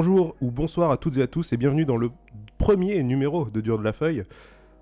Bonjour 0.00 0.36
ou 0.40 0.52
bonsoir 0.52 0.92
à 0.92 0.96
toutes 0.96 1.16
et 1.16 1.22
à 1.22 1.26
tous 1.26 1.52
et 1.52 1.56
bienvenue 1.56 1.84
dans 1.84 1.96
le 1.96 2.12
premier 2.56 3.02
numéro 3.02 3.46
de 3.46 3.60
Dur 3.60 3.80
de 3.80 3.82
la 3.82 3.92
Feuille. 3.92 4.22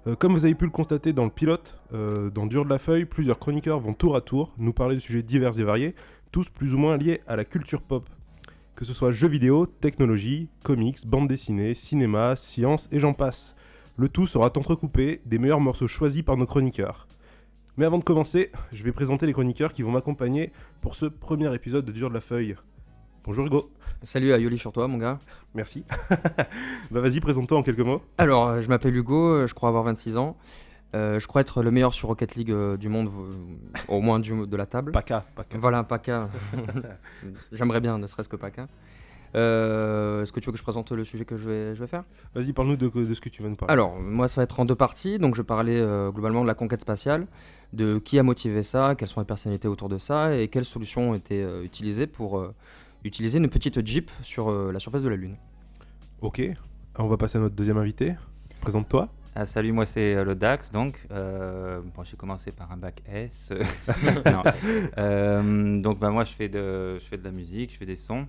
Euh, 0.06 0.14
comme 0.14 0.34
vous 0.34 0.44
avez 0.44 0.54
pu 0.54 0.66
le 0.66 0.70
constater 0.70 1.14
dans 1.14 1.24
le 1.24 1.30
pilote, 1.30 1.80
euh, 1.94 2.28
dans 2.28 2.44
Dur 2.44 2.66
de 2.66 2.68
la 2.68 2.78
Feuille, 2.78 3.06
plusieurs 3.06 3.38
chroniqueurs 3.38 3.80
vont 3.80 3.94
tour 3.94 4.14
à 4.14 4.20
tour 4.20 4.52
nous 4.58 4.74
parler 4.74 4.96
de 4.96 5.00
sujets 5.00 5.22
divers 5.22 5.58
et 5.58 5.64
variés, 5.64 5.94
tous 6.32 6.50
plus 6.50 6.74
ou 6.74 6.76
moins 6.76 6.98
liés 6.98 7.22
à 7.26 7.34
la 7.34 7.46
culture 7.46 7.80
pop. 7.80 8.10
Que 8.74 8.84
ce 8.84 8.92
soit 8.92 9.10
jeux 9.10 9.28
vidéo, 9.28 9.64
technologie, 9.64 10.50
comics, 10.62 11.06
bande 11.06 11.28
dessinée, 11.28 11.72
cinéma, 11.72 12.36
science 12.36 12.86
et 12.92 13.00
j'en 13.00 13.14
passe. 13.14 13.56
Le 13.96 14.10
tout 14.10 14.26
sera 14.26 14.52
entrecoupé 14.54 15.22
des 15.24 15.38
meilleurs 15.38 15.60
morceaux 15.60 15.88
choisis 15.88 16.24
par 16.24 16.36
nos 16.36 16.44
chroniqueurs. 16.44 17.06
Mais 17.78 17.86
avant 17.86 17.96
de 17.96 18.04
commencer, 18.04 18.52
je 18.70 18.84
vais 18.84 18.92
présenter 18.92 19.24
les 19.24 19.32
chroniqueurs 19.32 19.72
qui 19.72 19.80
vont 19.80 19.92
m'accompagner 19.92 20.52
pour 20.82 20.94
ce 20.94 21.06
premier 21.06 21.54
épisode 21.54 21.86
de 21.86 21.92
Dur 21.92 22.10
de 22.10 22.14
la 22.14 22.20
Feuille. 22.20 22.54
Bonjour 23.24 23.46
Hugo. 23.46 23.70
Salut 24.02 24.32
à 24.32 24.38
Yoli 24.38 24.58
sur 24.58 24.72
toi, 24.72 24.86
mon 24.88 24.98
gars. 24.98 25.18
Merci. 25.54 25.84
bah 26.90 27.00
vas-y, 27.00 27.20
présente-toi 27.20 27.58
en 27.58 27.62
quelques 27.62 27.80
mots. 27.80 28.02
Alors, 28.18 28.48
euh, 28.48 28.62
je 28.62 28.68
m'appelle 28.68 28.94
Hugo, 28.94 29.32
euh, 29.32 29.46
je 29.46 29.54
crois 29.54 29.68
avoir 29.68 29.84
26 29.84 30.16
ans. 30.16 30.36
Euh, 30.94 31.18
je 31.18 31.26
crois 31.26 31.40
être 31.40 31.62
le 31.62 31.70
meilleur 31.70 31.92
sur 31.94 32.08
Rocket 32.08 32.36
League 32.36 32.50
euh, 32.50 32.76
du 32.76 32.88
monde, 32.88 33.08
euh, 33.08 33.78
au 33.88 34.00
moins 34.00 34.20
du, 34.20 34.46
de 34.46 34.56
la 34.56 34.66
table. 34.66 34.92
Paka, 34.92 35.24
Paka. 35.34 35.58
Voilà, 35.58 35.82
Paka. 35.82 36.28
J'aimerais 37.52 37.80
bien, 37.80 37.98
ne 37.98 38.06
serait-ce 38.06 38.28
que. 38.28 38.36
Euh, 39.34 40.22
Est-ce 40.22 40.32
que 40.32 40.40
tu 40.40 40.46
veux 40.46 40.52
que 40.52 40.58
je 40.58 40.62
présente 40.62 40.92
le 40.92 41.04
sujet 41.04 41.24
que 41.24 41.36
je 41.36 41.48
vais, 41.48 41.74
je 41.74 41.80
vais 41.80 41.86
faire? 41.86 42.04
Vas-y, 42.34 42.52
parle-nous 42.52 42.76
de, 42.76 42.88
de 42.88 43.14
ce 43.14 43.20
que 43.20 43.28
tu 43.28 43.42
vas 43.42 43.48
nous 43.48 43.56
parler. 43.56 43.72
Alors, 43.72 43.96
moi, 43.98 44.28
ça 44.28 44.36
va 44.36 44.44
être 44.44 44.60
en 44.60 44.64
deux 44.64 44.74
parties. 44.76 45.18
Donc, 45.18 45.34
je 45.34 45.42
vais 45.42 45.46
parler 45.46 45.78
euh, 45.78 46.10
globalement 46.10 46.42
de 46.42 46.46
la 46.46 46.54
conquête 46.54 46.80
spatiale, 46.80 47.26
de 47.72 47.98
qui 47.98 48.18
a 48.18 48.22
motivé 48.22 48.62
ça, 48.62 48.94
quelles 48.96 49.08
sont 49.08 49.20
les 49.20 49.26
personnalités 49.26 49.68
autour 49.68 49.88
de 49.88 49.98
ça 49.98 50.34
et 50.36 50.48
quelles 50.48 50.64
solutions 50.64 51.10
ont 51.10 51.14
été 51.14 51.44
utilisées 51.64 52.06
pour 52.06 52.46
utiliser 53.06 53.38
une 53.38 53.48
petite 53.48 53.84
Jeep 53.86 54.10
sur 54.22 54.50
euh, 54.50 54.72
la 54.72 54.80
surface 54.80 55.02
de 55.02 55.08
la 55.08 55.16
Lune. 55.16 55.36
Ok, 56.20 56.42
on 56.98 57.06
va 57.06 57.16
passer 57.16 57.38
à 57.38 57.40
notre 57.40 57.54
deuxième 57.54 57.78
invité. 57.78 58.14
Présente-toi. 58.60 59.08
Ah, 59.38 59.44
salut, 59.44 59.70
moi 59.72 59.84
c'est 59.84 60.14
euh, 60.14 60.24
le 60.24 60.34
Dax, 60.34 60.72
donc 60.72 60.98
euh, 61.10 61.82
bon, 61.94 62.02
j'ai 62.04 62.16
commencé 62.16 62.50
par 62.52 62.72
un 62.72 62.78
bac 62.78 63.02
S. 63.06 63.52
Non. 64.32 64.42
Euh, 64.96 65.80
donc 65.80 65.98
bah, 65.98 66.10
moi 66.10 66.24
je 66.24 66.32
fais, 66.32 66.48
de, 66.48 66.98
je 66.98 67.04
fais 67.04 67.18
de 67.18 67.24
la 67.24 67.30
musique, 67.30 67.72
je 67.72 67.76
fais 67.76 67.84
des 67.84 67.96
sons, 67.96 68.26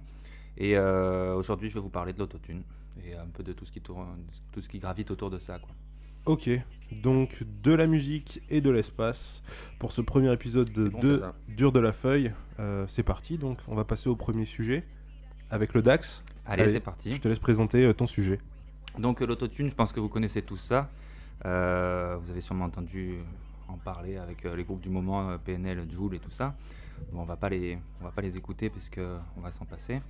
et 0.58 0.78
euh, 0.78 1.33
aujourd'hui 1.36 1.70
je 1.70 1.75
vais 1.75 1.80
vous 1.80 1.89
parler 1.89 2.11
de 2.11 2.20
l'autotune 2.20 2.61
et 3.05 3.16
un 3.16 3.28
peu 3.28 3.42
de 3.42 3.53
tout 3.53 3.66
ce 3.66 3.72
qui 3.72 3.80
tourne, 3.80 4.05
tout 4.52 4.61
ce 4.61 4.67
qui 4.67 4.80
gravite 4.80 5.09
autour 5.09 5.30
de 5.30 5.39
ça. 5.39 5.59
Quoi. 5.59 5.70
Ok, 6.28 6.50
donc 6.92 7.42
de 7.64 7.73
la 7.73 7.88
musique 7.88 8.42
et 8.50 8.59
de 8.59 8.70
l'espace 8.70 9.42
pour 9.80 9.94
ce 9.94 10.02
premier 10.02 10.33
épisode 10.33 10.70
de, 10.73 10.89
bon, 10.89 11.00
de. 11.00 11.23
Dur 11.47 11.72
de 11.72 11.80
la 11.80 11.94
Feuille. 11.94 12.33
Euh, 12.59 12.83
c'est 12.89 13.03
parti, 13.03 13.38
donc 13.38 13.59
on 13.70 13.75
va 13.75 13.86
passer 13.86 14.09
au 14.09 14.17
premier 14.17 14.44
sujet 14.44 14.83
avec 15.50 15.73
le 15.73 15.81
DAX. 15.81 16.22
Allez, 16.45 16.64
Allez, 16.64 16.73
c'est 16.73 16.80
parti. 16.81 17.14
Je 17.14 17.22
te 17.22 17.30
laisse 17.30 17.39
présenter 17.39 17.86
euh, 17.86 17.94
ton 17.94 18.08
sujet. 18.08 18.42
Donc 19.00 19.22
euh, 19.22 19.25
l'autotune, 19.25 19.70
je 19.70 19.73
pense 19.73 19.94
que 19.94 20.02
vous 20.02 20.09
connaissez 20.09 20.42
tous 20.42 20.58
ça. 20.58 20.89
Euh, 21.45 22.17
vous 22.22 22.30
avez 22.30 22.42
sûrement 22.42 22.66
entendu 22.66 23.20
en 23.70 23.78
parler 23.78 24.17
avec 24.17 24.44
les 24.44 24.66
groupes 24.66 24.81
du 24.81 24.89
moment, 24.89 25.38
PNL, 25.45 25.88
Joule 25.94 26.16
et 26.16 26.20
tout 26.20 26.31
ça. 26.31 26.55
Bon, 27.14 27.22
on 27.22 27.25
va 27.25 27.38
pas 27.38 27.48
les, 27.48 27.78
on 28.02 28.03
va 28.03 28.11
pas 28.11 28.22
les 28.22 28.36
écouter 28.36 28.70
parce 28.70 28.89
que 28.89 29.16
on 29.38 29.39
va 29.39 29.53
s'en 29.53 29.64
passer. 29.64 30.02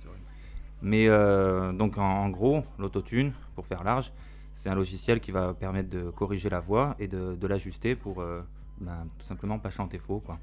Mais 0.82 1.06
euh, 1.08 1.72
donc 1.72 1.96
en, 1.96 2.02
en 2.02 2.28
gros, 2.28 2.64
l'autotune, 2.76 3.30
pour 3.54 3.66
faire 3.66 3.84
large, 3.84 4.10
c'est 4.58 4.68
un 4.68 4.74
logiciel 4.74 5.20
qui 5.20 5.30
va 5.30 5.54
permettre 5.54 5.88
de 5.88 6.10
corriger 6.10 6.50
la 6.50 6.58
voix 6.60 6.96
et 6.98 7.06
de, 7.06 7.36
de 7.40 7.46
l'ajuster 7.46 7.94
pour 7.94 8.20
euh, 8.20 8.42
ben, 8.80 9.06
tout 9.18 9.24
simplement 9.24 9.58
pas 9.60 9.70
chanter 9.70 9.98
faux, 9.98 10.18
quoi. 10.18 10.38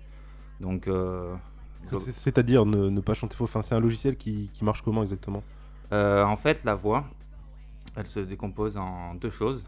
Donc 0.61 0.87
euh, 0.87 1.35
C'est- 1.89 2.13
C'est-à-dire 2.13 2.65
ne, 2.65 2.89
ne 2.89 3.01
pas 3.01 3.13
chanter 3.13 3.35
faux. 3.35 3.43
Enfin, 3.43 3.61
c'est 3.61 3.75
un 3.75 3.79
logiciel 3.81 4.15
qui, 4.15 4.49
qui 4.53 4.63
marche 4.63 4.81
comment 4.81 5.01
exactement? 5.03 5.43
Euh, 5.91 6.23
en 6.23 6.37
fait, 6.37 6.63
la 6.63 6.75
voix, 6.75 7.03
elle 7.95 8.07
se 8.07 8.21
décompose 8.21 8.77
en 8.77 9.15
deux 9.15 9.29
choses. 9.29 9.63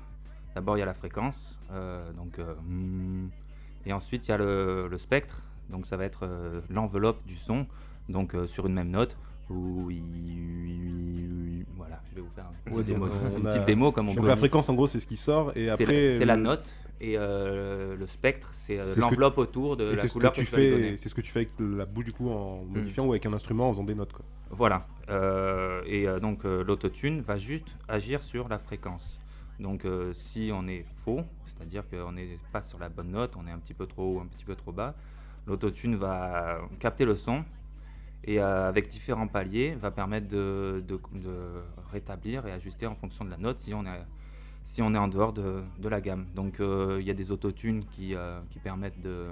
D'abord, 0.55 0.77
il 0.77 0.79
y 0.79 0.83
a 0.83 0.87
la 0.87 0.95
fréquence, 0.95 1.59
donc, 2.15 2.39
mm, 2.39 3.27
et 3.85 3.93
ensuite 3.93 4.27
il 4.27 4.31
y 4.31 4.33
a 4.33 4.37
le, 4.37 4.87
le 4.87 4.97
spectre. 4.97 5.43
Donc, 5.69 5.85
ça 5.85 5.97
va 5.97 6.05
être 6.05 6.27
l'enveloppe 6.69 7.23
du 7.27 7.35
son, 7.35 7.67
donc 8.09 8.33
sur 8.47 8.65
une 8.65 8.73
même 8.73 8.89
note. 8.89 9.17
Oui, 9.49 10.01
oui, 10.11 11.29
oui, 11.31 11.65
voilà, 11.77 12.01
je 12.09 12.15
vais 12.15 12.21
vous 12.21 12.29
faire 12.35 12.45
un 12.45 12.71
Ouais, 12.75 12.83
démo, 12.83 13.05
on 13.05 13.89
a- 13.89 13.91
comme 13.93 14.09
on 14.09 14.13
Donc 14.13 14.23
peut. 14.23 14.27
la 14.27 14.35
fréquence, 14.35 14.67
en 14.69 14.73
gros, 14.73 14.87
c'est 14.87 14.99
ce 14.99 15.07
qui 15.07 15.15
sort 15.17 15.51
et 15.55 15.69
après. 15.69 16.11
c'est 16.17 16.25
la 16.25 16.35
le- 16.35 16.41
note 16.41 16.73
et 16.99 17.13
euh, 17.17 17.95
le 17.95 18.07
spectre, 18.07 18.49
c'est 18.53 18.79
euh, 18.79 18.93
ce 18.95 18.99
l'enveloppe 18.99 19.37
autour 19.37 19.77
de 19.77 19.93
et 19.93 19.95
la 19.95 20.07
couleur 20.07 20.33
que 20.33 20.37
que, 20.41 20.45
tu 20.45 20.47
fais. 20.47 20.97
C'est 20.97 21.09
ce 21.09 21.15
que 21.15 21.21
tu 21.21 21.31
fais 21.31 21.39
avec 21.39 21.51
la 21.59 21.85
bouche 21.85 22.05
du 22.05 22.11
coup 22.13 22.29
en 22.29 22.63
modifiant 22.65 23.05
ou 23.05 23.11
avec 23.11 23.25
un 23.25 23.33
instrument 23.33 23.69
en 23.69 23.73
faisant 23.73 23.83
des 23.83 23.95
notes. 23.95 24.11
Quoi. 24.13 24.25
Voilà. 24.49 24.85
Euh, 25.09 25.81
et 25.85 26.07
euh, 26.07 26.19
donc 26.19 26.43
euh, 26.43 26.63
l'autotune 26.63 27.21
va 27.21 27.37
juste 27.37 27.67
agir 27.87 28.23
sur 28.23 28.49
la 28.49 28.57
fréquence. 28.59 29.19
Donc 29.59 29.85
euh, 29.85 30.11
si 30.13 30.49
on 30.53 30.67
est 30.67 30.85
faux, 31.05 31.21
c'est-à-dire 31.45 31.83
qu'on 31.89 32.11
n'est 32.11 32.37
pas 32.51 32.63
sur 32.63 32.79
la 32.79 32.89
bonne 32.89 33.11
note, 33.11 33.35
on 33.37 33.47
est 33.47 33.51
un 33.51 33.59
petit 33.59 33.73
peu 33.73 33.85
trop 33.85 34.15
haut, 34.17 34.19
un 34.19 34.25
petit 34.27 34.45
peu 34.45 34.55
trop 34.55 34.71
bas, 34.71 34.93
l'autotune 35.45 35.95
va 35.95 36.59
capter 36.79 37.05
le 37.05 37.15
son 37.15 37.43
et 38.23 38.39
euh, 38.41 38.67
avec 38.67 38.89
différents 38.89 39.27
paliers 39.27 39.75
va 39.75 39.91
permettre 39.91 40.27
de, 40.27 40.83
de- 40.87 40.99
de 41.19 41.35
rétablir 41.91 42.45
et 42.47 42.51
ajuster 42.51 42.87
en 42.87 42.95
fonction 42.95 43.23
de 43.25 43.29
la 43.29 43.37
note 43.37 43.59
si 43.59 43.73
on 43.73 43.85
est, 43.85 44.01
si 44.65 44.81
on 44.81 44.93
est 44.93 44.97
en 44.97 45.07
dehors 45.07 45.33
de, 45.33 45.61
de 45.79 45.89
la 45.89 46.01
gamme. 46.01 46.25
Donc 46.35 46.59
euh, 46.59 46.97
il 46.99 47.07
y 47.07 47.11
a 47.11 47.13
des 47.13 47.31
autotunes 47.31 47.85
qui, 47.91 48.15
euh, 48.15 48.39
qui 48.51 48.59
permettent 48.59 49.01
de, 49.01 49.27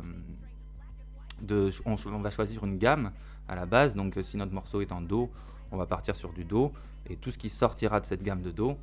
de 1.41 1.69
on, 1.85 1.95
on 2.05 2.19
va 2.19 2.29
choisir 2.29 2.63
une 2.63 2.77
gamme 2.77 3.11
à 3.47 3.55
la 3.55 3.65
base. 3.65 3.95
Donc, 3.95 4.17
si 4.23 4.37
notre 4.37 4.53
morceau 4.53 4.81
est 4.81 4.91
en 4.91 5.01
Do, 5.01 5.29
on 5.71 5.77
va 5.77 5.85
partir 5.85 6.15
sur 6.15 6.31
du 6.33 6.45
Do. 6.45 6.71
Et 7.09 7.15
tout 7.15 7.31
ce 7.31 7.37
qui 7.37 7.49
sortira 7.49 7.99
de 7.99 8.05
cette 8.05 8.23
gamme 8.23 8.41
de 8.41 8.51
Do 8.51 8.77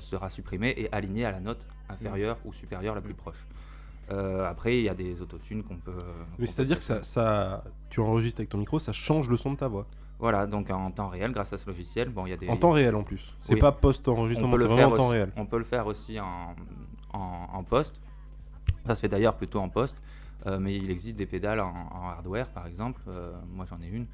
sera 0.00 0.28
supprimé 0.30 0.74
et 0.76 0.92
aligné 0.92 1.24
à 1.24 1.30
la 1.32 1.40
note 1.40 1.66
inférieure 1.88 2.36
ou 2.44 2.52
supérieure 2.52 2.94
la 2.94 3.00
plus 3.00 3.14
proche. 3.14 3.44
Euh, 4.10 4.48
après, 4.50 4.78
il 4.78 4.84
y 4.84 4.88
a 4.88 4.94
des 4.94 5.22
autotunes 5.22 5.62
qu'on 5.62 5.76
peut. 5.76 5.92
Mais 6.38 6.46
c'est-à-dire 6.46 6.78
que 6.78 6.84
ça, 6.84 7.02
ça, 7.02 7.64
tu 7.88 8.00
enregistres 8.00 8.40
avec 8.40 8.50
ton 8.50 8.58
micro, 8.58 8.78
ça 8.78 8.92
change 8.92 9.28
le 9.30 9.36
son 9.36 9.52
de 9.52 9.56
ta 9.56 9.68
voix. 9.68 9.86
Voilà, 10.18 10.46
donc 10.46 10.70
en 10.70 10.90
temps 10.90 11.08
réel, 11.08 11.32
grâce 11.32 11.52
à 11.52 11.58
ce 11.58 11.66
logiciel, 11.66 12.08
bon, 12.08 12.26
il 12.26 12.30
y 12.30 12.32
a 12.32 12.36
des. 12.36 12.48
En 12.48 12.56
temps 12.56 12.70
réel 12.72 12.94
en 12.94 13.02
plus. 13.02 13.34
C'est 13.40 13.54
Oui. 13.54 13.60
pas 13.60 13.72
post-enregistrement, 13.72 14.56
c'est 14.56 14.64
vraiment 14.66 14.92
en 14.92 14.96
temps 14.96 15.04
aussi- 15.08 15.12
réel. 15.14 15.32
On 15.36 15.46
peut 15.46 15.58
le 15.58 15.64
faire 15.64 15.86
aussi 15.86 16.20
en, 16.20 16.54
en, 17.12 17.46
en 17.52 17.62
post. 17.64 17.94
Ça 18.86 18.94
se 18.94 19.00
fait 19.00 19.08
d'ailleurs 19.08 19.34
plutôt 19.36 19.60
en 19.60 19.68
post. 19.68 19.96
euh, 20.46 20.58
mais 20.58 20.74
il 20.76 20.90
existe 20.90 21.16
des 21.16 21.26
pédales 21.26 21.60
en, 21.60 21.72
en 21.72 22.08
hardware, 22.08 22.48
par 22.48 22.66
exemple. 22.66 23.00
euh, 23.08 23.32
moi, 23.54 23.64
j'en 23.70 23.80
ai 23.80 23.88
une. 23.88 24.06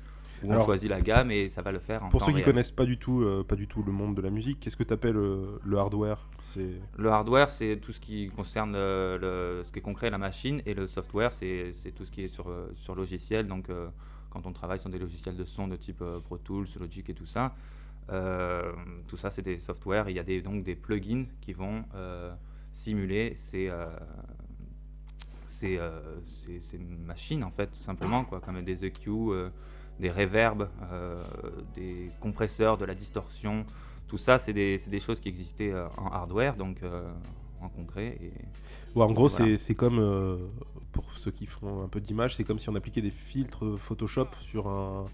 Où 0.44 0.50
Alors, 0.50 0.62
on 0.62 0.66
choisit 0.66 0.88
la 0.88 1.00
gamme 1.00 1.30
et 1.30 1.48
ça 1.50 1.62
va 1.62 1.72
le 1.72 1.78
faire 1.80 2.02
en 2.04 2.10
Pour 2.10 2.20
temps 2.20 2.26
ceux 2.26 2.32
qui 2.32 2.36
réel. 2.38 2.46
connaissent 2.46 2.70
pas 2.70 2.84
du 2.84 2.98
tout, 2.98 3.22
euh, 3.22 3.42
pas 3.42 3.56
du 3.56 3.66
tout 3.66 3.82
le 3.82 3.92
monde 3.92 4.14
de 4.14 4.22
la 4.22 4.30
musique, 4.30 4.60
qu'est-ce 4.60 4.76
que 4.76 4.84
tu 4.84 4.92
appelles 4.92 5.16
le 5.16 5.78
hardware? 5.78 6.26
C'est 6.46 6.70
Le 6.96 7.10
hardware, 7.10 7.50
c'est 7.50 7.78
tout 7.80 7.92
ce 7.92 8.00
qui 8.00 8.28
concerne 8.30 8.72
le, 8.72 9.18
le- 9.20 9.62
ce 9.66 9.72
qui 9.72 9.78
est 9.80 9.82
concret, 9.82 10.10
la 10.10 10.18
machine, 10.18 10.62
et 10.66 10.74
le 10.74 10.86
software, 10.86 11.32
c'est 11.34 11.72
tout 11.96 12.04
ce 12.04 12.10
qui 12.10 12.22
est 12.22 12.28
sur, 12.28 12.48
euh, 12.48 12.70
sur 12.76 12.94
logiciel. 12.94 13.46
Donc, 13.46 13.68
euh, 13.68 13.88
quand 14.30 14.46
on 14.46 14.52
travaille 14.52 14.78
sur 14.80 14.90
des 14.90 14.98
logiciels 14.98 15.36
de 15.36 15.44
son 15.44 15.68
de 15.68 15.76
type 15.76 16.00
euh, 16.02 16.20
Pro 16.20 16.38
Tools, 16.38 16.66
Logic 16.80 17.08
et 17.10 17.14
tout 17.14 17.26
ça, 17.26 17.54
euh, 18.10 18.72
tout 19.08 19.16
ça, 19.16 19.30
c'est 19.30 19.42
des 19.42 19.58
softwares. 19.58 20.08
Il 20.08 20.16
y 20.16 20.18
a 20.18 20.22
des, 20.24 20.40
donc 20.40 20.62
des 20.64 20.74
plugins 20.76 21.26
qui 21.42 21.52
vont 21.52 21.84
euh, 21.94 22.32
simuler 22.72 23.34
ces, 23.36 23.68
euh, 23.68 23.86
ces, 25.48 25.78
euh, 25.78 26.00
ces- 26.24 26.60
ces 26.60 26.78
machines, 26.78 27.42
en 27.44 27.50
fait, 27.50 27.66
tout 27.68 27.82
simplement, 27.82 28.24
quoi, 28.24 28.40
comme 28.40 28.62
des 28.62 28.84
EQ, 28.84 29.10
euh, 29.10 29.50
des 30.00 30.10
reverbs, 30.10 30.68
euh, 30.92 31.24
des 31.74 32.10
compresseurs, 32.20 32.78
de 32.78 32.84
la 32.84 32.94
distorsion. 32.94 33.64
Tout 34.06 34.18
ça, 34.18 34.38
c'est 34.38 34.52
des, 34.52 35.00
choses 35.00 35.20
qui 35.20 35.28
existaient 35.28 35.72
euh, 35.72 35.86
en 35.98 36.06
hardware, 36.06 36.56
donc 36.56 36.82
euh, 36.82 37.10
en 37.60 37.68
concret. 37.68 38.18
Et... 38.22 38.32
Ouais, 38.98 39.04
en 39.04 39.12
gros, 39.12 39.28
Voilà. 39.28 39.58
c'est- 39.58 39.74
comme, 39.74 39.98
euh, 39.98 40.36
pour 40.92 41.04
ceux 41.18 41.30
qui 41.30 41.46
font 41.46 41.82
un 41.82 41.88
peu 41.88 42.00
d'image, 42.00 42.36
c'est 42.36 42.44
comme 42.44 42.58
si 42.58 42.68
on 42.68 42.74
appliquait 42.74 43.02
des 43.02 43.10
filtres 43.10 43.76
Photoshop 43.78 44.28
sur, 44.40 44.68
un, 44.68 45.04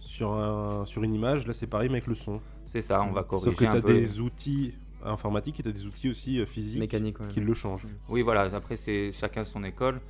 sur, 0.00 0.32
un, 0.32 0.84
sur 0.86 1.02
une 1.02 1.14
image. 1.14 1.46
Là, 1.46 1.54
c'est 1.54 1.66
pareil, 1.66 1.88
mais 1.88 1.96
avec 1.98 2.08
le 2.08 2.14
son. 2.14 2.40
C'est 2.66 2.82
ça, 2.82 3.02
on 3.02 3.12
va 3.12 3.22
corriger 3.22 3.50
Sauf 3.50 3.58
que 3.58 3.64
tu 3.64 3.76
as 3.76 3.82
peu. 3.82 3.92
des 3.92 4.18
outils 4.20 4.74
informatiques 5.04 5.60
et 5.60 5.62
tu 5.62 5.68
as 5.68 5.72
des 5.72 5.86
outils 5.86 6.08
aussi 6.08 6.44
physiques 6.46 6.80
Mécanique, 6.80 7.20
ouais. 7.20 7.28
qui 7.28 7.40
le 7.40 7.54
changent. 7.54 7.86
Oui, 8.08 8.22
voilà, 8.22 8.42
après, 8.54 8.76
c'est 8.76 9.12
chacun 9.12 9.44
son 9.44 9.62
école. 9.62 10.00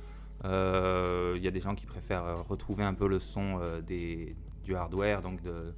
Euh, 0.45 1.33
Il 1.37 1.43
y 1.43 1.47
a 1.47 1.51
des 1.51 1.61
gens 1.61 1.75
qui 1.75 1.85
préfèrent 1.85 2.25
euh, 2.25 2.35
retrouver 2.41 2.83
un 2.83 2.93
peu 2.93 3.07
le 3.07 3.19
son 3.19 3.59
euh, 3.61 3.81
des, 3.81 4.35
du 4.63 4.75
hardware, 4.75 5.21
donc 5.21 5.41
de, 5.43 5.73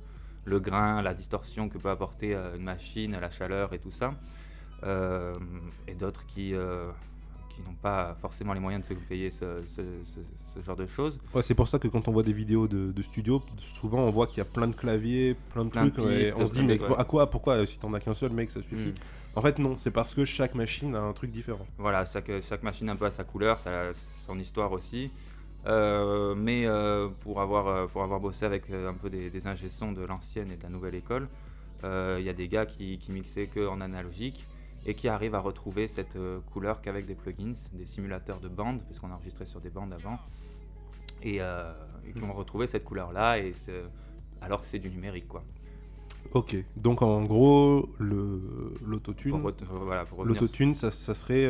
le 0.46 0.60
grain, 0.60 1.02
la 1.02 1.14
distorsion 1.14 1.70
que 1.70 1.78
peut 1.78 1.90
apporter 1.90 2.34
une 2.36 2.64
machine, 2.64 3.18
la 3.20 3.32
chaleur 3.32 3.74
et 3.74 3.80
tout 3.80 3.92
ça. 3.92 4.14
Euh, 4.84 5.34
et 5.88 5.94
d'autres 5.96 6.26
qui, 6.28 6.54
euh, 6.54 6.92
qui 7.50 7.62
n'ont 7.64 7.74
pas 7.82 8.16
forcément 8.22 8.54
les 8.54 8.60
moyens 8.60 8.88
de 8.88 8.94
se 8.94 9.00
payer 9.00 9.32
ce, 9.32 9.64
ce- 9.76 9.82
ce- 10.14 10.20
ce 10.54 10.62
genre 10.64 10.76
de 10.76 10.86
choses. 10.86 11.20
Ouais, 11.34 11.42
c'est 11.42 11.56
pour 11.56 11.68
ça 11.68 11.80
que 11.80 11.88
quand 11.88 12.08
on 12.08 12.12
voit 12.12 12.24
des 12.24 12.34
vidéos 12.34 12.68
de, 12.68 12.92
de 12.92 13.02
studio, 13.02 13.42
souvent 13.80 14.00
on 14.00 14.12
voit 14.12 14.28
qu'il 14.28 14.40
y 14.40 14.42
a 14.42 14.46
plein 14.46 14.68
de 14.68 14.76
claviers, 14.76 15.36
plein 15.54 15.66
de 15.66 15.70
Plein 15.70 15.90
trucs, 15.90 16.06
et 16.06 16.34
on 16.34 16.46
se 16.46 16.54
dit 16.54 16.64
mais 16.64 16.80
ouais. 16.80 16.96
à 16.98 17.06
quoi, 17.06 17.30
pourquoi 17.30 17.66
si 17.66 17.80
t'en 17.80 17.94
as 17.94 18.00
qu'un 18.00 18.14
seul 18.14 18.32
mec 18.32 18.52
ça 18.52 18.62
suffit 18.62 18.90
Mm. 18.90 18.94
En 19.38 19.42
fait 19.42 19.60
non, 19.60 19.78
c'est 19.78 19.92
parce 19.92 20.14
que 20.14 20.24
chaque 20.24 20.56
machine 20.56 20.96
a 20.96 21.02
un 21.02 21.12
truc 21.14 21.30
différent. 21.32 21.66
Voilà, 21.78 22.06
chaque, 22.06 22.32
chaque 22.48 22.64
machine 22.64 22.90
un 22.90 22.96
peu 22.96 23.10
sa 23.10 23.24
couleur, 23.26 23.60
ça 23.60 23.92
son 24.26 24.40
histoire 24.40 24.72
aussi. 24.72 25.12
Euh, 25.68 26.36
mais 26.36 26.68
euh, 26.68 27.10
pour, 27.22 27.42
avoir, 27.42 27.68
euh, 27.68 27.88
pour 27.88 28.04
avoir 28.04 28.20
bossé 28.20 28.46
avec 28.46 28.70
un 28.70 28.94
peu 28.94 29.10
des, 29.10 29.32
des 29.32 29.40
de 29.40 30.06
l'ancienne 30.06 30.52
et 30.52 30.58
de 30.58 30.64
la 30.64 30.70
nouvelle 30.70 30.96
école, 30.96 31.28
Euh, 31.84 32.18
Il 32.20 32.26
y 32.26 32.30
a 32.30 32.34
des 32.34 32.48
gars 32.48 32.66
qui, 32.66 32.98
qui 33.02 33.12
mixaient 33.12 33.50
que 33.56 33.68
en 33.68 33.80
analogique 33.82 34.48
et 34.86 34.94
qui 34.94 35.08
arrivent 35.08 35.38
à 35.42 35.44
retrouver 35.50 35.88
cette 35.88 36.18
couleur 36.52 36.82
qu'avec 36.82 37.06
des 37.06 37.16
plugins, 37.16 37.58
des 37.74 37.86
simulateurs 37.86 38.40
de 38.40 38.50
bandes, 38.60 38.80
parce 38.88 38.98
qu'on 39.00 39.12
a 39.12 39.16
enregistré 39.16 39.46
sur 39.46 39.60
des 39.60 39.72
bandes 39.78 39.94
avant, 39.94 40.18
et, 41.22 41.38
et 42.06 42.12
qui 42.16 42.24
ont 42.24 42.34
retrouvé 42.34 42.68
cette 42.68 42.86
couleur-là, 42.90 43.40
et 43.40 43.54
alors 44.42 44.62
que 44.62 44.68
c'est 44.68 44.80
du 44.80 44.90
numérique, 44.90 45.28
quoi. 45.28 45.44
Ok, 46.34 46.56
donc 46.76 47.02
en 47.02 47.24
gros, 47.24 47.90
l'autotune, 48.92 49.42
voilà, 49.90 50.06
ça, 50.76 50.92
ça 50.92 51.14
serait 51.14 51.48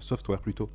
software 0.00 0.40
plutôt. 0.40 0.68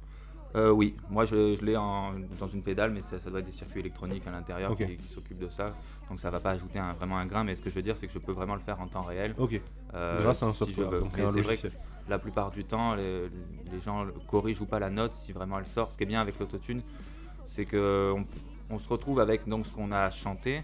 Euh, 0.56 0.70
oui, 0.72 0.96
moi 1.10 1.24
je, 1.26 1.56
je 1.56 1.64
l'ai 1.66 1.74
dans 1.74 2.48
une 2.54 2.62
pédale, 2.62 2.92
mais 2.92 3.02
ça, 3.04 3.20
ça 3.20 3.30
doit 3.30 3.40
être 3.40 3.46
des 3.46 3.52
circuits 3.54 3.80
électroniques 3.80 4.28
à 4.28 4.32
l'intérieur 4.32 4.72
qui, 4.88 4.98
qui 4.98 5.08
s'occupent 5.14 5.40
de 5.40 5.50
ça. 5.50 5.74
Donc 6.10 6.20
ça 6.20 6.30
va 6.30 6.40
pas 6.42 6.52
ajouter 6.52 6.78
un- 6.80 6.94
vraiment 6.94 7.18
un 7.18 7.26
grain, 7.26 7.44
mais 7.46 7.56
ce 7.56 7.62
que 7.62 7.70
je 7.70 7.76
veux 7.76 7.82
dire, 7.82 7.96
c'est 7.98 8.08
que 8.08 8.14
je 8.14 8.20
peux 8.20 8.34
vraiment 8.34 8.56
le 8.56 8.62
faire 8.62 8.80
en 8.82 8.88
temps 8.88 9.04
réel. 9.04 9.34
Ok, 9.38 9.54
euh, 9.94 10.22
grâce 10.24 10.44
à 10.44 10.48
un 10.48 10.54
software, 10.54 10.90
donc 11.00 11.12
vrai 11.42 11.58
que 11.58 11.68
la 12.10 12.20
plupart 12.20 12.52
du 12.52 12.66
temps, 12.66 12.96
les, 12.96 13.30
les 13.72 13.80
gens 13.80 14.06
corrigent 14.28 14.62
ou 14.62 14.66
pas 14.66 14.80
la 14.80 14.90
note 14.90 15.14
si 15.14 15.32
vraiment 15.32 15.58
elle 15.60 15.68
sort. 15.68 15.90
Ce 15.92 15.98
qui 15.98 16.04
est 16.04 16.08
bien 16.08 16.20
avec 16.22 16.38
l'autotune, 16.40 16.82
c'est 17.46 17.66
que 17.66 18.14
on, 18.16 18.26
on 18.76 18.80
se 18.80 18.90
retrouve 18.90 19.20
avec 19.22 19.48
donc 19.48 19.66
ce 19.68 19.72
qu'on 19.72 19.92
a 19.94 20.10
chanté 20.12 20.64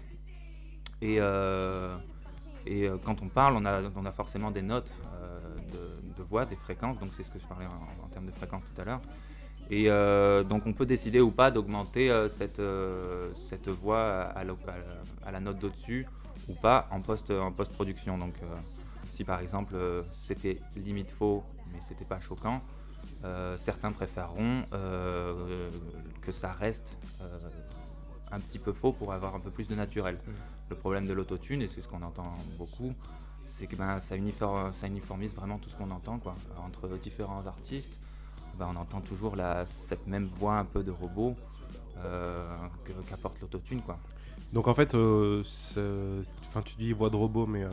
et, 1.00 1.16
euh, 1.20 1.96
et 2.66 2.88
quand 3.04 3.22
on 3.22 3.28
parle, 3.28 3.56
on 3.56 3.64
a, 3.64 3.80
on 3.96 4.04
a 4.04 4.12
forcément 4.12 4.50
des 4.50 4.62
notes 4.62 4.92
de, 5.72 6.14
de 6.16 6.22
voix, 6.28 6.44
des 6.44 6.56
fréquences. 6.56 6.98
Donc 6.98 7.10
c'est 7.16 7.22
ce 7.24 7.30
que 7.30 7.38
je 7.38 7.46
parlais 7.46 7.66
en, 7.66 8.04
en 8.04 8.08
termes 8.08 8.26
de 8.26 8.32
fréquences 8.32 8.64
tout 8.74 8.80
à 8.80 8.84
l'heure. 8.84 9.00
Et 9.70 9.90
euh, 9.90 10.44
donc 10.44 10.66
on 10.66 10.72
peut 10.72 10.86
décider 10.86 11.20
ou 11.20 11.30
pas 11.30 11.50
d'augmenter 11.50 12.10
euh, 12.10 12.28
cette, 12.28 12.58
euh, 12.58 13.30
cette 13.36 13.68
voix 13.68 14.22
à, 14.22 14.42
la- 14.44 14.56
à 15.26 15.30
la 15.30 15.40
note 15.40 15.58
d'au-dessus 15.58 16.06
ou 16.48 16.54
pas 16.54 16.88
en 16.90 17.00
post 17.00 17.30
en 17.30 17.52
post-production. 17.52 18.16
Donc 18.16 18.34
si 19.12 19.24
par 19.24 19.40
exemple 19.40 19.74
c'était 20.26 20.58
limite 20.76 21.10
faux 21.10 21.44
mais 21.72 21.80
c'était 21.88 22.06
pas 22.06 22.20
choquant, 22.20 22.62
certains 23.58 23.92
préféreront 23.92 24.62
que 26.22 26.32
ça 26.32 26.52
reste 26.52 26.96
un 28.30 28.40
petit 28.40 28.58
peu 28.58 28.72
faux 28.72 28.92
pour 28.92 29.12
avoir 29.12 29.34
un 29.34 29.40
peu 29.40 29.50
plus 29.50 29.68
de 29.68 29.74
naturel. 29.74 30.14
Mm. 30.26 30.30
Le 30.70 30.76
problème 30.76 31.06
de 31.06 31.14
l'autotune, 31.14 31.62
et 31.62 31.68
c'est 31.68 31.80
ce 31.80 31.88
qu'on 31.88 32.02
entend 32.02 32.34
beaucoup, 32.58 32.92
c'est 33.52 33.66
que 33.66 33.74
ben, 33.74 34.00
ça, 34.00 34.16
ça 34.80 34.86
uniformise 34.86 35.34
vraiment 35.34 35.58
tout 35.58 35.70
ce 35.70 35.76
qu'on 35.76 35.90
entend. 35.90 36.18
Quoi. 36.18 36.34
Entre 36.62 36.88
différents 36.98 37.46
artistes, 37.46 37.98
ben, 38.58 38.68
on 38.74 38.76
entend 38.76 39.00
toujours 39.00 39.36
la, 39.36 39.66
cette 39.88 40.06
même 40.06 40.28
voix 40.38 40.58
un 40.58 40.64
peu 40.64 40.82
de 40.82 40.90
robot 40.90 41.34
euh, 42.04 42.56
qu'apporte 43.08 43.40
l'autotune. 43.40 43.80
quoi. 43.82 43.98
Donc 44.52 44.68
en 44.68 44.74
fait, 44.74 44.94
euh, 44.94 45.42
enfin 46.48 46.62
tu 46.62 46.74
dis 46.76 46.92
voix 46.92 47.10
de 47.10 47.16
robot, 47.16 47.46
mais 47.46 47.64
euh, 47.64 47.70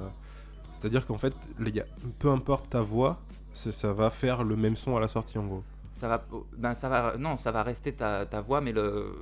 c'est-à-dire 0.74 1.06
qu'en 1.06 1.18
fait, 1.18 1.34
les 1.60 1.72
gars, 1.72 1.86
peu 2.20 2.30
importe 2.30 2.70
ta 2.70 2.82
voix, 2.82 3.20
ça 3.54 3.94
va 3.94 4.10
faire 4.10 4.44
le 4.44 4.56
même 4.56 4.76
son 4.76 4.98
à 4.98 5.00
la 5.00 5.08
sortie 5.08 5.38
en 5.38 5.46
gros. 5.46 5.64
Ça 6.00 6.08
va, 6.10 6.26
ben, 6.58 6.74
ça 6.74 6.90
va, 6.90 7.16
non, 7.18 7.38
ça 7.38 7.52
va 7.52 7.64
rester 7.64 7.94
ta, 7.94 8.26
ta 8.26 8.42
voix, 8.42 8.60
mais 8.62 8.74
le, 8.74 9.14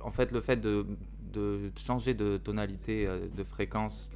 en 0.00 0.12
fait, 0.12 0.30
le 0.30 0.40
fait 0.40 0.56
de, 0.56 0.86
de 1.32 1.72
changer 1.84 2.14
de 2.14 2.36
tonalité, 2.36 3.08
de 3.36 3.44
fréquence, 3.44 4.08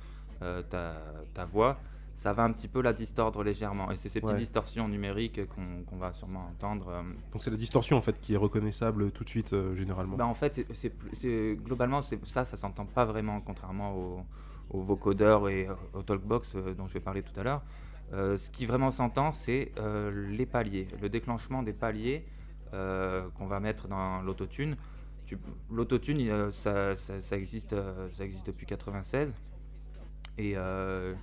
euh, 0.43 0.63
ta, 0.63 0.95
ta 1.35 1.45
voix, 1.47 1.79
ça 2.19 2.33
va 2.33 2.43
un 2.45 2.53
petit 2.53 2.69
peu 2.69 2.81
la 2.81 2.93
distordre 2.93 3.43
légèrement. 3.45 3.91
Et 3.91 3.97
c'est 3.97 4.09
ces 4.09 4.21
petites 4.21 4.33
Ouais. 4.35 4.41
distorsions 4.41 4.89
numériques 4.89 5.41
qu'on 5.49 5.97
va 5.97 6.13
sûrement 6.13 6.47
entendre. 6.49 6.89
euh, 6.89 7.03
Donc 7.33 7.43
c'est 7.43 7.51
la 7.51 7.57
distorsion 7.57 7.97
en 7.97 8.01
fait 8.01 8.19
qui 8.21 8.35
est 8.35 8.39
reconnaissable 8.39 9.11
tout 9.13 9.23
de 9.25 9.29
suite 9.29 9.53
euh, 9.53 9.75
généralement. 9.75 10.17
Ben, 10.17 10.25
en 10.25 10.35
fait, 10.35 10.67
c'est- 10.73 11.57
globalement 11.57 12.03
c'est 12.03 12.25
ça, 12.27 12.45
ça 12.45 12.57
s'entend 12.57 12.87
pas 12.87 13.05
vraiment, 13.05 13.41
contrairement 13.41 13.95
aux, 13.97 14.21
aux 14.71 14.81
vocodeurs 14.83 15.49
et 15.49 15.69
euh, 15.69 15.75
aux 15.95 16.03
talkbox 16.03 16.55
euh, 16.57 16.75
dont 16.75 16.87
je 16.89 16.95
vais 16.95 17.01
parler 17.01 17.23
tout 17.23 17.39
à 17.39 17.43
l'heure. 17.45 17.63
Euh, 18.13 18.37
ce 18.39 18.51
qui 18.51 18.67
vraiment 18.67 18.91
s'entend, 18.91 19.33
c'est 19.33 19.73
euh, 19.79 20.29
les 20.31 20.47
paliers, 20.47 20.89
le 21.03 21.09
déclenchement 21.09 21.63
des 21.63 21.73
paliers 21.73 22.25
euh, 22.73 23.29
qu'on 23.37 23.47
va 23.47 23.61
mettre 23.61 23.89
dans 23.89 24.23
l'autotune. 24.23 24.77
Tu- 25.27 25.39
L'autotune, 25.73 26.21
euh, 26.29 26.51
ça, 26.53 26.95
ça- 26.97 27.21
ça 27.21 27.37
existe, 27.37 27.73
euh, 27.73 28.09
ça 28.13 28.25
existe 28.25 28.47
depuis 28.47 28.65
96 28.67 29.35
et 30.39 30.53
euh, 30.57 31.15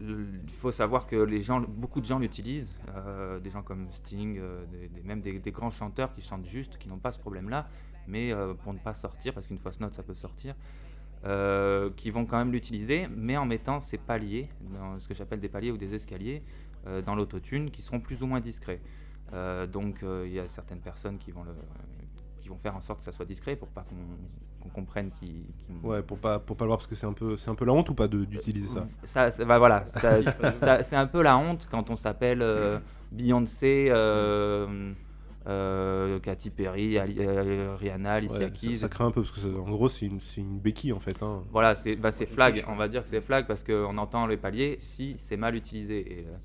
il 0.00 0.50
faut 0.60 0.72
savoir 0.72 1.06
que 1.06 1.26
beaucoup 1.66 2.00
de 2.00 2.06
gens 2.06 2.18
l'utilisent, 2.18 2.74
euh, 2.94 3.40
des 3.40 3.50
gens 3.50 3.62
comme 3.62 3.90
Sting, 3.92 4.38
euh, 4.38 4.64
même 5.04 5.20
des, 5.20 5.38
grands 5.50 5.70
chanteurs 5.70 6.14
qui 6.14 6.22
chantent 6.22 6.46
juste, 6.46 6.78
qui 6.78 6.88
n'ont 6.88 6.98
pas 6.98 7.12
ce 7.12 7.18
problème-là, 7.18 7.68
mais 8.06 8.32
euh, 8.32 8.54
pour 8.54 8.72
ne 8.72 8.78
pas 8.78 8.94
sortir, 8.94 9.34
parce 9.34 9.46
qu'une 9.46 9.58
fausse 9.58 9.80
note 9.80 9.94
ça 9.94 10.02
peut 10.02 10.14
sortir, 10.14 10.54
euh, 11.24 11.90
qui 11.96 12.10
vont 12.10 12.26
quand 12.26 12.38
même 12.38 12.52
l'utiliser, 12.52 13.06
mais 13.14 13.36
en 13.36 13.46
mettant 13.46 13.80
ces 13.80 13.98
paliers, 13.98 14.48
ce 14.98 15.06
que 15.06 15.14
j'appelle 15.14 15.40
des 15.40 15.48
paliers 15.48 15.70
ou 15.70 15.76
des 15.76 15.94
escaliers, 15.94 16.42
euh, 16.88 17.00
dans 17.00 17.14
l'autotune, 17.14 17.70
qui 17.70 17.80
seront 17.80 18.00
plus 18.00 18.24
ou 18.24 18.26
moins 18.26 18.40
discrets. 18.40 18.80
Euh, 19.32 19.68
donc 19.68 20.02
euh, 20.02 20.24
il 20.26 20.32
y 20.32 20.40
a 20.40 20.48
certaines 20.48 20.80
personnes 20.80 21.16
qui 21.16 21.30
vont, 21.30 21.44
qui 22.40 22.48
vont 22.48 22.58
faire 22.58 22.74
en 22.74 22.80
sorte 22.80 22.98
que 22.98 23.04
ça 23.04 23.12
soit 23.12 23.24
discret 23.24 23.54
pour 23.54 23.68
pas 23.68 23.82
qu'on 23.82 23.94
qu'on 24.62 24.68
comprenne 24.68 25.10
qui, 25.10 25.44
Ouais, 25.82 26.02
pour 26.02 26.18
pas 26.18 26.38
pour 26.38 26.56
pas 26.56 26.64
le 26.64 26.68
voir 26.68 26.78
parce 26.78 26.86
que 26.86 26.94
c'est 26.94 27.06
un 27.06 27.12
peu 27.12 27.36
c'est 27.36 27.50
un 27.50 27.54
peu 27.54 27.64
la 27.64 27.72
honte 27.72 27.88
ou 27.90 27.94
pas 27.94 28.06
de- 28.08 28.24
d'utiliser 28.24 28.68
ça. 28.68 28.86
ça, 29.04 29.30
ça- 29.30 29.44
bah 29.44 29.58
voilà, 29.58 29.84
c'est 30.82 30.96
un 30.96 31.06
peu 31.06 31.22
la 31.22 31.36
honte 31.36 31.66
quand 31.70 31.90
on 31.90 31.96
s'appelle 31.96 32.40
euh, 32.42 32.78
Beyoncé, 33.10 33.86
euh, 33.90 34.92
euh, 35.48 36.20
Katy 36.20 36.50
Perry, 36.50 36.98
Ali- 36.98 37.16
euh, 37.18 37.74
Rihanna, 37.78 38.12
Alicia 38.14 38.38
Ouais, 38.46 38.50
Keys. 38.52 38.76
ça, 38.76 38.82
ça 38.82 38.88
craint 38.88 39.06
un 39.06 39.10
peu 39.10 39.22
parce 39.22 39.32
que 39.32 39.58
en 39.58 39.70
gros 39.70 39.88
c'est 39.88 40.06
une, 40.06 40.20
c'est 40.20 40.40
une 40.40 40.58
béquille 40.60 40.92
en 40.92 41.00
fait. 41.00 41.20
hein. 41.22 41.42
Voilà, 41.50 41.74
c'est 41.74 41.96
bah, 41.96 42.12
c'est 42.12 42.26
flag, 42.26 42.64
on 42.68 42.76
va 42.76 42.86
dire 42.88 43.02
que 43.02 43.08
c'est 43.08 43.20
flag 43.20 43.46
parce 43.46 43.64
qu'on 43.64 43.98
entend 43.98 44.26
les 44.26 44.36
paliers 44.36 44.76
si 44.80 45.16
c'est 45.18 45.36
mal 45.36 45.56
utilisé. 45.56 46.20
Et 46.20 46.20
euh, 46.20 46.36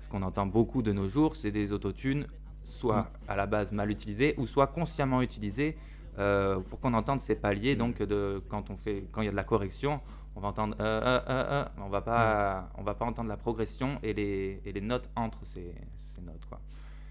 ce 0.00 0.08
qu'on 0.08 0.22
entend 0.22 0.46
beaucoup 0.46 0.82
de 0.82 0.92
nos 0.92 1.08
jours, 1.08 1.36
c'est 1.36 1.52
des 1.52 1.70
autotunes, 1.72 2.26
soit 2.64 3.10
à 3.28 3.36
la 3.36 3.46
base 3.46 3.70
mal 3.70 3.90
utilisés, 3.90 4.34
ou 4.38 4.46
soit 4.48 4.66
consciemment 4.66 5.22
utilisés 5.22 5.76
euh, 6.18 6.58
pour 6.60 6.80
qu'on 6.80 6.94
entende 6.94 7.20
ces 7.20 7.34
paliers. 7.34 7.76
Donc 7.76 8.02
de, 8.02 8.42
quand 8.48 8.70
on 8.70 8.76
fait, 8.76 9.04
quand 9.12 9.22
il 9.22 9.26
y 9.26 9.28
a 9.28 9.32
de 9.32 9.36
la 9.36 9.44
correction, 9.44 10.00
on 10.36 10.40
va 10.40 10.48
entendre 10.48 10.76
euh, 10.80 11.20
euh, 11.28 11.64
on 11.78 11.88
va 11.88 12.00
pas, 12.00 12.70
on 12.76 12.82
va 12.82 12.94
pas 12.94 13.04
entendre 13.04 13.28
la 13.28 13.36
progression 13.36 13.98
et 14.02 14.12
les, 14.12 14.60
et 14.64 14.72
les 14.72 14.80
notes 14.80 15.08
entre 15.16 15.44
ces, 15.44 15.74
ces 16.14 16.20
notes. 16.22 16.44
Quoi. 16.48 16.60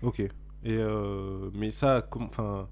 Ok. 0.02 0.22
Et 0.64 0.78
mais 1.54 1.72
ça, 1.72 2.06
enfin, 2.12 2.68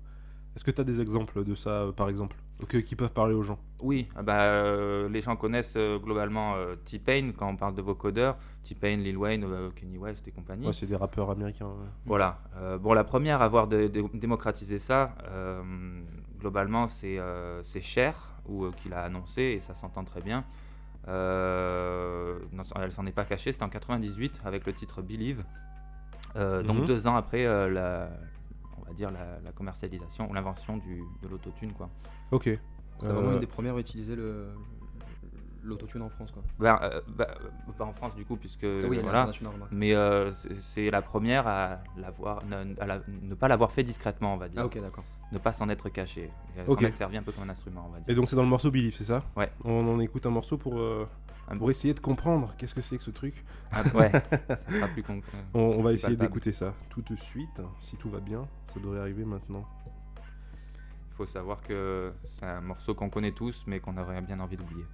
est-ce 0.55 0.63
que 0.63 0.71
tu 0.71 0.81
as 0.81 0.83
des 0.83 0.99
exemples 0.99 1.43
de 1.43 1.55
ça, 1.55 1.87
par 1.95 2.09
exemple, 2.09 2.35
que- 2.67 2.77
qui 2.77 2.95
peuvent 2.95 3.11
parler 3.13 3.33
aux 3.35 3.43
gens 3.43 3.59
Oui, 3.83 4.07
ah 4.15 4.23
bah, 4.23 4.41
euh, 4.41 5.07
les 5.09 5.21
gens 5.21 5.35
connaissent 5.35 5.75
euh, 5.77 5.99
globalement 5.99 6.55
euh, 6.55 6.75
T-Pain 6.85 7.31
quand 7.37 7.47
on 7.47 7.55
parle 7.55 7.75
de 7.75 7.81
vocodeurs. 7.81 8.37
T-Pain, 8.63 8.97
Lil 8.97 9.17
Wayne, 9.17 9.45
Kanye 9.75 9.97
West 9.97 10.27
et 10.27 10.31
compagnie. 10.31 10.65
Ouais, 10.67 10.73
c'est 10.73 10.87
des 10.87 10.95
rappeurs 10.95 11.29
américains. 11.29 11.67
ouais. 11.67 11.87
Voilà. 12.05 12.39
Bon, 12.81 12.93
la 12.93 13.03
première 13.03 13.41
à 13.41 13.45
avoir 13.45 13.67
dé- 13.67 13.87
dé- 13.89 14.03
démocratisé 14.13 14.77
ça, 14.79 15.13
globalement, 16.39 16.87
c'est 16.87 17.19
Cher, 17.81 18.15
ou 18.47 18.65
euh, 18.65 18.71
qui 18.81 18.89
l'a 18.89 19.03
annoncé, 19.03 19.41
et 19.41 19.59
ça 19.61 19.73
s'entend 19.75 20.03
très 20.03 20.21
bien. 20.21 20.43
Non, 21.07 22.63
elle 22.81 22.91
s'en 22.91 23.05
est 23.05 23.11
pas 23.11 23.25
cachée, 23.25 23.51
c'était 23.51 23.63
en 23.63 23.69
98 23.69 24.41
avec 24.45 24.65
le 24.65 24.73
titre 24.73 25.01
Believe. 25.01 25.43
Donc 26.35 26.79
Mhm. 26.79 26.85
deux 26.85 27.07
ans 27.07 27.15
après 27.15 27.45
la, 27.69 28.09
on 28.87 28.91
va 28.91 28.95
dire 28.95 29.11
la, 29.11 29.39
la 29.43 29.51
commercialisation 29.51 30.29
ou 30.29 30.33
l'invention 30.33 30.77
du- 30.77 31.03
de 31.21 31.27
l'autotune, 31.27 31.73
quoi. 31.73 31.89
Ok. 32.31 32.43
C'est 32.99 33.07
vraiment 33.07 33.29
Euh, 33.29 33.33
une 33.33 33.39
des 33.39 33.45
premières 33.47 33.75
à 33.75 33.79
utiliser 33.79 34.15
le 34.15 34.47
l'autotune 35.63 36.01
en 36.01 36.09
France 36.09 36.31
quoi. 36.31 36.41
Ben, 36.59 36.79
euh, 36.81 37.01
bah, 37.09 37.27
euh, 37.41 37.71
pas 37.77 37.83
en 37.83 37.91
France 37.91 38.15
du 38.15 38.23
coup, 38.23 38.37
puisque 38.37 38.63
Ah 38.63 38.87
oui, 38.87 38.99
voilà. 39.03 39.29
Mais 39.71 39.93
euh, 39.93 40.33
c'est- 40.35 40.61
c'est 40.61 40.89
la 40.89 41.01
première 41.01 41.45
à, 41.45 41.79
l'avoir, 41.97 42.41
à 42.79 42.85
la- 42.85 43.01
ne 43.07 43.35
pas 43.35 43.49
l'avoir 43.49 43.71
fait 43.73 43.83
discrètement, 43.83 44.33
on 44.33 44.37
va 44.37 44.47
dire. 44.47 44.61
Ah 44.61 44.65
ok 44.65 44.79
d'accord. 44.79 45.03
Ne 45.33 45.39
pas 45.39 45.51
s'en 45.51 45.67
être 45.67 45.89
caché. 45.89 46.31
Et 46.55 46.61
Ok. 46.67 46.79
S'en 46.79 46.87
être 46.87 46.95
servi 46.95 47.17
un 47.17 47.23
peu 47.23 47.33
comme 47.33 47.43
un 47.43 47.49
instrument, 47.49 47.83
on 47.85 47.91
va 47.91 47.97
dire. 47.99 48.05
Et 48.07 48.15
donc 48.15 48.29
c'est 48.29 48.37
dans 48.37 48.43
le 48.43 48.47
morceau 48.47 48.71
Believe, 48.71 48.95
c'est 48.97 49.03
ça? 49.03 49.23
Ouais. 49.35 49.51
On 49.65 49.85
en 49.93 49.99
écoute 49.99 50.25
un 50.25 50.29
morceau 50.29 50.57
pour 50.57 50.79
euh, 50.79 51.05
Un 51.49 51.57
pour 51.57 51.71
essayer 51.71 51.93
de 51.93 51.99
comprendre 51.99 52.53
qu'est-ce 52.57 52.75
que 52.75 52.81
c'est 52.81 52.97
que 52.97 53.03
ce 53.03 53.11
truc. 53.11 53.45
Ah, 53.71 53.83
ouais, 53.95 54.11
ça 54.47 54.59
sera 54.69 54.87
plus 54.89 55.03
concret. 55.03 55.37
On, 55.53 55.59
on 55.59 55.81
va 55.81 55.93
essayer 55.93 56.17
d'écouter 56.17 56.51
ça 56.51 56.73
tout 56.89 57.01
de 57.01 57.15
suite, 57.15 57.61
si 57.79 57.95
tout 57.95 58.09
va 58.09 58.19
bien. 58.19 58.47
Ça 58.73 58.79
devrait 58.79 58.99
arriver 58.99 59.23
maintenant. 59.23 59.65
Il 60.17 61.15
faut 61.15 61.25
savoir 61.25 61.61
que 61.61 62.13
c'est 62.25 62.45
un 62.45 62.61
morceau 62.61 62.93
qu'on 62.93 63.09
connaît 63.09 63.31
tous, 63.31 63.63
mais 63.65 63.79
qu'on 63.79 63.97
aurait 63.97 64.21
bien 64.21 64.39
envie 64.39 64.57
d'oublier. 64.57 64.85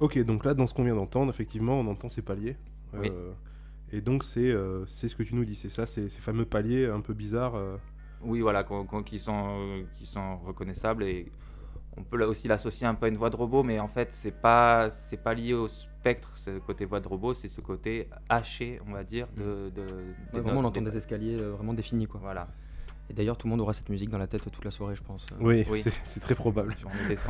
Ok, 0.00 0.18
donc 0.24 0.44
là, 0.44 0.54
dans 0.54 0.66
ce 0.66 0.74
qu'on 0.74 0.84
vient 0.84 0.94
d'entendre, 0.94 1.30
effectivement, 1.30 1.80
on 1.80 1.86
entend 1.88 2.08
ces 2.08 2.22
paliers. 2.22 2.56
Oui. 2.94 3.08
Euh, 3.10 3.32
et 3.92 4.00
donc 4.00 4.22
c'est 4.24 4.40
euh, 4.50 4.84
c'est 4.86 5.08
ce 5.08 5.16
que 5.16 5.22
tu 5.22 5.34
nous 5.34 5.44
dis, 5.44 5.54
c'est 5.56 5.70
ça, 5.70 5.86
ces 5.86 6.08
ces 6.08 6.20
fameux 6.20 6.44
paliers 6.44 6.86
un 6.86 7.00
peu 7.00 7.14
bizarres. 7.14 7.54
euh. 7.56 7.76
Oui, 8.22 8.40
voilà, 8.40 8.64
qui, 9.06 9.18
sont, 9.18 9.46
euh, 9.60 9.82
qui 9.96 10.04
sont 10.06 10.38
reconnaissables 10.38 11.04
et 11.04 11.30
on 11.96 12.02
peut 12.02 12.22
aussi 12.24 12.48
l'associer 12.48 12.84
un 12.86 12.94
peu 12.94 13.06
à 13.06 13.08
une 13.08 13.16
voix 13.16 13.30
de 13.30 13.36
robot, 13.36 13.62
mais 13.62 13.78
en 13.78 13.86
fait, 13.88 14.08
c'est 14.12 14.32
pas, 14.32 14.90
c'est 14.90 15.16
pas 15.22 15.34
lié 15.34 15.54
au 15.54 15.68
spectre, 15.68 16.32
ce 16.36 16.58
côté 16.58 16.84
voix 16.84 16.98
de 17.00 17.06
robot, 17.08 17.34
c'est 17.34 17.48
ce 17.48 17.60
côté 17.60 18.08
haché, 18.28 18.80
on 18.88 18.92
va 18.92 19.04
dire, 19.04 19.26
de. 19.36 19.70
de- 19.74 19.86
des 20.32 20.38
Ouais, 20.38 20.40
vraiment, 20.40 20.60
on 20.60 20.64
entend 20.64 20.80
des- 20.82 20.90
des 20.90 20.96
escaliers 20.96 21.36
euh, 21.38 21.52
vraiment 21.52 21.74
définis. 21.74 22.06
Quoi. 22.06 22.20
Voilà. 22.20 22.48
Et 23.10 23.14
d'ailleurs, 23.14 23.38
tout 23.38 23.46
le 23.46 23.50
monde 23.52 23.60
aura 23.60 23.72
cette 23.72 23.88
musique 23.88 24.10
dans 24.10 24.18
la 24.18 24.26
tête 24.26 24.42
toute 24.50 24.64
la 24.64 24.70
soirée, 24.70 24.94
je 24.96 25.02
pense. 25.02 25.24
Oui, 25.40 25.64
Oui. 25.70 25.82
c'est- 26.04 26.20
très 26.20 26.34
probable. 26.34 26.76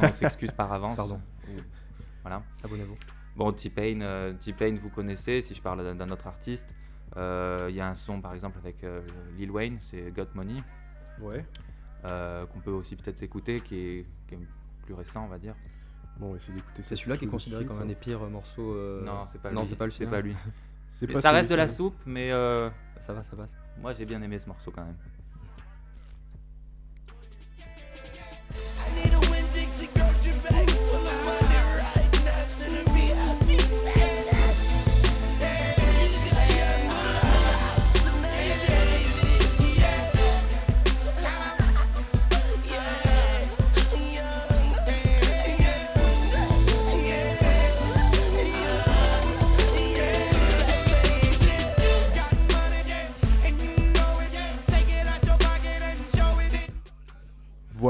On 0.03 0.13
s'excuse 0.13 0.51
par 0.53 0.73
avance. 0.73 0.97
Pardon. 0.97 1.21
Voilà. 2.23 2.43
Abonnez-vous. 2.65 2.97
Bon, 3.37 3.53
T-Pain, 3.53 4.01
euh, 4.01 4.33
T-Pain, 4.35 4.77
vous 4.83 4.89
connaissez, 4.91 5.43
si 5.43 5.55
je 5.55 5.63
parle 5.63 5.97
d'un- 5.97 6.11
autre 6.11 6.27
artiste. 6.27 6.75
euh, 7.17 7.67
Il 7.71 7.77
y 7.77 7.81
a 7.81 7.89
un 7.89 7.95
son, 7.95 8.21
par 8.21 8.35
exemple, 8.35 8.59
avec 8.59 8.83
euh, 8.85 9.01
Lil 9.39 9.51
Wayne, 9.51 9.79
c'est 9.81 10.11
Got 10.15 10.27
Money, 10.35 10.63
Ouais. 11.21 11.45
euh, 12.05 12.47
qu'on 12.47 12.61
peut 12.61 12.71
aussi 12.71 12.97
peut-être 12.97 13.19
s'écouter, 13.19 13.61
qui 13.61 13.77
est, 13.79 14.07
qui 14.29 14.35
est 14.35 14.39
plus 14.85 14.95
récent, 14.95 15.25
on 15.25 15.29
va 15.29 15.39
dire. 15.39 15.55
Bon, 16.19 16.27
on 16.27 16.31
va 16.33 16.37
essayer 16.37 16.53
d'écouter 16.55 16.83
ça. 16.83 16.89
C'est 16.91 16.97
celui-là 16.97 17.17
qui 17.17 17.25
est 17.27 17.29
considéré 17.29 17.61
suite, 17.63 17.69
comme 17.69 17.79
un 17.79 17.83
hein. 17.83 17.87
des 17.87 17.95
pires 17.95 18.21
morceaux. 18.29 18.73
euh, 18.75 19.05
Non, 19.05 19.25
c'est 19.31 19.41
pas 19.41 19.53
non, 19.53 19.63
lui. 19.63 19.69
c'est 19.69 19.77
pas 19.77 19.87
le 19.87 20.11
pas 20.11 20.21
lui. 20.21 20.35
Pas 21.13 21.21
ça 21.21 21.31
reste 21.31 21.49
de 21.49 21.55
la 21.55 21.69
soupe, 21.69 21.95
mais 22.07 22.33
euh, 22.33 22.69
Ça 23.07 23.13
va, 23.13 23.23
ça 23.23 23.37
passe. 23.37 23.51
moi 23.81 23.93
j'ai 23.95 24.05
bien 24.05 24.21
aimé 24.21 24.39
ce 24.41 24.49
morceau 24.49 24.73
quand 24.73 24.85
même. 24.85 24.97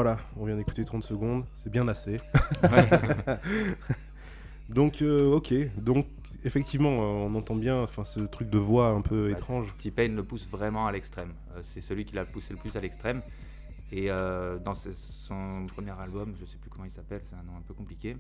Voilà, 0.01 0.19
on 0.37 0.45
vient 0.45 0.57
d'écouter 0.57 0.85
30 0.85 1.03
secondes, 1.03 1.45
c'est 1.57 1.73
bien 1.73 1.89
assez. 1.89 2.21
Donc, 4.69 5.03
euh, 5.03 5.35
ok, 5.35 5.53
donc 5.77 6.07
effectivement, 6.45 6.93
euh, 6.93 7.27
on 7.27 7.35
entend 7.35 7.57
bien 7.57 7.85
ce 8.05 8.21
truc 8.21 8.49
de 8.49 8.59
voix 8.59 8.91
un 8.91 9.01
peu 9.01 9.33
Bah, 9.33 9.39
étrange. 9.39 9.75
T-Pain 9.81 10.11
le 10.11 10.23
pousse 10.23 10.49
vraiment 10.49 10.87
à 10.87 10.93
l'extrême. 10.93 11.33
Euh, 11.57 11.63
c'est 11.65 11.81
celui 11.81 12.05
qui 12.05 12.15
l'a 12.15 12.25
poussé 12.25 12.55
le 12.55 12.61
plus 12.61 12.77
à 12.77 12.81
l'extrême. 12.81 13.23
Et 13.91 14.09
euh, 14.09 14.61
dans 14.61 14.77
son 14.77 15.67
premier 15.67 15.99
album, 15.99 16.33
je 16.41 16.47
sais 16.47 16.59
plus 16.59 16.71
comment 16.71 16.85
il 16.85 16.93
s'appelle, 16.93 17.23
c'est 17.29 17.35
un 17.35 17.43
nom 17.43 17.59
un 17.59 17.63
peu 17.67 17.75
compliqué. 17.75 18.17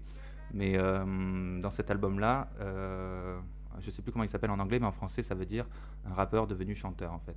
Mais 0.52 0.72
euh, 0.76 1.60
dans 1.60 1.70
cet 1.70 1.92
album-là, 1.92 2.48
euh, 2.60 3.38
je 3.78 3.92
sais 3.92 4.02
plus 4.02 4.10
comment 4.10 4.24
il 4.24 4.30
s'appelle 4.30 4.50
en 4.50 4.58
anglais, 4.58 4.80
mais 4.80 4.86
en 4.86 4.90
français, 4.90 5.22
ça 5.22 5.36
veut 5.36 5.46
dire 5.46 5.64
un 6.10 6.14
rappeur 6.14 6.48
devenu 6.48 6.74
chanteur 6.74 7.12
en 7.12 7.20
fait. 7.20 7.36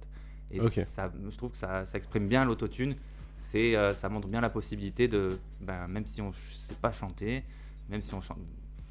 Et 0.50 0.60
Ok. 0.60 0.84
ça, 0.96 1.12
je 1.30 1.38
trouve 1.38 1.52
que 1.52 1.58
ça, 1.58 1.86
ça 1.86 1.96
exprime 2.00 2.28
bien 2.28 2.44
l'autotune. 2.44 2.96
C'est, 3.42 3.76
euh, 3.76 3.94
ça 3.94 4.08
montre 4.10 4.28
bien 4.28 4.40
la 4.42 4.50
possibilité 4.50 5.08
de, 5.08 5.38
ben, 5.62 5.86
même 5.90 6.06
si 6.06 6.22
on 6.22 6.30
ne 6.30 6.34
sait 6.56 6.76
pas 6.82 6.92
chanter, 6.92 7.44
même 7.90 8.02
si 8.02 8.14
on 8.14 8.22
chante 8.22 8.40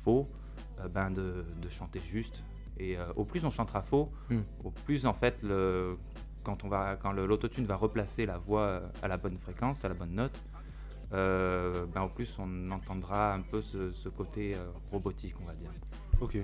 faux, 0.04 0.28
euh, 0.80 0.88
ben, 0.88 1.10
de, 1.10 1.44
de 1.62 1.68
chanter 1.70 2.00
juste. 2.12 2.42
Et 2.78 2.96
euh, 2.98 3.04
au 3.16 3.24
plus 3.24 3.44
on 3.44 3.50
chantera 3.50 3.82
faux, 3.82 4.10
Hmm. 4.30 4.40
au 4.64 4.70
plus 4.70 5.06
en 5.06 5.14
fait, 5.14 5.36
le, 5.42 5.96
quand, 6.44 6.64
on 6.64 6.68
va, 6.68 6.96
quand 7.00 7.12
l'autotune 7.12 7.64
va 7.66 7.76
replacer 7.76 8.26
la 8.26 8.38
voix 8.38 8.82
à 9.02 9.08
la 9.08 9.16
bonne 9.16 9.38
fréquence, 9.38 9.84
à 9.84 9.88
la 9.88 9.94
bonne 9.94 10.14
note, 10.14 10.38
euh, 11.12 11.86
ben, 11.92 12.02
au 12.02 12.08
plus 12.08 12.30
on 12.38 12.70
entendra 12.70 13.34
un 13.34 13.40
peu 13.40 13.62
ce, 13.62 13.92
ce 13.92 14.08
côté 14.08 14.54
euh, 14.54 14.58
robotique, 14.92 15.34
on 15.42 15.46
va 15.46 15.54
dire. 15.54 15.70
Ok. 16.20 16.36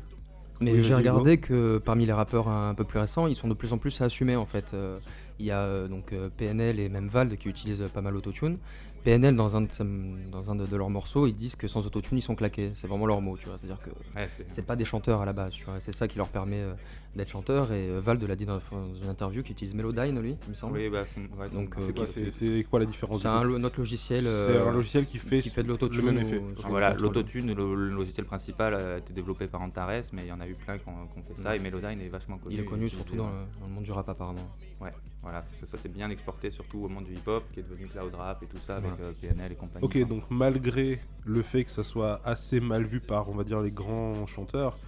Mais 0.60 0.72
Oui, 0.72 0.82
j'ai 0.82 0.94
regardé 0.94 1.38
que 1.38 1.78
parmi 1.84 2.06
les 2.06 2.12
rappeurs 2.14 2.48
un 2.48 2.75
peu 2.75 2.84
plus 2.84 2.98
récents, 2.98 3.26
ils 3.26 3.36
sont 3.36 3.46
de 3.48 3.52
plus 3.54 3.72
en 3.75 3.78
plus 3.78 4.00
à 4.00 4.06
assumer 4.06 4.36
en 4.36 4.46
fait. 4.46 4.72
Euh, 4.72 4.98
Il 5.38 5.47
y 5.47 5.50
a 5.50 5.61
euh, 5.61 5.88
donc 5.88 6.12
euh, 6.12 6.31
PNL 6.31 6.81
et 6.81 6.88
même 6.88 7.09
Vald 7.09 7.37
qui 7.37 7.49
utilisent 7.49 7.88
pas 7.93 8.00
mal 8.02 8.14
l'autotune. 8.14 8.59
PNL 9.02 9.37
dans 9.37 9.55
un, 9.57 9.62
de, 9.62 9.73
ses- 9.73 9.85
dans 10.31 10.50
un 10.50 10.57
de, 10.57 10.66
de 10.66 10.76
leurs 10.76 10.90
morceaux, 10.90 11.26
ils 11.26 11.35
disent 11.35 11.57
que 11.57 11.69
sans 11.69 11.87
autotune 11.87 12.19
ils 12.19 12.23
sont 12.23 12.35
claqués. 12.35 12.73
C'est 12.76 12.87
vraiment 12.88 13.07
leur 13.07 13.21
mot, 13.21 13.37
tu 13.37 13.49
vois. 13.49 13.59
C'est-à-dire 13.59 13.81
que 13.81 13.90
Ouais, 14.14 14.28
c'est- 14.37 14.47
c'est 14.49 14.62
pas 14.62 14.76
des 14.76 14.85
chanteurs 14.85 15.21
à 15.21 15.25
la 15.26 15.33
base, 15.33 15.52
tu 15.52 15.64
vois. 15.64 15.81
C'est 15.81 15.93
ça 15.93 16.09
qui 16.09 16.19
leur 16.19 16.31
permet 16.31 16.62
euh, 16.62 16.75
d'être 17.16 17.30
chanteurs. 17.30 17.73
Et 17.73 17.88
euh, 17.88 18.00
Vald 18.00 18.23
l'a 18.23 18.37
dit 18.37 18.46
dans, 18.46 18.61
une 19.02 19.08
interview 19.08 19.42
qu'il 19.42 19.52
utilise 19.52 19.75
Melodyne 19.75 20.20
lui, 20.20 20.37
il 20.46 20.50
me 20.50 20.54
semble. 20.54 20.78
Oui, 20.78 20.88
bah, 20.88 21.04
c'est 21.06 21.20
ouais, 21.20 21.49
Donc, 21.50 21.75
c'est- 21.78 21.99
euh, 22.20 22.30
C'est 22.30 22.62
quoi, 22.62 22.70
quoi 22.70 22.78
la 22.80 22.87
différence 22.87 23.23
C'est 23.23 23.28
un 23.28 23.58
notre 23.58 23.78
logiciel. 23.78 24.25
C'est 24.25 24.28
euh, 24.28 24.68
un 24.68 24.73
logiciel 24.73 25.06
qui 25.06 25.18
fait, 25.18 25.40
qui 25.40 25.50
fait 25.50 25.62
de 25.62 25.68
l'autotune 25.68 26.18
Ok. 26.18 26.66
Voilà, 26.68 26.94
l'autotune, 26.94 27.54
le, 27.54 27.75
le 27.75 27.94
logiciel 27.94 28.26
principal 28.26 28.75
a 28.75 28.99
été 28.99 29.12
développé 29.12 29.46
par 29.46 29.62
Antares, 29.62 30.02
mais 30.12 30.23
il 30.25 30.28
y 30.28 30.32
en 30.32 30.40
a 30.40 30.46
eu 30.46 30.54
plein 30.54 30.78
qui 30.78 30.88
ont, 30.88 31.06
qui 31.06 31.35
fait 31.35 31.42
ça, 31.42 31.50
Ouais. 31.50 31.56
et 31.56 31.58
Melodyne 31.58 32.00
est 32.00 32.08
vachement 32.08 32.38
connu. 32.38 32.54
Il 32.54 32.61
est 32.61 32.64
connu 32.64 32.88
surtout 32.88 33.16
dans 33.16 33.28
le, 33.28 33.44
dans 33.61 33.66
le 33.66 33.73
monde 33.73 33.85
du 33.85 33.92
rap 33.92 34.08
apparemment. 34.08 34.49
Ouais, 34.80 34.92
voilà, 35.23 35.44
ça, 35.58 35.66
ça, 35.66 35.78
c'est 35.80 35.92
bien 35.92 36.11
exporté 36.11 36.50
surtout 36.50 36.80
au 36.85 36.88
monde 36.88 37.04
du 37.04 37.14
hip-hop, 37.14 37.44
qui 37.52 37.61
est 37.61 37.62
devenu 37.62 37.87
cloud 37.87 38.14
rap 38.14 38.42
et 38.42 38.46
tout 38.46 38.58
ça, 38.66 38.76
avec 38.76 38.92
euh, 39.00 39.12
PNL 39.20 39.52
et 39.52 39.54
compagnie. 39.54 39.85
Ok, 39.85 39.96
donc 40.06 40.25
malgré 40.30 41.00
le 41.25 41.42
fait 41.42 41.64
que 41.64 41.70
ça 41.70 41.82
soit 41.82 42.20
assez 42.25 42.61
mal 42.61 42.85
vu 42.85 43.00
par, 43.00 43.28
on 43.30 43.35
va 43.35 43.44
dire, 43.44 43.61
les 43.61 43.70
grands 43.70 44.26
chanteurs 44.26 44.78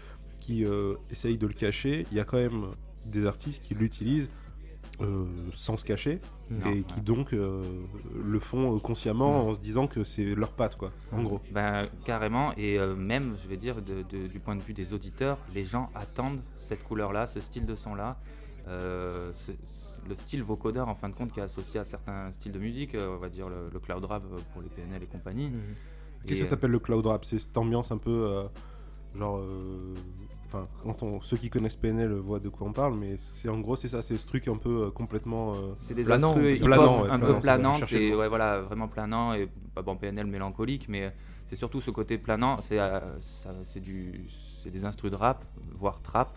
qui 0.49 0.65
euh, 0.65 0.95
essayent 1.11 1.37
de 1.37 1.47
le 1.47 1.53
cacher, 1.53 2.07
il 2.11 2.17
y 2.17 2.21
a 2.21 2.25
quand 2.25 2.39
même 2.39 2.69
des 3.05 3.27
artistes 3.27 3.63
qui 3.63 3.75
l'utilisent 3.75 4.31
euh, 5.03 5.27
sans 5.55 5.77
se 5.77 5.85
cacher 5.85 6.21
Non, 6.51 6.71
et 6.71 6.75
ouais. 6.77 6.83
qui 6.89 7.03
donc 7.03 7.35
euh, 7.35 7.63
le 8.17 8.39
font 8.41 8.75
euh, 8.75 8.79
consciemment 8.79 9.45
Ouais. 9.45 9.51
en 9.51 9.55
se 9.57 9.61
disant 9.61 9.87
que 9.87 10.05
c'est 10.05 10.35
leur 10.35 10.53
patte, 10.53 10.79
quoi, 10.79 10.91
en 11.13 11.23
gros. 11.23 11.43
Ben, 11.53 11.87
carrément, 12.07 12.55
et 12.57 12.79
euh, 12.79 12.97
même, 12.97 13.37
je 13.43 13.47
vais 13.49 13.59
dire, 13.59 13.83
de- 13.83 14.03
de- 14.11 14.27
du 14.27 14.41
point 14.41 14.57
de 14.57 14.63
vue 14.63 14.73
des 14.73 14.95
auditeurs, 14.95 15.37
les 15.55 15.65
gens 15.67 15.91
attendent 15.95 16.41
cette 16.57 16.83
couleur-là, 16.83 17.27
ce 17.27 17.41
style 17.41 17.67
de 17.67 17.77
son-là, 17.77 18.19
euh, 18.69 19.31
ce- 19.47 19.53
ce- 19.53 20.09
le 20.09 20.15
style 20.15 20.43
vocodeur 20.43 20.89
en 20.89 20.95
fin 20.95 21.11
de 21.11 21.15
compte 21.15 21.31
qui 21.31 21.41
est 21.41 21.43
associé 21.43 21.79
à 21.79 21.85
certains 21.85 22.33
styles 22.33 22.53
de 22.53 22.59
musique, 22.59 22.97
on 22.99 23.19
va 23.19 23.29
dire 23.29 23.51
le, 23.51 23.69
le 23.71 23.79
cloud 23.81 24.03
rap 24.07 24.23
pour 24.55 24.63
les 24.63 24.71
PNL 24.71 25.03
et 25.03 25.07
compagnie. 25.07 25.53
Qu'est-ce 26.27 26.41
Et, 26.41 26.45
que 26.45 26.49
t'appelles 26.51 26.71
le 26.71 26.79
cloud 26.79 27.07
rap? 27.07 27.27
C'est 27.27 27.39
cette 27.39 27.57
ambiance 27.59 27.93
un 27.93 27.99
peu 27.99 28.11
euh, 28.27 28.45
genre. 29.15 29.43
Euh, 30.55 30.59
Enfin, 30.59 30.67
quand 30.83 31.03
on, 31.03 31.21
ceux 31.21 31.37
qui 31.37 31.51
connaissent 31.51 31.77
PNL 31.77 32.13
voient 32.13 32.41
de 32.41 32.49
quoi 32.49 32.67
on 32.67 32.73
parle, 32.73 32.95
mais 32.99 33.17
c'est 33.19 33.49
en 33.49 33.59
gros 33.61 33.77
c'est 33.77 33.89
ça, 33.89 34.03
c'est 34.03 34.17
ce 34.17 34.27
truc 34.27 34.49
un 34.49 34.57
peu 34.57 34.85
euh, 34.87 34.91
complètement. 34.91 35.55
euh, 35.55 35.75
C'est 35.81 35.95
des 35.95 36.05
Planant, 36.05 36.29
instrus 36.31 36.61
Planant, 36.61 37.03
ouais, 37.03 37.11
un 37.11 37.19
planant, 37.41 37.79
peu 37.81 37.97
le 37.97 38.03
et 38.03 38.15
ouais, 38.15 38.29
voilà, 38.29 38.61
vraiment 38.61 38.89
planant 38.89 39.35
et 39.35 39.49
bah, 39.75 39.83
bon 39.83 39.97
PNL 39.97 40.27
mélancolique, 40.27 40.89
mais 40.89 41.13
c'est 41.47 41.57
surtout 41.57 41.81
ce 41.81 41.91
côté 41.91 42.19
planant. 42.19 42.61
C'est 42.63 42.79
euh, 42.79 43.01
c'est 43.67 43.81
du, 43.81 44.27
c'est 44.63 44.71
des 44.71 44.85
instrus 44.85 45.11
de 45.11 45.17
rap, 45.17 45.45
voire 45.75 46.01
trap, 46.03 46.31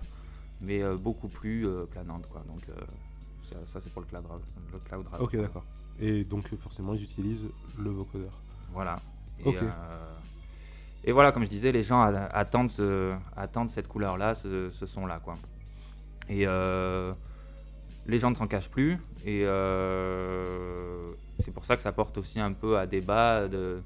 mais 0.62 0.82
euh, 0.82 0.96
beaucoup 0.98 1.28
plus 1.30 1.66
euh, 1.68 1.86
planantes 1.86 2.28
quoi. 2.30 2.44
Donc 2.48 2.62
euh, 2.70 2.74
ça, 3.50 3.56
ça, 3.74 3.80
c'est 3.82 3.92
pour 3.94 4.02
le 4.02 4.08
cloud 4.08 4.26
rap. 4.30 4.42
Le 4.74 4.80
cloud 4.80 5.06
rap. 5.10 5.22
Ok, 5.22 5.36
d'accord. 5.38 5.64
Et 6.00 6.24
donc 6.26 6.52
euh, 6.52 6.58
forcément 6.58 6.94
ils 6.94 7.04
utilisent 7.04 7.48
le 7.78 7.90
vocodeur. 7.90 8.34
Voilà. 8.74 9.00
Et, 9.40 9.48
Ok. 9.50 9.58
Et 11.04 11.12
voilà, 11.12 11.32
comme 11.32 11.44
je 11.44 11.50
disais, 11.50 11.72
les 11.72 11.84
gens 11.84 12.02
attendent, 12.02 12.70
ce- 12.70 13.12
attendent 13.36 13.70
cette 13.70 13.88
couleur-là, 13.88 14.36
ce, 14.36 14.70
ce 14.72 14.86
son-là, 14.86 15.20
quoi. 15.24 15.36
Et 16.30 16.46
euh, 16.48 17.12
les 18.08 18.20
gens 18.20 18.30
ne 18.30 18.36
s'en 18.36 18.48
cachent 18.48 18.70
plus. 18.70 18.98
Et 19.26 19.44
euh, 19.46 21.08
c'est 21.44 21.54
pour 21.54 21.66
ça 21.66 21.76
que 21.76 21.84
ça 21.84 21.92
porte 21.92 22.18
aussi 22.18 22.40
un 22.40 22.54
peu 22.54 22.78
à 22.78 22.86
débat 22.88 23.48
de, 23.48 23.82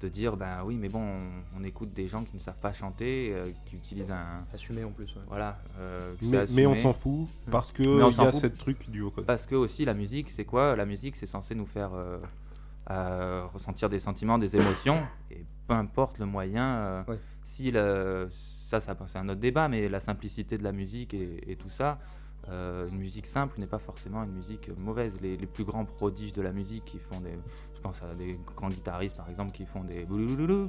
de 0.00 0.08
dire, 0.08 0.36
ben 0.36 0.58
oui, 0.64 0.76
mais 0.80 0.88
bon, 0.88 1.00
on, 1.02 1.60
on 1.60 1.64
écoute 1.64 1.92
des 1.94 2.08
gens 2.08 2.24
qui 2.24 2.36
ne 2.36 2.40
savent 2.40 2.58
pas 2.60 2.72
chanter, 2.72 3.30
euh, 3.32 3.46
qui 3.66 3.76
utilisent 3.76 4.10
un... 4.12 4.44
Assumé 4.52 4.84
en 4.84 4.90
plus. 4.90 5.06
ouais. 5.06 5.22
Voilà. 5.28 5.58
euh, 5.78 6.14
Mais, 6.50 6.66
on 6.66 6.74
s'en 6.76 6.92
fout 6.92 7.28
parce 7.50 7.70
que 7.72 7.82
Mais 7.82 8.02
on 8.02 8.10
il 8.10 8.16
y 8.22 8.26
a 8.26 8.32
cette 8.32 8.58
truc 8.58 8.90
du 8.90 9.00
vocodeur. 9.02 9.26
Parce 9.26 9.46
que 9.46 9.54
aussi 9.54 9.84
la 9.84 9.94
musique, 9.94 10.30
c'est 10.30 10.44
quoi? 10.44 10.76
La 10.76 10.84
musique, 10.84 11.16
c'est 11.16 11.26
censé 11.26 11.54
nous 11.54 11.66
faire 11.66 11.90
ressentir 12.86 13.88
des 13.88 14.00
sentiments, 14.00 14.38
des 14.38 14.56
émotions, 14.56 15.02
et 15.30 15.44
peu 15.66 15.74
importe 15.74 16.18
le 16.18 16.26
moyen. 16.26 16.76
euh, 16.76 17.02
Ouais. 17.08 17.18
Si 17.44 17.70
le, 17.70 18.28
ça, 18.68 18.80
ça 18.80 18.96
c'est 19.06 19.18
un 19.18 19.28
autre 19.28 19.40
débat, 19.40 19.68
mais 19.68 19.88
la 19.88 20.00
simplicité 20.00 20.58
de 20.58 20.64
la 20.64 20.72
musique 20.72 21.14
et, 21.14 21.50
et 21.50 21.56
tout 21.56 21.70
ça, 21.70 21.94
euh, 22.48 22.88
une 22.88 22.98
musique 22.98 23.26
simple 23.26 23.58
n'est 23.60 23.66
pas 23.66 23.78
forcément 23.78 24.22
une 24.24 24.32
musique 24.32 24.70
mauvaise. 24.76 25.12
Les, 25.22 25.36
les 25.36 25.46
plus 25.46 25.64
grands 25.64 25.84
prodiges 25.84 26.32
de 26.32 26.42
la 26.42 26.52
musique 26.52 26.84
qui 26.84 26.98
font 26.98 27.20
des, 27.20 27.38
je 27.74 27.80
pense 27.80 28.02
à 28.02 28.14
des 28.14 28.38
grands 28.56 28.68
guitaristes 28.68 29.16
par 29.16 29.30
exemple 29.30 29.52
qui 29.52 29.66
font 29.66 29.84
des 29.84 30.06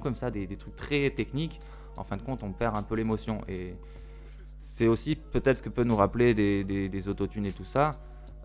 comme 0.02 0.16
ça, 0.16 0.30
des, 0.32 0.46
des 0.48 0.58
trucs 0.58 0.76
très 0.76 1.10
techniques. 1.10 1.60
En 1.98 2.04
fin 2.04 2.18
de 2.18 2.22
compte, 2.22 2.44
on 2.44 2.52
perd 2.52 2.78
un 2.78 2.84
peu 2.84 2.96
l'émotion 2.96 3.42
et 3.48 3.76
c'est 4.74 4.88
aussi 4.88 5.16
peut-être 5.16 5.58
ce 5.58 5.62
que 5.64 5.70
peut 5.70 5.86
nous 5.86 5.96
rappeler 5.96 6.34
des, 6.34 6.64
des, 6.64 6.88
des 6.90 7.08
autotunes 7.08 7.46
et 7.46 7.52
tout 7.54 7.66
ça. 7.66 7.92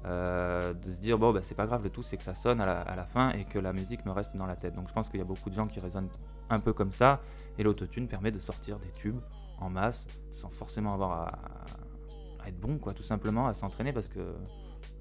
Euh, 0.07 0.73
de 0.73 0.93
se 0.93 0.99
dire 0.99 1.19
bon 1.19 1.33
bah, 1.33 1.41
c'est 1.43 1.55
pas 1.55 1.67
grave 1.67 1.85
le 1.85 1.91
tout 1.91 2.03
c'est 2.03 2.17
que 2.17 2.23
ça 2.23 2.35
sonne 2.35 2.61
à 2.61 2.67
la, 2.67 3.05
fin 3.05 3.33
et 3.33 3.45
que 3.45 3.59
la 3.59 3.73
musique 3.73 4.05
me 4.07 4.13
reste 4.13 4.35
dans 4.35 4.47
la 4.47 4.57
tête 4.57 4.75
donc 4.75 4.89
je 4.89 4.95
pense 4.95 5.09
qu'il 5.11 5.19
y 5.19 5.23
a 5.23 5.27
beaucoup 5.27 5.51
de 5.51 5.55
gens 5.55 5.67
qui 5.67 5.79
raisonnent 5.79 6.09
un 6.49 6.59
peu 6.59 6.73
comme 6.73 6.93
ça 6.93 7.21
et 7.59 7.63
l'autotune 7.63 8.09
permet 8.09 8.31
de 8.31 8.39
sortir 8.39 8.79
des 8.79 8.91
tubes 8.93 9.21
en 9.59 9.69
masse 9.69 10.07
sans 10.33 10.49
forcément 10.51 10.95
avoir 10.95 11.13
à, 11.13 12.49
être 12.49 12.59
bon 12.59 12.79
quoi 12.79 12.95
tout 12.95 13.03
simplement 13.03 13.47
à 13.47 13.55
s'entraîner 13.55 13.93
parce 13.93 14.09
que 14.09 14.35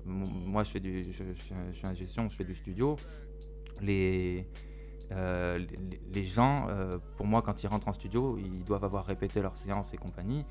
moi 0.06 0.64
je 0.66 0.72
fais 0.72 0.80
du 0.82 1.04
je, 1.04 1.24
je, 1.34 1.54
je 1.72 1.78
suis 1.78 1.88
un 1.88 1.96
gestion 1.96 2.30
je 2.30 2.36
fais 2.36 2.44
du 2.44 2.56
studio 2.56 2.98
les 3.82 4.46
euh, 5.12 5.60
les, 6.14 6.26
gens, 6.26 6.68
euh, 6.70 6.92
pour 7.18 7.26
moi, 7.26 7.42
quand 7.42 7.64
ils 7.64 7.68
rentrent 7.68 7.88
en 7.88 7.94
studio, 7.94 8.38
ils 8.38 8.64
doivent 8.64 8.84
avoir 8.84 9.06
répété 9.06 9.42
leur 9.42 9.56
séance 9.58 9.94
et 9.94 9.98
compagnie. 9.98 10.46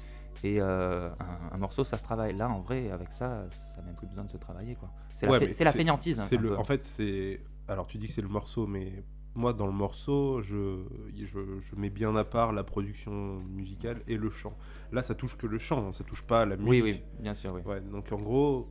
Et 0.44 0.60
euh, 0.60 1.08
un, 1.20 1.54
un 1.54 1.58
morceau, 1.58 1.84
ça 1.84 1.96
se 1.96 2.02
travaille. 2.04 2.36
Là, 2.36 2.48
en 2.48 2.60
vrai, 2.60 2.90
avec 2.90 3.12
ça, 3.12 3.46
ça 3.50 3.76
n'a 3.78 3.82
même 3.86 3.94
plus 3.96 4.06
besoin 4.06 4.24
de 4.24 4.30
se 4.30 4.36
travailler. 4.36 4.74
quoi. 4.76 4.90
C'est 5.16 5.26
la, 5.26 5.32
Ouais, 5.32 5.38
la 5.64 5.72
fainéantise. 5.72 6.20
hein, 6.20 6.26
le, 6.36 6.56
en 6.58 6.64
fait, 6.64 6.84
c'est. 6.84 7.40
Alors, 7.66 7.86
tu 7.86 7.98
dis 7.98 8.06
que 8.06 8.12
c'est 8.12 8.22
le 8.22 8.28
morceau, 8.28 8.66
mais 8.66 9.04
moi, 9.34 9.52
dans 9.52 9.66
le 9.66 9.72
morceau, 9.72 10.40
je, 10.42 10.82
je, 11.16 11.60
je 11.60 11.76
mets 11.76 11.90
bien 11.90 12.14
à 12.16 12.24
part 12.24 12.52
la 12.52 12.64
production 12.64 13.40
musicale 13.40 14.00
et 14.08 14.16
le 14.16 14.30
chant. 14.30 14.56
Là, 14.92 15.02
ça 15.02 15.14
touche 15.14 15.36
que 15.36 15.46
le 15.46 15.58
chant, 15.58 15.88
hein, 15.88 15.92
ça 15.92 16.02
touche 16.04 16.22
pas 16.22 16.42
à 16.42 16.46
la 16.46 16.56
musique. 16.56 16.70
oui, 16.70 16.82
oui, 16.82 17.02
bien 17.20 17.34
sûr, 17.34 17.52
oui. 17.54 17.60
Ouais, 17.66 17.80
donc 17.80 18.10
en 18.12 18.18
gros, 18.18 18.68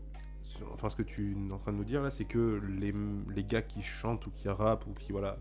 enfin, 0.74 0.90
ce 0.90 0.96
que 0.96 1.04
tu 1.04 1.38
es 1.50 1.52
en 1.54 1.58
train 1.60 1.72
de 1.74 1.78
nous 1.78 1.84
dire 1.86 2.02
là, 2.02 2.10
c'est 2.12 2.26
que 2.26 2.62
les, 2.80 2.94
les 3.36 3.44
gars 3.44 3.62
qui 3.62 3.82
chantent 3.84 4.26
ou 4.26 4.32
qui 4.32 4.50
rappent 4.50 4.88
ou 4.88 4.94
qui, 4.94 5.12
voilà, 5.12 5.38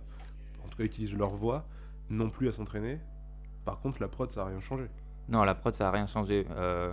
en 0.64 0.68
tout 0.68 0.76
cas, 0.76 0.84
utilisent 0.84 1.14
leur 1.14 1.30
voix, 1.30 1.66
n'ont 2.10 2.30
plus 2.30 2.48
à 2.48 2.52
s'entraîner. 2.52 3.00
Par 3.64 3.80
contre, 3.80 4.00
la 4.02 4.08
prod, 4.08 4.30
ça 4.30 4.42
n'a 4.42 4.50
rien 4.50 4.60
changé. 4.60 4.84
Non, 5.28 5.42
la 5.44 5.54
prod, 5.54 5.74
ça 5.74 5.84
n'a 5.84 5.90
rien 5.90 6.06
changé. 6.06 6.46
Euh, 6.50 6.92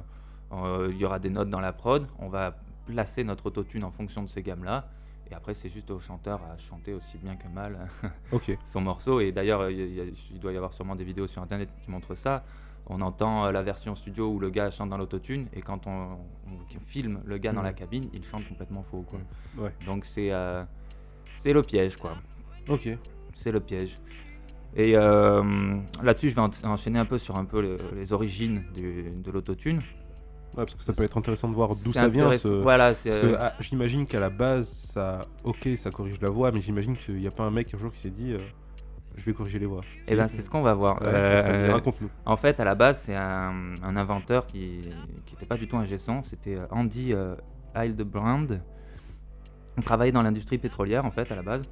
euh, 0.53 0.87
Il 0.91 0.97
y 0.97 1.05
aura 1.05 1.19
des 1.19 1.29
notes 1.29 1.49
dans 1.49 1.59
la 1.59 1.73
prod. 1.73 2.07
On 2.19 2.29
va 2.29 2.55
placer 2.85 3.23
notre 3.23 3.45
autotune 3.47 3.83
en 3.83 3.91
fonction 3.91 4.23
de 4.23 4.27
ces 4.27 4.41
gammes-là. 4.41 4.87
Et 5.31 5.35
après, 5.35 5.53
c'est 5.53 5.69
juste 5.69 5.89
au 5.89 5.99
chanteur 5.99 6.41
à 6.43 6.57
chanter 6.57 6.93
aussi 6.93 7.17
bien 7.17 7.35
que 7.35 7.47
mal 7.47 7.87
son 8.65 8.81
morceau. 8.81 9.19
Et 9.21 9.31
d'ailleurs, 9.31 9.69
il 9.69 10.13
doit 10.41 10.51
y 10.51 10.57
avoir 10.57 10.73
sûrement 10.73 10.95
des 10.95 11.03
vidéos 11.05 11.27
sur 11.27 11.41
Internet 11.41 11.69
qui 11.81 11.89
montrent 11.91 12.15
ça. 12.15 12.43
On 12.87 12.99
entend 12.99 13.45
euh, 13.45 13.51
la 13.51 13.61
version 13.63 13.95
studio 13.95 14.29
où 14.29 14.39
le 14.39 14.49
gars 14.49 14.69
chante 14.69 14.89
dans 14.89 14.97
l'autotune. 14.97 15.47
Et 15.53 15.61
quand 15.61 15.87
on, 15.87 16.17
on 16.47 16.79
filme 16.85 17.21
le 17.25 17.37
gars 17.37 17.53
dans 17.53 17.61
la 17.61 17.69
Mhm. 17.71 17.75
cabine, 17.77 18.09
il 18.13 18.25
chante 18.25 18.45
complètement 18.49 18.83
faux. 18.83 19.05
Quoi. 19.09 19.19
Ouais. 19.57 19.71
Donc, 19.85 20.03
c'est 20.05 20.31
euh, 20.33 20.63
le 21.45 21.61
piège. 21.63 21.95
quoi. 21.95 22.17
Ok. 22.67 22.89
C'est 23.35 23.51
le 23.53 23.61
piège. 23.61 23.97
Et 24.75 24.95
euh, 24.95 25.43
là-dessus, 26.01 26.29
je 26.29 26.35
vais 26.35 26.41
en- 26.41 26.49
enchaîner 26.63 26.97
un 26.99 27.05
peu 27.05 27.17
sur 27.19 27.35
un 27.37 27.45
peu 27.45 27.61
le- 27.61 27.77
les 27.95 28.11
origines 28.11 28.63
du- 28.73 29.11
de 29.23 29.31
l'autotune. 29.31 29.77
Ouais, 29.77 30.65
parce 30.65 30.75
que 30.75 30.83
ça 30.83 30.93
peut 30.93 31.03
être 31.03 31.17
intéressant 31.17 31.47
de 31.49 31.53
voir 31.55 31.69
d'où 31.75 31.91
ça 31.93 32.07
vient. 32.07 32.31
ce- 32.31 32.47
Voilà, 32.47 32.89
Parce 32.89 33.03
que 33.03 33.09
euh, 33.09 33.37
ah, 33.39 33.53
j'imagine 33.59 34.05
qu'à 34.05 34.19
la 34.19 34.29
base, 34.29 34.67
ça, 34.69 35.25
ok, 35.43 35.69
ça 35.77 35.89
corrige 35.91 36.19
la 36.21 36.29
voix, 36.29 36.51
mais 36.51 36.61
j'imagine 36.61 36.95
qu'il 36.95 37.15
n'y 37.15 37.27
a 37.27 37.31
pas 37.31 37.43
un 37.43 37.51
mec 37.51 37.73
un 37.73 37.77
jour 37.77 37.91
qui 37.91 37.99
s'est 37.99 38.09
dit, 38.11 38.33
euh, 38.33 38.39
je 39.15 39.23
vais 39.25 39.33
corriger 39.33 39.59
les 39.59 39.65
voix. 39.67 39.81
eh 40.07 40.15
ben, 40.15 40.27
c'est 40.27 40.41
ce 40.41 40.49
qu'on 40.49 40.61
va 40.61 40.73
voir. 40.73 41.01
Ouais, 41.01 41.07
Euh, 41.07 41.69
raconte-nous. 41.73 42.09
en 42.25 42.37
fait, 42.37 42.59
à 42.59 42.65
la 42.65 42.73
base, 42.75 42.99
c'est 43.05 43.15
un, 43.15 43.75
un 43.83 43.95
inventeur 43.95 44.45
qui 44.47 44.89
n'était 45.31 45.45
pas 45.45 45.57
du 45.57 45.67
tout 45.67 45.77
un. 45.77 45.85
C'était 46.23 46.57
Andy 46.71 47.13
euh, 47.13 47.35
Hildebrand. 47.75 48.47
Il 49.77 49.83
travaillait 49.83 50.11
dans 50.11 50.21
l'industrie 50.21 50.57
pétrolière, 50.59 51.03
en 51.05 51.11
fait, 51.11 51.31
à 51.31 51.35
la 51.35 51.41
base. 51.43 51.63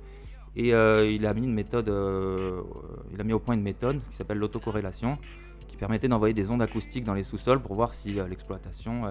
Et 0.56 0.74
euh, 0.74 1.10
il 1.10 1.26
a 1.26 1.34
mis 1.34 1.44
une 1.44 1.54
méthode, 1.54 1.88
euh, 1.90 2.62
il 3.14 3.22
a 3.22 3.24
mis 3.24 3.34
au 3.34 3.40
point 3.40 3.56
une 3.56 3.62
méthode 3.62 4.02
qui 4.10 4.16
s'appelle 4.16 4.38
l'autocorrélation, 4.38 5.18
qui 5.68 5.78
permettait 5.78 6.10
d'envoyer 6.10 6.34
des 6.34 6.50
ondes 6.50 6.62
acoustiques 6.62 7.06
dans 7.06 7.14
les 7.14 7.24
sous-sols 7.24 7.62
pour 7.62 7.76
voir 7.76 7.94
si 7.94 8.20
euh, 8.20 8.28
l'exploitation 8.28 9.04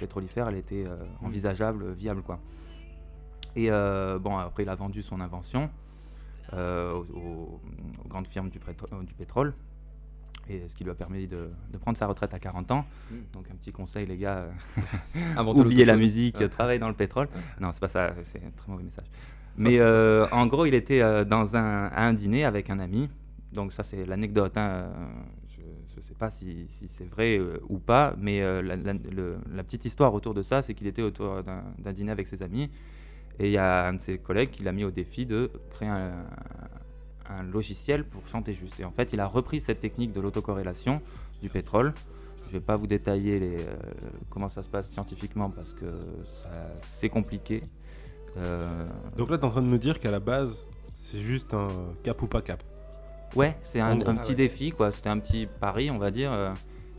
pétrolifère 0.00 0.48
elle 0.48 0.56
était 0.56 0.84
euh, 0.86 0.96
envisageable, 1.22 1.92
viable, 1.92 2.22
quoi. 2.22 2.40
Et 3.56 3.68
bon, 3.68 4.38
après, 4.38 4.62
il 4.62 4.68
a 4.68 4.76
vendu 4.76 5.02
son 5.02 5.20
invention 5.20 5.70
aux, 6.52 7.60
grandes 8.08 8.28
firmes 8.28 8.48
du, 8.48 8.60
pétro- 8.60 9.04
du 9.04 9.12
pétrole, 9.14 9.54
et 10.48 10.68
ce 10.68 10.74
qui 10.76 10.84
lui 10.84 10.90
a 10.90 10.94
permis 10.94 11.26
de, 11.26 11.50
de 11.72 11.78
prendre 11.78 11.98
sa 11.98 12.06
retraite 12.06 12.32
à 12.32 12.38
40 12.38 12.70
ans. 12.70 12.84
Mm. 13.10 13.14
Donc 13.32 13.46
un 13.50 13.56
petit 13.56 13.72
conseil, 13.72 14.06
les 14.06 14.16
gars, 14.16 14.46
oubliez 15.62 15.84
la 15.84 15.96
musique, 15.96 16.48
travaillez 16.50 16.78
dans 16.78 16.88
le 16.88 16.94
pétrole. 16.94 17.28
Non, 17.60 17.70
c'est 17.72 17.80
pas 17.80 17.88
ça, 17.88 18.14
c'est 18.26 18.38
un 18.38 18.50
très 18.56 18.70
mauvais 18.70 18.84
message. 18.84 19.06
Mais 19.60 19.78
euh, 19.78 20.26
en 20.32 20.46
gros, 20.46 20.64
il 20.64 20.72
était 20.72 21.02
euh, 21.02 21.22
dans 21.22 21.54
un, 21.54 21.88
à 21.88 22.04
un 22.04 22.14
dîner 22.14 22.46
avec 22.46 22.70
un 22.70 22.78
ami. 22.80 23.10
Donc 23.52 23.74
ça, 23.74 23.82
c'est 23.82 24.06
l'anecdote. 24.06 24.56
hein, 24.56 24.86
Je 25.50 25.96
ne 25.98 26.02
sais 26.02 26.14
pas 26.14 26.30
si, 26.30 26.66
c'est 26.88 27.08
vrai 27.08 27.36
euh, 27.36 27.60
ou 27.68 27.78
pas, 27.78 28.14
mais 28.16 28.40
la, 28.62 29.62
petite 29.62 29.84
histoire 29.84 30.14
autour 30.14 30.32
de 30.32 30.40
ça, 30.40 30.62
c'est 30.62 30.72
qu'il 30.72 30.86
était 30.86 31.02
autour 31.02 31.42
d'un 31.42 31.92
dîner 31.92 32.10
avec 32.10 32.26
ses 32.26 32.42
amis. 32.42 32.70
Et 33.38 33.46
il 33.46 33.52
y 33.52 33.58
a 33.58 33.88
un 33.88 33.94
de 33.94 34.00
ses 34.00 34.16
collègues 34.16 34.50
qui 34.50 34.62
l'a 34.62 34.72
mis 34.72 34.84
au 34.84 34.90
défi 34.90 35.26
de 35.26 35.50
créer 35.70 35.88
un, 35.88 36.12
logiciel 37.52 38.04
pour 38.04 38.26
chanter 38.26 38.54
juste. 38.54 38.80
Et 38.80 38.84
en 38.84 38.90
fait, 38.90 39.12
il 39.12 39.20
a 39.20 39.26
repris 39.26 39.60
cette 39.60 39.80
technique 39.80 40.12
de 40.12 40.20
l'autocorrélation 40.20 41.00
du 41.42 41.48
pétrole. 41.48 41.92
Je 42.46 42.48
ne 42.48 42.52
vais 42.54 42.64
pas 42.64 42.74
vous 42.74 42.88
détailler 42.88 43.58
comment 44.30 44.48
ça 44.48 44.64
se 44.64 44.68
passe 44.68 44.88
scientifiquement 44.88 45.48
parce 45.48 45.72
que 45.74 45.86
c'est 46.96 47.08
compliqué. 47.08 47.62
Euh, 48.36 48.86
Donc 49.16 49.30
là, 49.30 49.38
tu 49.38 49.42
es 49.44 49.46
en 49.46 49.50
train 49.50 49.62
de 49.62 49.68
me 49.68 49.78
dire 49.78 50.00
qu'à 50.00 50.10
la 50.10 50.20
base, 50.20 50.50
c'est 50.92 51.20
juste 51.20 51.52
un 51.54 51.68
cap 52.02 52.20
ou 52.22 52.26
pas 52.26 52.42
cap. 52.42 52.62
ouais, 53.36 53.56
c'est 53.64 53.80
un, 53.80 54.00
Ah 54.00 54.14
petit 54.14 54.30
ouais. 54.30 54.34
défi, 54.36 54.70
quoi. 54.72 54.90
C'était 54.90 55.08
un 55.08 55.18
petit 55.18 55.46
pari, 55.46 55.90
on 55.90 55.98
va 55.98 56.10
dire. 56.10 56.32
euh, 56.32 56.52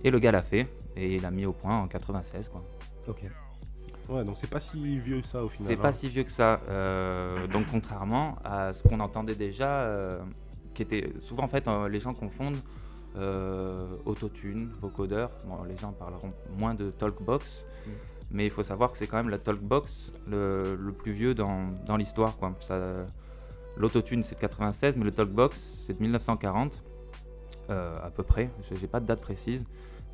et 0.04 0.12
le 0.12 0.20
gars 0.20 0.32
l'a 0.32 0.42
fait. 0.42 0.68
Et 0.96 1.16
il 1.16 1.22
l'a 1.22 1.32
mis 1.32 1.46
au 1.46 1.54
point 1.54 1.80
en 1.80 1.88
96, 1.88 2.50
quoi. 2.50 2.64
Ok. 3.08 3.22
Ouais, 4.10 4.26
donc 4.26 4.36
c'est 4.36 4.50
pas 4.50 4.60
si 4.60 5.00
vieux 5.00 5.22
que 5.22 5.28
ça 5.28 5.42
au 5.44 5.48
final. 5.48 5.68
C'est 5.72 5.80
hein. 5.80 5.82
pas 5.82 5.94
si 5.94 6.10
vieux 6.10 6.24
que 6.24 6.32
ça. 6.32 6.60
euh, 6.70 7.48
donc 7.48 7.68
contrairement 7.72 8.36
à 8.44 8.74
ce 8.74 8.84
qu'on 8.84 9.00
entendait 9.00 9.36
déjà, 9.36 9.70
euh, 9.84 10.20
qui 10.74 10.82
était 10.82 11.14
souvent 11.22 11.44
en 11.44 11.48
fait 11.48 11.66
euh, 11.68 11.88
les 11.88 12.02
gens 12.02 12.14
confondent 12.14 12.58
euh, 13.16 13.88
autotune, 14.06 14.72
vocodeur. 14.82 15.30
Bon, 15.46 15.64
les 15.64 15.78
gens 15.78 15.94
parleront 15.94 16.34
moins 16.58 16.74
de 16.74 16.92
talkbox, 16.92 17.64
Mm. 17.88 17.90
Mais 18.32 18.46
il 18.46 18.52
faut 18.52 18.64
savoir 18.64 18.92
que 18.92 18.98
c'est 18.98 19.08
quand 19.08 19.18
même 19.18 19.30
la 19.30 19.38
talkbox 19.38 20.12
le, 20.28 20.76
plus 20.98 21.12
vieux 21.12 21.34
dans, 21.34 21.68
dans 21.86 21.98
l'histoire. 21.98 22.38
quoi. 22.38 22.54
Ça- 22.62 23.06
L'autotune 23.78 24.22
c'est 24.24 24.36
de 24.36 24.42
96, 24.42 24.98
mais 24.98 25.06
le 25.06 25.12
talkbox 25.12 25.58
c'est 25.86 25.94
de 25.98 26.02
1940 26.02 26.84
euh, 27.70 27.98
à 28.04 28.10
peu 28.10 28.22
près. 28.24 28.50
Je 28.70 28.80
n'ai 28.80 28.88
pas 28.88 29.00
de 29.00 29.06
date 29.06 29.22
précise, 29.22 29.64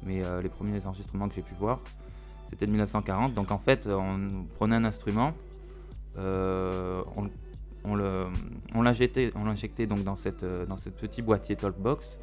mais 0.04 0.24
euh, 0.24 0.42
les 0.44 0.50
premiers 0.50 0.86
enregistrements 0.86 1.28
que 1.28 1.34
j'ai 1.36 1.42
pu 1.42 1.56
voir 1.56 1.80
c'était 2.50 2.66
de 2.66 2.72
1940. 2.72 3.34
Donc 3.34 3.52
en 3.52 3.58
fait, 3.58 3.88
on 3.88 4.46
prenait 4.56 4.76
un 4.76 4.86
instrument, 4.86 5.34
euh, 6.18 7.02
on, 7.84 7.96
l'injectait, 8.82 9.32
on 9.36 9.44
l'injectait 9.46 9.86
donc 9.88 10.04
dans 10.04 10.16
cette, 10.16 10.46
dans 10.46 10.78
cette 10.78 10.96
petit 10.96 11.22
boîtier 11.22 11.56
Talkbox 11.56 12.18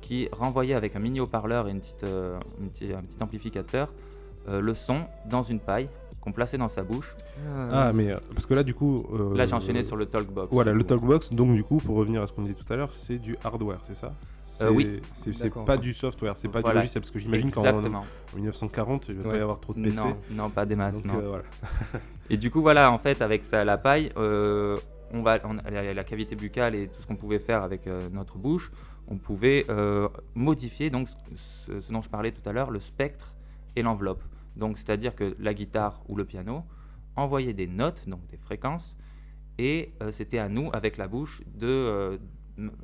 qui 0.00 0.28
renvoyait 0.32 0.74
avec 0.74 0.96
un 0.96 0.98
mini 0.98 1.20
haut-parleur 1.20 1.68
et 1.68 1.72
une 1.72 1.80
petite, 1.80 2.04
un 2.04 3.02
petit 3.02 3.22
amplificateur 3.22 3.92
le 4.60 4.74
son 4.74 5.02
dans 5.26 5.42
une 5.42 5.60
paille 5.60 5.88
qu'on 6.20 6.32
plaçait 6.32 6.58
dans 6.58 6.68
sa 6.68 6.82
bouche. 6.82 7.14
Ah, 7.72 7.92
mais 7.94 8.10
euh, 8.12 8.16
parce 8.34 8.44
que 8.46 8.52
là, 8.54 8.62
du 8.62 8.74
coup. 8.74 9.06
euh, 9.14 9.34
Là, 9.36 9.46
j'ai 9.46 9.54
enchaîné 9.54 9.82
sur 9.82 9.96
le 9.96 10.06
Talkbox. 10.06 10.52
Voilà, 10.52 10.72
le. 10.72 10.82
Talkbox, 10.84 11.32
donc 11.32 11.54
du 11.54 11.62
coup, 11.64 11.78
pour 11.78 11.96
revenir 11.96 12.22
à 12.22 12.26
ce 12.26 12.32
qu'on 12.32 12.42
disait 12.42 12.54
tout 12.54 12.70
à 12.72 12.76
l'heure, 12.76 12.90
c'est 12.94 13.18
du 13.18 13.36
hardware, 13.44 13.78
c'est 13.82 13.96
ça 13.96 14.12
Euh, 14.62 14.70
oui. 14.70 15.00
c'est- 15.14 15.54
pas 15.64 15.78
du 15.78 15.94
software, 15.94 16.36
c'est 16.36 16.48
pas 16.48 16.60
Voilà. 16.60 16.74
du 16.74 16.78
logiciel, 16.80 17.00
parce 17.02 17.10
que 17.10 17.18
j'imagine 17.18 17.50
qu'en 17.50 17.64
Exactement. 17.64 18.04
en 18.32 18.36
1940, 18.36 19.08
il 19.08 19.16
ne 19.16 19.22
va 19.22 19.30
pas 19.30 19.36
y 19.36 19.40
avoir 19.40 19.60
trop 19.60 19.72
de 19.72 19.82
PC. 19.82 19.96
Non, 19.96 20.16
non, 20.32 20.50
pas 20.50 20.66
des 20.66 20.76
masses. 20.76 20.94
donc 20.94 21.04
non. 21.06 21.18
euh, 21.20 21.28
voilà. 21.28 21.44
Et 22.28 22.36
du 22.36 22.50
coup, 22.50 22.60
voilà, 22.60 22.90
en 22.92 22.98
fait, 22.98 23.22
avec 23.22 23.44
ça, 23.46 23.64
la 23.64 23.78
paille, 23.78 24.12
euh, 24.18 24.76
on 25.14 25.22
va, 25.22 25.38
on- 25.44 25.54
la, 25.70 25.94
la 25.94 26.04
cavité 26.04 26.36
buccale 26.36 26.74
et 26.74 26.88
tout 26.88 27.00
ce 27.00 27.06
qu'on 27.06 27.16
pouvait 27.16 27.38
faire 27.38 27.62
avec 27.62 27.86
euh, 27.86 28.08
notre 28.12 28.36
bouche, 28.36 28.70
on 29.08 29.16
pouvait 29.16 29.64
euh, 29.70 30.08
modifier 30.34 30.90
donc 30.90 31.08
ce, 31.66 31.80
ce 31.80 31.90
dont 31.92 32.02
je 32.02 32.08
parlais 32.10 32.30
tout 32.32 32.46
à 32.48 32.52
l'heure, 32.52 32.70
le 32.70 32.80
spectre 32.80 33.32
et 33.74 33.82
l'enveloppe. 33.82 34.22
Donc, 34.56 34.78
c'est-à-dire 34.78 35.14
que 35.14 35.36
la 35.38 35.54
guitare 35.54 36.02
ou 36.08 36.16
le 36.16 36.24
piano 36.24 36.64
envoyait 37.16 37.52
des 37.52 37.66
notes, 37.66 38.08
donc 38.08 38.26
des 38.28 38.36
fréquences, 38.36 38.96
et 39.58 39.92
euh, 40.02 40.10
c'était 40.12 40.38
à 40.38 40.48
nous, 40.48 40.70
avec 40.72 40.96
la 40.96 41.08
bouche, 41.08 41.42
de 41.54 41.66
euh, 41.66 42.18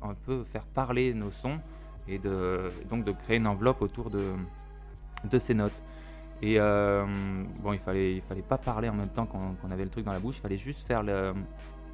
un 0.01 0.13
peu 0.13 0.43
faire 0.45 0.63
parler 0.63 1.13
nos 1.13 1.31
sons 1.31 1.59
et 2.07 2.19
de, 2.19 2.71
donc 2.89 3.03
de 3.03 3.11
créer 3.11 3.37
une 3.37 3.47
enveloppe 3.47 3.81
autour 3.81 4.09
de, 4.09 4.33
de 5.23 5.39
ces 5.39 5.53
notes. 5.53 5.81
Et 6.41 6.59
euh, 6.59 7.05
bon, 7.61 7.73
il 7.73 7.79
fallait, 7.79 8.15
il 8.15 8.21
fallait 8.21 8.43
pas 8.43 8.57
parler 8.57 8.89
en 8.89 8.93
même 8.93 9.09
temps 9.09 9.25
qu'on 9.25 9.71
avait 9.71 9.83
le 9.83 9.89
truc 9.89 10.05
dans 10.05 10.13
la 10.13 10.19
bouche. 10.19 10.37
Il 10.37 10.41
fallait 10.41 10.57
juste 10.57 10.85
faire 10.85 11.01
le, 11.01 11.33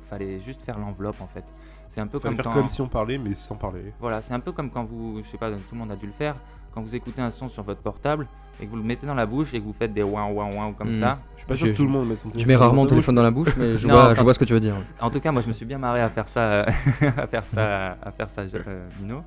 fallait 0.10 0.40
juste 0.42 0.62
faire 0.62 0.78
l'enveloppe 0.78 1.22
en 1.22 1.28
fait. 1.28 1.46
C'est 1.90 2.02
un 2.02 2.08
peu 2.08 2.20
comme 2.20 2.36
faire 2.36 2.46
quand, 2.46 2.54
comme 2.54 2.70
si 2.70 2.82
on 2.82 2.88
parlait, 2.88 3.18
mais 3.18 3.36
sans 3.36 3.56
parler. 3.56 3.94
voilà, 4.00 4.22
c'est 4.22 4.34
un 4.34 4.40
peu 4.40 4.52
comme 4.52 4.70
quand 4.70 4.84
vous, 4.84 5.22
je 5.24 5.30
sais 5.30 5.38
pas, 5.38 5.52
tout 5.52 5.60
le 5.72 5.78
monde 5.78 5.92
a 5.92 5.96
dû 5.96 6.08
le 6.08 6.12
faire, 6.14 6.36
quand 6.74 6.82
vous 6.82 6.96
écoutez 6.96 7.22
un 7.22 7.32
son 7.32 7.50
sur 7.50 7.64
votre 7.64 7.82
portable 7.82 8.28
et 8.62 8.66
que 8.66 8.70
vous 8.70 8.78
le 8.78 8.84
mettez 8.84 9.06
dans 9.08 9.16
la 9.16 9.26
bouche 9.26 9.54
et 9.54 9.60
que 9.60 9.64
vous 9.66 9.74
faites 9.74 9.94
des 9.94 10.04
ouin 10.04 10.28
ouin 10.30 10.48
ouin 10.56 10.74
comme 10.74 10.92
Mhm. 10.94 11.00
ça. 11.02 11.16
Je 11.36 11.40
suis 11.42 11.48
pas 11.48 11.56
sûr 11.56 11.66
Je- 11.68 11.72
que 11.72 11.78
tout 11.78 11.84
le 11.84 11.90
monde 11.90 12.08
met 12.10 12.16
son 12.16 12.30
Je 12.30 12.34
téléphone 12.34 12.48
mets 12.48 12.54
dans 12.54 12.60
rarement 12.62 12.82
mon 12.84 12.88
téléphone 12.88 13.16
dans 13.16 13.24
la 13.24 13.32
bouche, 13.32 13.50
mais 13.58 13.78
je, 13.78 13.88
Non, 13.88 13.94
vois, 13.94 14.16
je 14.16 14.34
ce 14.34 14.40
que 14.40 14.46
tu 14.46 14.54
veux 14.54 14.60
dire. 14.60 14.76
En 15.02 15.10
tout 15.10 15.20
cas, 15.20 15.32
moi, 15.32 15.42
je 15.42 15.48
me 15.48 15.54
suis 15.54 15.66
bien 15.66 15.78
marré 15.78 16.02
à 16.02 16.10
faire 16.10 16.30
ça, 16.30 16.40
euh, 16.42 16.66
à 17.18 17.28
faire 17.28 17.44
ça, 17.54 17.98
à 18.02 18.12
faire 18.12 18.30
ça, 18.30 18.48
je- 18.48 18.58
euh, 18.58 18.88
Dino. 19.00 19.24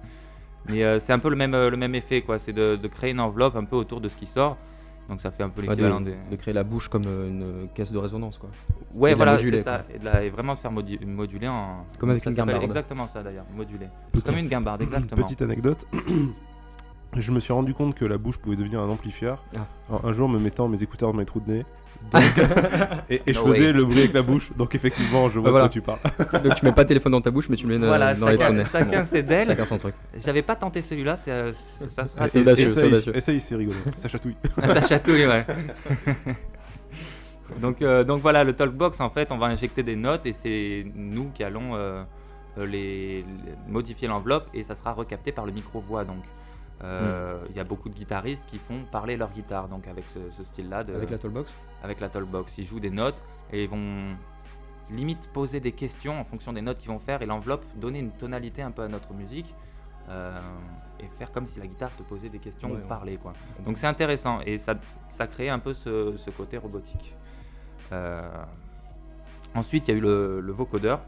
Mais 0.68 0.82
euh, 0.82 0.98
c'est 0.98 1.12
un 1.12 1.18
peu 1.18 1.28
le 1.30 1.36
même, 1.36 1.54
euh, 1.54 1.70
le 1.70 1.76
même 1.76 1.94
effet, 1.94 2.22
quoi. 2.22 2.38
C'est 2.38 2.52
de, 2.52 2.76
de 2.76 2.88
créer 2.88 3.10
une 3.10 3.20
enveloppe 3.20 3.54
un 3.56 3.64
peu 3.64 3.76
autour 3.76 4.00
de 4.00 4.08
ce 4.08 4.16
qui 4.16 4.26
sort. 4.26 4.56
Donc 5.08 5.20
ça 5.20 5.30
fait 5.30 5.44
un 5.44 5.48
peu 5.50 5.60
Ouais, 5.62 5.68
l'équivalent 5.68 6.00
de, 6.00 6.06
des. 6.06 6.16
de 6.32 6.34
créer 6.36 6.52
la 6.52 6.64
bouche 6.64 6.88
comme 6.88 7.04
une 7.04 7.68
caisse 7.74 7.92
de 7.92 7.98
résonance, 7.98 8.38
quoi. 8.38 8.50
Ouais, 8.92 9.10
et 9.10 9.12
de 9.12 9.16
voilà, 9.16 9.38
c'est 9.38 9.62
ça. 9.62 9.84
Et, 9.94 10.00
de 10.00 10.04
la- 10.04 10.24
et 10.24 10.30
vraiment 10.30 10.54
de 10.54 10.58
faire 10.58 10.72
modu- 10.72 10.98
moduler 11.06 11.46
en. 11.46 11.84
Comme 11.98 12.10
avec 12.10 12.24
ça 12.24 12.30
une 12.30 12.34
guimbarde. 12.36 12.64
Exactement 12.64 13.06
ça 13.06 13.22
d'ailleurs, 13.22 13.44
moduler. 13.56 13.86
Petit- 14.10 14.24
Comme 14.24 14.38
une 14.38 14.48
guimbarde, 14.48 14.82
exactement. 14.82 15.22
Petite 15.24 15.42
anecdote. 15.42 15.86
Je 17.14 17.32
me 17.32 17.40
suis 17.40 17.52
rendu 17.52 17.72
compte 17.74 17.94
que 17.94 18.04
la 18.04 18.18
bouche 18.18 18.36
pouvait 18.38 18.56
devenir 18.56 18.80
un 18.80 18.88
amplifieur 18.88 19.42
Ah. 19.56 19.66
en- 19.90 20.06
un 20.08 20.12
jour 20.12 20.28
me 20.28 20.38
mettant 20.38 20.68
mes 20.68 20.82
écouteurs 20.82 21.12
dans 21.12 21.18
mes 21.18 21.24
trous 21.24 21.40
de 21.40 21.50
nez. 21.50 21.64
Donc, 22.12 22.22
Et, 23.08 23.22
et 23.26 23.32
je 23.32 23.38
No 23.40 23.46
faisais 23.46 23.66
way. 23.68 23.72
le 23.72 23.84
bruit 23.84 23.98
avec 24.00 24.12
la 24.12 24.22
bouche, 24.22 24.52
donc 24.56 24.74
effectivement, 24.76 25.28
je 25.30 25.38
vois 25.40 25.50
voilà. 25.50 25.66
de 25.66 25.72
quoi 25.72 25.72
tu 25.72 25.80
parles. 25.80 26.42
Donc 26.44 26.54
tu 26.56 26.64
mets 26.64 26.72
pas 26.72 26.82
le 26.82 26.86
téléphone 26.88 27.12
dans 27.12 27.20
ta 27.22 27.30
bouche, 27.30 27.48
mais 27.48 27.56
tu 27.56 27.66
le 27.66 27.78
mets 27.78 27.84
euh, 27.84 27.88
Voilà, 27.88 28.14
dans 28.14 28.28
les 28.28 28.32
chacun, 28.36 28.44
trous 28.46 28.54
de 28.54 28.58
nez. 28.58 28.68
chacun 28.70 29.00
Bon, 29.00 29.06
ses 29.06 29.22
d'elle. 29.22 29.46
Chacun 29.48 29.64
son 29.64 29.78
truc. 29.78 29.94
J'avais 30.18 30.42
pas 30.42 30.54
tenté 30.56 30.82
celui-là, 30.82 31.16
c'est, 31.16 31.30
euh, 31.32 31.52
ça 31.88 32.06
sera 32.06 32.18
Ah, 32.22 32.26
essaye, 32.26 32.42
audacieux. 32.42 33.16
essaye, 33.16 33.40
c'est 33.40 33.56
rigolo. 33.56 33.78
Ça 33.96 34.08
chatouille. 34.08 34.36
ça 34.66 34.82
chatouille, 34.82 35.26
ouais. 35.26 35.46
donc, 37.60 37.80
euh, 37.82 38.04
donc 38.04 38.20
voilà, 38.22 38.44
le 38.44 38.52
Talkbox, 38.52 39.00
en 39.00 39.10
fait, 39.10 39.32
on 39.32 39.38
va 39.38 39.46
injecter 39.46 39.82
des 39.82 39.96
notes 39.96 40.26
et 40.26 40.32
c'est 40.34 40.84
nous 40.94 41.30
qui 41.34 41.42
allons 41.44 41.74
euh, 41.74 42.02
euh, 42.58 42.66
les, 42.66 43.22
les- 43.22 43.24
modifier 43.68 44.06
l'enveloppe 44.06 44.48
et 44.52 44.62
ça 44.62 44.74
sera 44.76 44.92
recapté 44.92 45.32
par 45.32 45.46
le 45.46 45.52
micro-voix. 45.52 46.04
Donc, 46.04 46.22
Euh, 46.84 47.38
il 47.50 47.56
y 47.56 47.60
a 47.60 47.64
beaucoup 47.64 47.88
de 47.88 47.94
guitaristes 47.94 48.42
qui 48.46 48.58
font 48.58 48.84
parler 48.92 49.16
leur 49.16 49.32
guitare, 49.32 49.68
donc 49.68 49.86
avec 49.88 50.04
ce, 50.08 50.18
ce 50.32 50.44
style-là, 50.44 50.84
de- 50.84 50.94
Avec 50.94 51.10
la 51.10 51.18
toolbox 51.18 51.50
avec 51.82 52.00
la 52.00 52.08
Talkbox. 52.08 52.58
Ils 52.58 52.66
jouent 52.66 52.80
des 52.80 52.90
notes 52.90 53.22
et 53.52 53.64
ils 53.64 53.68
vont 53.68 54.08
limite 54.90 55.28
poser 55.32 55.60
des 55.60 55.72
questions 55.72 56.18
en 56.20 56.24
fonction 56.24 56.52
des 56.52 56.62
notes 56.62 56.78
qu'ils 56.78 56.90
vont 56.90 56.98
faire 56.98 57.22
et 57.22 57.26
l'enveloppe 57.26 57.64
donner 57.76 58.00
une 58.00 58.10
tonalité 58.12 58.62
un 58.62 58.70
peu 58.70 58.82
à 58.82 58.88
notre 58.88 59.12
musique 59.14 59.54
euh, 60.08 60.38
et 61.00 61.06
faire 61.18 61.30
comme 61.32 61.46
si 61.46 61.58
la 61.60 61.66
guitare 61.66 61.90
te 61.96 62.02
posait 62.02 62.28
des 62.28 62.38
questions 62.38 62.70
Ouais, 62.70 62.80
ou 62.84 62.88
parlait 62.88 63.16
quoi. 63.16 63.32
Donc 63.64 63.78
c'est 63.78 63.86
intéressant 63.86 64.40
et 64.46 64.58
ça, 64.58 64.74
ça 65.16 65.26
crée 65.26 65.48
un 65.48 65.58
peu 65.58 65.74
ce, 65.74 66.16
ce 66.16 66.30
côté 66.30 66.56
robotique. 66.58 67.14
Euh, 67.92 68.28
ensuite 69.54 69.88
il 69.88 69.92
y 69.92 69.94
a 69.94 69.98
eu 69.98 70.00
le, 70.02 70.40
le 70.40 70.52
vocodeur. 70.52 71.00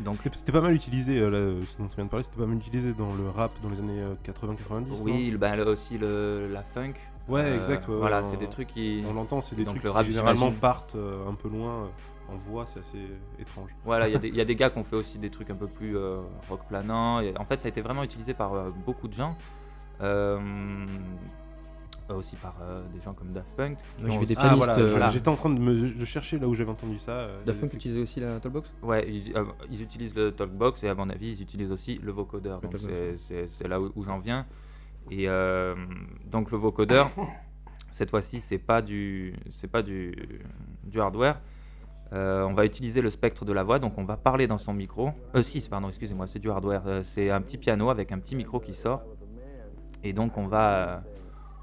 Donc 0.00 0.18
C'était 0.34 0.52
pas 0.52 0.60
mal 0.60 0.74
utilisé, 0.74 1.18
euh, 1.18 1.30
là, 1.30 1.36
euh, 1.38 1.64
ce 1.64 1.78
dont 1.78 1.88
tu 1.88 1.96
viens 1.96 2.04
de 2.04 2.10
parler, 2.10 2.22
c'était 2.24 2.36
pas 2.38 2.46
mal 2.46 2.58
utilisé 2.58 2.92
dans 2.92 3.14
le 3.14 3.30
rap 3.30 3.50
dans 3.62 3.70
les 3.70 3.78
années 3.78 4.02
80-90. 4.24 5.00
oui, 5.02 5.30
le- 5.30 5.38
ben, 5.38 5.58
aussi 5.66 5.96
le, 5.98 6.46
la 6.52 6.62
funk. 6.62 6.92
Ouais, 7.28 7.40
Euh, 7.40 7.56
exact, 7.56 7.88
ouais, 7.88 7.96
voilà, 7.96 8.22
c'est 8.24 8.36
on- 8.36 8.40
des 8.40 8.48
trucs 8.48 8.68
qui. 8.68 9.02
On 9.08 9.12
l'entend, 9.14 9.40
c'est 9.40 9.56
des 9.56 9.64
Donc 9.64 9.74
trucs 9.76 9.84
le 9.84 9.90
qui 9.90 9.96
rap, 9.96 10.06
généralement 10.06 10.46
j'imagine. 10.46 10.60
partent 10.60 10.94
euh, 10.96 11.26
un 11.28 11.34
peu 11.34 11.48
loin 11.48 11.84
euh, 11.84 12.32
en 12.32 12.36
voix, 12.36 12.66
c'est 12.66 12.80
assez 12.80 12.98
étrange. 13.38 13.70
Voilà, 13.84 14.08
il 14.08 14.12
y, 14.12 14.16
a 14.16 14.18
des- 14.18 14.28
il 14.34 14.36
y 14.36 14.40
a 14.40 14.44
des 14.44 14.54
gars 14.54 14.68
qui 14.70 14.78
ont 14.78 14.84
fait 14.84 14.96
aussi 14.96 15.18
des 15.18 15.30
trucs 15.30 15.48
un 15.50 15.54
peu 15.56 15.66
plus 15.66 15.96
euh, 15.96 16.20
rock 16.48 16.60
planant. 16.68 17.20
Et 17.20 17.32
en 17.38 17.44
fait, 17.44 17.56
ça 17.58 17.66
a 17.66 17.70
été 17.70 17.80
vraiment 17.80 18.04
utilisé 18.04 18.34
par 18.34 18.52
euh, 18.54 18.68
beaucoup 18.84 19.08
de 19.08 19.14
gens. 19.14 19.34
Euh, 22.08 22.14
aussi 22.14 22.36
par 22.36 22.54
euh, 22.62 22.82
des 22.94 23.00
gens 23.00 23.14
comme 23.14 23.32
Daft 23.32 23.50
Punk. 23.56 23.78
des 23.98 24.04
Ah 24.04 24.40
pianistes, 24.42 24.56
voilà, 24.58 24.78
euh, 24.78 25.08
j'étais 25.10 25.28
en 25.28 25.34
train 25.34 25.50
de 25.50 25.58
me 25.58 25.90
de 25.92 26.04
chercher 26.04 26.38
là 26.38 26.46
où 26.46 26.54
j'avais 26.54 26.70
entendu 26.70 26.98
ça. 27.00 27.10
euh, 27.12 27.44
Daft 27.44 27.60
Punk 27.60 27.74
utilisait 27.74 28.00
aussi 28.00 28.20
la 28.20 28.38
toolbox 28.38 28.70
Ouais, 28.82 29.04
ils, 29.10 29.36
euh, 29.36 29.44
ils 29.72 29.82
utilisent 29.82 30.14
le 30.14 30.30
Talkbox 30.30 30.84
et 30.84 30.88
à 30.88 30.94
mon 30.94 31.10
avis, 31.10 31.32
ils 31.32 31.42
utilisent 31.42 31.72
aussi 31.72 31.98
le 32.00 32.12
vocodeur. 32.12 32.60
Le 32.62 32.68
Donc 32.68 32.80
Talkbox, 32.80 33.32
c'est- 33.48 33.66
là 33.68 33.80
où, 33.80 33.90
où 33.96 34.04
j'en 34.04 34.20
viens. 34.20 34.46
Et 35.10 35.28
euh, 35.28 35.74
donc 36.30 36.52
le 36.52 36.58
vocodeur, 36.58 37.10
cette 37.90 38.10
fois-ci, 38.10 38.40
c'est 38.40 38.58
pas 38.58 38.82
du, 38.82 39.34
c'est 39.50 39.68
pas 39.70 39.82
du, 39.82 40.14
du 40.84 41.00
hardware. 41.00 41.40
Euh, 42.12 42.44
on 42.44 42.52
va 42.54 42.64
utiliser 42.66 43.00
le 43.00 43.10
spectre 43.10 43.44
de 43.44 43.52
la 43.52 43.64
voix, 43.64 43.80
donc 43.80 43.98
on 43.98 44.04
va 44.04 44.16
parler 44.16 44.46
dans 44.46 44.58
son 44.58 44.72
micro. 44.72 45.10
Euh, 45.34 45.42
si, 45.42 45.60
pardon, 45.68 45.88
excusez-moi, 45.88 46.28
c'est 46.28 46.38
du 46.38 46.50
hardware. 46.50 46.82
Euh, 46.86 47.02
c'est 47.02 47.30
un 47.30 47.40
petit 47.40 47.58
piano 47.58 47.90
avec 47.90 48.12
un 48.12 48.18
petit 48.20 48.36
micro 48.36 48.60
qui 48.60 48.74
sort. 48.74 49.02
Et 50.04 50.12
donc 50.12 50.36
on 50.38 50.46
va, 50.46 50.70
euh, 50.76 50.98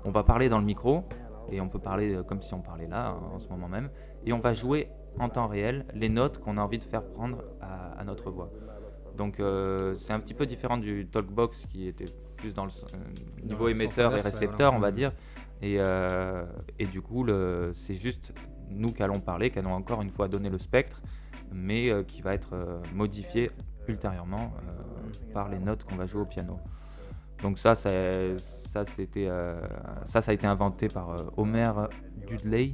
on 0.06 0.12
va 0.12 0.24
parler 0.24 0.50
dans 0.50 0.60
le 0.60 0.66
micro 0.66 1.04
et 1.52 1.62
on 1.62 1.70
peut 1.70 1.80
parler 1.80 2.14
euh, 2.14 2.24
comme 2.24 2.42
si 2.42 2.54
on 2.54 2.62
parlait 2.62 2.88
là 2.88 3.16
en 3.34 3.40
ce 3.40 3.48
moment 3.50 3.68
même. 3.68 3.90
Et 4.26 4.34
on 4.34 4.40
va 4.40 4.54
jouer 4.54 4.90
en 5.20 5.30
temps 5.30 5.48
réel 5.48 5.86
les 5.94 6.10
notes 6.10 6.40
qu'on 6.40 6.58
a 6.58 6.62
envie 6.62 6.80
de 6.80 6.84
faire 6.84 7.04
prendre 7.04 7.44
à, 7.62 8.00
à 8.00 8.04
notre 8.04 8.32
voix. 8.32 8.50
Donc 9.18 9.40
euh, 9.40 9.96
c'est 9.98 10.14
un 10.14 10.20
petit 10.20 10.34
peu 10.34 10.46
différent 10.46 10.78
du 10.78 11.08
talkbox 11.08 11.66
qui 11.68 11.88
était 11.88 12.06
plus 12.38 12.54
dans 12.54 12.66
le 12.66 12.72
euh, 12.72 13.46
niveau 13.46 13.68
émetteur 13.68 14.12
et 14.12 14.16
ouais, 14.16 14.22
récepteur, 14.22 14.72
voilà. 14.72 14.78
on 14.78 14.80
va 14.80 14.92
dire. 14.92 15.12
Et, 15.62 15.78
euh, 15.80 16.46
et 16.80 16.86
du 16.86 17.02
coup, 17.02 17.26
c'est 17.74 17.96
juste 17.96 18.34
nous 18.70 18.92
qui 18.92 19.02
allons 19.02 19.20
parler, 19.20 19.50
qui 19.50 19.60
allons 19.60 19.74
encore 19.74 20.02
une 20.02 20.10
fois 20.10 20.28
donner 20.28 20.50
le 20.50 20.58
spectre, 20.58 21.02
mais 21.54 22.04
qui 22.06 22.22
va 22.22 22.34
être 22.34 22.82
modifié 22.94 23.50
ultérieurement 23.88 24.52
par 25.34 25.48
les 25.48 25.60
notes 25.60 25.86
qu'on 25.86 25.96
va 25.96 26.06
jouer 26.06 26.22
au 26.22 26.26
piano. 26.26 26.60
Donc 27.42 27.60
ça, 27.60 27.76
ça, 27.76 27.92
ça, 28.74 28.86
c'était, 28.96 29.28
euh, 29.30 29.62
ça, 30.08 30.22
ça 30.22 30.32
a 30.32 30.34
été 30.34 30.48
inventé 30.48 30.88
par 30.88 31.12
euh, 31.12 31.18
Homer 31.38 31.72
Dudley, 32.28 32.74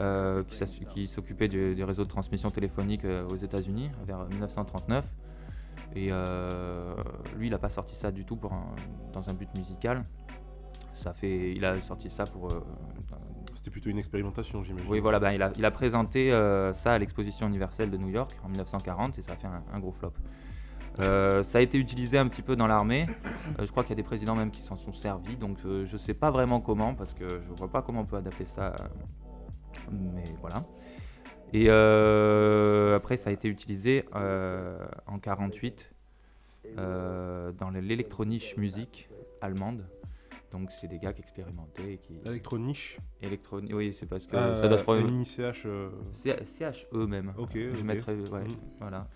euh, 0.00 0.42
qui 0.90 1.06
s'occupait 1.06 1.48
du, 1.48 1.74
du 1.74 1.84
réseau 1.84 2.02
de 2.02 2.08
transmission 2.08 2.50
téléphonique 2.50 3.04
euh, 3.04 3.26
aux 3.28 3.36
États-Unis 3.36 3.90
vers 4.06 4.24
1939. 4.26 5.04
Et 5.96 6.08
euh, 6.10 6.94
lui, 7.36 7.46
il 7.46 7.50
n'a 7.50 7.58
pas 7.58 7.70
sorti 7.70 7.94
ça 7.94 8.10
du 8.10 8.24
tout 8.24 8.34
pour 8.34 8.52
un- 8.52 8.74
dans 9.12 9.28
un 9.30 9.34
but 9.34 9.48
musical. 9.54 10.04
Ça 10.94 11.12
fait, 11.12 11.52
il 11.52 11.64
a 11.64 11.80
sorti 11.82 12.10
ça 12.10 12.24
pour. 12.24 12.50
euh, 12.50 12.60
C'était 13.54 13.70
plutôt 13.70 13.90
une 13.90 13.98
expérimentation, 13.98 14.64
j'imagine. 14.64 14.90
oui, 14.90 14.98
voilà, 14.98 15.20
ben, 15.20 15.30
il, 15.32 15.42
a, 15.42 15.52
il 15.56 15.64
a 15.64 15.70
présenté 15.70 16.32
euh, 16.32 16.72
ça 16.74 16.94
à 16.94 16.98
l'exposition 16.98 17.46
universelle 17.46 17.90
de 17.90 17.96
New 17.96 18.08
York 18.08 18.32
en 18.44 18.48
1940 18.48 19.18
et 19.18 19.22
ça 19.22 19.32
a 19.32 19.36
fait 19.36 19.46
un, 19.46 19.62
un 19.72 19.78
gros 19.78 19.92
flop. 19.92 20.12
Euh, 21.00 21.42
ça 21.42 21.58
a 21.58 21.60
été 21.60 21.76
utilisé 21.78 22.18
un 22.18 22.28
petit 22.28 22.42
peu 22.42 22.54
dans 22.56 22.66
l'armée. 22.66 23.06
Euh, 23.58 23.64
je 23.66 23.70
crois 23.70 23.82
qu'il 23.82 23.90
y 23.90 23.94
a 23.94 23.96
des 23.96 24.02
présidents 24.04 24.34
même 24.36 24.50
qui 24.50 24.62
s'en 24.62 24.76
sont 24.76 24.92
servis, 24.92 25.36
donc 25.36 25.58
euh, 25.66 25.86
je 25.86 25.96
sais 25.96 26.14
pas 26.14 26.30
vraiment 26.30 26.60
comment 26.60 26.94
parce 26.94 27.12
que 27.14 27.26
je 27.28 27.52
vois 27.54 27.68
pas 27.68 27.82
comment 27.82 28.00
on 28.02 28.04
peut 28.04 28.16
adapter 28.16 28.44
ça. 28.44 28.74
Mais 29.90 30.24
voilà. 30.40 30.64
Et 31.52 31.66
euh, 31.68 32.96
après, 32.96 33.16
ça 33.16 33.30
a 33.30 33.32
été 33.32 33.48
utilisé 33.48 34.04
en 34.14 35.18
48 35.18 35.90
euh, 36.78 37.52
dans 37.52 37.70
l'électroniche 37.70 38.56
musique 38.56 39.08
allemande. 39.40 39.84
Donc 40.52 40.70
c'est 40.70 40.86
des 40.86 40.98
gars 40.98 41.12
qui 41.12 41.20
expérimentaient 41.20 41.94
et 41.94 41.98
qui 41.98 42.14
Electroniche. 42.24 42.98
électronique. 43.20 43.72
Oui, 43.74 43.94
c'est 43.98 44.06
parce 44.06 44.24
que 44.26 44.36
ça 44.36 44.68
doit 44.68 44.78
se 44.78 44.84
prononcer. 44.84 45.42
Euh, 45.66 45.90
C- 46.22 46.36
CHE 46.58 46.96
même. 47.08 47.32
Ok, 47.36 47.50
Je 47.54 47.82
ouais, 48.32 48.44
Mm. 48.44 48.56
voilà. 48.78 49.08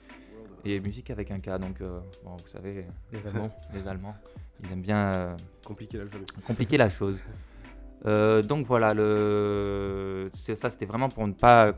Et 0.64 0.80
musique 0.80 1.10
avec 1.10 1.30
un 1.30 1.40
K, 1.40 1.58
donc 1.58 1.80
euh, 1.80 2.00
bon, 2.24 2.36
vous 2.36 2.48
savez, 2.48 2.84
Les 3.12 3.26
Allemands. 3.26 3.50
les 3.74 3.86
Allemands, 3.86 4.16
ils 4.62 4.72
aiment 4.72 4.82
bien 4.82 5.12
euh, 5.14 5.36
compliquer 5.64 6.76
la 6.76 6.90
chose. 6.90 7.18
Euh, 8.06 8.42
donc 8.42 8.66
voilà, 8.66 8.94
le... 8.94 10.30
ça, 10.34 10.70
c'était 10.70 10.86
vraiment 10.86 11.08
pour 11.08 11.26
ne 11.26 11.32
pas 11.32 11.74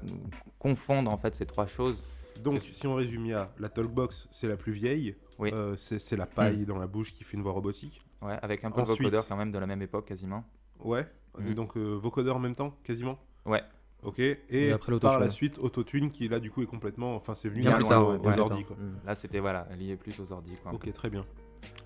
confondre 0.58 1.12
en 1.12 1.16
fait 1.16 1.34
ces 1.36 1.46
trois 1.46 1.66
choses. 1.66 2.02
Donc, 2.42 2.62
si 2.62 2.86
on 2.86 2.94
résume, 2.94 3.26
il 3.26 3.30
y 3.30 3.34
a 3.34 3.50
la 3.58 3.68
Talkbox, 3.68 4.28
c'est 4.32 4.48
la 4.48 4.56
plus 4.56 4.72
vieille. 4.72 5.14
Oui. 5.38 5.50
Euh, 5.54 5.76
c'est 5.76 6.16
la 6.16 6.26
paille 6.26 6.64
dans 6.64 6.78
la 6.78 6.86
bouche 6.86 7.12
qui 7.12 7.24
fait 7.24 7.36
une 7.36 7.42
voix 7.42 7.52
robotique. 7.52 8.02
Ouais, 8.22 8.38
avec 8.42 8.64
un 8.64 8.70
peu 8.70 8.82
Ensuite- 8.82 8.98
de 8.98 9.04
vocodeur 9.04 9.26
quand 9.28 9.36
même 9.36 9.52
de 9.52 9.58
la 9.58 9.66
même 9.66 9.80
époque 9.82 10.06
quasiment. 10.06 10.44
Ouais. 10.78 11.06
Et 11.46 11.54
donc, 11.54 11.76
euh, 11.76 11.94
vocodeur 11.94 12.36
en 12.36 12.40
même 12.40 12.54
temps, 12.54 12.74
quasiment 12.84 13.18
Ouais. 13.46 13.62
Ok. 14.02 14.18
Et, 14.18 14.38
Et 14.50 14.72
après 14.72 14.98
par 14.98 15.18
la 15.18 15.30
suite, 15.30 15.58
autotune 15.58 16.10
qui 16.10 16.28
là, 16.28 16.40
du 16.40 16.50
coup, 16.50 16.62
est 16.62 16.66
complètement. 16.66 17.14
Enfin, 17.16 17.34
c'est 17.34 17.48
venu 17.48 17.62
Bien 17.62 17.76
plus 17.76 17.86
tard, 17.86 18.08
aux, 18.08 18.14
ouais, 18.16 18.38
aux 18.38 18.40
ordi, 18.40 18.64
quoi. 18.64 18.76
Mm. 18.76 19.06
Là, 19.06 19.14
c'était 19.14 19.40
voilà, 19.40 19.66
lié 19.78 19.96
plus 19.96 20.18
aux 20.20 20.32
ordi. 20.32 20.56
Quoi. 20.62 20.72
Ok, 20.72 20.92
très 20.92 21.10
bien. 21.10 21.22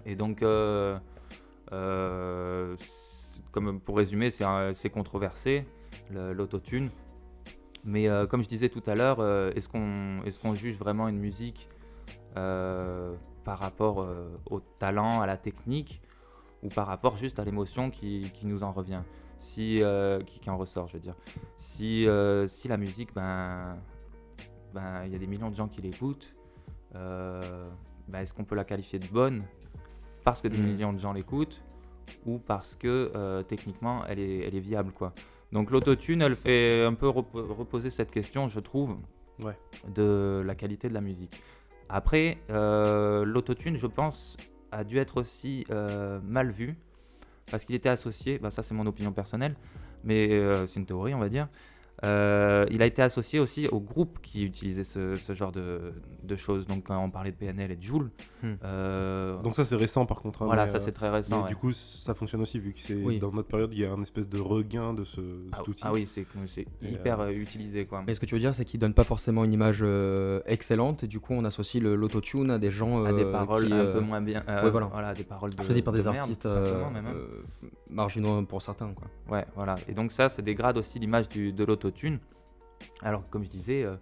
Et 0.06 0.14
donc, 0.14 0.42
euh, 0.42 0.94
euh, 1.72 2.76
comme 3.50 3.80
pour 3.80 3.96
résumer, 3.96 4.30
c'est 4.30 4.90
controversé, 4.90 5.66
l'autotune. 6.12 6.90
Mais 7.84 8.08
euh, 8.08 8.26
comme 8.26 8.42
je 8.42 8.48
disais 8.48 8.70
tout 8.70 8.82
à 8.86 8.94
l'heure, 8.94 9.20
euh, 9.20 9.52
est-ce 9.54 9.68
qu'on 9.68 10.16
est 10.24 10.38
qu'on 10.40 10.54
juge 10.54 10.78
vraiment 10.78 11.06
une 11.06 11.18
musique 11.18 11.68
euh, 12.36 13.14
par 13.44 13.58
rapport 13.58 14.02
euh, 14.02 14.28
au 14.46 14.60
talent, 14.60 15.20
à 15.20 15.26
la 15.26 15.36
technique, 15.36 16.00
ou 16.62 16.68
par 16.68 16.86
rapport 16.86 17.18
juste 17.18 17.38
à 17.38 17.44
l'émotion 17.44 17.90
qui, 17.90 18.30
qui 18.32 18.46
nous 18.46 18.62
en 18.62 18.72
revient? 18.72 19.02
Si, 19.44 19.82
euh, 19.82 20.18
qui, 20.20 20.40
qui 20.40 20.50
en 20.50 20.56
ressort, 20.56 20.88
je 20.88 20.94
veux 20.94 21.00
dire. 21.00 21.14
Si, 21.58 22.06
euh, 22.08 22.48
si 22.48 22.66
la 22.68 22.76
musique, 22.76 23.14
ben, 23.14 23.76
ben, 24.74 25.04
il 25.06 25.12
y 25.12 25.14
a 25.14 25.18
des 25.18 25.26
millions 25.26 25.50
de 25.50 25.54
gens 25.54 25.68
qui 25.68 25.80
l'écoutent, 25.82 26.28
euh, 26.96 27.68
ben, 28.08 28.20
est-ce 28.20 28.32
qu'on 28.34 28.44
peut 28.44 28.54
la 28.56 28.64
qualifier 28.64 28.98
de 28.98 29.06
bonne 29.06 29.42
parce 30.24 30.40
que 30.40 30.48
des 30.48 30.56
Mm. 30.58 30.66
millions 30.66 30.92
de 30.92 30.98
gens 30.98 31.12
l'écoutent 31.12 31.60
ou 32.24 32.38
parce 32.38 32.74
que 32.76 33.42
techniquement 33.48 34.00
elle 34.08 34.18
est, 34.18 34.38
elle 34.46 34.54
est 34.54 34.60
viable 34.60 34.90
quoi. 34.92 35.12
Donc 35.52 35.70
l'autotune 35.70 36.22
elle 36.22 36.36
fait 36.36 36.82
un 36.82 36.94
peu 36.94 37.08
repo- 37.08 37.46
reposer 37.52 37.90
cette 37.90 38.10
question 38.10 38.48
je 38.48 38.58
trouve 38.60 38.96
Ouais. 39.42 39.56
de 39.88 40.42
la 40.46 40.54
qualité 40.54 40.88
de 40.88 40.94
la 40.94 41.00
musique. 41.02 41.42
Après 41.90 42.38
l'autotune 42.48 43.76
je 43.76 43.86
pense 43.86 44.36
a 44.72 44.82
dû 44.84 44.98
être 44.98 45.18
aussi 45.20 45.66
mal 46.22 46.50
vu 46.50 46.76
parce 47.50 47.64
qu'il 47.64 47.74
était 47.74 47.88
associé, 47.88 48.38
bah, 48.38 48.50
ça 48.50 48.62
c'est 48.62 48.74
mon 48.74 48.86
opinion 48.86 49.12
personnelle, 49.12 49.56
mais 50.02 50.30
euh, 50.30 50.66
c'est 50.66 50.80
une 50.80 50.86
théorie 50.86 51.14
on 51.14 51.18
va 51.18 51.28
dire. 51.28 51.48
Euh, 52.02 52.66
il 52.70 52.82
a 52.82 52.86
été 52.86 53.02
associé 53.02 53.38
aussi 53.38 53.68
aux 53.68 53.78
groupes 53.80 54.18
qui 54.20 54.44
utilisaient 54.44 54.84
ce, 54.84 55.14
ce 55.14 55.32
genre 55.32 55.52
de, 55.52 55.92
de 56.24 56.36
choses. 56.36 56.66
Donc 56.66 56.84
quand 56.88 56.98
on 57.02 57.08
parlait 57.08 57.30
de 57.30 57.36
PNL 57.36 57.70
et 57.70 57.76
de 57.76 57.82
Joule, 57.82 58.10
Hmm. 58.42 58.56
euh, 58.62 59.40
Donc, 59.40 59.54
ça, 59.56 59.64
c'est 59.64 59.74
récent 59.76 60.04
par 60.04 60.20
contre. 60.20 60.42
hein, 60.42 60.46
voilà, 60.46 60.66
mais, 60.66 60.70
ça 60.72 60.76
euh, 60.76 60.80
c'est 60.80 60.92
très 60.92 61.08
mais 61.08 61.16
récent. 61.16 61.42
ouais. 61.44 61.48
du 61.48 61.56
coup, 61.56 61.72
ça 61.72 62.12
fonctionne 62.12 62.42
aussi 62.42 62.58
vu 62.58 62.74
que 62.74 62.80
c'est 62.80 62.94
Oui. 63.02 63.18
dans 63.18 63.32
notre 63.32 63.48
période, 63.48 63.70
il 63.72 63.78
y 63.78 63.86
a 63.86 63.90
un 63.92 64.02
espèce 64.02 64.28
de 64.28 64.38
regain 64.38 64.92
de 64.92 65.04
ce, 65.04 65.20
ah, 65.52 65.56
cet 65.58 65.68
outil. 65.68 65.80
ah 65.82 65.92
oui, 65.94 66.06
c'est 66.06 66.26
hyper 66.82 67.20
euh, 67.20 67.30
utilisé 67.30 67.86
quoi. 67.86 68.02
Mais 68.06 68.14
ce 68.14 68.20
que 68.20 68.26
tu 68.26 68.34
veux 68.34 68.40
dire, 68.40 68.54
c'est 68.54 68.66
qu'il 68.66 68.80
donne 68.80 68.92
pas 68.92 69.04
forcément 69.04 69.44
une 69.44 69.52
image 69.54 69.78
euh, 69.82 70.40
excellente 70.44 71.04
et 71.04 71.06
du 71.06 71.20
coup 71.20 71.32
on 71.32 71.44
associe 71.46 71.82
le- 71.82 71.94
l'autotune 71.94 72.50
à 72.50 72.58
des 72.58 72.70
gens 72.70 73.02
à 73.04 73.12
des 73.14 73.24
paroles 73.24 73.66
qui, 73.66 73.72
un 73.72 73.76
euh, 73.78 73.92
peu 73.94 74.00
moins 74.00 74.20
bien. 74.20 74.42
euh, 74.48 74.64
ouais, 74.64 74.70
voilà. 74.70 75.14
des 75.14 75.24
paroles 75.24 75.54
de, 75.54 75.62
choisis 75.62 75.82
par 75.82 75.94
de 75.94 75.98
des 76.00 76.04
merde, 76.04 76.16
artistes 76.18 76.44
euh, 76.44 76.90
même, 76.90 77.06
hein. 77.06 77.12
euh, 77.14 77.68
marginaux 77.90 78.42
pour 78.42 78.60
certains 78.60 78.92
quoi. 78.92 79.06
Ouais, 79.30 79.46
voilà. 79.56 79.76
Et 79.88 79.92
donc 79.94 80.12
ça, 80.12 80.28
ça 80.28 80.42
dégrade 80.42 80.76
aussi 80.76 80.98
l'image 80.98 81.28
de 81.30 81.64
l'autotune. 81.64 81.83
Alors 83.02 83.24
que, 83.24 83.30
comme 83.30 83.44
je 83.44 83.50
disais, 83.50 83.82
euh, 83.84 83.96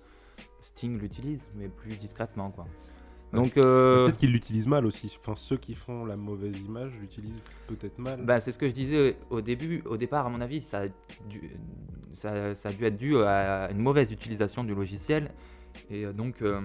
Sting 0.62 0.98
l'utilise, 0.98 1.42
mais 1.56 1.68
plus 1.68 1.96
discrètement, 1.96 2.50
quoi. 2.50 2.64
Ouais. 2.64 3.38
Donc, 3.38 3.56
euh, 3.56 4.04
Peut-être 4.04 4.18
qu'ils 4.18 4.32
l'utilisent 4.32 4.66
mal 4.66 4.84
aussi. 4.84 5.16
Enfin, 5.20 5.34
ceux 5.36 5.56
qui 5.56 5.74
font 5.74 6.04
la 6.04 6.16
mauvaise 6.16 6.58
image 6.60 6.92
l'utilisent 7.00 7.42
peut-être 7.66 7.98
mal. 7.98 8.22
Bah, 8.24 8.40
c'est 8.40 8.52
ce 8.52 8.58
que 8.58 8.68
je 8.68 8.74
disais 8.74 9.16
au 9.30 9.40
début. 9.40 9.82
Au 9.86 9.96
départ, 9.96 10.26
à 10.26 10.28
mon 10.28 10.40
avis, 10.40 10.60
ça 10.60 10.82
a 10.82 10.88
dû, 11.28 11.50
ça, 12.12 12.54
ça 12.54 12.68
a 12.68 12.72
dû 12.72 12.84
être 12.84 12.96
dû 12.96 13.16
à 13.18 13.70
une 13.70 13.80
mauvaise 13.82 14.12
utilisation 14.12 14.64
du 14.64 14.74
logiciel 14.74 15.30
et 15.90 16.04
euh, 16.04 16.12
donc 16.12 16.42
euh, 16.42 16.60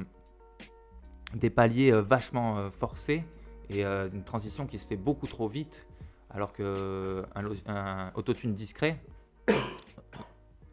des 1.34 1.49
paliers 1.49 1.91
vachement 1.91 2.69
forcés 2.71 3.23
et 3.69 3.86
euh, 3.86 4.10
une 4.10 4.23
transition 4.23 4.65
qui 4.67 4.77
se 4.80 4.86
fait 4.86 4.97
beaucoup 4.97 5.27
trop 5.27 5.47
vite, 5.47 5.88
alors 6.30 6.51
que 6.51 7.23
un, 7.34 7.41
lo- 7.41 7.56
un 7.67 8.12
autotune 8.15 8.53
discret, 8.53 8.99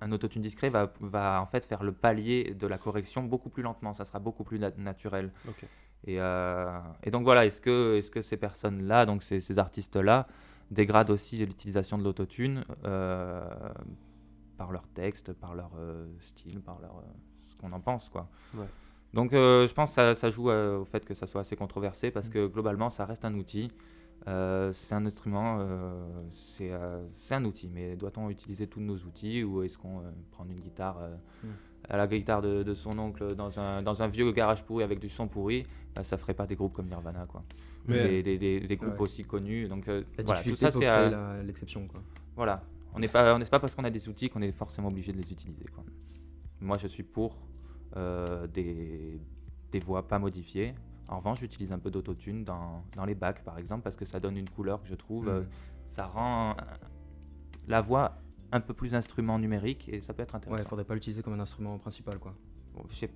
un 0.04 0.12
autotune 0.12 0.42
discret 0.42 0.68
va, 0.68 0.92
va 1.00 1.40
en 1.40 1.46
fait 1.46 1.64
faire 1.64 1.82
le 1.82 1.92
palier 1.92 2.54
de 2.54 2.66
la 2.66 2.78
correction 2.78 3.22
beaucoup 3.22 3.48
plus 3.48 3.62
lentement. 3.62 3.94
Ça 3.94 4.04
sera 4.04 4.18
beaucoup 4.18 4.44
plus 4.44 4.58
nat- 4.58 4.76
naturel. 4.76 5.32
Et, 6.06 6.20
euh, 6.20 6.78
et 7.02 7.10
donc 7.10 7.24
voilà, 7.24 7.46
est-ce 7.46 7.60
que, 7.60 7.96
est 7.98 8.10
que 8.10 8.20
ces 8.20 8.36
personnes-là, 8.36 9.06
donc 9.06 9.22
ces, 9.22 9.40
ces 9.40 9.58
artistes-là, 9.58 10.26
dégradent 10.70 11.10
aussi 11.10 11.38
l'utilisation 11.38 11.96
de 11.98 12.04
l'autotune 12.04 12.64
euh, 12.84 13.48
par 14.56 14.70
leur 14.72 14.86
texte, 14.88 15.32
par 15.32 15.54
leur 15.54 15.70
euh, 15.78 16.06
style, 16.20 16.60
par 16.60 16.78
leur, 16.80 17.02
ce 17.48 17.56
qu'on 17.56 17.72
en 17.72 17.80
pense, 17.80 18.08
quoi? 18.08 18.28
Ouais. 18.54 18.66
Donc 19.14 19.32
je 19.32 19.72
pense 19.72 19.90
que 19.90 19.94
ça, 19.94 20.14
ça 20.14 20.30
joue 20.30 20.50
au 20.50 20.84
fait 20.84 21.04
que 21.04 21.14
ça 21.14 21.26
soit 21.26 21.42
assez 21.42 21.56
controversé 21.56 22.10
parce 22.10 22.28
que 22.28 22.46
globalement 22.48 22.90
ça 22.90 23.04
reste 23.06 23.24
un 23.24 23.34
outil. 23.34 23.70
Euh, 24.26 24.72
c'est 24.72 24.94
un 24.94 25.04
instrument, 25.04 25.58
euh, 25.60 26.02
c'est 26.32 26.72
euh, 26.72 27.04
c'est 27.18 27.34
un 27.34 27.44
outil, 27.44 27.68
mais 27.68 27.94
doit-on 27.94 28.30
utiliser 28.30 28.66
tous 28.66 28.80
nos 28.80 28.96
outils 28.96 29.44
ou 29.44 29.62
est-ce 29.62 29.76
qu'on 29.76 29.98
euh, 29.98 30.10
prend 30.30 30.46
une 30.46 30.60
guitare 30.60 30.96
euh, 31.00 31.14
Mm. 31.42 31.48
à 31.90 31.96
la 31.98 32.06
guitare 32.06 32.40
de, 32.40 32.62
de 32.62 32.74
son 32.74 32.98
oncle 32.98 33.34
dans 33.34 33.58
un, 33.60 33.82
dans 33.82 34.02
un 34.02 34.08
vieux 34.08 34.32
garage 34.32 34.62
pourri 34.64 34.82
avec 34.82 34.98
du 34.98 35.10
son 35.10 35.28
pourri, 35.28 35.66
bah, 35.94 36.02
ça 36.04 36.16
ferait 36.16 36.32
pas 36.32 36.46
des 36.46 36.56
groupes 36.56 36.72
comme 36.72 36.86
Nirvana 36.86 37.26
quoi. 37.28 37.42
Mais- 37.86 38.02
Des, 38.02 38.22
des- 38.22 38.38
des- 38.38 38.60
des 38.60 38.76
groupes 38.76 38.94
Ouais. 38.94 39.02
aussi 39.02 39.24
connus. 39.24 39.68
Donc 39.68 39.88
euh, 39.88 40.02
La 40.16 40.24
voilà, 40.24 40.40
tout 40.42 40.48
difficulté 40.50 40.80
ça 40.80 41.10
c'est 41.40 41.44
l'exception. 41.46 41.86
voilà. 42.34 42.62
On 42.94 42.98
n'est 43.00 43.08
pas, 43.08 43.34
on 43.34 43.38
n'est 43.38 43.44
pas 43.44 43.60
parce 43.60 43.74
qu'on 43.74 43.84
a 43.84 43.90
des 43.90 44.08
outils 44.08 44.30
qu'on 44.30 44.40
est 44.40 44.52
forcément 44.52 44.88
obligé 44.88 45.12
de 45.12 45.18
les 45.20 45.30
utiliser. 45.30 45.64
Quoi. 45.74 45.84
Moi, 46.62 46.78
je 46.78 46.86
suis 46.86 47.02
pour 47.02 47.36
euh, 47.96 48.46
des, 48.46 49.18
des 49.72 49.78
voix 49.80 50.06
pas 50.08 50.18
modifiées. 50.18 50.72
En 51.08 51.18
revanche, 51.18 51.40
j'utilise 51.40 51.72
un 51.72 51.78
peu 51.78 51.90
d'autotune 51.90 52.44
dans, 52.44 52.82
dans 52.96 53.04
les 53.04 53.14
bacs, 53.14 53.42
par 53.44 53.58
exemple, 53.58 53.82
parce 53.82 53.96
que 53.96 54.04
ça 54.06 54.20
donne 54.20 54.36
une 54.36 54.48
couleur 54.48 54.82
que 54.82 54.88
je 54.88 54.94
trouve. 54.94 55.28
euh, 55.28 55.40
Mhm. 55.40 55.46
ça 55.96 56.06
rend 56.06 56.50
euh, 56.52 56.54
la 57.68 57.80
voix 57.80 58.18
un 58.52 58.60
peu 58.60 58.74
plus 58.74 58.94
instrument 58.94 59.38
numérique 59.38 59.88
et 59.88 60.00
ça 60.00 60.12
peut 60.14 60.22
être 60.22 60.34
Ouais, 60.34 60.38
intéressant. 60.38 60.68
faudrait 60.70 60.84
pas 60.84 60.94
l'utiliser 60.94 61.22
comme 61.22 61.34
un 61.34 61.40
instrument 61.40 61.78
principal. 61.78 62.18
quoi. 62.18 62.34
Bon, 62.74 62.84
c'est 62.90 63.10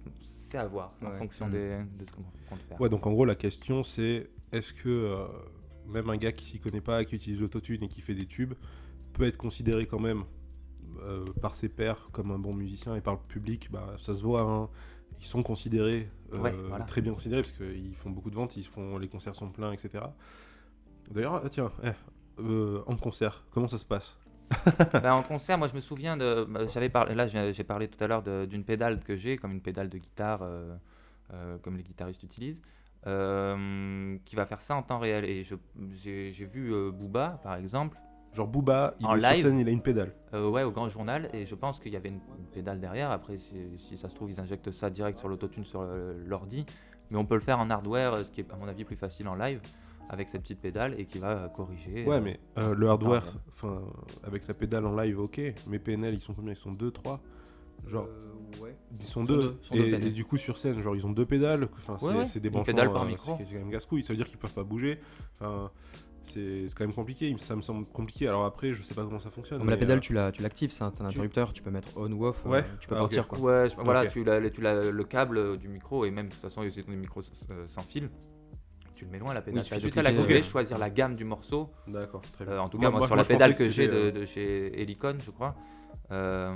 à 0.57 0.67
voir 0.67 0.95
en 1.03 1.11
Ouais. 1.11 1.19
fonction 1.19 1.47
Mhm. 1.47 1.53
des- 1.53 1.85
de 1.99 2.05
ce 2.05 2.13
qu'on 2.13 2.23
compte 2.49 2.63
faire. 2.63 2.81
Ouais, 2.81 2.89
donc 2.89 3.07
en 3.07 3.13
gros, 3.13 3.25
la 3.25 3.35
question 3.35 3.83
c'est 3.85 4.31
est-ce 4.53 4.73
que 4.73 4.89
euh, 4.89 5.27
même 5.87 6.09
un 6.11 6.17
gars 6.17 6.33
qui 6.33 6.45
s'y 6.47 6.59
connaît 6.61 6.81
pas, 6.81 7.05
qui 7.05 7.17
utilise 7.17 7.41
l'autotune 7.41 7.83
et 7.83 7.89
qui 7.89 8.01
fait 8.01 8.15
des 8.15 8.27
tubes, 8.27 8.55
peut 9.15 9.25
être 9.27 9.37
considéré 9.37 9.87
quand 9.87 9.99
même 10.01 10.25
euh, 11.03 11.25
par 11.43 11.55
ses 11.55 11.69
pairs 11.69 12.09
comme 12.13 12.31
un 12.31 12.39
bon 12.39 12.55
musicien 12.55 12.95
et 12.97 13.01
par 13.01 13.15
le 13.15 13.21
public? 13.29 13.71
Bah, 13.71 13.97
ça 13.99 14.15
se 14.15 14.23
voit, 14.23 14.43
hein. 14.43 14.69
Ils 15.21 15.27
sont 15.27 15.43
considérés, 15.43 16.09
euh, 16.33 16.39
Ouais, 16.39 16.53
voilà. 16.69 16.85
très 16.85 17.01
bien 17.01 17.13
considérés, 17.15 17.43
parce 17.43 17.53
qu'ils 17.53 17.95
font 17.97 18.11
beaucoup 18.11 18.31
de 18.31 18.35
ventes, 18.37 18.57
ils 18.57 18.65
font, 18.65 18.99
les 18.99 19.09
concerts 19.09 19.35
sont 19.35 19.51
pleins, 19.51 19.73
etc. 19.73 20.05
D'ailleurs, 21.11 21.43
ah, 21.45 21.49
tiens, 21.49 21.73
eh, 21.83 21.91
euh, 22.41 22.83
en 22.87 22.97
concert, 22.97 23.45
comment 23.51 23.69
ça 23.69 23.79
se 23.79 23.85
passe? 23.85 24.17
Bah, 24.93 25.15
en 25.15 25.23
concert, 25.23 25.59
moi 25.59 25.69
je 25.69 25.75
me 25.75 25.81
souviens 25.81 26.17
de. 26.17 26.45
bah, 26.49 26.61
J'avais 26.73 26.89
parlé, 26.89 27.15
là 27.15 27.27
j'ai 27.27 27.65
parlé 27.65 27.89
tout 27.89 28.03
à 28.03 28.07
l'heure 28.07 28.23
d'une 28.23 28.65
pédale 28.65 29.01
que 29.01 29.15
j'ai, 29.17 29.37
comme 29.37 29.53
une 29.53 29.61
pédale 29.61 29.89
de 29.91 29.99
guitare, 29.99 30.41
euh, 30.43 31.59
comme 31.63 31.77
les 31.77 31.83
guitaristes 31.83 32.23
utilisent, 32.23 32.63
euh, 33.07 34.17
qui 34.25 34.37
va 34.37 34.47
faire 34.47 34.63
ça 34.63 34.75
en 34.75 34.83
temps 34.83 34.99
réel. 34.99 35.25
Et 35.27 35.45
j'ai 35.93 36.33
j'ai 36.33 36.47
vu 36.47 36.73
euh, 36.73 36.91
Booba, 36.91 37.41
par 37.43 37.57
exemple, 37.57 37.99
Genre 38.35 38.47
Booba, 38.47 38.95
il 39.01 39.07
En 39.07 39.17
est 39.17 39.21
sur 39.21 39.31
live 39.31 39.43
scène, 39.43 39.59
il 39.59 39.69
a 39.69 39.71
une 39.71 39.81
pédale. 39.83 40.13
euh, 40.35 40.49
ouais, 40.49 40.63
au 40.63 40.71
grand 40.71 40.89
journal, 40.89 41.29
et 41.33 41.47
je 41.47 41.55
pense 41.55 41.81
qu'il 41.81 41.93
y 41.93 41.97
avait 41.97 42.11
une, 42.11 42.21
une 42.39 42.47
pédale 42.53 42.79
derrière. 42.81 43.11
Après, 43.11 43.39
si, 43.39 43.57
si 43.79 43.97
ça 43.99 44.09
se 44.09 44.15
trouve, 44.15 44.31
ils 44.31 44.39
injectent 44.41 44.71
ça 44.71 44.91
direct 44.91 45.19
sur 45.19 45.29
l'autotune 45.29 45.65
sur 45.65 45.83
le- 45.83 46.23
l'ordi. 46.27 46.65
Mais 47.11 47.17
on 47.19 47.25
peut 47.25 47.35
le 47.37 47.41
faire 47.41 47.59
en 47.59 47.71
hardware, 47.71 48.13
euh, 48.15 48.25
ce 48.25 48.31
qui 48.31 48.41
est 48.43 48.53
à 48.53 48.57
mon 48.57 48.69
avis 48.69 48.85
plus 48.85 48.97
facile 48.97 49.29
en 49.29 49.35
live, 49.35 49.61
avec 50.11 50.29
cette 50.29 50.43
petite 50.43 50.61
pédale 50.61 50.95
et 51.01 51.07
qui 51.07 51.19
va 51.19 51.31
euh, 51.31 51.49
corriger. 51.49 52.05
Ouais, 52.07 52.17
euh, 52.17 52.21
mais 52.21 52.39
euh, 52.59 52.75
le 52.75 52.89
hardware, 52.89 53.25
enfin, 53.51 53.83
avec 54.25 54.47
la 54.47 54.55
pédale 54.55 54.87
en 54.87 54.95
live, 54.95 55.19
ok, 55.19 55.41
mais 55.67 55.79
PNL, 55.79 56.15
ils 56.15 56.21
sont 56.21 56.35
combien? 56.35 56.53
Ils 56.53 56.57
sont 56.57 56.73
2, 56.73 56.91
3 56.91 57.21
Genre, 57.87 58.07
Euh, 58.07 58.63
ouais. 58.63 58.77
Ils 59.01 59.07
sont 59.07 59.21
Sont 59.21 59.25
deux. 59.25 59.37
deux, 59.43 59.59
sont 59.63 59.75
et, 59.77 60.11
du 60.11 60.25
coup 60.25 60.37
sur 60.37 60.59
scène, 60.59 60.83
genre 60.83 60.97
ils 60.97 61.07
ont 61.07 61.11
deux 61.13 61.25
pédales. 61.27 61.69
Enfin, 61.79 61.97
c'est 61.99 62.07
Ouais, 62.07 62.41
des 62.41 62.51
branchements. 62.51 62.65
pédale 62.75 62.93
par 62.93 63.03
euh, 63.03 63.07
micro. 63.07 63.37
C'est 63.39 63.45
quand 63.45 63.59
même 63.61 63.71
casse-couille. 63.71 64.03
Ça 64.03 64.13
veut 64.13 64.17
dire 64.17 64.27
qu'ils 64.27 64.37
peuvent 64.39 64.53
pas 64.53 64.65
bouger. 64.65 64.99
Enfin, 65.41 65.71
c'est 66.25 66.67
quand 66.77 66.85
même 66.85 66.95
compliqué. 66.95 67.35
Ça 67.39 67.57
me 67.57 67.63
semble 67.63 67.87
compliqué. 67.87 68.29
Alors 68.29 68.45
après, 68.45 68.73
je 68.73 68.83
sais 68.83 68.95
pas 68.95 69.03
comment 69.05 69.19
ça 69.21 69.31
fonctionne. 69.31 69.63
Mais 69.65 69.71
la 69.71 69.77
pédale, 69.77 69.99
euh, 69.99 70.01
tu 70.01 70.13
la- 70.13 70.33
tu 70.33 70.43
l'actives, 70.43 70.71
c'est 70.73 70.83
un, 70.85 70.91
t'as 70.91 71.05
un 71.05 71.09
tu- 71.09 71.15
interrupteur, 71.15 71.53
tu 71.53 71.63
peux 71.63 71.71
mettre 71.71 71.89
on 71.97 72.11
ou 72.13 72.27
off, 72.27 72.43
euh, 72.47 72.51
Ouais. 72.51 72.65
tu 72.81 72.89
peux 72.89 72.95
Ah, 72.97 73.01
partir 73.01 73.27
quoi. 73.29 73.39
Ouais, 73.39 73.69
voilà, 73.79 74.07
tu, 74.07 74.25
l'as- 74.25 74.51
tu 74.51 74.61
l'as 74.61 74.91
le 74.91 75.05
câble 75.05 75.39
euh, 75.39 75.57
du 75.57 75.69
micro 75.69 76.05
et 76.05 76.11
même 76.11 76.27
de 76.27 76.33
toute 76.33 76.41
façon, 76.43 76.63
ils 76.63 76.71
ont 76.81 76.85
des 76.91 76.97
micros 76.97 77.23
euh, 77.51 77.67
sans 77.69 77.83
fil. 77.83 78.11
Tu 78.95 79.05
le 79.05 79.13
mets 79.13 79.19
loin 79.21 79.33
la 79.33 79.43
pédale. 79.43 79.63
il 79.63 79.69
tu 79.69 79.75
as 79.75 79.79
juste 79.79 79.97
à 79.97 80.03
la 80.03 80.43
choisir 80.43 80.77
la 80.77 80.91
gamme 80.91 81.15
du 81.15 81.25
morceau. 81.25 81.71
D'accord, 81.87 82.21
très 82.33 82.45
bien. 82.45 82.55
Euh, 82.55 82.59
en 82.59 82.69
tout 82.69 82.79
cas, 82.79 82.91
moi, 82.91 83.01
sur 83.07 83.15
moi, 83.15 83.17
la 83.23 83.25
pédale 83.29 83.55
que, 83.55 83.71
j'ai 83.71 83.87
de, 83.87 84.11
de 84.11 84.25
chez 84.27 84.81
Helicon, 84.81 85.17
je 85.25 85.31
crois, 85.31 85.55
euh, 86.11 86.55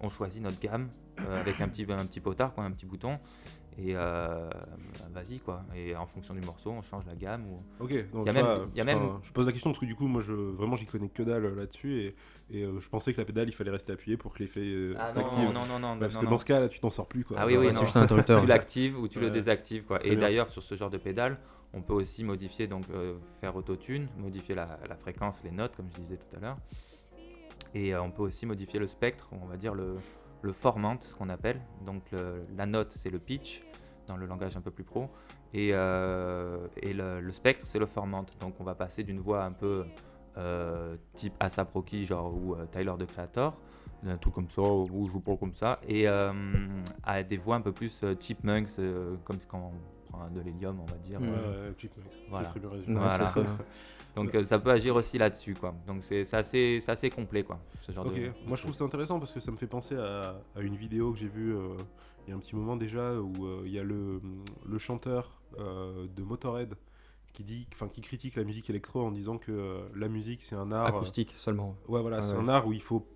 on 0.00 0.10
choisit 0.10 0.42
notre 0.42 0.60
gamme 0.60 0.90
euh, 1.20 1.40
avec 1.40 1.60
un 1.60 1.68
petit, 1.68 1.86
un 1.88 2.04
petit 2.04 2.20
potard, 2.20 2.52
quoi, 2.52 2.64
un 2.64 2.70
petit 2.70 2.84
bouton. 2.86 3.18
Et 3.78 3.96
euh, 3.96 4.50
vas-y 5.14 5.38
quoi. 5.38 5.62
Et 5.74 5.96
en 5.96 6.06
fonction 6.06 6.34
du 6.34 6.40
morceau, 6.42 6.70
on 6.70 6.82
change 6.82 7.04
la 7.06 7.14
gamme. 7.14 7.46
Ou... 7.46 7.62
Ok, 7.84 8.10
donc 8.12 8.26
Y 8.26 8.30
a 8.30 8.32
même- 8.34 8.44
vois, 8.44 8.66
y 8.74 8.80
a 8.80 8.84
même- 8.84 9.10
je 9.22 9.32
pose 9.32 9.46
la 9.46 9.52
question 9.52 9.70
parce 9.70 9.80
que 9.80 9.86
du 9.86 9.94
coup, 9.94 10.06
moi, 10.08 10.20
je 10.20 10.32
vraiment, 10.34 10.76
j'y 10.76 10.84
connais 10.84 11.08
que 11.08 11.22
dalle 11.22 11.46
euh, 11.46 11.54
là-dessus 11.54 12.00
et, 12.00 12.14
et, 12.50 12.62
euh, 12.64 12.80
je 12.80 12.88
pensais 12.90 13.14
que 13.14 13.18
la 13.18 13.24
pédale, 13.24 13.48
il 13.48 13.52
fallait 13.54 13.70
rester 13.70 13.92
appuyé 13.92 14.16
pour 14.18 14.34
que 14.34 14.40
l'effet 14.40 14.60
euh, 14.60 14.94
Ah 14.98 15.08
s'active. 15.08 15.44
non, 15.44 15.52
non, 15.52 15.66
non, 15.66 15.78
non, 15.78 15.98
Parce 15.98 16.14
non, 16.14 16.20
que 16.20 16.24
non. 16.26 16.30
dans 16.32 16.38
ce 16.38 16.44
cas, 16.44 16.60
là, 16.60 16.68
tu 16.68 16.80
t'en 16.80 16.90
sors 16.90 17.06
plus 17.08 17.24
quoi. 17.24 17.38
Ah 17.40 17.46
oui, 17.46 17.56
oui, 17.56 17.68
c'est 17.68 17.72
non. 17.74 17.80
juste 17.84 17.96
un 17.96 18.02
interrupteur. 18.02 18.40
tu 18.42 18.46
l'actives 18.46 18.98
ou 18.98 19.08
tu 19.08 19.20
le 19.20 19.26
Ouais. 19.28 19.32
désactives 19.32 19.84
quoi. 19.84 19.98
Très 20.00 20.08
Et 20.10 20.16
d'ailleurs 20.16 20.50
sur 20.50 20.62
ce 20.62 20.74
genre 20.74 20.90
de 20.90 20.98
pédale, 20.98 21.38
on 21.72 21.80
peut 21.80 21.94
aussi 21.94 22.24
modifier 22.24 22.66
donc 22.66 22.84
euh, 22.90 23.14
faire 23.40 23.56
autotune, 23.56 24.06
modifier 24.18 24.54
la, 24.54 24.78
la 24.86 24.96
fréquence, 24.96 25.40
les 25.44 25.50
notes 25.50 25.74
comme 25.76 25.86
je 25.96 26.02
disais 26.02 26.16
tout 26.18 26.36
à 26.36 26.40
l'heure. 26.40 26.56
Et 27.74 27.94
euh, 27.94 28.02
on 28.02 28.10
peut 28.10 28.22
aussi 28.22 28.44
modifier 28.44 28.78
le 28.78 28.86
spectre, 28.86 29.30
on 29.32 29.46
va 29.46 29.56
dire 29.56 29.72
le, 29.74 29.96
le 30.42 30.52
formant, 30.52 30.96
ce 31.00 31.14
qu'on 31.14 31.28
appelle. 31.28 31.60
Donc 31.86 32.02
le- 32.12 32.44
la 32.56 32.66
note 32.66 32.92
c'est 32.92 33.10
le 33.10 33.18
pitch 33.18 33.62
dans 34.08 34.16
le 34.16 34.26
langage 34.26 34.56
un 34.56 34.60
peu 34.60 34.70
plus 34.72 34.84
pro 34.84 35.08
et, 35.54 35.70
euh, 35.72 36.66
et 36.76 36.92
le, 36.92 37.20
le 37.20 37.32
spectre 37.32 37.66
c'est 37.66 37.78
le 37.78 37.86
formant. 37.86 38.24
Donc 38.40 38.54
on 38.60 38.64
va 38.64 38.74
passer 38.74 39.02
d'une 39.04 39.20
voix 39.20 39.44
un 39.44 39.52
peu 39.52 39.84
euh, 40.38 40.96
type 41.14 41.34
ASAP 41.40 41.72
Rocky 41.72 42.06
genre 42.06 42.32
ou 42.34 42.54
euh, 42.54 42.66
Tyler 42.66 42.94
de 42.98 43.04
Creator 43.04 43.56
un 44.04 44.16
truc 44.16 44.34
comme 44.34 44.50
ça, 44.50 44.62
ou 44.62 45.06
je 45.06 45.12
joue 45.12 45.20
pas 45.20 45.36
comme 45.36 45.54
ça, 45.54 45.78
et 45.86 46.08
euh, 46.08 46.32
à 47.04 47.22
des 47.22 47.36
voix 47.36 47.54
un 47.54 47.60
peu 47.60 47.70
plus 47.70 48.00
euh, 48.02 48.16
chipmunks, 48.18 48.70
euh, 48.80 49.14
comme 49.22 49.36
quand 49.46 49.70
on 49.72 50.10
prend 50.12 50.28
de 50.28 50.40
l'hélium, 50.40 50.80
on 50.80 50.86
va 50.86 50.96
dire. 51.06 51.20
Ouais, 51.20 51.28
ouais, 51.28 51.72
Chipmunks, 51.78 52.10
Voilà. 52.28 52.48
Voilà. 52.98 53.32
Donc 54.14 54.34
euh, 54.34 54.44
ça 54.44 54.58
peut 54.58 54.70
agir 54.70 54.94
aussi 54.96 55.16
là-dessus, 55.18 55.54
quoi. 55.54 55.74
Donc 55.86 56.04
c'est 56.04 56.32
assez, 56.34 56.80
c'est 56.80 56.90
assez 56.92 57.10
complet, 57.10 57.42
quoi, 57.44 57.58
ce 57.80 57.92
genre 57.92 58.06
Ok, 58.06 58.14
de... 58.14 58.30
moi 58.46 58.56
je 58.56 58.62
trouve 58.62 58.74
ça 58.74 58.84
intéressant 58.84 59.18
parce 59.18 59.32
que 59.32 59.40
ça 59.40 59.50
me 59.50 59.56
fait 59.56 59.66
penser 59.66 59.96
à, 59.96 60.36
à 60.54 60.60
une 60.60 60.76
vidéo 60.76 61.12
que 61.12 61.18
j'ai 61.18 61.28
vue 61.28 61.54
euh, 61.56 61.76
il 62.26 62.30
y 62.30 62.32
a 62.32 62.36
un 62.36 62.38
petit 62.40 62.54
moment 62.54 62.76
déjà 62.76 63.14
où 63.14 63.46
euh, 63.46 63.62
il 63.64 63.72
y 63.72 63.78
a 63.78 63.82
le, 63.82 64.20
le 64.66 64.78
chanteur 64.78 65.40
euh, 65.58 66.06
de 66.14 66.22
Motorhead 66.22 66.74
qui 67.32 67.42
dit, 67.44 67.66
enfin 67.72 67.88
qui 67.88 68.02
critique 68.02 68.36
la 68.36 68.44
musique 68.44 68.68
électro 68.68 69.00
en 69.02 69.10
disant 69.10 69.38
que 69.38 69.50
euh, 69.52 69.80
la 69.96 70.08
musique 70.08 70.42
c'est 70.42 70.54
un 70.56 70.70
art. 70.72 70.86
euh, 70.94 70.98
Acoustique 70.98 71.34
seulement. 71.38 71.74
ouais 71.88 72.00
voilà, 72.02 72.18
Ah 72.18 72.22
c'est 72.22 72.34
ouais. 72.34 72.42
un 72.42 72.48
art 72.48 72.66
où 72.66 72.72
il 72.74 72.82
faut 72.82 73.06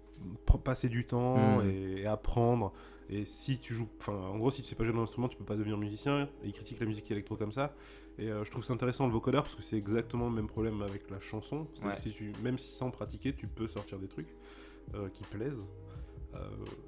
passer 0.64 0.88
du 0.88 1.04
temps 1.06 1.58
Mm. 1.58 1.68
et, 1.68 2.00
et 2.00 2.06
apprendre. 2.06 2.72
Et 3.08 3.24
si 3.24 3.58
tu 3.60 3.74
joues, 3.74 3.88
enfin 4.00 4.14
en 4.14 4.38
gros 4.38 4.50
si 4.50 4.62
tu 4.62 4.68
sais 4.68 4.74
pas 4.74 4.84
jouer 4.84 4.94
d'un 4.94 5.00
instrument, 5.02 5.28
tu 5.28 5.36
peux 5.36 5.44
pas 5.44 5.54
devenir 5.56 5.76
musicien. 5.76 6.22
Et 6.42 6.46
il 6.46 6.52
critique 6.52 6.80
la 6.80 6.86
musique 6.86 7.08
électro 7.10 7.36
comme 7.36 7.52
ça. 7.52 7.74
Et 8.18 8.30
euh, 8.30 8.44
je 8.44 8.50
trouve 8.50 8.64
ça 8.64 8.72
intéressant 8.72 9.06
le 9.06 9.12
vocodeur 9.12 9.42
parce 9.42 9.54
que 9.54 9.62
c'est 9.62 9.76
exactement 9.76 10.26
le 10.28 10.34
même 10.34 10.46
problème 10.48 10.80
avec 10.82 11.10
la 11.10 11.20
chanson. 11.20 11.66
Ouais. 11.84 11.94
que 11.96 12.00
si 12.02 12.12
tu, 12.12 12.32
même 12.42 12.58
si 12.58 12.72
sans 12.72 12.90
pratiquer, 12.90 13.34
tu 13.34 13.46
peux 13.46 13.68
sortir 13.68 13.98
des 13.98 14.08
trucs 14.08 14.34
euh, 14.94 15.08
qui 15.10 15.22
plaisent. 15.24 15.66
Euh, 16.34 16.38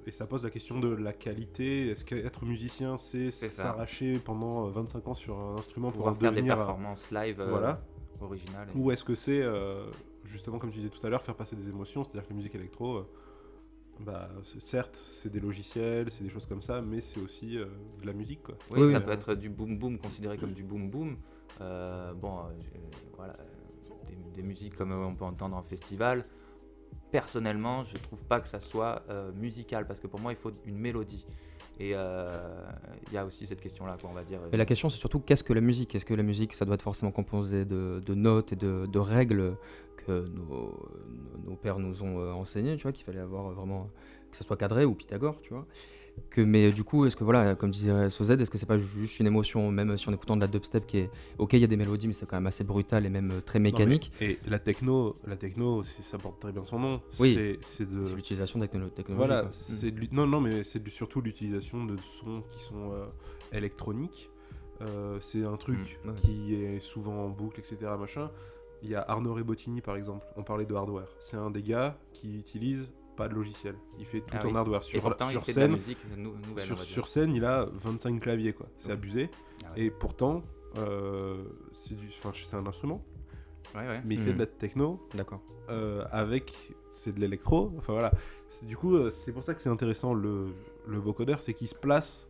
et 0.07 0.11
ça 0.11 0.25
pose 0.27 0.43
la 0.43 0.49
question 0.49 0.79
de 0.79 0.89
la 0.89 1.13
qualité. 1.13 1.89
Est-ce 1.89 2.03
qu'être 2.05 2.45
musicien, 2.45 2.97
c'est 2.97 3.31
s'arracher 3.31 4.17
pendant 4.19 4.67
euh, 4.67 4.69
25 4.71 5.07
ans 5.07 5.13
sur 5.13 5.37
un 5.39 5.55
instrument 5.57 5.91
pour 5.91 6.07
en 6.07 6.15
faire 6.15 6.31
des 6.31 6.37
devenir 6.37 6.55
performances 6.55 7.09
live 7.11 7.43
Voilà. 7.47 7.81
originales. 8.21 8.67
et- 8.73 8.77
Ou 8.77 8.91
est-ce 8.91 9.03
que 9.03 9.15
c'est, 9.15 9.43
justement, 10.25 10.57
comme 10.59 10.71
tu 10.71 10.77
disais 10.77 10.89
tout 10.89 11.05
à 11.05 11.09
l'heure, 11.09 11.21
faire 11.23 11.35
passer 11.35 11.55
des 11.55 11.67
émotions 11.69 12.03
C'est-à-dire 12.03 12.23
que 12.27 12.29
la 12.33 12.35
musique 12.37 12.55
électro, 12.55 13.05
bah, 13.99 14.29
c'est- 14.45 14.59
certes, 14.61 15.01
c'est 15.11 15.29
des 15.29 15.39
logiciels, 15.39 16.09
c'est 16.09 16.23
des 16.23 16.29
choses 16.29 16.45
comme 16.45 16.61
ça, 16.61 16.81
mais 16.81 17.01
c'est 17.01 17.19
aussi 17.19 17.57
euh, 17.57 17.65
de 18.01 18.05
la 18.07 18.13
musique, 18.13 18.43
quoi. 18.43 18.55
Oui, 18.69 18.79
Oui, 18.79 18.91
ça 18.91 18.99
oui. 18.99 19.05
peut 19.05 19.11
être 19.11 19.35
du 19.35 19.49
boom 19.49 19.77
boom 19.77 19.97
considéré 19.97 20.37
comme 20.37 20.53
du 20.53 20.63
boom 20.63 20.89
boom. 20.89 21.17
Euh, 21.61 22.13
bon, 22.13 22.39
euh, 22.39 22.51
voilà, 23.17 23.33
des, 24.07 24.15
des 24.15 24.43
musiques 24.43 24.75
comme 24.75 24.91
on 24.91 25.15
peut 25.15 25.25
entendre 25.25 25.55
en 25.57 25.63
festival. 25.63 26.25
Personnellement, 27.11 27.85
je 27.85 27.95
trouve 28.01 28.19
pas 28.23 28.39
que 28.39 28.47
ça 28.47 28.59
soit 28.59 29.03
euh, 29.09 29.31
musical 29.33 29.87
parce 29.87 29.99
que 29.99 30.07
pour 30.07 30.19
moi, 30.19 30.31
il 30.31 30.37
faut 30.37 30.51
une 30.65 30.77
mélodie. 30.77 31.25
Et 31.79 31.91
euh, 31.93 32.37
il 33.07 33.13
y 33.13 33.17
a 33.17 33.25
aussi 33.25 33.47
cette 33.47 33.61
question-là, 33.61 33.97
on 34.03 34.11
va 34.11 34.23
dire. 34.23 34.39
Mais 34.51 34.57
la 34.57 34.65
question, 34.65 34.89
c'est 34.89 34.97
surtout 34.97 35.19
qu'est-ce 35.19 35.45
que 35.45 35.53
la 35.53 35.61
musique? 35.61 35.95
Est-ce 35.95 36.03
que 36.03 36.13
la 36.13 36.23
musique, 36.23 36.53
ça 36.53 36.65
doit 36.65 36.75
être 36.75 36.81
forcément 36.81 37.11
composé 37.11 37.63
de, 37.63 38.01
notes 38.13 38.51
et 38.51 38.57
de, 38.57 38.99
règles 38.99 39.55
que 40.05 40.27
nos, 40.27 40.43
nos- 40.43 41.49
nos 41.51 41.55
pères 41.55 41.79
nous 41.79 42.03
ont 42.03 42.19
euh, 42.19 42.33
enseignées, 42.33 42.75
tu 42.75 42.83
vois, 42.83 42.91
qu'il 42.91 43.05
fallait 43.05 43.19
avoir 43.19 43.51
vraiment 43.51 43.89
que 44.31 44.37
ça 44.37 44.43
soit 44.43 44.57
cadré 44.57 44.83
ou 44.85 44.93
Pythagore, 44.93 45.39
tu 45.41 45.53
vois? 45.53 45.65
Que, 46.29 46.41
mais 46.41 46.71
du 46.71 46.83
coup, 46.83 47.05
est-ce 47.05 47.15
que 47.15 47.23
voilà, 47.23 47.55
comme 47.55 47.71
disait 47.71 48.09
Sozed, 48.09 48.39
est-ce 48.41 48.49
que 48.49 48.57
c'est 48.57 48.65
pas 48.65 48.77
juste 48.79 49.19
une 49.19 49.27
émotion, 49.27 49.71
même 49.71 49.97
si 49.97 50.07
en 50.09 50.13
écoutant 50.13 50.35
de 50.35 50.41
la 50.41 50.47
dubstep 50.47 50.85
qui 50.87 50.97
est, 50.99 51.09
ok, 51.37 51.53
il 51.53 51.59
y 51.59 51.63
a 51.63 51.67
des 51.67 51.77
mélodies, 51.77 52.07
mais 52.07 52.13
c'est 52.13 52.25
quand 52.27 52.37
même 52.37 52.47
assez 52.47 52.63
brutal 52.63 53.05
et 53.05 53.09
même 53.09 53.31
euh, 53.31 53.41
très 53.41 53.59
Non, 53.59 53.63
mais- 53.63 53.71
mécanique. 53.71 54.11
et 54.21 54.37
la 54.47 54.59
techno, 54.59 55.15
la 55.27 55.35
techno, 55.35 55.83
ça 55.83 56.17
porte 56.17 56.39
très 56.39 56.51
bien 56.51 56.65
son 56.65 56.79
nom. 56.79 57.01
Oui. 57.19 57.33
C'est- 57.35 57.59
C'est 57.61 57.89
de. 57.89 58.15
L'utilisation 58.15 58.59
de 58.59 58.63
la 58.65 58.67
techno- 58.69 58.89
technologie. 58.89 59.27
Voilà, 59.27 59.47
c'est 59.51 59.91
de 59.91 60.07
non, 60.11 60.25
non, 60.27 60.41
mais 60.41 60.63
c'est 60.63 60.87
surtout 60.89 61.21
l'utilisation 61.21 61.85
de 61.85 61.97
sons 61.97 62.43
qui 62.49 62.63
sont 62.63 62.91
euh, 62.93 63.05
électroniques. 63.53 64.29
Euh, 64.81 65.17
c'est 65.19 65.43
un 65.43 65.57
truc 65.57 65.99
Mm, 66.05 66.09
ouais. 66.09 66.15
qui 66.21 66.55
est 66.55 66.79
souvent 66.79 67.25
en 67.25 67.29
boucle, 67.29 67.59
etc. 67.59 67.77
Machin. 67.99 68.29
Il 68.81 68.89
y 68.89 68.95
a 68.95 69.01
Arnaud 69.01 69.33
Rebottini 69.33 69.81
par 69.81 69.97
exemple. 69.97 70.25
On 70.37 70.43
parlait 70.43 70.65
de 70.65 70.73
hardware. 70.73 71.07
C'est 71.19 71.35
un 71.35 71.51
des 71.51 71.61
gars 71.61 71.97
qui 72.13 72.37
utilise 72.37 72.89
pas 73.19 73.27
de 73.27 73.35
logiciel. 73.35 73.75
Il 73.99 74.05
fait 74.05 74.21
tout 74.21 74.37
Ah 74.41 74.47
en 74.47 74.55
hardware. 74.55 74.81
Et 74.81 74.83
Sur, 74.85 75.01
pourtant, 75.01 75.29
sur 75.29 75.41
il 75.41 75.45
fait 75.45 75.53
de 75.53 75.59
la 75.59 75.65
scène, 75.67 75.75
musique 75.77 75.97
nou- 76.17 76.33
nouvelle, 76.47 76.77
sur, 76.79 77.07
scène, 77.07 77.35
il 77.35 77.45
a 77.45 77.65
25 77.83 78.19
claviers 78.19 78.53
quoi. 78.53 78.65
C'est 78.79 78.91
abusé. 78.91 79.29
Ah 79.65 79.73
ouais. 79.75 79.81
Et 79.83 79.91
pourtant, 79.91 80.41
euh, 80.77 81.43
c'est 81.71 81.95
du, 81.95 82.07
enfin, 82.23 82.31
c'est 82.33 82.55
un 82.55 82.65
instrument, 82.65 83.03
Ouais, 83.75 83.81
ouais. 83.87 84.01
mais 84.05 84.15
il 84.15 84.21
fait 84.23 84.31
Mm. 84.31 84.35
de 84.35 84.39
la 84.39 84.45
techno 84.47 84.99
D'accord. 85.13 85.41
euh, 85.69 86.05
avec 86.11 86.53
c'est 86.91 87.13
de 87.13 87.19
l'électro 87.19 87.71
enfin 87.77 87.93
voilà 87.93 88.11
C'est- 88.49 88.65
du 88.65 88.75
coup 88.75 88.95
euh, 88.95 89.09
c'est 89.11 89.31
pour 89.31 89.43
ça 89.43 89.53
que 89.53 89.61
c'est 89.61 89.69
intéressant 89.69 90.13
le, 90.15 90.47
le 90.87 90.97
vocodeur 90.97 91.39
c'est 91.41 91.53
qu'il 91.53 91.67
se 91.67 91.75
place 91.75 92.27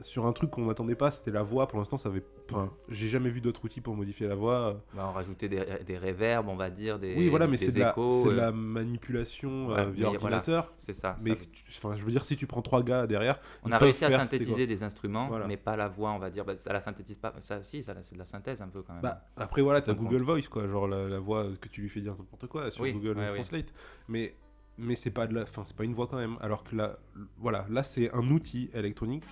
sur 0.00 0.26
un 0.26 0.32
truc 0.32 0.50
qu'on 0.50 0.66
n'attendait 0.66 0.94
pas 0.96 1.10
c'était 1.10 1.30
la 1.30 1.42
voix 1.42 1.68
pour 1.68 1.78
l'instant 1.78 1.96
ça 1.96 2.08
avait 2.08 2.22
enfin 2.50 2.70
j'ai 2.88 3.08
jamais 3.08 3.30
vu 3.30 3.40
d'autres 3.40 3.64
outils 3.64 3.80
pour 3.80 3.94
modifier 3.94 4.26
la 4.26 4.34
voix 4.34 4.80
Bah, 4.92 5.06
on 5.08 5.12
rajoutait 5.12 5.48
des, 5.48 5.64
des 5.86 5.96
réverbes, 5.98 6.48
on 6.48 6.56
va 6.56 6.68
dire, 6.70 6.98
des, 6.98 7.14
oui 7.16 7.28
voilà 7.28 7.46
mais 7.46 7.56
c'est 7.56 7.72
de, 7.72 7.78
la, 7.80 7.92
de 7.92 8.28
euh, 8.28 8.34
la 8.34 8.50
manipulation 8.52 9.70
euh, 9.70 9.90
via 9.90 10.06
voilà. 10.08 10.18
ordinateur 10.18 10.72
C'est 10.80 10.94
ça. 10.94 11.16
mais 11.22 11.30
ça- 11.30 11.36
enfin 11.78 11.96
je 11.96 12.04
veux 12.04 12.10
dire 12.10 12.24
si 12.24 12.36
tu 12.36 12.46
prends 12.46 12.62
trois 12.62 12.82
gars 12.82 13.06
derrière 13.06 13.38
on 13.62 13.72
a 13.72 13.78
réussi 13.78 14.04
à 14.04 14.08
faire, 14.10 14.20
synthétiser 14.20 14.66
des 14.66 14.82
instruments, 14.82 15.28
Voilà. 15.28 15.46
mais 15.46 15.56
pas 15.56 15.76
la 15.76 15.88
voix, 15.88 16.10
on 16.12 16.18
va 16.18 16.30
dire. 16.30 16.44
Bah, 16.44 16.56
ça 16.56 16.72
la 16.72 16.80
synthétise 16.80 17.18
pas. 17.18 17.32
Ça, 17.40 17.62
si, 17.62 17.82
ça, 17.82 17.94
c'est 18.02 18.14
de 18.14 18.18
la 18.18 18.24
synthèse 18.24 18.60
un 18.60 18.68
peu 18.68 18.82
quand 18.82 18.92
même. 18.92 19.02
Bah, 19.02 19.22
après 19.36 19.62
voilà, 19.62 19.80
t'as 19.80 19.94
Google 19.94 20.22
Voice 20.22 20.48
quoi, 20.50 20.66
genre 20.68 20.86
la, 20.86 21.08
la 21.08 21.18
voix 21.18 21.46
que 21.60 21.68
tu 21.68 21.80
lui 21.80 21.88
fais 21.88 22.00
dire 22.00 22.14
n'importe 22.18 22.46
quoi 22.46 22.70
sur 22.70 22.82
Oui, 22.82 22.92
Google 22.92 23.16
ouais, 23.18 23.28
oui. 23.30 23.34
Translate. 23.36 23.72
Mais 24.08 24.34
mais 24.76 24.96
c'est 24.96 25.10
pas 25.10 25.26
de 25.26 25.34
la, 25.34 25.42
enfin 25.42 25.62
c'est 25.64 25.76
pas 25.76 25.84
une 25.84 25.94
voix 25.94 26.06
quand 26.08 26.16
même. 26.18 26.36
Alors 26.40 26.64
que 26.64 26.74
là, 26.76 26.98
voilà, 27.38 27.64
là 27.70 27.82
c'est 27.84 28.12
un 28.12 28.28
outil 28.30 28.70
électronique 28.74 29.24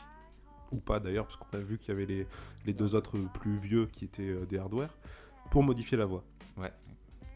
ou 0.73 0.79
pas 0.79 1.01
d'ailleurs 1.01 1.27
parce 1.27 1.37
qu'on 1.37 1.57
a 1.57 1.61
vu 1.61 1.79
qu'il 1.79 1.89
y 1.91 1.93
avait 1.93 2.07
les, 2.07 2.27
les 2.67 2.73
deux 2.73 2.95
autres 2.95 3.19
plus 3.41 3.59
vieux 3.59 3.87
qui 3.87 4.05
étaient 4.05 4.23
euh, 4.29 4.47
des 4.47 4.59
hardware 4.59 4.95
pour 5.51 5.63
modifier 5.63 5.97
la 5.99 6.07
voix. 6.07 6.25
Ouais. 6.57 6.73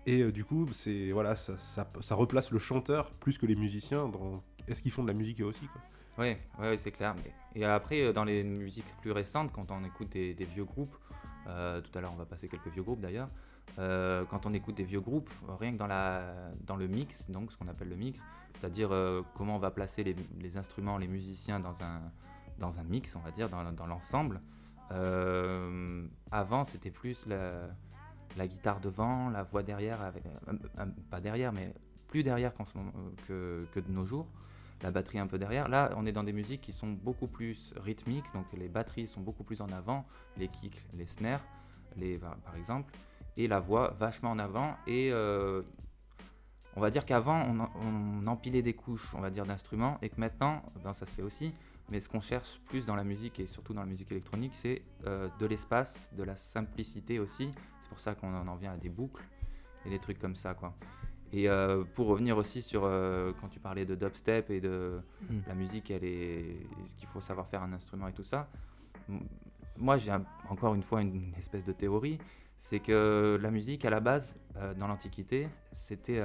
Et 0.06 0.22
euh, 0.22 0.32
du 0.32 0.44
coup 0.44 0.68
c'est 0.72 1.10
voilà 1.12 1.36
ça, 1.36 1.56
ça, 1.58 1.88
ça 2.00 2.14
replace 2.14 2.50
le 2.50 2.58
chanteur 2.58 3.10
plus 3.12 3.38
que 3.38 3.46
les 3.46 3.56
musiciens 3.56 4.08
dans 4.08 4.42
est-ce 4.68 4.82
qu'ils 4.82 4.90
font 4.92 5.02
de 5.02 5.08
la 5.08 5.14
musique 5.14 5.40
eux 5.40 5.44
aussi 5.46 5.66
quoi. 5.68 5.80
Oui, 6.18 6.34
ouais, 6.58 6.68
ouais, 6.70 6.78
c'est 6.78 6.92
clair. 6.92 7.14
Mais- 7.14 7.60
Et 7.60 7.64
après, 7.66 8.00
euh, 8.00 8.12
dans 8.14 8.24
les 8.24 8.42
musiques 8.42 8.86
plus 9.02 9.12
récentes, 9.12 9.52
quand 9.52 9.70
on 9.70 9.84
écoute 9.84 10.08
des, 10.12 10.32
des 10.32 10.46
vieux 10.46 10.64
groupes, 10.64 10.96
euh, 11.46 11.82
tout 11.82 11.96
à 11.98 12.00
l'heure 12.00 12.12
on 12.14 12.16
va 12.16 12.24
passer 12.24 12.48
quelques 12.48 12.68
vieux 12.68 12.82
groupes 12.82 13.00
d'ailleurs, 13.02 13.28
euh, 13.78 14.24
quand 14.30 14.46
on 14.46 14.54
écoute 14.54 14.76
des 14.76 14.84
vieux 14.84 15.00
groupes, 15.02 15.28
rien 15.60 15.72
que 15.72 15.76
dans, 15.76 15.86
la, 15.86 16.50
dans 16.66 16.76
le 16.76 16.86
mix, 16.86 17.28
donc 17.30 17.52
ce 17.52 17.58
qu'on 17.58 17.68
appelle 17.68 17.90
le 17.90 17.96
mix, 17.96 18.24
c'est-à-dire 18.54 18.88
comment 19.34 19.56
on 19.56 19.58
va 19.58 19.70
placer 19.70 20.04
les, 20.04 20.16
les 20.40 20.56
instruments, 20.56 20.96
les 20.96 21.08
musiciens 21.08 21.60
dans 21.60 21.74
un, 21.82 22.00
dans 22.58 22.78
un 22.78 22.84
mix, 22.84 23.14
on 23.16 23.20
va 23.20 23.30
dire, 23.30 23.48
dans, 23.48 23.86
l'ensemble. 23.86 24.40
Euh, 24.92 26.06
avant, 26.30 26.64
c'était 26.64 26.90
plus 26.90 27.26
la, 27.26 28.46
guitare 28.46 28.80
devant, 28.80 29.30
la 29.30 29.42
voix 29.42 29.62
derrière, 29.62 30.00
euh, 30.00 30.10
euh, 30.78 30.86
pas 31.10 31.20
derrière, 31.20 31.52
mais 31.52 31.74
plus 32.08 32.22
derrière 32.22 32.52
que, 33.26 33.66
de 33.74 33.92
nos 33.92 34.04
jours 34.04 34.26
la 34.82 34.90
batterie 34.90 35.18
un 35.18 35.26
peu 35.26 35.38
derrière. 35.38 35.68
Là, 35.68 35.90
on 35.96 36.04
est 36.04 36.12
dans 36.12 36.22
des 36.22 36.34
musiques 36.34 36.60
qui 36.60 36.72
sont 36.72 36.90
beaucoup 36.90 37.28
plus 37.28 37.72
rythmiques, 37.78 38.26
donc 38.34 38.44
les 38.52 38.68
batteries 38.68 39.06
sont 39.06 39.22
beaucoup 39.22 39.42
plus 39.42 39.62
en 39.62 39.72
avant, 39.72 40.04
les 40.36 40.48
kicks, 40.48 40.84
les 40.92 41.06
snares, 41.06 41.40
les, 41.96 42.18
par, 42.18 42.54
exemple, 42.58 42.92
et 43.38 43.48
la 43.48 43.58
voix 43.58 43.94
vachement 43.98 44.32
en 44.32 44.38
avant. 44.38 44.76
Et 44.86 45.10
on 46.76 46.80
va 46.80 46.90
dire 46.90 47.06
qu'avant, 47.06 47.40
on, 47.40 47.66
on 47.80 48.26
empilait 48.26 48.60
des 48.60 48.74
couches, 48.74 49.14
on 49.14 49.22
va 49.22 49.30
dire, 49.30 49.46
d'instruments, 49.46 49.96
et 50.02 50.10
que 50.10 50.20
maintenant, 50.20 50.62
ben, 50.84 50.92
ça 50.92 51.06
se 51.06 51.10
fait 51.12 51.22
aussi, 51.22 51.54
mais 51.90 52.00
ce 52.00 52.08
qu'on 52.08 52.20
cherche 52.20 52.60
plus 52.68 52.84
dans 52.86 52.96
la 52.96 53.04
musique, 53.04 53.38
et 53.40 53.46
surtout 53.46 53.72
dans 53.72 53.80
la 53.80 53.86
musique 53.86 54.10
électronique, 54.10 54.54
c'est 54.54 54.82
euh, 55.06 55.28
de 55.38 55.46
l'espace, 55.46 56.08
de 56.16 56.22
la 56.24 56.36
simplicité 56.36 57.18
aussi. 57.18 57.52
C'est 57.82 57.88
pour 57.88 58.00
ça 58.00 58.14
qu'on 58.14 58.34
en 58.34 58.46
en 58.48 58.56
vient 58.56 58.72
à 58.72 58.76
des 58.76 58.88
boucles 58.88 59.22
et 59.84 59.90
des 59.90 59.98
trucs 60.00 60.18
comme 60.18 60.34
ça, 60.34 60.54
quoi. 60.54 60.74
Et 61.32 61.48
euh, 61.48 61.84
pour 61.94 62.06
revenir 62.06 62.36
aussi 62.36 62.62
sur 62.62 62.82
euh, 62.84 63.32
quand 63.40 63.48
tu 63.48 63.58
parlais 63.60 63.84
de 63.84 63.94
dubstep 63.94 64.50
et 64.50 64.60
de 64.60 65.00
Mm. 65.28 65.38
la 65.48 65.54
musique, 65.54 65.90
elle 65.90 66.04
est 66.04 66.56
ce 66.86 66.96
qu'il 66.96 67.08
faut 67.08 67.20
savoir 67.20 67.48
faire 67.48 67.62
un 67.62 67.72
instrument 67.72 68.06
et 68.08 68.12
tout 68.12 68.22
ça? 68.24 68.48
Moi, 69.78 69.96
j'ai 69.98 70.10
un- 70.10 70.24
encore 70.48 70.74
une 70.74 70.82
fois 70.82 71.02
une 71.02 71.32
espèce 71.38 71.64
de 71.64 71.72
théorie, 71.72 72.18
c'est 72.58 72.80
que 72.80 73.38
la 73.40 73.50
musique 73.50 73.84
à 73.84 73.90
la 73.90 74.00
base, 74.00 74.36
dans 74.78 74.86
l'Antiquité, 74.88 75.48
c'était 75.72 76.20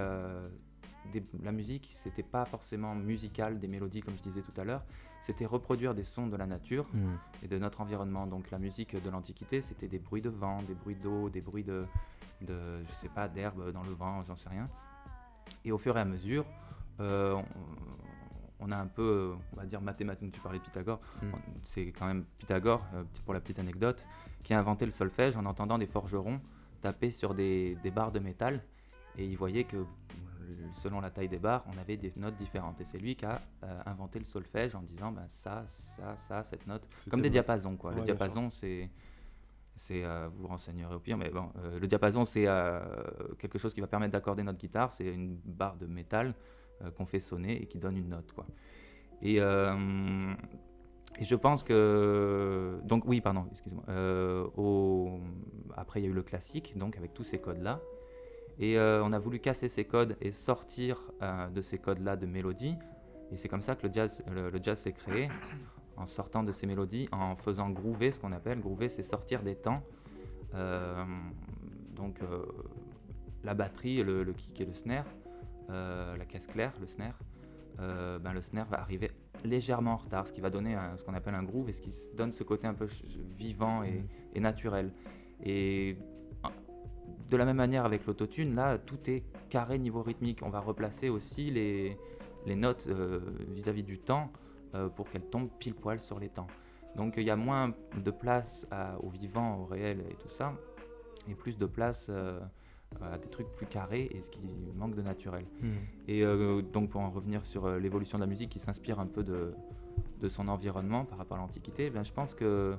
des- 1.11 1.23
la 1.43 1.51
musique, 1.51 1.89
c'était 1.91 2.23
pas 2.23 2.45
forcément 2.45 2.95
musical, 2.95 3.59
des 3.59 3.67
mélodies 3.67 4.01
comme 4.01 4.15
je 4.17 4.23
disais 4.23 4.41
tout 4.41 4.59
à 4.59 4.63
l'heure, 4.63 4.83
c'était 5.23 5.45
reproduire 5.45 5.93
des 5.93 6.03
sons 6.03 6.27
de 6.27 6.35
la 6.35 6.45
nature 6.45 6.85
Mm. 6.93 7.09
et 7.43 7.47
de 7.47 7.57
notre 7.57 7.81
environnement. 7.81 8.27
Donc 8.27 8.49
la 8.51 8.57
musique 8.59 9.01
de 9.01 9.09
l'Antiquité, 9.09 9.61
c'était 9.61 9.87
des 9.87 9.99
bruits 9.99 10.21
de 10.21 10.29
vent, 10.29 10.61
des 10.63 10.73
bruits 10.73 10.95
d'eau, 10.95 11.29
des 11.29 11.41
bruits 11.41 11.63
de, 11.63 11.85
de, 12.41 12.83
je 12.87 12.93
sais 12.95 13.09
pas, 13.09 13.27
d'herbe 13.27 13.71
dans 13.71 13.83
le 13.83 13.91
vent, 13.91 14.23
j'en 14.23 14.35
sais 14.35 14.49
rien. 14.49 14.67
Et 15.65 15.71
au 15.71 15.77
fur 15.77 15.97
et 15.97 16.01
à 16.01 16.05
mesure, 16.05 16.45
euh, 16.99 17.33
on, 17.33 18.67
on 18.67 18.71
a 18.71 18.77
un 18.77 18.87
peu, 18.87 19.33
on 19.53 19.55
va 19.55 19.65
dire 19.65 19.81
mathématiques, 19.81 20.31
tu 20.31 20.39
parlais 20.39 20.59
de 20.59 20.63
Pythagore, 20.63 20.99
Mm. 21.21 21.27
c'est 21.65 21.85
quand 21.91 22.05
même 22.07 22.25
Pythagore, 22.39 22.85
euh, 22.95 23.03
pour 23.25 23.33
la 23.33 23.39
petite 23.39 23.59
anecdote, 23.59 24.05
qui 24.43 24.53
a 24.53 24.59
inventé 24.59 24.85
le 24.85 24.91
solfège 24.91 25.35
en 25.37 25.45
entendant 25.45 25.77
des 25.77 25.87
forgerons 25.87 26.39
taper 26.81 27.11
sur 27.11 27.35
des, 27.35 27.77
des 27.83 27.91
barres 27.91 28.11
de 28.11 28.19
métal. 28.19 28.63
Et 29.17 29.25
il 29.25 29.37
voyait 29.37 29.65
que 29.65 29.77
selon 30.81 31.01
la 31.01 31.09
taille 31.09 31.29
des 31.29 31.39
barres, 31.39 31.63
on 31.73 31.77
avait 31.79 31.97
des 31.97 32.11
notes 32.17 32.35
différentes. 32.37 32.79
Et 32.81 32.85
c'est 32.85 32.97
lui 32.99 33.15
qui 33.15 33.25
a 33.25 33.41
euh, 33.63 33.81
inventé 33.85 34.19
le 34.19 34.25
solfège 34.25 34.75
en 34.75 34.81
disant 34.81 35.11
ben, 35.11 35.27
ça, 35.43 35.63
ça, 35.97 36.15
ça, 36.27 36.43
cette 36.43 36.65
note. 36.67 36.83
Comme 37.09 37.21
des 37.21 37.29
diapasons, 37.29 37.75
quoi. 37.77 37.91
Ouais, 37.91 37.97
le 37.97 38.03
diapason, 38.05 38.49
c'est. 38.51 38.89
c'est 39.77 40.03
euh, 40.03 40.27
vous 40.33 40.41
vous 40.43 40.47
renseignerez 40.47 40.93
au 40.95 40.99
pire, 40.99 41.17
mais 41.17 41.29
bon, 41.29 41.49
euh, 41.57 41.79
le 41.79 41.87
diapason, 41.87 42.25
c'est 42.25 42.45
quelque 43.39 43.57
chose 43.57 43.73
qui 43.73 43.81
va 43.81 43.87
permettre 43.87 44.13
d'accorder 44.13 44.43
notre 44.43 44.59
guitare. 44.59 44.93
C'est 44.93 45.05
une 45.13 45.37
barre 45.45 45.75
de 45.77 45.85
métal 45.87 46.33
qu'on 46.97 47.05
fait 47.05 47.19
sonner 47.19 47.61
et 47.61 47.67
qui 47.67 47.77
donne 47.77 47.97
une 47.97 48.09
note, 48.09 48.31
quoi. 48.31 48.45
Et, 49.21 49.35
et 49.35 51.25
je 51.25 51.35
pense 51.35 51.63
que. 51.63 52.79
Donc, 52.85 53.05
oui, 53.05 53.21
pardon, 53.21 53.45
excusez-moi. 53.51 53.83
Au- 54.57 55.19
Après, 55.75 55.99
il 56.01 56.03
y 56.03 56.07
a 56.07 56.09
eu 56.09 56.13
le 56.13 56.23
classique, 56.23 56.75
donc 56.77 56.97
avec 56.97 57.13
tous 57.13 57.23
ces 57.23 57.39
codes-là. 57.39 57.79
Et 58.59 58.77
euh, 58.77 59.03
on 59.03 59.11
a 59.13 59.19
voulu 59.19 59.39
casser 59.39 59.69
ces 59.69 59.85
codes 59.85 60.15
et 60.21 60.31
sortir 60.31 61.01
euh, 61.21 61.47
de 61.49 61.61
ces 61.61 61.77
codes-là 61.77 62.15
de 62.15 62.25
mélodie. 62.25 62.75
Et 63.31 63.37
c'est 63.37 63.47
comme 63.47 63.61
ça 63.61 63.75
que 63.75 63.87
le 63.87 63.93
jazz, 63.93 64.21
le, 64.31 64.49
le 64.49 64.59
jazz 64.61 64.79
s'est 64.79 64.91
créé, 64.91 65.29
en 65.97 66.05
sortant 66.07 66.43
de 66.43 66.51
ces 66.51 66.67
mélodies, 66.67 67.07
en 67.11 67.35
faisant 67.35 67.69
groover, 67.69 68.11
ce 68.11 68.19
qu'on 68.19 68.31
appelle 68.33 68.59
groover, 68.59 68.89
c'est 68.89 69.03
sortir 69.03 69.41
des 69.41 69.55
temps. 69.55 69.81
Euh, 70.53 71.03
donc 71.95 72.19
la 73.43 73.53
batterie, 73.53 74.03
le, 74.03 74.23
le 74.23 74.33
kick 74.33 74.59
et 74.61 74.65
le 74.65 74.73
snare, 74.73 75.05
la 75.69 76.25
caisse 76.27 76.47
claire, 76.47 76.73
le 76.81 76.87
snare, 76.87 77.17
ben, 77.77 78.33
le 78.33 78.41
snare 78.41 78.67
va 78.67 78.79
arriver 78.81 79.11
légèrement 79.45 79.93
en 79.93 79.97
retard, 79.97 80.27
ce 80.27 80.33
qui 80.33 80.41
va 80.41 80.49
donner 80.49 80.75
un- 80.75 80.97
ce 80.97 81.03
qu'on 81.03 81.13
appelle 81.13 81.33
un 81.35 81.43
groove 81.43 81.69
et 81.69 81.73
ce 81.73 81.81
qui 81.81 81.91
donne 82.15 82.31
ce 82.31 82.43
côté 82.43 82.67
un 82.67 82.73
peu 82.73 82.87
vivant 83.37 83.81
et, 83.83 84.03
et 84.35 84.39
naturel. 84.39 84.91
Et 85.43 85.97
de 87.31 87.37
la 87.37 87.45
même 87.45 87.55
manière 87.57 87.85
avec 87.85 88.05
l'autotune, 88.05 88.55
là, 88.55 88.77
tout 88.77 88.99
est 89.09 89.23
carré 89.49 89.79
niveau 89.79 90.03
rythmique. 90.03 90.41
On 90.43 90.49
va 90.49 90.59
replacer 90.59 91.07
aussi 91.09 91.49
les, 91.49 91.97
les 92.45 92.55
notes 92.55 92.85
euh, 92.89 93.21
vis-à-vis 93.49 93.83
du 93.83 93.97
temps 93.97 94.29
euh, 94.75 94.89
pour 94.89 95.09
qu'elles 95.09 95.25
tombent 95.29 95.49
pile 95.57 95.73
poil 95.73 95.99
sur 96.01 96.19
les 96.19 96.27
temps. 96.29 96.47
Donc 96.97 97.13
il 97.15 97.23
y 97.23 97.29
a 97.29 97.37
moins 97.37 97.73
de 97.95 98.11
place 98.11 98.67
à- 98.69 98.97
au 99.01 99.09
vivant, 99.09 99.59
au 99.61 99.65
réel 99.65 100.03
et 100.09 100.15
tout 100.15 100.29
ça, 100.29 100.53
et 101.29 101.33
plus 101.33 101.57
de 101.57 101.65
place 101.65 102.07
euh, 102.09 102.37
à 103.01 103.17
des 103.17 103.29
trucs 103.29 103.47
plus 103.55 103.65
carrés 103.65 104.09
et 104.13 104.21
ce 104.21 104.29
qui 104.29 104.41
manque 104.75 104.95
de 104.95 105.01
naturel. 105.01 105.45
Mm. 105.61 105.67
Et 106.09 106.25
euh, 106.25 106.61
donc 106.61 106.89
pour 106.89 106.99
en 106.99 107.09
revenir 107.11 107.45
sur 107.45 107.69
l'évolution 107.79 108.17
de 108.17 108.23
la 108.23 108.27
musique 108.27 108.49
qui 108.49 108.59
s'inspire 108.59 108.99
un 108.99 109.07
peu 109.07 109.23
de, 109.23 109.53
de 110.19 110.27
son 110.27 110.49
environnement 110.49 111.05
par 111.05 111.17
rapport 111.17 111.37
à 111.37 111.39
l'Antiquité, 111.39 111.89
ben, 111.89 112.03
je 112.03 112.11
pense 112.11 112.33
que 112.33 112.75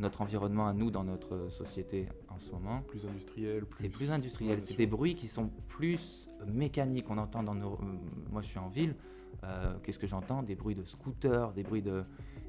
notre 0.00 0.22
environnement 0.22 0.66
à 0.66 0.72
nous 0.72 0.90
dans 0.90 1.04
notre 1.04 1.48
société 1.50 2.08
en 2.28 2.38
ce 2.38 2.50
moment. 2.50 2.82
Plus 2.88 3.04
industriel, 3.06 3.64
plus. 3.66 3.84
C'est 3.84 3.88
plus 3.90 4.10
industriel, 4.10 4.58
Ouais, 4.58 4.64
c'est 4.66 4.76
des 4.76 4.86
bruits 4.86 5.14
qui 5.14 5.28
sont 5.28 5.50
plus 5.68 6.28
mécaniques. 6.46 7.06
On 7.10 7.18
entend 7.18 7.42
dans 7.42 7.54
nos. 7.54 7.74
euh, 7.74 7.84
Moi, 8.32 8.42
je 8.42 8.48
suis 8.48 8.58
en 8.58 8.68
ville. 8.68 8.94
euh, 9.44 9.74
Qu'est-ce 9.82 9.98
que 9.98 10.06
j'entends? 10.06 10.42
Des 10.42 10.54
bruits 10.54 10.74
de 10.74 10.84
scooters, 10.84 11.52
des 11.52 11.62
bruits 11.62 11.82
de, 11.82 12.02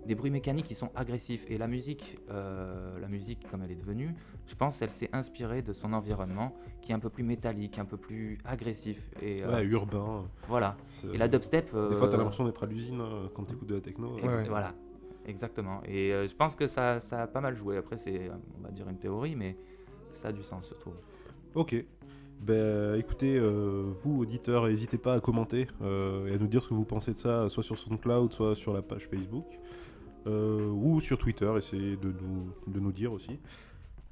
des 0.05 0.15
bruits 0.15 0.31
mécaniques 0.31 0.65
qui 0.65 0.75
sont 0.75 0.89
agressifs. 0.95 1.45
Et 1.49 1.57
la 1.57 1.67
musique, 1.67 2.17
euh, 2.29 2.97
la 2.99 3.07
musique 3.09 3.47
comme 3.49 3.61
elle 3.63 3.71
est 3.71 3.75
devenue, 3.75 4.15
je 4.47 4.55
pense, 4.55 4.81
elle 4.81 4.89
s'est 4.91 5.09
inspirée 5.13 5.61
de 5.61 5.73
son 5.73 5.91
environnement, 5.93 6.55
qui 6.81 6.91
est 6.91 6.95
un 6.95 6.99
peu 6.99 7.09
plus 7.09 7.23
métallique, 7.23 7.77
un 7.79 7.85
peu 7.85 7.97
plus 7.97 8.39
agressif. 8.45 8.97
Et 9.21 9.43
euh, 9.43 9.51
Ouais, 9.53 9.63
urbain. 9.65 10.23
voilà. 10.47 10.77
Et 11.13 11.17
la 11.17 11.27
dubstep. 11.27 11.65
Des 11.65 11.95
fois, 11.97 12.07
t'as 12.07 12.17
l'impression 12.17 12.45
d'être 12.45 12.63
à 12.63 12.65
l'usine 12.67 13.01
quand 13.35 13.43
t'écoutes 13.43 13.67
de 13.69 13.75
la 13.75 13.81
techno. 13.81 14.15
Ouais. 14.15 14.43
Voilà, 14.47 14.73
exactement. 15.25 15.81
Et 15.85 16.13
euh, 16.13 16.27
je 16.27 16.35
pense 16.35 16.55
que 16.55 16.67
ça, 16.67 17.01
ça 17.01 17.23
a 17.23 17.27
pas 17.27 17.41
mal 17.41 17.55
joué. 17.55 17.77
Après, 17.77 17.97
c'est, 17.97 18.29
euh, 18.29 18.33
on 18.59 18.63
va 18.63 18.71
dire, 18.71 18.87
une 18.89 18.97
théorie, 18.97 19.35
mais 19.35 19.55
ça 20.21 20.29
a 20.29 20.31
du 20.31 20.43
sens, 20.43 20.65
je 20.69 20.75
trouve. 20.75 20.95
Ok. 21.55 21.75
Ben, 22.39 22.95
écoutez, 22.95 23.37
euh, 23.37 23.91
vous, 24.03 24.21
auditeurs, 24.21 24.67
n'hésitez 24.67 24.97
pas 24.97 25.13
à 25.13 25.19
commenter 25.19 25.67
euh, 25.81 26.27
et 26.27 26.33
à 26.33 26.37
nous 26.37 26.47
dire 26.47 26.63
ce 26.63 26.69
que 26.69 26.73
vous 26.73 26.85
pensez 26.85 27.13
de 27.13 27.17
ça, 27.17 27.49
soit 27.49 27.63
sur 27.63 27.77
SoundCloud, 27.77 28.33
soit 28.33 28.55
sur 28.55 28.73
la 28.73 28.81
page 28.81 29.07
Facebook, 29.07 29.45
ou 30.25 31.01
sur 31.01 31.17
Twitter, 31.17 31.51
essayez 31.57 31.97
de 31.97 32.07
nous, 32.07 32.53
de 32.67 32.79
nous 32.79 32.91
dire 32.91 33.11
aussi. 33.11 33.39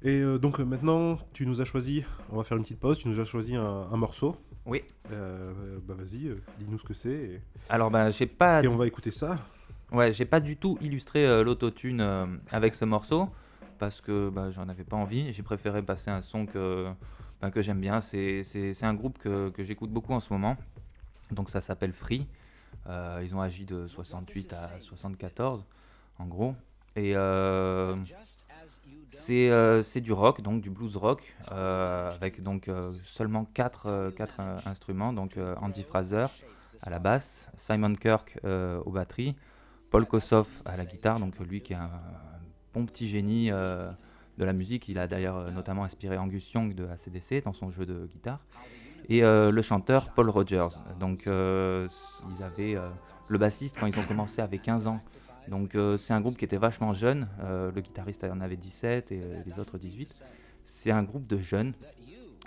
Et 0.02 0.22
donc 0.38 0.58
maintenant, 0.58 1.18
tu 1.32 1.46
nous 1.46 1.60
as 1.60 1.64
choisi, 1.64 2.04
on 2.32 2.36
va 2.36 2.44
faire 2.44 2.56
une 2.56 2.64
petite 2.64 2.80
pause, 2.80 2.98
tu 2.98 3.08
nous 3.08 3.20
as 3.20 3.24
choisi 3.24 3.54
un, 3.54 3.86
un 3.92 3.96
morceau. 3.96 4.34
Oui. 4.66 4.82
Bah 5.08 5.94
vas-y, 5.94 6.34
dis-nous 6.58 6.78
ce 6.78 6.84
que 6.84 6.94
c'est, 6.94 7.10
et, 7.10 7.40
Alors, 7.68 7.90
ben, 7.90 8.10
j'ai 8.10 8.26
pas, 8.26 8.62
et 8.62 8.68
on 8.68 8.76
va 8.76 8.86
écouter 8.86 9.10
ça. 9.10 9.36
Ouais, 9.92 10.12
j'ai 10.12 10.24
pas 10.24 10.40
du 10.40 10.56
tout 10.56 10.78
illustré 10.80 11.26
euh, 11.26 11.42
l'autotune 11.42 12.00
euh, 12.00 12.26
avec 12.50 12.74
ce 12.74 12.84
morceau 12.84 13.28
parce 13.78 14.00
que 14.00 14.28
bah, 14.28 14.50
j'en 14.50 14.68
avais 14.68 14.84
pas 14.84 14.96
envie. 14.96 15.32
J'ai 15.32 15.42
préféré 15.42 15.82
passer 15.82 16.10
un 16.10 16.22
son 16.22 16.46
que, 16.46 16.88
que 17.52 17.62
j'aime 17.62 17.80
bien. 17.80 18.00
C'est, 18.00 18.44
un 18.82 18.94
groupe 18.94 19.18
que, 19.18 19.52
j'écoute 19.58 19.90
beaucoup 19.90 20.12
en 20.12 20.20
ce 20.20 20.32
moment. 20.32 20.56
Donc, 21.30 21.48
ça 21.48 21.60
s'appelle 21.60 21.92
Free. 21.92 22.26
Euh, 22.88 23.20
ils 23.24 23.34
ont 23.34 23.40
agi 23.40 23.64
de 23.64 23.86
68 23.88 24.52
à 24.52 24.70
74, 24.80 25.64
en 26.18 26.26
gros. 26.26 26.54
Et 26.96 27.16
euh, 27.16 27.96
c'est, 29.12 30.00
du 30.00 30.12
rock, 30.12 30.42
donc 30.42 30.60
du 30.60 30.68
blues 30.68 30.96
rock, 30.96 31.34
avec 31.48 32.42
donc 32.42 32.68
seulement 33.04 33.46
4 33.54 34.12
instruments. 34.66 35.14
Donc 35.14 35.38
Andy 35.62 35.84
Fraser 35.84 36.26
à 36.82 36.90
la 36.90 36.98
basse, 36.98 37.50
Simon 37.56 37.94
Kirk 37.94 38.38
aux 38.44 38.90
batteries, 38.90 39.36
Paul 39.90 40.06
Kossoff 40.06 40.48
à 40.64 40.76
la 40.76 40.86
guitare, 40.86 41.18
donc 41.18 41.38
lui 41.40 41.60
qui 41.60 41.72
est 41.72 41.76
un, 41.76 41.90
bon 42.72 42.86
petit 42.86 43.08
génie 43.08 43.50
euh, 43.50 43.90
de 44.38 44.44
la 44.44 44.52
musique. 44.52 44.88
Il 44.88 44.98
a 44.98 45.08
d'ailleurs 45.08 45.36
euh, 45.36 45.50
notamment 45.50 45.84
inspiré 45.84 46.16
Angus 46.16 46.52
Young 46.52 46.74
de 46.74 46.86
ACDC 46.86 47.42
dans 47.44 47.52
son 47.52 47.70
jeu 47.70 47.86
de 47.86 48.06
guitare. 48.06 48.38
Et 49.08 49.24
euh, 49.24 49.50
le 49.50 49.62
chanteur 49.62 50.10
Paul 50.10 50.30
Rogers. 50.30 50.68
Donc 51.00 51.22
ils 51.26 52.42
avaient 52.42 52.78
le 53.28 53.38
bassiste 53.38 53.76
quand 53.78 53.86
ils 53.86 53.98
ont 53.98 54.04
commencé 54.04 54.40
avait 54.40 54.58
15 54.58 54.86
ans. 54.86 55.00
Donc 55.48 55.76
c'est 55.98 56.12
un 56.12 56.20
groupe 56.20 56.36
qui 56.36 56.44
était 56.44 56.58
vachement 56.58 56.92
jeune. 56.92 57.26
Le 57.40 57.80
guitariste 57.80 58.22
en 58.22 58.40
avait 58.40 58.56
17 58.56 59.10
et 59.10 59.20
les 59.44 59.58
autres 59.58 59.78
18. 59.78 60.14
C'est 60.64 60.92
un 60.92 61.02
groupe 61.02 61.26
de 61.26 61.38
jeunes. 61.38 61.72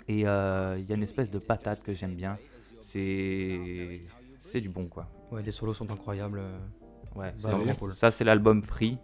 Et 0.08 0.20
il 0.20 0.20
y 0.20 0.26
a 0.26 0.94
une 0.94 1.02
espèce 1.02 1.30
de 1.30 1.38
patate 1.38 1.82
que 1.82 1.92
j'aime 1.92 2.14
bien. 2.14 2.38
C'est 2.80 4.00
du 4.54 4.70
bon 4.70 4.86
quoi. 4.86 5.06
Ouais, 5.32 5.42
les 5.42 5.52
solos 5.52 5.74
sont 5.74 5.90
incroyables. 5.90 6.40
Ouais, 7.14 7.32
Bah, 7.42 7.50
cool. 7.78 7.94
ça 7.94 8.10
c'est 8.10 8.24
l'album 8.24 8.62
Free, 8.62 8.98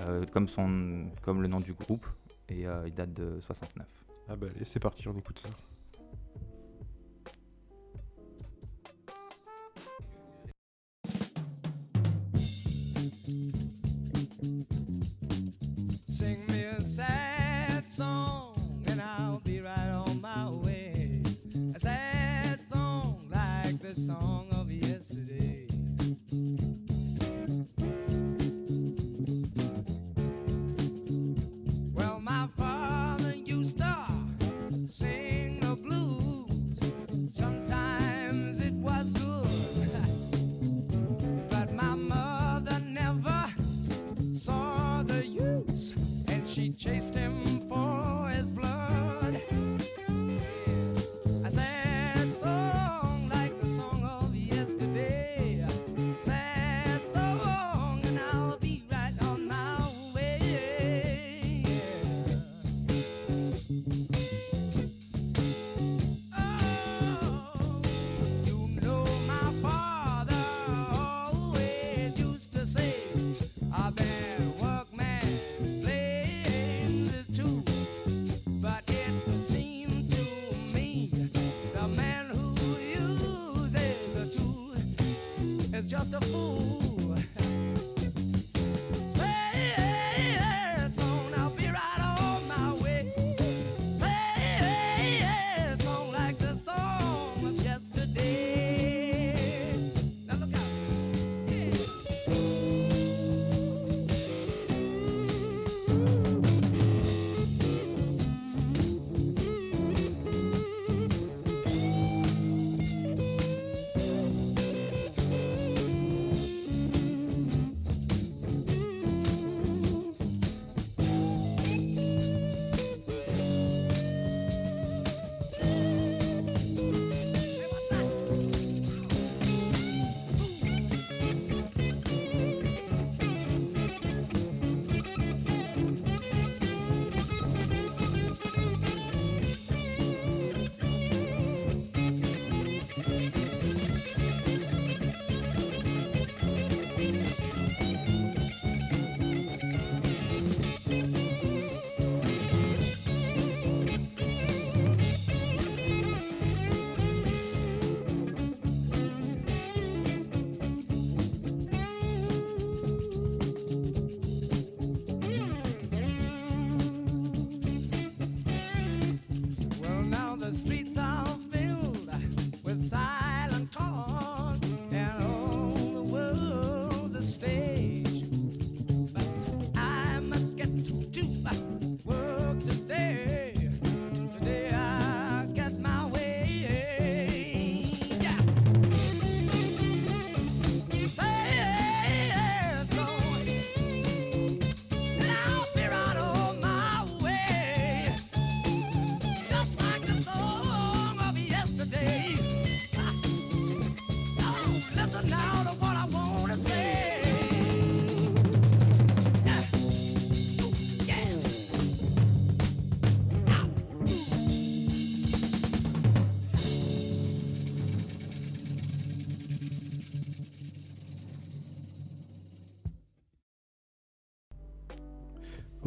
euh, 0.00 0.24
comme, 0.32 0.48
son, 0.48 1.10
comme 1.22 1.42
le 1.42 1.48
nom 1.48 1.58
du 1.60 1.72
groupe, 1.74 2.06
et 2.48 2.66
euh, 2.66 2.86
il 2.86 2.94
date 2.94 3.12
de 3.12 3.38
69. 3.40 3.86
Ah 4.28 4.36
bah 4.36 4.46
allez, 4.54 4.64
c'est 4.64 4.80
parti, 4.80 5.06
on 5.08 5.16
écoute 5.18 5.40
ça. 5.44 5.50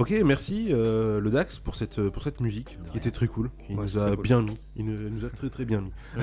Ok, 0.04 0.12
merci 0.26 0.66
euh, 0.72 1.22
le 1.22 1.30
Dax 1.30 1.60
pour 1.60 1.76
cette, 1.78 2.10
pour 2.10 2.24
cette 2.24 2.42
musique 2.42 2.78
qui 2.92 2.98
était 2.98 3.10
très 3.10 3.28
cool, 3.30 3.50
qui 3.66 3.74
Ouais, 3.74 3.86
nous 3.86 3.98
a 3.98 4.16
cool. 4.16 4.22
bien 4.22 4.42
mis. 4.42 4.60
Il 4.76 4.84
nous, 4.84 5.10
nous 5.10 5.24
a 5.26 5.30
très 5.30 5.50
très 5.50 5.64
bien 5.64 5.80
mis. 5.80 5.92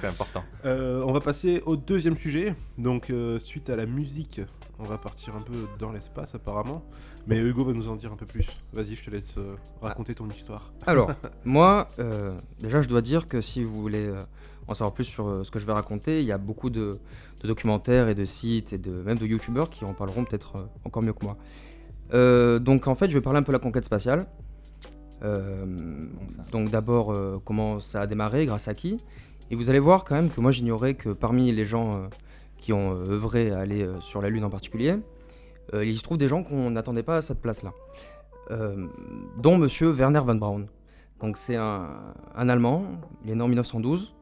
C'est 0.00 0.06
important. 0.06 0.42
Euh, 0.64 1.02
on 1.04 1.12
va 1.12 1.20
passer 1.20 1.62
au 1.66 1.76
deuxième 1.76 2.16
sujet. 2.16 2.54
Donc, 2.78 3.10
euh, 3.10 3.38
suite 3.38 3.68
à 3.68 3.76
la 3.76 3.84
musique, 3.84 4.40
on 4.78 4.84
va 4.84 4.96
partir 4.96 5.36
un 5.36 5.42
peu 5.42 5.52
dans 5.78 5.92
l'espace 5.92 6.34
apparemment. 6.34 6.82
Mais 7.26 7.36
Hugo 7.38 7.66
va 7.66 7.74
nous 7.74 7.86
en 7.90 7.96
dire 7.96 8.10
un 8.12 8.16
peu 8.16 8.24
plus. 8.24 8.46
Vas-y, 8.72 8.96
je 8.96 9.04
te 9.04 9.10
laisse 9.10 9.36
euh, 9.36 9.56
raconter 9.82 10.14
ton 10.14 10.26
histoire. 10.30 10.72
Alors, 10.86 11.12
moi, 11.44 11.88
euh, 11.98 12.32
déjà, 12.60 12.80
je 12.80 12.88
dois 12.88 13.02
dire 13.02 13.26
que 13.26 13.42
si 13.42 13.62
vous 13.62 13.74
voulez 13.74 14.06
euh, 14.06 14.18
en 14.68 14.74
savoir 14.74 14.94
plus 14.94 15.04
sur 15.04 15.28
euh, 15.28 15.44
ce 15.44 15.50
que 15.50 15.58
je 15.58 15.66
vais 15.66 15.72
raconter, 15.74 16.20
il 16.20 16.26
y 16.26 16.32
a 16.32 16.38
beaucoup 16.38 16.70
de, 16.70 16.92
de 17.42 17.46
documentaires 17.46 18.08
et 18.08 18.14
de 18.14 18.24
sites 18.24 18.72
et 18.72 18.78
de, 18.78 18.90
même 18.90 19.18
de 19.18 19.26
youtubeurs 19.26 19.68
qui 19.68 19.84
en 19.84 19.92
parleront 19.92 20.24
peut-être 20.24 20.56
euh, 20.56 20.64
encore 20.84 21.02
mieux 21.02 21.12
que 21.12 21.24
moi. 21.26 21.36
Euh, 22.14 22.58
donc, 22.58 22.88
en 22.88 22.94
fait, 22.94 23.08
je 23.08 23.14
vais 23.14 23.20
parler 23.20 23.38
un 23.38 23.42
peu 23.42 23.52
de 23.52 23.56
la 23.56 23.62
conquête 23.62 23.84
spatiale. 23.84 24.26
Euh, 25.22 25.64
donc, 26.50 26.70
d'abord, 26.70 27.12
euh, 27.12 27.40
comment 27.44 27.80
ça 27.80 28.02
a 28.02 28.06
démarré, 28.06 28.46
grâce 28.46 28.68
à 28.68 28.74
qui. 28.74 28.96
Et 29.50 29.56
vous 29.56 29.70
allez 29.70 29.78
voir 29.78 30.04
quand 30.04 30.14
même 30.14 30.30
que 30.30 30.40
moi, 30.40 30.50
j'ignorais 30.50 30.94
que 30.94 31.10
parmi 31.10 31.52
les 31.52 31.64
gens 31.64 32.08
qui 32.58 32.72
ont 32.72 32.92
œuvré 32.92 33.50
à 33.50 33.60
aller 33.60 33.86
sur 34.00 34.22
la 34.22 34.30
Lune 34.30 34.44
en 34.44 34.50
particulier, 34.50 34.96
il 35.74 35.98
se 35.98 36.02
trouve 36.02 36.16
des 36.16 36.28
gens 36.28 36.42
qu'on 36.42 36.70
n'attendait 36.70 37.02
pas 37.02 37.18
à 37.18 37.22
cette 37.22 37.40
place-là. 37.40 37.72
Dont 39.36 39.58
monsieur 39.58 39.90
Werner 39.90 40.20
von 40.20 40.36
Braun. 40.36 40.66
Donc 41.20 41.36
c'est 41.36 41.56
un, 41.56 42.14
un 42.34 42.48
Allemand, 42.48 42.84
il 43.24 43.30
est 43.30 43.34
né 43.34 43.42
en 43.42 43.48
1912. 43.48 44.14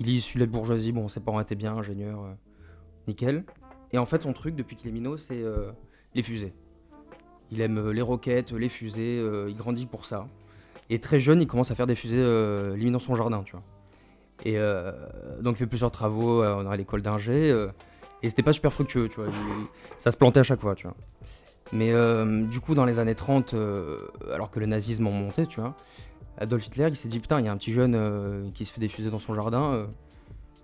Il 0.00 0.10
est 0.10 0.12
issu 0.12 0.36
de 0.36 0.44
la 0.44 0.50
bourgeoisie, 0.50 0.92
bon 0.92 1.08
ses 1.08 1.20
parents 1.20 1.40
étaient 1.40 1.54
bien 1.54 1.74
ingénieurs, 1.74 2.22
nickel. 3.08 3.44
Et 3.92 3.98
en 3.98 4.06
fait 4.06 4.22
son 4.22 4.34
truc 4.34 4.54
depuis 4.54 4.76
qu'il 4.76 4.88
est 4.88 4.92
minot 4.92 5.16
c'est 5.16 5.42
les 6.14 6.22
fusées. 6.22 6.52
Il 7.52 7.60
aime 7.60 7.78
euh, 7.78 7.92
les 7.92 8.00
roquettes, 8.02 8.52
les 8.52 8.70
fusées, 8.70 9.18
euh, 9.20 9.46
il 9.48 9.56
grandit 9.56 9.84
pour 9.86 10.06
ça. 10.06 10.26
Et 10.88 10.98
très 10.98 11.20
jeune 11.20 11.40
il 11.40 11.46
commence 11.46 11.70
à 11.70 11.74
faire 11.74 11.86
des 11.86 11.94
fusées 11.94 12.16
euh, 12.18 12.74
limite 12.76 12.94
dans 12.94 12.98
son 12.98 13.14
jardin. 13.14 13.44
Et 14.44 14.54
euh, 14.56 14.90
donc 15.40 15.56
il 15.56 15.58
fait 15.58 15.66
plusieurs 15.66 15.90
travaux 15.90 16.42
euh, 16.42 16.66
à 16.66 16.76
l'école 16.76 17.02
d'ingé. 17.02 17.50
et 18.22 18.30
c'était 18.30 18.42
pas 18.42 18.52
super 18.54 18.72
fructueux, 18.72 19.08
tu 19.08 19.20
vois. 19.20 19.30
ça 19.98 20.10
se 20.10 20.16
plantait 20.16 20.40
à 20.40 20.44
chaque 20.44 20.60
fois. 20.60 20.74
Mais 21.72 21.92
du 22.48 22.60
coup, 22.60 22.74
dans 22.74 22.84
les 22.84 22.98
années 22.98 23.14
30, 23.14 23.54
euh, 23.54 23.98
alors 24.32 24.50
que 24.50 24.58
le 24.60 24.66
nazisme 24.66 25.06
en 25.06 25.12
montait, 25.12 25.46
tu 25.46 25.60
vois, 25.60 25.76
Adolf 26.38 26.66
Hitler, 26.66 26.88
il 26.90 26.96
s'est 26.96 27.08
dit 27.08 27.20
putain, 27.20 27.38
il 27.38 27.44
y 27.44 27.48
a 27.48 27.52
un 27.52 27.56
petit 27.56 27.72
jeune 27.72 28.50
qui 28.54 28.64
se 28.64 28.72
fait 28.72 28.80
des 28.80 28.88
fusées 28.88 29.10
dans 29.10 29.20
son 29.20 29.34
jardin. 29.34 29.86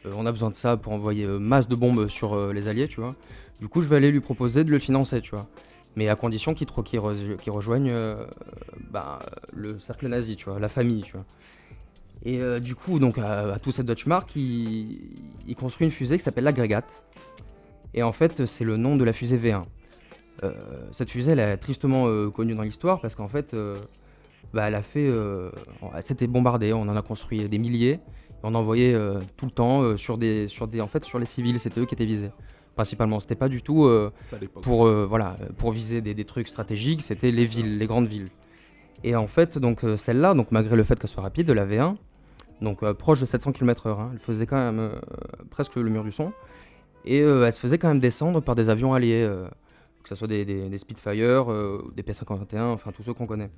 on 0.05 0.27
a 0.27 0.33
besoin 0.33 0.51
de 0.51 0.55
ça 0.55 0.77
pour 0.77 0.93
envoyer 0.93 1.27
masse 1.27 1.69
de 1.69 1.77
bombes 1.77 2.09
sur 2.09 2.53
les 2.53 2.69
Alliés, 2.69 2.89
tu 2.89 3.01
vois. 3.01 3.11
Du 3.61 3.69
coup, 3.69 3.83
je 3.83 3.89
vais 3.89 3.97
aller 3.97 4.11
lui 4.11 4.21
proposer 4.21 4.65
de 4.65 4.71
le 4.71 4.79
financer, 4.79 5.21
tu 5.21 5.35
vois. 5.35 5.47
Mais 5.99 6.09
à 6.09 6.15
condition 6.15 6.55
qu'il 6.55 6.69
tro- 6.69 6.85
qu'il 6.85 7.01
re- 7.01 7.37
qu'il 7.39 7.51
rejoigne 7.51 7.91
euh, 7.91 8.25
bah, 8.89 9.19
le 9.53 9.81
cercle 9.81 10.07
nazi, 10.07 10.37
tu 10.37 10.49
vois, 10.49 10.61
la 10.61 10.69
famille, 10.69 11.03
tu 11.03 11.11
vois. 11.15 11.25
Et 12.25 12.39
euh, 12.41 12.61
du 12.61 12.77
coup, 12.77 13.01
donc 13.01 13.19
à, 13.19 13.55
à 13.55 13.59
tout 13.59 13.73
cette 13.73 13.87
Dutch 13.87 14.07
Mark, 14.07 14.37
il, 14.37 14.97
il 15.49 15.57
construit 15.57 15.89
une 15.89 15.91
fusée 15.91 16.17
qui 16.17 16.23
s'appelle 16.23 16.45
l'Agrégate. 16.45 17.03
Et 17.95 18.05
en 18.05 18.13
fait, 18.13 18.47
c'est 18.47 18.63
le 18.63 18.77
nom 18.77 18.95
de 18.95 19.03
la 19.03 19.13
fusée 19.13 19.37
V1. 19.37 19.65
Euh, 20.45 20.53
cette 20.93 21.11
fusée, 21.11 21.33
elle 21.33 21.41
est 21.41 21.57
tristement 21.57 22.31
connue 22.31 22.55
dans 22.55 22.63
l'histoire 22.63 23.01
parce 23.01 23.17
qu'en 23.17 23.27
fait, 23.27 23.57
bah, 24.55 24.69
elle 24.69 24.77
a 24.77 24.83
fait, 24.83 25.11
s'était 26.03 26.29
bombardée. 26.29 26.73
On 26.73 26.83
en 26.83 26.97
a 26.97 27.03
construit 27.03 27.43
des 27.49 27.59
milliers. 27.59 27.99
On 28.45 28.51
en 28.51 28.55
envoyait 28.55 28.97
tout 29.37 29.47
le 29.47 29.51
temps 29.51 29.97
sur 29.97 30.17
des, 30.17 30.47
sur 30.47 30.69
des, 30.69 30.81
en 30.81 30.87
fait, 30.87 31.05
sur 31.05 31.19
les 31.19 31.27
civils. 31.27 31.59
C'était 31.59 31.81
eux 31.81 31.87
qui 31.87 31.97
étaient 31.97 32.07
visés 32.07 32.31
principalement. 32.79 33.19
C'était 33.19 33.35
pas 33.35 33.49
du 33.49 33.61
tout 33.61 33.87
euh, 33.87 34.13
pour, 34.63 34.87
euh, 34.87 35.05
voilà, 35.05 35.37
pour 35.57 35.73
viser 35.73 36.01
des, 36.01 36.15
des 36.15 36.25
trucs 36.25 36.47
stratégiques. 36.47 37.03
C'était 37.03 37.33
les 37.33 37.45
villes, 37.45 37.77
les 37.77 37.87
grandes 37.89 38.07
villes. 38.07 38.29
Et 39.03 39.17
en 39.17 39.27
fait, 39.27 39.59
donc 39.59 39.85
euh, 39.85 39.97
celle-là, 39.97 40.33
donc 40.35 40.53
malgré 40.53 40.77
le 40.77 40.85
fait 40.85 40.97
qu'elle 40.97 41.11
soit 41.11 41.25
rapide, 41.25 41.51
la 41.51 41.67
V1, 41.67 41.97
donc 42.61 42.89
proche 42.93 43.19
de 43.21 43.27
700 43.27 43.51
km/h, 43.51 44.01
hein, 44.01 44.11
elle 44.13 44.21
faisait 44.21 44.47
quand 44.47 44.57
même 44.57 44.93
presque 45.51 45.75
le 45.75 45.91
mur 45.91 46.05
du 46.05 46.13
son. 46.13 46.33
Et 47.05 47.19
elle 47.19 47.53
se 47.53 47.59
faisait 47.59 47.79
quand 47.79 47.89
même 47.89 47.99
descendre 47.99 48.41
par 48.41 48.55
des 48.55 48.69
avions 48.69 48.95
alliés, 48.95 49.29
que 50.03 50.09
ce 50.09 50.15
soit 50.15 50.29
des, 50.29 50.45
des, 50.45 50.69
des 50.69 50.79
Spitfire, 50.79 51.47
des 51.97 52.03
P-51, 52.03 52.61
enfin 52.75 52.93
tous 52.93 53.03
ceux 53.05 53.15
qu'on 53.15 53.27
connaît. 53.27 53.51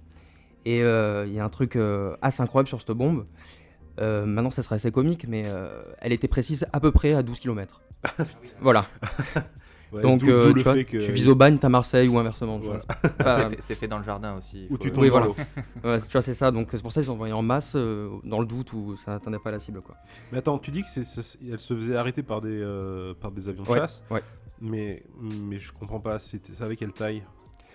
Et 0.66 0.78
il 0.78 1.32
y 1.32 1.38
a 1.40 1.44
un 1.44 1.48
truc 1.48 1.78
assez 2.20 2.42
incroyable 2.42 2.68
sur 2.68 2.80
cette 2.80 2.90
bombe. 2.90 3.24
Euh, 3.98 4.24
maintenant, 4.24 4.50
ça 4.50 4.62
serait 4.62 4.76
assez 4.76 4.90
comique, 4.92 5.26
mais 5.28 5.42
euh, 5.46 5.82
elle 6.00 6.12
était 6.12 6.28
précise 6.28 6.64
à 6.72 6.80
peu 6.80 6.90
près 6.92 7.12
à 7.14 7.22
12 7.22 7.38
km. 7.40 7.80
voilà. 8.60 8.86
Ouais, 9.92 10.02
Donc, 10.02 10.22
euh, 10.22 10.50
tu, 10.50 10.54
le 10.54 10.62
vois, 10.62 10.74
fait 10.74 10.84
que- 10.84 10.98
tu 11.04 11.10
vises 11.10 11.26
au 11.26 11.34
bagne, 11.34 11.58
t'as 11.58 11.68
Marseille 11.68 12.06
ou 12.06 12.16
inversement. 12.16 12.60
Voilà. 12.62 13.48
C'est 13.60 13.74
fait- 13.74 13.88
dans 13.88 13.98
le 13.98 14.04
jardin 14.04 14.36
aussi. 14.36 14.68
Où 14.70 14.76
faut- 14.76 14.84
tu 14.84 14.92
tombes 14.92 15.00
Oui, 15.02 15.08
voilà. 15.08 15.26
Ouais, 15.84 16.00
tu 16.00 16.12
vois, 16.12 16.22
c'est 16.22 16.34
ça. 16.34 16.52
Donc 16.52 16.68
c'est 16.70 16.80
pour 16.80 16.92
ça 16.92 17.00
qu'ils 17.00 17.10
ont 17.10 17.14
envoyé 17.14 17.32
en 17.32 17.42
masse 17.42 17.72
euh, 17.74 18.08
dans 18.22 18.38
le 18.38 18.46
doute 18.46 18.72
où 18.72 18.96
ça 19.04 19.10
n'atteindait 19.10 19.40
pas 19.40 19.50
la 19.50 19.58
cible, 19.58 19.80
quoi. 19.80 19.96
Mais 20.30 20.38
attends, 20.38 20.60
tu 20.60 20.70
dis 20.70 20.84
que 20.84 20.88
c'est, 20.88 21.02
c'est- 21.02 21.38
elle 21.50 21.58
se 21.58 21.74
faisait 21.74 21.96
arrêter 21.96 22.22
par 22.22 22.40
des, 22.40 22.50
euh, 22.62 23.14
par 23.20 23.32
des 23.32 23.48
avions 23.48 23.64
de 23.64 23.68
Ouais, 23.68 23.78
chasse. 23.78 24.00
ouais. 24.12 24.22
Mais, 24.60 25.02
mais 25.20 25.58
je 25.58 25.72
comprends 25.72 25.98
pas, 25.98 26.20
c'était, 26.20 26.54
ça 26.54 26.66
avait 26.66 26.76
quelle 26.76 26.92
taille? 26.92 27.24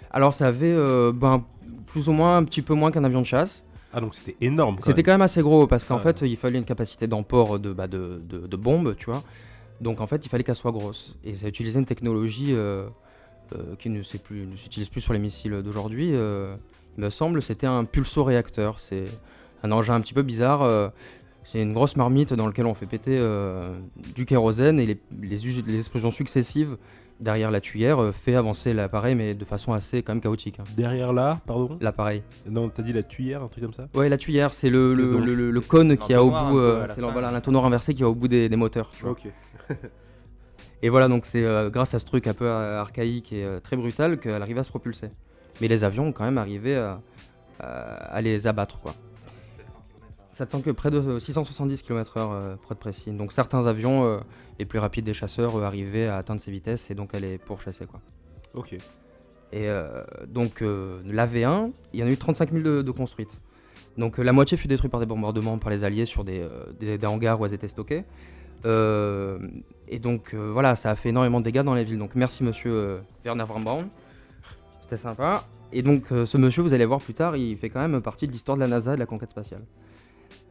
Alors 0.09 0.33
ça 0.33 0.47
avait 0.47 0.71
euh, 0.71 1.11
ben, 1.13 1.43
plus 1.87 2.07
ou 2.07 2.13
moins 2.13 2.37
un 2.37 2.45
petit 2.45 2.61
peu 2.61 2.75
moins 2.75 2.91
qu'un 2.91 3.03
avion 3.03 3.19
de 3.19 3.25
chasse. 3.27 3.61
Ah, 3.97 4.01
donc 4.01 4.13
c'était 4.13 4.35
énorme. 4.41 4.75
C'était 4.81 5.03
quand 5.03 5.13
même 5.13 5.21
assez 5.21 5.41
gros 5.41 5.67
parce 5.67 5.85
qu'en 5.85 5.99
fait 5.99 6.21
il 6.21 6.35
fallait 6.35 6.59
une 6.59 6.65
capacité 6.65 7.07
d'emport 7.07 7.59
de, 7.59 7.71
bah, 7.71 7.87
de, 7.87 8.21
de, 8.27 8.45
de 8.45 8.55
bombes, 8.57 8.93
tu 8.97 9.05
vois. 9.05 9.23
Donc 9.79 10.01
en 10.01 10.07
fait 10.07 10.25
il 10.25 10.29
fallait 10.29 10.43
qu'elle 10.43 10.55
soit 10.55 10.73
grosse. 10.73 11.15
Et 11.23 11.35
ça 11.35 11.47
utilisait 11.47 11.79
une 11.79 11.85
technologie 11.85 12.47
euh, 12.49 12.85
euh, 13.55 13.75
qui 13.79 13.89
ne, 13.89 14.03
s'utilise 14.03 14.89
plus 14.89 14.99
sur 14.99 15.13
les 15.13 15.19
missiles 15.19 15.61
d'aujourd'hui. 15.63 16.11
euh, 16.13 16.55
il 16.97 17.03
me 17.05 17.09
semble 17.09 17.41
c'était 17.41 17.67
un 17.67 17.85
pulso-réacteur. 17.85 18.81
C'est 18.81 19.05
un 19.63 19.71
engin 19.71 19.93
un 19.95 20.01
petit 20.01 20.13
peu 20.13 20.23
bizarre. 20.23 20.91
c'est 21.45 21.61
une 21.61 21.71
grosse 21.73 21.95
marmite 21.95 22.33
dans 22.33 22.47
laquelle 22.47 22.65
on 22.65 22.73
fait 22.73 22.85
péter 22.87 23.19
du 24.13 24.25
kérosène 24.25 24.77
et 24.79 24.85
les, 24.85 24.99
les, 25.21 25.45
us- 25.47 25.63
les 25.65 25.77
explosions 25.77 26.11
successives 26.11 26.77
derrière 27.19 27.49
la 27.51 27.61
tuyère 27.61 27.99
euh, 28.01 28.11
fait 28.11 28.35
avancer 28.35 28.73
l'appareil 28.73 29.15
mais 29.15 29.33
de 29.35 29.45
façon 29.45 29.73
assez 29.73 30.03
quand 30.03 30.13
même 30.13 30.21
chaotique. 30.21 30.59
hein. 30.59 30.63
Derrière 30.75 31.13
là, 31.13 31.39
pardon? 31.47 31.77
L'appareil. 31.81 32.23
Non, 32.45 32.69
t'as 32.69 32.83
dit 32.83 32.93
la 32.93 33.03
tuyère, 33.03 33.41
un 33.43 33.47
truc 33.47 33.63
comme 33.63 33.73
ça? 33.73 33.87
Ouais, 33.93 34.09
la 34.09 34.17
tuyère, 34.17 34.53
c'est 34.53 34.69
le, 34.69 34.93
le, 34.93 35.07
donc 35.13 35.25
le, 35.25 35.35
le- 35.35 35.51
le 35.51 35.61
cône 35.61 35.97
qui 35.97 36.13
a 36.13 36.23
au 36.23 36.31
bout, 36.31 36.57
euh, 36.59 36.85
c'est 36.95 37.01
voilà, 37.01 37.31
l'entonnoir 37.31 37.65
inversé 37.65 37.93
qui 37.93 38.03
a 38.03 38.09
au 38.09 38.15
bout 38.15 38.27
des, 38.27 38.49
des 38.49 38.55
moteurs. 38.55 38.91
Ok. 39.05 39.27
Et 40.81 40.89
voilà, 40.89 41.07
donc 41.07 41.25
c'est 41.25 41.43
euh, 41.43 41.69
grâce 41.69 41.93
à 41.93 41.99
ce 41.99 42.05
truc 42.05 42.27
un 42.27 42.33
peu 42.33 42.49
archaïque 42.49 43.31
et 43.33 43.45
euh, 43.45 43.59
très 43.59 43.75
brutal 43.75 44.19
qu'elle 44.19 44.41
arrivait 44.41 44.59
à 44.59 44.63
se 44.63 44.69
propulser. 44.69 45.09
Mais 45.61 45.67
les 45.67 45.83
avions 45.83 46.07
ont 46.07 46.11
quand 46.11 46.25
même 46.25 46.37
arrivé 46.37 46.75
à, 46.75 47.01
à- 47.59 47.65
à 48.13 48.21
les 48.21 48.45
abattre, 48.45 48.79
quoi. 48.81 48.93
700 50.37 50.61
que 50.61 50.69
près 50.71 50.91
de 50.91 51.19
670 51.19 51.81
km/h 51.83 52.17
euh, 52.19 52.55
pour 52.57 52.71
être 52.73 52.79
précis. 52.79 53.11
Donc 53.11 53.31
certains 53.31 53.65
avions 53.67 54.05
euh, 54.05 54.19
les 54.59 54.65
plus 54.65 54.79
rapides 54.79 55.05
des 55.05 55.13
chasseurs 55.13 55.55
euh, 55.57 55.63
arrivaient 55.63 56.07
à 56.07 56.17
atteindre 56.17 56.41
ces 56.41 56.51
vitesses 56.51 56.89
et 56.91 56.95
donc 56.95 57.11
elle 57.13 57.23
est 57.23 57.37
pourchassée, 57.37 57.85
quoi. 57.85 58.01
Ok. 58.53 58.73
Et 59.53 59.67
euh, 59.67 60.01
donc 60.27 60.61
euh, 60.61 60.99
la 61.05 61.25
V1, 61.25 61.69
il 61.93 61.99
y 61.99 62.03
en 62.03 62.07
a 62.07 62.09
eu 62.09 62.17
35 62.17 62.51
000 62.51 62.63
de, 62.63 62.81
de 62.81 62.91
construites. 62.91 63.31
Donc 63.97 64.19
euh, 64.19 64.23
la 64.23 64.33
moitié 64.33 64.57
fut 64.57 64.67
détruite 64.67 64.91
par 64.91 64.99
des 64.99 65.05
bombardements 65.05 65.57
par 65.57 65.69
les 65.69 65.83
Alliés 65.85 66.05
sur 66.05 66.23
des, 66.23 66.41
euh, 66.41 66.63
des- 66.79 66.97
des 66.97 67.07
hangars 67.07 67.39
où 67.39 67.45
elles 67.45 67.53
étaient 67.53 67.69
stockées. 67.69 68.03
Euh, 68.65 69.37
et 69.87 69.99
donc 69.99 70.33
euh, 70.33 70.51
voilà, 70.51 70.75
ça 70.75 70.89
a 70.91 70.95
fait 70.95 71.09
énormément 71.09 71.39
de 71.39 71.45
dégâts 71.45 71.61
dans 71.63 71.75
les 71.75 71.83
villes. 71.83 71.99
Donc 71.99 72.15
merci 72.15 72.43
monsieur 72.43 72.71
euh, 72.73 72.97
Werner 73.23 73.45
von 73.47 73.59
Braun. 73.61 73.87
C'était 74.81 74.97
sympa. 74.97 75.45
Et 75.71 75.81
donc 75.81 76.11
euh, 76.11 76.25
ce 76.25 76.37
monsieur, 76.37 76.61
vous 76.61 76.73
allez 76.73 76.85
voir 76.85 76.99
plus 76.99 77.13
tard, 77.13 77.37
il 77.37 77.57
fait 77.57 77.69
quand 77.69 77.81
même 77.87 78.01
partie 78.01 78.27
de 78.27 78.31
l'histoire 78.31 78.57
de 78.57 78.61
la 78.61 78.67
NASA 78.67 78.91
et 78.91 78.95
de 78.95 78.99
la 78.99 79.05
conquête 79.05 79.31
spatiale. 79.31 79.61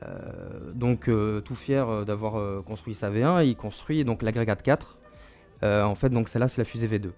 Euh, 0.03 0.73
donc 0.75 1.09
euh, 1.09 1.41
tout 1.41 1.55
fier 1.55 1.89
euh, 1.89 2.05
d'avoir 2.05 2.65
construit 2.65 2.95
sa 2.95 3.11
V1, 3.11 3.47
il 3.47 3.57
construit 3.57 4.05
donc 4.05 4.23
l'agrégate 4.23 4.63
4. 4.63 4.99
Euh, 5.63 5.83
en 5.83 5.95
fait, 5.95 6.11
donc 6.11 6.29
celle-là, 6.29 6.49
c'est 6.49 6.61
la 6.61 6.65
fusée 6.65 6.89
V2. 6.89 7.11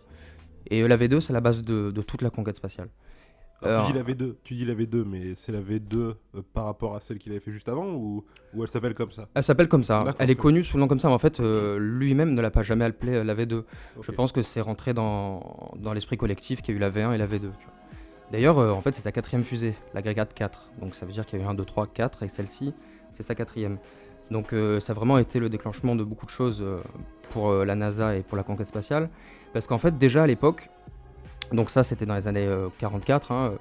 Et 0.68 0.86
la 0.86 0.96
V2, 0.96 1.20
c'est 1.20 1.32
la 1.32 1.40
base 1.40 1.62
de, 1.62 1.90
de 1.90 2.02
toute 2.02 2.22
la 2.22 2.30
conquête 2.30 2.56
spatiale. 2.56 2.88
Alors, 3.62 3.86
tu 3.86 3.92
dis 3.92 3.98
la 3.98 4.04
V2, 4.04 4.34
tu 4.44 4.54
dis 4.54 4.64
la 4.66 4.74
V2, 4.74 5.04
mais 5.04 5.34
c'est 5.34 5.50
la 5.50 5.60
V2 5.60 5.96
euh, 5.96 6.14
par 6.52 6.66
rapport 6.66 6.94
à 6.94 7.00
celle 7.00 7.18
qu'il 7.18 7.32
avait 7.32 7.40
fait 7.40 7.52
juste 7.52 7.68
avant 7.68 7.86
ou, 7.94 8.24
ou 8.54 8.62
elle 8.62 8.68
s'appelle 8.68 8.94
comme 8.94 9.10
ça? 9.12 9.28
Elle 9.34 9.42
s'appelle 9.44 9.68
comme 9.68 9.82
ça. 9.82 10.14
Elle 10.18 10.30
est 10.30 10.36
connue 10.36 10.62
sous 10.62 10.76
le 10.76 10.82
nom 10.82 10.88
comme 10.88 10.98
ça, 10.98 11.08
mais 11.08 11.14
en 11.14 11.18
fait, 11.18 11.40
euh, 11.40 11.78
lui-même 11.78 12.34
ne 12.34 12.42
l'a 12.42 12.50
pas 12.50 12.62
jamais 12.62 12.84
appelée 12.84 13.14
euh, 13.14 13.24
la 13.24 13.34
V2. 13.34 13.64
Je 14.02 14.12
pense 14.12 14.32
que 14.32 14.42
c'est 14.42 14.60
rentré 14.60 14.92
dans, 14.92 15.72
dans 15.78 15.94
l'esprit 15.94 16.18
collectif 16.18 16.60
qu'il 16.60 16.74
y 16.74 16.76
a 16.76 16.78
eu 16.78 16.80
la 16.80 16.90
V1 16.90 17.14
et 17.14 17.18
la 17.18 17.26
V2. 17.26 17.40
tu 17.40 17.46
vois. 17.46 17.74
D'ailleurs, 18.32 18.58
euh, 18.58 18.70
en 18.72 18.80
fait, 18.82 18.94
c'est 18.94 19.02
sa 19.02 19.12
quatrième 19.12 19.44
fusée, 19.44 19.74
l'agrégate 19.94 20.34
4. 20.34 20.70
Donc 20.80 20.94
ça 20.96 21.06
veut 21.06 21.12
dire 21.12 21.24
qu'il 21.26 21.38
y 21.38 21.42
a 21.42 21.44
eu 21.44 21.48
1, 21.48 21.54
2, 21.54 21.64
3, 21.64 21.86
4, 21.86 22.22
et 22.24 22.28
celle-ci, 22.28 22.74
c'est 23.12 23.22
sa 23.22 23.34
quatrième. 23.34 23.78
Donc 24.30 24.52
euh, 24.52 24.80
ça 24.80 24.92
a 24.92 24.96
vraiment 24.96 25.18
été 25.18 25.38
le 25.38 25.48
déclenchement 25.48 25.94
de 25.94 26.02
beaucoup 26.02 26.26
de 26.26 26.30
choses 26.32 26.60
euh, 26.60 26.80
pour 27.30 27.52
la 27.52 27.74
NASA 27.76 28.16
et 28.16 28.22
pour 28.22 28.36
la 28.36 28.42
conquête 28.42 28.66
spatiale. 28.66 29.08
Parce 29.52 29.66
qu'en 29.66 29.78
fait, 29.78 29.96
déjà 29.96 30.24
à 30.24 30.26
l'époque, 30.26 30.68
donc 31.52 31.70
ça 31.70 31.84
c'était 31.84 32.06
dans 32.06 32.16
les 32.16 32.26
années 32.26 32.46
euh, 32.46 32.68
44, 32.78 33.30
hein, 33.32 33.52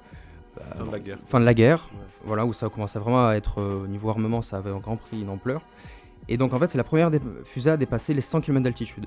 Fin 0.78 0.84
de 0.86 0.90
la 0.90 0.98
guerre. 0.98 1.18
fin 1.26 1.38
de 1.40 1.44
la 1.44 1.54
guerre, 1.54 1.88
Ouais. 1.92 1.98
voilà, 2.24 2.46
où 2.46 2.52
ça 2.54 2.68
commençait 2.70 2.98
vraiment 2.98 3.28
à 3.28 3.34
être, 3.34 3.60
au 3.62 3.86
niveau 3.86 4.08
armement, 4.08 4.40
ça 4.40 4.56
avait 4.56 4.70
encore 4.70 4.96
pris 4.96 5.20
une 5.20 5.28
ampleur. 5.28 5.60
Et 6.28 6.38
donc 6.38 6.54
en 6.54 6.58
fait, 6.58 6.70
c'est 6.70 6.78
la 6.78 6.84
première 6.84 7.10
fusée 7.44 7.70
à 7.70 7.76
dépasser 7.76 8.14
les 8.14 8.22
100 8.22 8.40
km 8.40 8.64
d'altitude. 8.64 9.06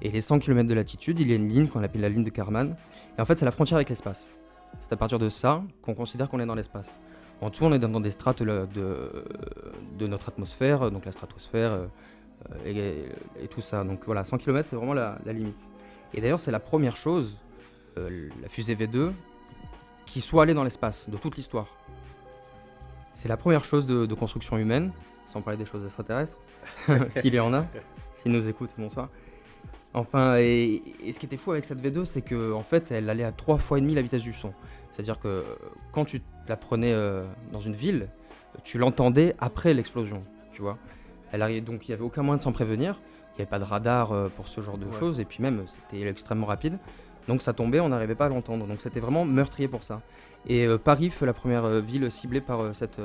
Et 0.00 0.10
les 0.10 0.20
100 0.22 0.38
km 0.40 0.66
de 0.68 0.74
latitude, 0.74 1.20
il 1.20 1.28
y 1.28 1.32
a 1.32 1.36
une 1.36 1.48
ligne 1.48 1.68
qu'on 1.68 1.82
appelle 1.82 2.00
la 2.00 2.08
ligne 2.08 2.24
de 2.24 2.30
Kármán. 2.30 2.74
Et 3.16 3.20
en 3.20 3.24
fait, 3.26 3.38
c'est 3.38 3.44
la 3.44 3.50
frontière 3.50 3.76
avec 3.76 3.90
l'espace. 3.90 4.26
C'est 4.80 4.92
à 4.92 4.96
partir 4.96 5.18
de 5.18 5.28
ça 5.28 5.62
qu'on 5.82 5.94
considère 5.94 6.28
qu'on 6.28 6.40
est 6.40 6.46
dans 6.46 6.54
l'espace. 6.54 6.88
En 7.40 7.50
tout, 7.50 7.64
on 7.64 7.72
est 7.72 7.78
dans, 7.78 8.00
des 8.00 8.10
strates 8.10 8.42
de, 8.42 10.06
notre 10.06 10.28
atmosphère, 10.28 10.90
donc 10.90 11.04
la 11.04 11.12
stratosphère 11.12 11.86
euh, 12.66 13.06
et, 13.40 13.46
tout 13.48 13.60
ça. 13.60 13.84
Donc 13.84 14.00
voilà, 14.06 14.24
100 14.24 14.38
km, 14.38 14.68
c'est 14.68 14.76
vraiment 14.76 14.94
la, 14.94 15.18
limite. 15.26 15.56
Et 16.14 16.20
d'ailleurs, 16.20 16.40
c'est 16.40 16.50
la 16.50 16.58
première 16.58 16.96
chose, 16.96 17.36
euh, 17.96 18.28
la 18.42 18.48
fusée 18.48 18.74
V2, 18.74 19.12
qui 20.06 20.20
soit 20.20 20.42
allée 20.44 20.54
dans 20.54 20.64
l'espace 20.64 21.08
de 21.08 21.16
toute 21.16 21.36
l'histoire. 21.36 21.68
C'est 23.12 23.28
la 23.28 23.36
première 23.36 23.64
chose 23.64 23.86
de, 23.86 24.06
de 24.06 24.14
construction 24.14 24.56
humaine, 24.58 24.90
sans 25.30 25.40
parler 25.40 25.58
des 25.58 25.66
choses 25.66 25.84
extraterrestres, 25.84 26.36
s'il 27.10 27.34
y 27.34 27.40
en 27.40 27.54
a, 27.54 27.66
s'ils 28.16 28.32
nous 28.32 28.48
écoutent, 28.48 28.70
bonsoir. 28.78 29.08
Enfin, 29.94 30.36
et, 30.38 30.82
et 31.04 31.12
ce 31.12 31.18
qui 31.18 31.26
était 31.26 31.36
fou 31.36 31.52
avec 31.52 31.64
cette 31.64 31.80
V2, 31.82 32.04
c'est 32.04 32.22
que 32.22 32.52
en 32.52 32.62
fait, 32.62 32.90
elle 32.90 33.08
allait 33.10 33.24
à 33.24 33.32
trois 33.32 33.58
fois 33.58 33.78
et 33.78 33.80
demi 33.80 33.94
la 33.94 34.02
vitesse 34.02 34.22
du 34.22 34.32
son. 34.32 34.52
C'est-à-dire 34.92 35.18
que 35.18 35.28
euh, 35.28 35.42
quand 35.92 36.04
tu 36.04 36.20
la 36.48 36.56
prenais 36.56 36.92
euh, 36.92 37.24
dans 37.52 37.60
une 37.60 37.74
ville, 37.74 38.08
tu 38.64 38.78
l'entendais 38.78 39.34
après 39.38 39.72
l'explosion, 39.74 40.20
tu 40.52 40.60
vois. 40.62 40.76
Elle 41.32 41.42
arrivait, 41.42 41.60
donc 41.60 41.86
il 41.88 41.90
n'y 41.90 41.94
avait 41.94 42.04
aucun 42.04 42.22
moyen 42.22 42.36
de 42.38 42.42
s'en 42.42 42.52
prévenir. 42.52 43.00
Il 43.34 43.36
n'y 43.38 43.42
avait 43.42 43.50
pas 43.50 43.58
de 43.58 43.64
radar 43.64 44.12
euh, 44.12 44.28
pour 44.28 44.48
ce 44.48 44.60
genre 44.60 44.78
de 44.78 44.86
Ouais. 44.86 44.98
choses, 44.98 45.20
et 45.20 45.24
puis 45.24 45.42
même 45.42 45.64
c'était 45.68 46.06
extrêmement 46.06 46.46
rapide. 46.46 46.78
Donc 47.28 47.42
ça 47.42 47.52
tombait, 47.52 47.78
on 47.80 47.90
n'arrivait 47.90 48.14
pas 48.16 48.26
à 48.26 48.28
l'entendre. 48.28 48.66
Donc 48.66 48.80
c'était 48.80 49.00
vraiment 49.00 49.24
meurtrier 49.24 49.68
pour 49.68 49.84
ça. 49.84 50.00
Et 50.48 50.66
euh, 50.66 50.78
Paris 50.78 51.10
fut 51.10 51.26
la 51.26 51.32
première 51.34 51.64
euh, 51.64 51.80
ville 51.80 52.10
ciblée 52.10 52.40
par 52.40 52.60
euh, 52.60 52.72
cette, 52.72 53.00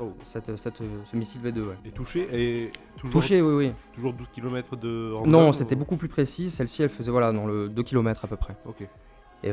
Oh. 0.00 0.12
cette, 0.26 0.56
cette, 0.56 0.78
ce 0.78 1.16
missile 1.16 1.40
V2. 1.42 1.60
ouais. 1.60 1.74
Et 1.84 1.90
touché 1.90 2.28
et 2.32 2.72
toujours, 2.96 3.20
Touché, 3.22 3.40
oui, 3.40 3.54
oui. 3.66 3.72
toujours 3.94 4.12
12 4.12 4.26
km 4.34 4.76
de. 4.76 5.14
en 5.16 5.26
Non, 5.26 5.52
c'était 5.52 5.74
ou- 5.74 5.78
beaucoup 5.78 5.96
plus 5.96 6.08
précis. 6.08 6.50
Celle-ci, 6.50 6.82
elle 6.82 6.88
faisait 6.90 7.10
voilà, 7.10 7.32
dans 7.32 7.46
le 7.46 7.68
2 7.68 7.82
km 7.82 8.24
à 8.24 8.28
peu 8.28 8.36
près. 8.36 8.56
Ok. 8.66 8.82
Et, 9.44 9.50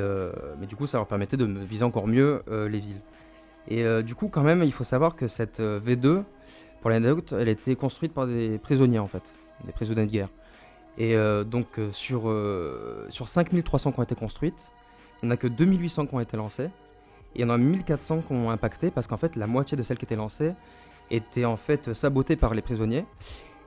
mais 0.60 0.66
du 0.66 0.76
coup, 0.76 0.88
ça 0.88 0.98
leur 0.98 1.06
permettait 1.08 1.38
de 1.38 1.46
viser 1.46 1.84
encore 1.84 2.08
mieux 2.08 2.41
les 2.50 2.80
villes. 2.80 3.02
Et 3.68 3.84
du 4.04 4.16
coup, 4.16 4.28
quand 4.30 4.41
même, 4.41 4.64
il 4.64 4.72
faut 4.74 4.84
savoir 4.86 5.16
que 5.16 5.28
cette 5.28 5.60
euh, 5.60 5.80
V2, 5.82 6.24
pour 6.82 6.89
l'anecdote, 6.89 7.34
elle 7.38 7.50
était 7.50 7.76
construite 7.76 8.14
par 8.14 8.26
des 8.26 8.58
prisonniers 8.58 9.00
en 9.00 9.08
fait, 9.08 9.24
des 9.66 9.72
prisonniers 9.72 10.06
de 10.08 10.12
guerre. 10.12 10.30
Et 10.98 11.16
euh, 11.16 11.44
donc, 11.44 11.80
euh, 11.80 11.91
sur, 11.91 12.30
euh, 12.30 13.08
sur 13.10 13.30
5300 13.30 13.91
qui 13.91 14.00
ont 14.00 14.04
été 14.04 14.16
construites, 14.16 14.72
il 15.22 15.28
n'y 15.28 15.32
en 15.32 15.34
a 15.34 15.38
que 15.38 15.48
2800 15.48 16.08
qui 16.08 16.16
ont 16.16 16.20
été 16.20 16.38
lancées. 16.38 16.70
Et 17.36 17.39
il 17.39 17.41
y 17.41 17.46
en 17.46 17.50
a 17.50 17.58
1400 17.58 18.24
qui 18.28 18.34
ont 18.34 18.52
impacté 18.52 18.91
parce 18.91 19.08
qu'en 19.08 19.18
fait, 19.18 19.36
la 19.36 19.48
moitié 19.48 19.76
de 19.76 19.84
celles 19.84 19.98
qui 19.98 20.06
étaient 20.06 20.16
lancées 20.16 20.54
étaient 21.10 21.46
en 21.46 21.58
fait 21.58 21.94
sabotées 21.94 22.36
par 22.36 22.54
les 22.54 22.62
prisonniers. 22.62 23.06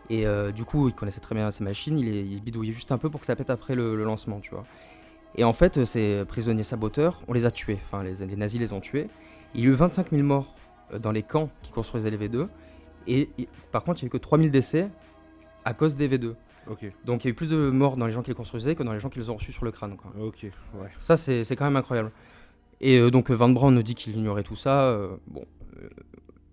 Et 0.08 0.26
euh, 0.26 0.52
du 0.52 0.64
coup, 0.64 0.88
ils 0.88 0.94
connaissaient 0.94 1.20
très 1.20 1.34
bien 1.34 1.50
ces 1.50 1.64
machines, 1.64 1.98
ils, 1.98 2.40
bidouillaient 2.40 2.72
juste 2.72 2.92
un 2.92 2.98
peu 2.98 3.10
pour 3.10 3.20
que 3.20 3.26
ça 3.26 3.34
pète 3.34 3.50
après 3.50 3.74
le, 3.74 4.04
lancement, 4.04 4.38
tu 4.38 4.50
vois. 4.50 4.64
Et 5.34 5.42
en 5.42 5.52
fait, 5.52 5.84
ces 5.84 6.24
prisonniers 6.28 6.62
saboteurs, 6.62 7.20
on 7.26 7.32
les 7.32 7.44
a 7.44 7.50
tués. 7.50 7.78
Enfin, 7.86 8.04
les, 8.04 8.24
les 8.24 8.36
nazis 8.36 8.60
les 8.60 8.72
ont 8.72 8.80
tués. 8.80 9.08
Il 9.54 9.64
y 9.64 9.66
a 9.66 9.70
eu 9.70 9.72
25 9.72 10.10
000 10.10 10.22
morts 10.22 10.54
dans 11.00 11.10
les 11.10 11.22
camps 11.22 11.50
qui 11.62 11.72
construisaient 11.72 12.10
les 12.10 12.28
V2. 12.28 12.46
Et 13.08 13.28
par 13.72 13.82
contre, 13.82 14.02
il 14.02 14.04
n'y 14.04 14.06
a 14.06 14.10
eu 14.10 14.10
que 14.10 14.18
3000 14.18 14.50
décès 14.50 14.88
à 15.64 15.74
cause 15.74 15.96
des 15.96 16.08
V2. 16.08 16.34
Donc 17.04 17.24
il 17.24 17.28
y 17.28 17.28
a 17.28 17.30
eu 17.30 17.34
plus 17.34 17.50
de 17.50 17.70
morts 17.70 17.96
dans 17.96 18.06
les 18.06 18.12
gens 18.12 18.22
qui 18.22 18.30
les 18.30 18.34
construisaient 18.36 18.74
que 18.74 18.82
dans 18.82 18.92
les 18.92 19.00
gens 19.00 19.08
qui 19.08 19.18
les 19.18 19.30
ont 19.30 19.36
reçus 19.36 19.52
sur 19.52 19.64
le 19.64 19.70
crâne. 19.70 19.96
Quoi. 19.96 20.12
Ok. 20.20 20.42
Ouais. 20.74 20.88
Ça, 21.00 21.16
c'est 21.16 21.44
quand 21.56 21.64
même 21.64 21.76
incroyable. 21.76 22.10
Et 22.80 22.98
euh, 22.98 23.10
donc 23.10 23.30
Van 23.30 23.48
Braun 23.48 23.80
dit 23.80 23.94
qu'il 23.94 24.16
ignorait 24.16 24.42
tout 24.42 24.56
ça. 24.56 24.82
euh, 24.84 25.16
bon, 25.28 25.44
euh, 25.78 25.88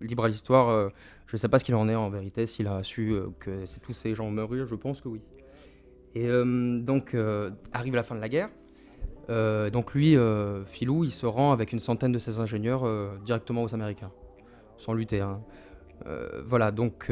libre 0.00 0.24
à 0.24 0.28
l'histoire, 0.28 0.90
je 1.26 1.34
ne 1.34 1.38
sais 1.38 1.48
pas 1.48 1.58
ce 1.58 1.64
qu'il 1.64 1.74
en 1.74 1.88
est 1.88 1.94
en 1.94 2.10
vérité, 2.10 2.46
s'il 2.46 2.66
a 2.66 2.82
su 2.82 3.14
que 3.40 3.64
tous 3.82 3.92
ces 3.92 4.14
gens 4.14 4.30
meurent, 4.30 4.66
je 4.66 4.74
pense 4.74 5.00
que 5.00 5.08
oui. 5.08 5.20
Et 6.14 6.28
donc 6.28 7.16
arrive 7.72 7.94
la 7.94 8.02
fin 8.02 8.14
de 8.14 8.20
la 8.20 8.28
guerre. 8.28 8.50
Donc 9.72 9.94
lui, 9.94 10.16
Philou, 10.66 11.04
il 11.04 11.10
se 11.10 11.26
rend 11.26 11.52
avec 11.52 11.72
une 11.72 11.80
centaine 11.80 12.12
de 12.12 12.18
ses 12.18 12.38
ingénieurs 12.38 12.86
directement 13.24 13.62
aux 13.62 13.74
Américains, 13.74 14.12
sans 14.76 14.92
lutter. 14.92 15.20
hein. 15.20 15.40
Voilà, 16.46 16.70
donc 16.70 17.10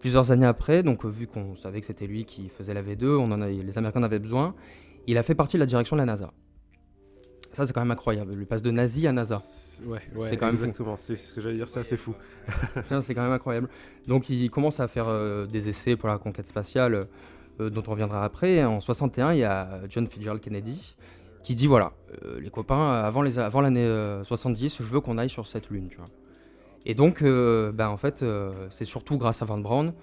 plusieurs 0.00 0.30
années 0.30 0.46
après, 0.46 0.82
donc 0.82 1.04
euh, 1.04 1.08
vu 1.08 1.26
qu'on 1.26 1.56
savait 1.56 1.80
que 1.80 1.86
c'était 1.86 2.06
lui 2.06 2.24
qui 2.24 2.48
faisait 2.48 2.74
la 2.74 2.82
V2, 2.82 3.06
on 3.16 3.30
en 3.32 3.40
a, 3.40 3.48
les 3.48 3.78
Américains 3.78 4.00
en 4.00 4.04
avaient 4.04 4.18
besoin, 4.18 4.54
il 5.06 5.18
a 5.18 5.22
fait 5.22 5.34
partie 5.34 5.56
de 5.56 5.60
la 5.60 5.66
direction 5.66 5.96
de 5.96 6.00
la 6.02 6.06
NASA. 6.06 6.32
Ça, 7.54 7.66
c'est 7.66 7.72
quand 7.72 7.80
même 7.80 7.90
incroyable. 7.90 8.34
Il 8.38 8.46
passe 8.46 8.62
de 8.62 8.70
nazi 8.70 9.06
à 9.06 9.12
NASA. 9.12 9.38
C'est- 9.38 9.68
Ouais, 9.84 10.00
ouais, 10.16 10.28
C'est 10.28 10.36
quand 10.36 10.46
même 10.46 10.56
exactement. 10.56 10.96
C'est 10.96 11.16
ce 11.16 11.32
que 11.34 11.40
j'allais 11.40 11.54
dire, 11.56 11.68
c'est 11.68 11.78
assez 11.80 11.96
fou. 11.96 12.12
C'est 13.00 13.14
quand 13.14 13.22
même 13.22 13.32
incroyable. 13.32 13.68
Donc, 14.08 14.28
il 14.28 14.50
commence 14.50 14.80
à 14.80 14.88
faire 14.88 15.06
euh, 15.08 15.46
des 15.46 15.68
essais 15.68 15.94
pour 15.96 16.08
la 16.08 16.18
conquête 16.18 16.48
spatiale, 16.48 17.06
euh, 17.60 17.70
dont 17.70 17.84
on 17.86 17.92
reviendra 17.92 18.24
après. 18.24 18.64
En 18.64 18.80
61, 18.80 19.34
il 19.34 19.38
y 19.38 19.44
a 19.44 19.80
John 19.88 20.08
Fitzgerald 20.08 20.40
Kennedy 20.40 20.96
qui 21.44 21.54
dit 21.54 21.68
voilà, 21.68 21.92
euh, 22.24 22.40
les 22.40 22.50
copains, 22.50 22.92
avant 22.92 23.22
avant 23.24 23.60
l'année 23.60 23.84
euh, 23.84 24.24
70, 24.24 24.78
je 24.80 24.82
veux 24.82 25.00
qu'on 25.00 25.16
aille 25.16 25.30
sur 25.30 25.46
cette 25.46 25.70
lune, 25.70 25.88
tu 25.88 25.96
vois. 25.96 26.06
Et 26.88 26.94
donc, 26.94 27.22
euh, 27.22 27.70
ben, 27.70 27.88
en 27.88 27.96
fait, 27.98 28.22
euh, 28.22 28.66
c'est 28.70 28.84
surtout 28.86 29.16
grâce 29.18 29.42
à 29.42 29.44
Van 29.44 29.58
Braun 29.58 29.94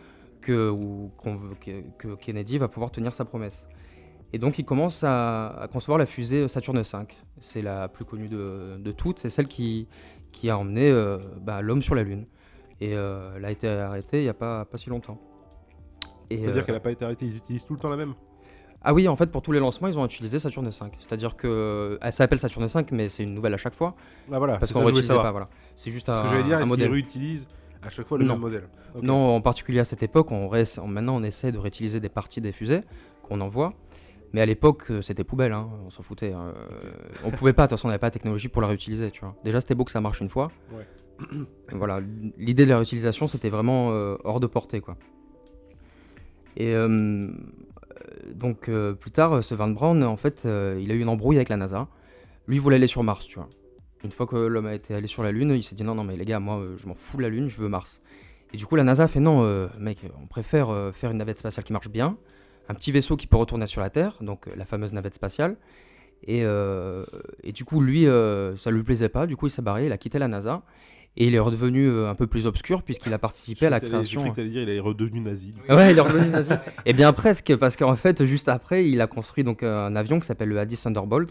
que, 0.42 0.70
ou- 0.70 1.12
qu'on 1.18 1.36
veut- 1.36 1.56
que, 1.60 1.82
que 1.98 2.16
Kennedy 2.16 2.58
va 2.58 2.68
pouvoir 2.68 2.92
tenir 2.92 3.14
sa 3.14 3.26
promesse. 3.26 3.66
Et 4.32 4.38
donc, 4.38 4.60
il 4.60 4.66
commence 4.66 5.04
à, 5.04 5.48
à 5.48 5.68
concevoir 5.68 5.98
la 5.98 6.06
fusée 6.06 6.48
Saturne 6.48 6.80
V. 6.82 6.84
C'est 7.42 7.62
la 7.62 7.88
plus 7.88 8.06
connue 8.06 8.28
de, 8.28 8.78
de 8.78 8.92
toutes. 8.92 9.20
C'est 9.20 9.30
celle 9.30 9.48
qui, 9.48 9.88
qui 10.32 10.50
a 10.50 10.58
emmené 10.58 10.90
euh, 10.90 11.18
bah, 11.42 11.62
l'homme 11.62 11.82
sur 11.82 11.96
la 11.96 12.04
Lune. 12.04 12.26
Et 12.82 12.92
elle 12.92 13.46
a 13.46 13.52
été 13.52 13.68
arrêtée 13.68 14.20
il 14.20 14.24
n'y 14.24 14.30
a 14.30 14.34
pas, 14.34 14.66
pas 14.66 14.78
si 14.78 14.90
longtemps. 14.90 15.18
C'est-à-dire 16.30 16.58
euh, 16.58 16.66
qu'elle 16.66 16.76
n'a 16.76 16.82
pas 16.82 16.92
été 16.92 17.06
arrêtée, 17.06 17.26
ils 17.26 17.38
utilisent 17.38 17.66
tout 17.66 17.74
le 17.74 17.80
temps 17.80 17.90
la 17.90 17.96
même. 17.98 18.14
Ah 18.88 18.94
oui, 18.94 19.08
en 19.08 19.16
fait, 19.16 19.32
pour 19.32 19.42
tous 19.42 19.52
les 19.52 19.60
lancements, 19.60 19.88
ils 19.88 19.98
ont 19.98 20.06
utilisé 20.06 20.38
Saturne 20.38 20.70
V. 20.70 20.76
C'est-à-dire 21.00 21.36
que 21.36 21.98
elle 22.02 22.14
s'appelle 22.14 22.38
Saturne 22.40 22.68
V, 22.68 22.86
mais 22.92 23.10
c'est 23.10 23.24
une 23.24 23.34
nouvelle 23.34 23.54
à 23.56 23.58
chaque 23.58 23.74
fois. 23.74 23.96
Ah 24.32 24.38
voilà, 24.38 24.58
Parce 24.58 24.72
qu'on 24.72 24.80
que 24.80 24.84
voulais 24.84 24.94
réutilisait 24.98 25.22
pas. 25.22 25.32
Voilà. 25.32 25.48
C'est 25.76 25.90
juste 25.92 26.06
Ce 26.06 26.12
un, 26.12 26.22
que 26.22 26.30
j'allais 26.30 26.44
dire, 26.44 26.58
un 26.60 26.66
modèle. 26.66 26.92
réutilisent 26.92 27.48
à 27.82 27.90
chaque 27.90 28.08
fois 28.08 28.18
le 28.20 28.26
Non. 28.26 28.34
même 28.34 28.42
modèle. 28.42 28.68
Non, 29.02 29.36
en 29.36 29.42
particulier 29.42 29.80
à 29.80 29.86
cette 29.86 30.04
époque, 30.04 30.32
on 30.32 30.48
ré- 30.48 30.64
on- 30.82 30.88
maintenant 30.88 31.16
on 31.16 31.24
essaie 31.24 31.52
de 31.52 31.58
réutiliser 31.58 32.00
des 32.00 32.10
parties 32.10 32.42
des 32.42 32.52
fusées 32.52 32.82
qu'on 33.24 33.42
envoie. 33.42 33.74
Mais 34.34 34.42
à 34.42 34.46
l'époque, 34.46 34.84
euh, 34.92 35.02
c'était 35.02 35.24
poubelle, 35.24 35.52
hein, 35.54 35.68
on 35.88 35.90
s'en 35.90 36.04
foutait. 36.04 36.34
hein. 36.34 36.54
Euh, 36.56 36.92
on 37.24 37.32
pouvait 37.32 37.54
pas, 37.54 37.64
de 37.64 37.68
toute 37.70 37.78
façon, 37.78 37.88
on 37.88 37.90
n'avait 37.90 38.00
pas 38.00 38.08
la 38.08 38.12
technologie 38.12 38.50
pour 38.50 38.62
la 38.62 38.68
réutiliser, 38.68 39.10
tu 39.12 39.22
vois. 39.22 39.34
Déjà, 39.44 39.62
c'était 39.62 39.76
beau 39.76 39.84
que 39.86 39.92
ça 39.92 40.02
marche 40.02 40.20
une 40.22 40.30
fois. 40.30 40.52
Ouais. 40.74 40.86
voilà, 41.72 42.02
l'idée 42.38 42.66
de 42.66 42.70
la 42.70 42.78
réutilisation, 42.78 43.28
c'était 43.28 43.50
vraiment 43.50 43.92
euh, 43.92 44.18
hors 44.26 44.40
de 44.40 44.48
portée, 44.48 44.82
quoi. 44.82 44.96
Et 46.58 46.74
euh, 46.74 46.88
euh, 46.88 47.32
donc, 48.34 48.70
euh, 48.70 48.94
plus 48.94 49.12
tard, 49.12 49.44
ce 49.44 49.56
Van 49.56 49.70
Braun, 49.70 50.04
en 50.04 50.18
fait, 50.18 50.46
euh, 50.46 50.80
il 50.82 50.92
a 50.92 50.96
eu 50.96 51.00
une 51.00 51.10
embrouille 51.10 51.38
avec 51.38 51.50
la 51.50 51.58
NASA. 51.58 51.88
Lui, 52.48 52.58
il 52.58 52.62
voulait 52.62 52.76
aller 52.76 52.88
sur 52.88 53.04
Mars, 53.04 53.26
tu 53.26 53.36
vois. 53.36 53.50
Une 54.04 54.12
fois 54.12 54.28
que 54.28 54.36
l'homme 54.36 54.68
a 54.68 54.76
été 54.76 54.94
allé 54.94 55.08
sur 55.08 55.24
la 55.24 55.32
Lune, 55.32 55.52
il 55.52 55.64
s'est 55.64 55.76
dit 55.76 55.84
non, 55.84 55.96
non, 55.96 56.04
mais 56.04 56.16
les 56.16 56.26
gars, 56.26 56.40
moi, 56.40 56.60
euh, 56.60 56.78
je 56.78 56.88
m'en 56.88 56.94
fous 56.94 57.18
de 57.18 57.24
la 57.24 57.30
Lune, 57.30 57.50
je 57.50 57.60
veux 57.60 57.70
Mars. 57.70 58.02
Et 58.54 58.58
du 58.58 58.66
coup, 58.66 58.76
la 58.76 58.84
NASA 58.84 59.04
a 59.04 59.08
fait 59.08 59.20
non, 59.20 59.44
euh, 59.44 59.68
mec, 59.80 60.00
on 60.22 60.28
préfère 60.28 60.70
euh, 60.70 60.92
faire 60.92 61.12
une 61.12 61.18
navette 61.18 61.40
spatiale 61.40 61.64
qui 61.64 61.74
marche 61.74 61.90
bien, 61.90 62.18
un 62.70 62.74
petit 62.74 62.92
vaisseau 62.92 63.18
qui 63.18 63.28
peut 63.28 63.38
retourner 63.38 63.68
sur 63.68 63.82
la 63.82 63.90
Terre, 63.90 64.18
donc 64.22 64.48
euh, 64.48 64.52
la 64.56 64.66
fameuse 64.66 64.94
navette 64.94 65.16
spatiale. 65.16 65.58
Et, 66.24 66.44
euh, 66.44 67.06
et 67.44 67.52
du 67.52 67.66
coup, 67.66 67.82
lui, 67.82 68.08
euh, 68.08 68.56
ça 68.58 68.72
lui 68.72 68.84
plaisait 68.84 69.10
pas, 69.10 69.28
du 69.28 69.36
coup, 69.36 69.48
il 69.48 69.52
s'est 69.52 69.62
barré, 69.62 69.88
il 69.88 69.92
a 69.92 69.98
quitté 69.98 70.20
la 70.20 70.28
NASA. 70.28 70.64
Et 71.18 71.28
il 71.28 71.36
est 71.36 71.40
redevenu 71.40 71.88
euh, 71.88 72.10
un 72.10 72.16
peu 72.16 72.28
plus 72.28 72.46
obscur 72.46 72.84
puisqu'il 72.84 73.14
a 73.14 73.18
participé 73.18 73.68
à 73.68 73.70
la 73.70 73.80
création. 73.80 74.30
Que 74.32 74.36
t'allais 74.36 74.50
dire 74.50 74.64
il 74.64 74.70
est 74.70 74.80
redevenu 74.80 75.22
nazi. 75.22 75.54
Ouais, 75.70 75.92
il 75.92 75.98
est 75.98 76.02
redevenu 76.02 76.30
nazi. 76.32 76.52
Et 76.86 76.94
bien 76.94 77.14
presque, 77.14 77.56
parce 77.56 77.76
qu'en 77.78 77.96
fait, 77.96 78.26
juste 78.26 78.50
après, 78.50 78.90
il 78.90 79.00
a 79.02 79.08
construit 79.08 79.44
donc 79.46 79.64
euh, 79.64 79.88
un 79.88 79.96
avion 79.96 80.20
qui 80.20 80.26
s'appelle 80.28 80.50
le 80.50 80.60
Addis 80.60 80.78
Thunderbolt 80.78 81.30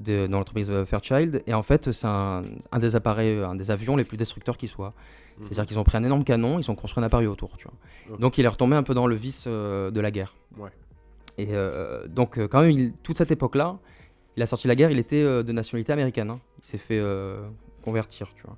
de, 0.00 0.26
dans 0.28 0.38
l'entreprise 0.38 0.70
euh, 0.70 0.84
Fairchild. 0.84 1.42
Et 1.48 1.54
en 1.54 1.62
fait, 1.64 1.90
c'est 1.90 2.06
un, 2.06 2.44
un 2.70 2.78
des 2.78 2.94
appareils, 2.94 3.38
un 3.42 3.56
des 3.56 3.70
avions 3.72 3.96
les 3.96 4.04
plus 4.04 4.16
destructeurs 4.16 4.56
qui 4.56 4.68
soit. 4.68 4.92
C'est-à-dire 5.42 5.66
qu'ils 5.66 5.78
ont 5.78 5.84
pris 5.84 5.98
un 5.98 6.04
énorme 6.04 6.24
canon, 6.24 6.58
ils 6.60 6.70
ont 6.70 6.74
construit 6.74 7.02
un 7.02 7.06
appareil 7.06 7.26
autour, 7.26 7.58
tu 7.58 7.66
vois. 7.68 8.16
Donc 8.18 8.38
il 8.38 8.44
est 8.46 8.48
retombé 8.48 8.74
un 8.76 8.82
peu 8.82 8.94
dans 8.94 9.06
le 9.06 9.16
vice 9.16 9.44
euh, 9.46 9.90
de 9.90 10.00
la 10.00 10.10
guerre. 10.10 10.34
Ouais. 10.56 10.70
Et 11.36 11.48
euh, 11.50 12.06
donc 12.06 12.38
quand 12.48 12.62
même, 12.62 12.70
il- 12.70 12.92
toute 13.02 13.18
cette 13.18 13.30
époque-là, 13.30 13.76
il 14.38 14.42
a 14.42 14.46
sorti 14.46 14.66
la 14.66 14.74
guerre, 14.74 14.90
il 14.90 14.98
était 14.98 15.20
euh, 15.22 15.42
de 15.42 15.52
nationalité 15.52 15.92
américaine. 15.92 16.30
hein. 16.30 16.40
Il 16.62 16.66
s'est 16.66 16.78
fait 16.78 16.98
convertir, 17.86 18.26
tu 18.36 18.42
vois. 18.44 18.56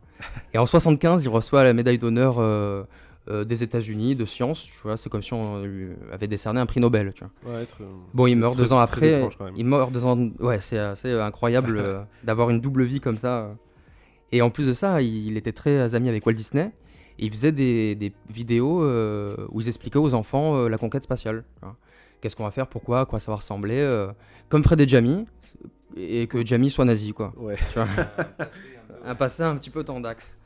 Et 0.52 0.58
en 0.58 0.66
75, 0.66 1.22
il 1.24 1.28
reçoit 1.28 1.62
la 1.62 1.72
médaille 1.72 1.98
d'honneur 1.98 2.38
euh, 2.40 2.82
euh, 3.30 3.44
des 3.44 3.62
États-Unis 3.62 4.16
de 4.16 4.24
sciences, 4.24 4.62
tu 4.64 4.72
vois. 4.82 4.96
C'est 4.96 5.08
comme 5.08 5.22
si 5.22 5.32
on 5.34 5.62
lui 5.62 5.90
avait 6.12 6.26
décerné 6.26 6.58
un 6.60 6.66
prix 6.66 6.80
Nobel, 6.80 7.12
tu 7.14 7.22
vois. 7.24 7.54
Ouais, 7.54 7.66
euh, 7.80 7.84
Bon, 8.14 8.26
il 8.26 8.34
meurt 8.36 8.54
très- 8.54 8.62
deux 8.64 8.72
ans 8.72 8.78
après. 8.78 9.12
étrange. 9.20 9.38
Il 9.56 9.66
meurt 9.66 9.92
deux 9.92 10.04
ans. 10.04 10.18
Ouais, 10.40 10.58
c'est 10.60 10.78
assez 10.78 11.08
euh, 11.08 11.24
incroyable 11.24 11.76
euh, 11.78 12.00
d'avoir 12.24 12.50
une 12.50 12.60
double 12.60 12.82
vie 12.84 13.00
comme 13.00 13.18
ça. 13.18 13.38
euh. 13.42 13.52
Et 14.32 14.42
en 14.42 14.50
plus 14.50 14.66
de 14.66 14.72
ça, 14.72 15.00
il, 15.02 15.28
il 15.28 15.36
était 15.36 15.52
très 15.52 15.94
ami 15.94 16.08
avec 16.08 16.26
Walt 16.26 16.34
Disney. 16.34 16.72
Et 17.20 17.26
il 17.26 17.30
faisait 17.30 17.52
des, 17.52 17.94
des 17.94 18.12
vidéos 18.30 18.82
euh, 18.82 19.36
où 19.50 19.60
ils 19.60 19.68
expliquaient 19.68 19.98
aux 19.98 20.14
enfants 20.14 20.56
euh, 20.56 20.68
la 20.68 20.78
conquête 20.78 21.02
spatiale. 21.02 21.44
Qu'est-ce 22.20 22.34
qu'on 22.36 22.44
va 22.44 22.50
faire, 22.50 22.66
pourquoi, 22.66 23.00
à 23.00 23.04
quoi 23.06 23.20
ça 23.20 23.30
va 23.30 23.36
ressembler. 23.36 23.78
euh, 23.78 24.08
comme 24.48 24.62
Fred 24.62 24.80
et 24.80 24.88
Jamie. 24.88 25.24
Et 25.96 26.26
que 26.28 26.44
Jamie 26.46 26.70
soit 26.70 26.84
nazi, 26.84 27.12
quoi. 27.12 27.32
Ouais. 27.36 27.56
Tu 27.72 27.78
vois. 27.78 27.88
un 29.04 29.14
passé 29.14 29.42
un 29.42 29.56
petit 29.56 29.70
peu 29.70 29.84
tendax. 29.84 30.36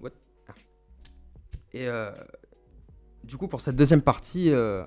What? 0.00 0.10
Ah. 0.48 0.52
Et 1.72 1.88
euh, 1.88 2.10
du 3.24 3.36
coup, 3.36 3.48
pour 3.48 3.60
cette 3.60 3.76
deuxième 3.76 4.02
partie, 4.02 4.50
euh, 4.50 4.84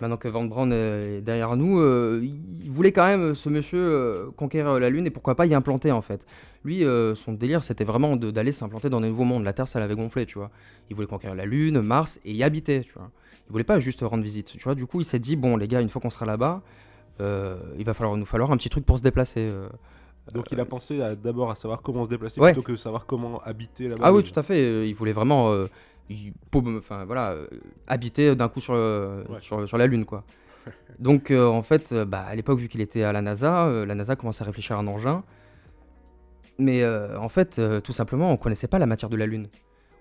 Maintenant 0.00 0.16
que 0.16 0.26
Van 0.26 0.44
Braun 0.44 0.72
est 0.72 1.20
derrière 1.20 1.56
nous, 1.56 1.78
euh, 1.78 2.20
il 2.20 2.68
voulait 2.68 2.90
quand 2.90 3.06
même, 3.06 3.36
ce 3.36 3.48
monsieur, 3.48 4.30
conquérir 4.36 4.80
la 4.80 4.90
Lune 4.90 5.06
et 5.06 5.10
pourquoi 5.10 5.36
pas 5.36 5.46
y 5.46 5.54
implanter 5.54 5.92
en 5.92 6.02
fait. 6.02 6.26
Lui, 6.64 6.84
son 7.14 7.32
délire, 7.32 7.62
c'était 7.62 7.84
vraiment 7.84 8.16
d'aller 8.16 8.50
s'implanter 8.50 8.90
dans 8.90 9.00
des 9.00 9.08
nouveaux 9.08 9.24
mondes. 9.24 9.44
La 9.44 9.52
Terre, 9.52 9.68
ça 9.68 9.78
l'avait 9.78 9.94
gonflé, 9.94 10.26
tu 10.26 10.38
vois. 10.38 10.50
Il 10.90 10.96
voulait 10.96 11.06
conquérir 11.06 11.36
la 11.36 11.46
Lune, 11.46 11.80
Mars 11.80 12.18
et 12.24 12.32
y 12.32 12.42
habiter, 12.42 12.80
tu 12.80 12.92
vois. 12.94 13.12
Il 13.48 13.52
voulait 13.52 13.62
pas 13.62 13.78
juste 13.78 14.00
rendre 14.00 14.24
visite, 14.24 14.48
tu 14.48 14.64
vois. 14.64 14.74
Du 14.74 14.86
coup, 14.86 15.00
il 15.00 15.04
s'est 15.04 15.20
dit, 15.20 15.36
bon, 15.36 15.56
les 15.56 15.68
gars, 15.68 15.80
une 15.80 15.88
fois 15.88 16.02
qu'on 16.02 16.10
sera 16.10 16.26
là-bas, 16.26 16.62
il 17.20 17.84
va 17.84 17.94
falloir 17.94 18.16
nous 18.16 18.26
falloir 18.26 18.50
un 18.50 18.56
petit 18.56 18.68
truc 18.70 18.84
pour 18.84 18.98
se 18.98 19.04
déplacer. 19.04 19.52
Euh. 20.28 20.32
Donc 20.32 20.50
il 20.52 20.60
a 20.60 20.64
pensé 20.64 21.00
à- 21.00 21.14
d'abord 21.14 21.50
à 21.50 21.54
savoir 21.54 21.82
comment 21.82 22.04
se 22.04 22.10
déplacer 22.10 22.40
Ouais. 22.40 22.52
plutôt 22.52 22.66
que 22.66 22.76
savoir 22.76 23.06
comment 23.06 23.40
habiter 23.42 23.88
là-bas. 23.88 24.02
Ah 24.06 24.12
oui, 24.12 24.22
tout 24.22 24.38
à 24.38 24.42
fait. 24.42 24.60
euh, 24.62 24.86
il 24.86 24.94
voulait 24.94 25.12
vraiment, 25.12 25.50
euh, 25.52 25.66
enfin 26.78 27.04
voilà, 27.04 27.32
euh, 27.32 27.46
habiter 27.86 28.34
d'un 28.34 28.48
coup 28.48 28.60
sur, 28.60 28.74
le- 28.74 29.24
Ouais. 29.28 29.38
sur, 29.40 29.66
sur 29.68 29.78
la 29.78 29.86
Lune, 29.86 30.04
quoi. 30.04 30.24
Donc 30.98 31.30
euh, 31.30 31.46
en 31.46 31.62
fait, 31.62 31.92
euh, 31.92 32.04
bah, 32.04 32.24
à 32.26 32.34
l'époque, 32.34 32.58
vu 32.58 32.68
qu'il 32.68 32.80
était 32.80 33.02
à 33.02 33.12
la 33.12 33.22
NASA, 33.22 33.66
euh, 33.66 33.86
la 33.86 33.94
NASA 33.94 34.16
commençait 34.16 34.42
à 34.42 34.46
réfléchir 34.46 34.76
à 34.76 34.80
un 34.80 34.86
engin. 34.86 35.22
Mais 36.58 36.82
euh, 36.82 37.18
en 37.20 37.28
fait, 37.28 37.58
euh, 37.58 37.80
tout 37.80 37.92
simplement, 37.92 38.30
on 38.30 38.36
connaissait 38.36 38.66
pas 38.66 38.78
la 38.78 38.86
matière 38.86 39.10
de 39.10 39.16
la 39.16 39.26
Lune. 39.26 39.48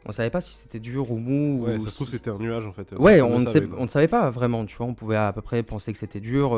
On 0.08 0.12
savait 0.12 0.30
pas 0.30 0.40
si 0.40 0.54
c'était 0.56 0.80
dur 0.80 1.12
ou 1.12 1.18
mou. 1.18 1.66
Ouais, 1.66 1.76
ou 1.76 1.84
ça 1.84 1.90
se 1.90 1.96
trouve 1.96 2.08
si- 2.08 2.14
c'était 2.14 2.30
un 2.30 2.38
nuage 2.38 2.66
en 2.66 2.72
fait. 2.72 2.94
Ouais, 2.98 3.22
on 3.22 3.40
ne, 3.40 3.48
savait, 3.50 3.68
on 3.78 3.84
ne 3.84 3.88
savait 3.90 4.08
pas 4.08 4.30
vraiment, 4.30 4.66
tu 4.66 4.78
vois. 4.78 4.86
On 4.86 4.94
pouvait 4.94 5.16
à 5.18 5.34
peu 5.34 5.42
près 5.42 5.64
penser 5.64 5.92
que 5.92 5.98
c'était 5.98 6.20
dur. 6.20 6.54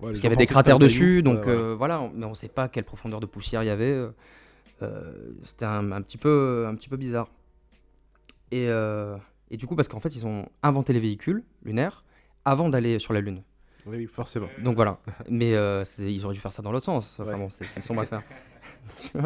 Ouais, 0.00 0.06
parce 0.10 0.14
qu'il 0.14 0.24
y 0.24 0.26
avait 0.28 0.36
des 0.36 0.46
cratères 0.46 0.78
dessus, 0.78 1.22
donc 1.22 1.46
euh, 1.46 1.74
voilà, 1.76 2.00
on- 2.00 2.10
mais 2.14 2.24
on 2.26 2.34
sait 2.34 2.48
pas 2.48 2.68
quelle 2.68 2.84
profondeur 2.84 3.20
de 3.20 3.26
poussière 3.26 3.62
il 3.62 3.66
y 3.66 3.70
avait. 3.70 3.90
euh, 3.90 4.10
euh, 4.82 5.12
C'était 5.44 5.64
un, 5.64 5.90
un 5.92 6.02
petit 6.02 6.18
peu, 6.18 6.66
un 6.68 6.74
petit 6.76 6.88
peu 6.88 6.96
bizarre. 6.96 7.28
Et, 8.52 8.68
et 9.50 9.56
du 9.56 9.66
coup, 9.66 9.76
parce 9.76 9.88
qu'en 9.88 10.00
fait, 10.00 10.14
ils 10.16 10.24
ont 10.26 10.46
inventé 10.62 10.92
les 10.92 11.00
véhicules 11.00 11.42
lunaires 11.64 12.04
avant 12.44 12.68
d'aller 12.68 12.98
sur 12.98 13.12
la 13.12 13.20
Lune. 13.20 13.42
Oui, 13.86 14.06
forcément. 14.06 14.48
Donc 14.62 14.76
voilà. 14.76 14.98
Mais 15.28 15.50
ils 15.98 16.24
auraient 16.24 16.34
dû 16.34 16.40
faire 16.40 16.52
ça 16.52 16.62
dans 16.62 16.70
l'autre 16.72 16.86
sens. 16.86 17.16
Enfin 17.20 17.32
Ouais. 17.32 17.36
bon, 17.38 17.50
c'est 17.50 17.64
une 17.76 17.82
sombre 17.82 18.02
affaire. 18.02 18.22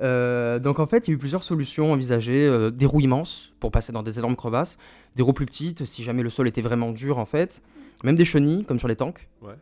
Euh, 0.00 0.58
donc 0.60 0.78
en 0.78 0.86
fait, 0.86 1.08
il 1.08 1.10
y 1.10 1.12
a 1.12 1.16
eu 1.16 1.18
plusieurs 1.18 1.42
solutions 1.42 1.92
envisagées. 1.92 2.46
euh, 2.46 2.70
des 2.70 2.86
roues 2.86 3.00
immenses 3.00 3.52
pour 3.58 3.72
passer 3.72 3.90
dans 3.92 4.02
des 4.04 4.18
énormes 4.18 4.36
crevasses, 4.36 4.76
des 5.16 5.22
roues 5.22 5.32
plus 5.32 5.46
petites 5.46 5.84
si 5.86 6.04
jamais 6.04 6.22
le 6.22 6.30
sol 6.30 6.46
était 6.46 6.60
vraiment 6.60 6.92
dur 6.92 7.18
en 7.18 7.24
fait, 7.24 7.60
même 8.04 8.16
des 8.16 8.24
chenilles 8.24 8.64
comme 8.64 8.78
sur 8.78 8.88
les 8.88 8.96
tanks. 8.96 9.28
Ouais. 9.42 9.54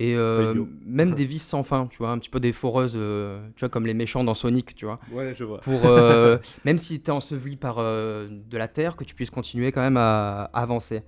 Et 0.00 0.14
euh, 0.16 0.64
même 0.84 1.14
des 1.14 1.24
vis 1.24 1.38
sans 1.42 1.62
fin, 1.62 1.86
tu 1.86 1.98
vois, 1.98 2.10
un 2.10 2.18
petit 2.18 2.30
peu 2.30 2.40
des 2.40 2.52
foreuses, 2.52 2.94
euh, 2.96 3.46
tu 3.56 3.60
vois, 3.60 3.68
comme 3.68 3.86
les 3.86 3.94
méchants 3.94 4.24
dans 4.24 4.34
Sonic, 4.34 4.74
tu 4.74 4.84
vois. 4.86 4.98
Ouais, 5.12 5.34
je 5.38 5.44
vois. 5.44 5.60
Pour, 5.60 5.82
euh, 5.86 6.38
même 6.64 6.78
si 6.78 7.00
tu 7.00 7.06
es 7.06 7.10
enseveli 7.12 7.56
par 7.56 7.76
euh, 7.78 8.28
de 8.50 8.58
la 8.58 8.66
terre, 8.68 8.96
que 8.96 9.04
tu 9.04 9.14
puisses 9.14 9.30
continuer 9.30 9.70
quand 9.70 9.80
même 9.82 9.96
à, 9.96 10.50
à 10.52 10.62
avancer. 10.62 11.02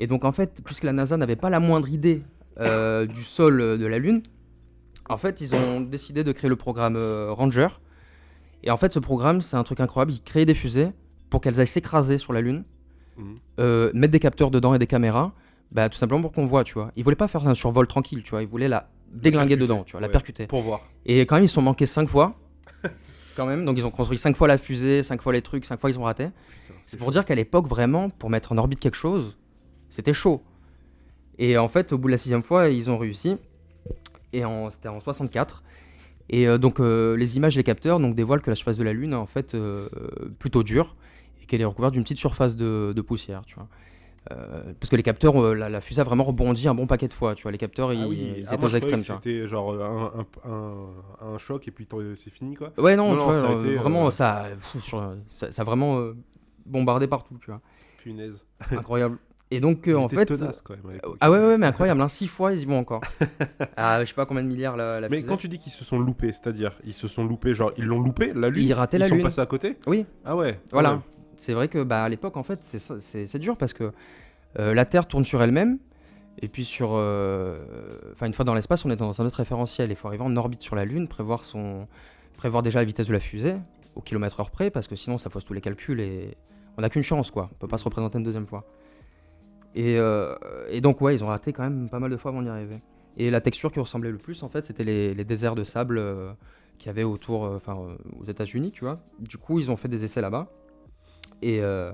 Et 0.00 0.06
donc 0.08 0.24
en 0.24 0.32
fait, 0.32 0.60
puisque 0.64 0.82
la 0.82 0.92
NASA 0.92 1.16
n'avait 1.16 1.36
pas 1.36 1.50
la 1.50 1.60
moindre 1.60 1.88
idée 1.88 2.22
euh, 2.58 3.06
du 3.06 3.22
sol 3.22 3.60
euh, 3.60 3.76
de 3.76 3.86
la 3.86 3.98
Lune, 4.00 4.22
en 5.08 5.16
fait, 5.18 5.40
ils 5.40 5.54
ont 5.54 5.80
décidé 5.82 6.24
de 6.24 6.32
créer 6.32 6.48
le 6.48 6.56
programme 6.56 6.96
euh, 6.96 7.32
Ranger. 7.32 7.68
Et 8.64 8.70
en 8.70 8.76
fait, 8.78 8.92
ce 8.92 8.98
programme, 8.98 9.42
c'est 9.42 9.56
un 9.56 9.62
truc 9.62 9.78
incroyable. 9.80 10.12
Ils 10.12 10.22
créaient 10.22 10.46
des 10.46 10.54
fusées 10.54 10.88
pour 11.30 11.40
qu'elles 11.42 11.60
aillent 11.60 11.66
s'écraser 11.66 12.18
sur 12.18 12.32
la 12.32 12.40
Lune, 12.40 12.64
Mhm. 13.16 13.36
euh, 13.60 13.90
mettre 13.94 14.12
des 14.12 14.18
capteurs 14.18 14.50
dedans 14.50 14.74
et 14.74 14.78
des 14.80 14.86
caméras, 14.88 15.32
bah, 15.72 15.88
tout 15.88 15.98
simplement 15.98 16.22
pour 16.22 16.32
qu'on 16.32 16.46
voit, 16.46 16.64
tu 16.64 16.74
vois. 16.74 16.92
Ils 16.96 17.04
voulaient 17.04 17.16
pas 17.16 17.28
faire 17.28 17.46
un 17.46 17.54
survol 17.54 17.86
tranquille, 17.86 18.22
tu 18.22 18.30
vois. 18.30 18.42
Ils 18.42 18.48
voulaient 18.48 18.68
la 18.68 18.88
déglinguer 19.12 19.56
dedans, 19.56 19.84
tu 19.84 19.92
vois, 19.92 20.00
la 20.00 20.08
percuter. 20.08 20.46
Pour 20.46 20.62
voir. 20.62 20.82
Et 21.06 21.20
quand 21.20 21.36
même, 21.36 21.44
ils 21.44 21.48
se 21.48 21.54
sont 21.54 21.62
manqués 21.62 21.86
5 21.86 22.08
fois. 22.08 22.32
quand 23.36 23.46
même, 23.46 23.64
donc 23.64 23.78
ils 23.78 23.86
ont 23.86 23.90
construit 23.90 24.18
5 24.18 24.36
fois 24.36 24.48
la 24.48 24.58
fusée, 24.58 25.02
5 25.02 25.22
fois 25.22 25.32
les 25.32 25.42
trucs, 25.42 25.64
5 25.64 25.80
fois 25.80 25.90
ils 25.90 25.98
ont 25.98 26.04
raté. 26.04 26.28
C'est 26.86 26.98
pour 26.98 27.10
dire 27.10 27.24
qu'à 27.24 27.34
l'époque, 27.34 27.66
vraiment, 27.68 28.10
pour 28.10 28.30
mettre 28.30 28.52
en 28.52 28.58
orbite 28.58 28.80
quelque 28.80 28.96
chose, 28.96 29.36
c'était 29.90 30.14
chaud. 30.14 30.42
Et 31.38 31.58
en 31.58 31.68
fait, 31.68 31.92
au 31.92 31.98
bout 31.98 32.08
de 32.08 32.12
la 32.12 32.18
sixième 32.18 32.42
fois, 32.42 32.68
ils 32.68 32.90
ont 32.90 32.98
réussi. 32.98 33.36
Et 34.32 34.42
c'était 34.70 34.88
en 34.88 35.00
64. 35.00 35.62
Et 36.30 36.48
euh, 36.48 36.58
donc, 36.58 36.80
euh, 36.80 37.16
les 37.16 37.36
images 37.36 37.54
des 37.54 37.62
capteurs 37.62 38.00
donc, 38.00 38.14
dévoilent 38.14 38.40
que 38.40 38.50
la 38.50 38.56
surface 38.56 38.78
de 38.78 38.84
la 38.84 38.92
Lune 38.92 39.12
est 39.12 39.16
en 39.16 39.26
fait 39.26 39.54
euh, 39.54 39.88
plutôt 40.38 40.62
dure 40.62 40.96
et 41.42 41.46
qu'elle 41.46 41.60
est 41.60 41.66
recouverte 41.66 41.92
d'une 41.92 42.02
petite 42.02 42.18
surface 42.18 42.56
de, 42.56 42.92
de 42.94 43.00
poussière, 43.02 43.42
tu 43.46 43.56
vois. 43.56 43.68
Euh, 44.32 44.72
parce 44.80 44.88
que 44.90 44.96
les 44.96 45.02
capteurs, 45.02 45.36
euh, 45.42 45.52
la, 45.54 45.68
la 45.68 45.80
fusée 45.82 46.00
a 46.00 46.04
vraiment 46.04 46.24
rebondi 46.24 46.66
un 46.66 46.74
bon 46.74 46.86
paquet 46.86 47.08
de 47.08 47.12
fois, 47.12 47.34
tu 47.34 47.42
vois. 47.42 47.52
Les 47.52 47.58
capteurs, 47.58 47.92
ils, 47.92 48.00
Ah 48.00 48.04
ils 48.06 48.08
oui, 48.08 48.30
étaient 48.38 48.48
ah, 48.52 48.56
moi, 48.56 48.70
aux 48.70 48.74
extrêmes. 48.74 49.02
C'était 49.02 49.46
genre 49.46 49.74
un, 49.74 50.24
un, 51.20 51.38
choc 51.38 51.68
et 51.68 51.70
puis 51.70 51.86
c'est 52.16 52.30
fini 52.30 52.54
quoi. 52.54 52.72
Ouais, 52.78 52.96
non, 52.96 53.08
Non, 53.08 53.12
tu 53.12 53.18
non, 53.18 53.24
vois, 53.26 53.34
ça 53.40 53.46
euh, 53.48 53.60
été, 53.60 53.76
vraiment, 53.76 54.06
euh, 54.06 54.10
ça, 54.10 54.46
pff, 54.72 54.82
sur- 54.82 55.14
ça, 55.28 55.52
ça 55.52 55.62
a 55.62 55.64
vraiment 55.64 55.98
euh, 55.98 56.16
bombardé 56.64 57.06
partout, 57.06 57.36
tu 57.40 57.50
vois. 57.50 57.60
Punaise. 57.98 58.44
Incroyable. 58.70 59.18
Et 59.50 59.60
donc, 59.60 59.86
euh, 59.86 59.92
Ils 59.92 59.96
en 59.96 60.06
étaient 60.06 60.16
fait. 60.16 60.26
tenaces, 60.26 60.62
quand 60.62 60.74
même. 60.74 60.98
Ah 61.20 61.30
ouais, 61.30 61.38
ouais, 61.38 61.58
mais 61.58 61.66
incroyable, 61.66 62.00
hein, 62.00 62.08
six 62.08 62.26
fois 62.26 62.54
ils 62.54 62.60
y 62.62 62.64
vont 62.64 62.78
encore. 62.78 63.02
ah, 63.76 64.00
je 64.02 64.08
sais 64.08 64.14
pas 64.14 64.24
combien 64.26 64.42
de 64.42 64.48
milliards 64.48 64.76
la, 64.76 65.00
la 65.00 65.08
Mais 65.10 65.18
fusée. 65.18 65.28
quand 65.28 65.36
tu 65.36 65.48
dis 65.48 65.58
qu'ils 65.58 65.70
se 65.70 65.84
sont 65.84 65.98
loupés, 65.98 66.32
c'est-à-dire 66.32 66.72
ils 66.84 66.94
se 66.94 67.06
sont 67.08 67.24
loupés, 67.24 67.54
genre 67.54 67.72
ils 67.76 67.84
l'ont 67.84 68.00
loupé 68.00 68.32
la 68.34 68.48
lune. 68.48 68.64
Ils 68.64 68.72
rataient 68.72 68.98
la 68.98 69.06
sont 69.08 69.14
Lune. 69.16 69.24
passés 69.24 69.42
à 69.42 69.46
côté. 69.46 69.76
Oui, 69.86 70.06
Ah 70.24 70.34
ouais. 70.34 70.58
ah 70.64 70.68
voilà. 70.72 70.94
ouais. 70.94 70.98
C'est 71.38 71.52
vrai 71.52 71.68
que 71.68 71.82
bah, 71.82 72.04
à 72.04 72.08
l'époque, 72.08 72.36
en 72.36 72.42
fait, 72.42 72.60
c'est 72.64 73.38
dur 73.38 73.56
parce 73.56 73.72
que 73.72 73.92
euh, 74.58 74.74
la 74.74 74.84
Terre 74.84 75.06
tourne 75.06 75.24
sur 75.24 75.42
elle-même. 75.42 75.78
Et 76.42 76.48
puis 76.48 76.64
sur, 76.64 76.90
euh, 76.94 77.58
une 78.20 78.34
fois 78.34 78.44
dans 78.44 78.54
l'espace, 78.54 78.84
on 78.84 78.90
est 78.90 78.96
dans 78.96 79.20
un 79.20 79.26
autre 79.26 79.36
référentiel. 79.36 79.90
Il 79.90 79.96
faut 79.96 80.08
arriver 80.08 80.24
en 80.24 80.36
orbite 80.36 80.62
sur 80.62 80.74
la 80.74 80.84
Lune, 80.84 81.06
prévoir 81.06 81.44
son, 81.44 81.86
prévoir 82.36 82.62
déjà 82.62 82.80
la 82.80 82.84
vitesse 82.84 83.06
de 83.06 83.12
la 83.12 83.20
fusée 83.20 83.56
au 83.94 84.00
kilomètre 84.00 84.40
heure 84.40 84.50
près, 84.50 84.70
parce 84.70 84.88
que 84.88 84.96
sinon 84.96 85.18
ça 85.18 85.30
fausse 85.30 85.44
tous 85.44 85.52
les 85.52 85.60
calculs 85.60 86.00
et 86.00 86.36
on 86.76 86.82
n'a 86.82 86.90
qu'une 86.90 87.04
chance 87.04 87.30
quoi. 87.30 87.48
On 87.52 87.54
peut 87.54 87.68
pas 87.68 87.78
se 87.78 87.84
représenter 87.84 88.18
une 88.18 88.24
deuxième 88.24 88.48
fois. 88.48 88.64
Et, 89.76 89.96
euh, 89.98 90.34
et 90.68 90.80
donc 90.80 91.00
ouais, 91.00 91.14
ils 91.14 91.22
ont 91.22 91.28
raté 91.28 91.52
quand 91.52 91.62
même 91.62 91.88
pas 91.88 92.00
mal 92.00 92.10
de 92.10 92.16
fois 92.16 92.32
avant 92.32 92.42
d'y 92.42 92.48
arriver. 92.48 92.80
Et 93.16 93.30
la 93.30 93.40
texture 93.40 93.70
qui 93.70 93.78
ressemblait 93.78 94.10
le 94.10 94.18
plus 94.18 94.42
en 94.42 94.48
fait, 94.48 94.64
c'était 94.64 94.82
les, 94.82 95.24
déserts 95.24 95.54
de 95.54 95.62
sable 95.62 96.02
qu'il 96.78 96.88
y 96.88 96.90
avait 96.90 97.04
autour, 97.04 97.42
enfin 97.42 97.78
aux 98.18 98.24
États-Unis, 98.24 98.72
tu 98.72 98.80
vois. 98.80 98.98
Du 99.20 99.38
coup, 99.38 99.60
ils 99.60 99.70
ont 99.70 99.76
fait 99.76 99.86
des 99.86 100.04
essais 100.04 100.20
là-bas. 100.20 100.48
Et, 101.42 101.60
euh, 101.60 101.92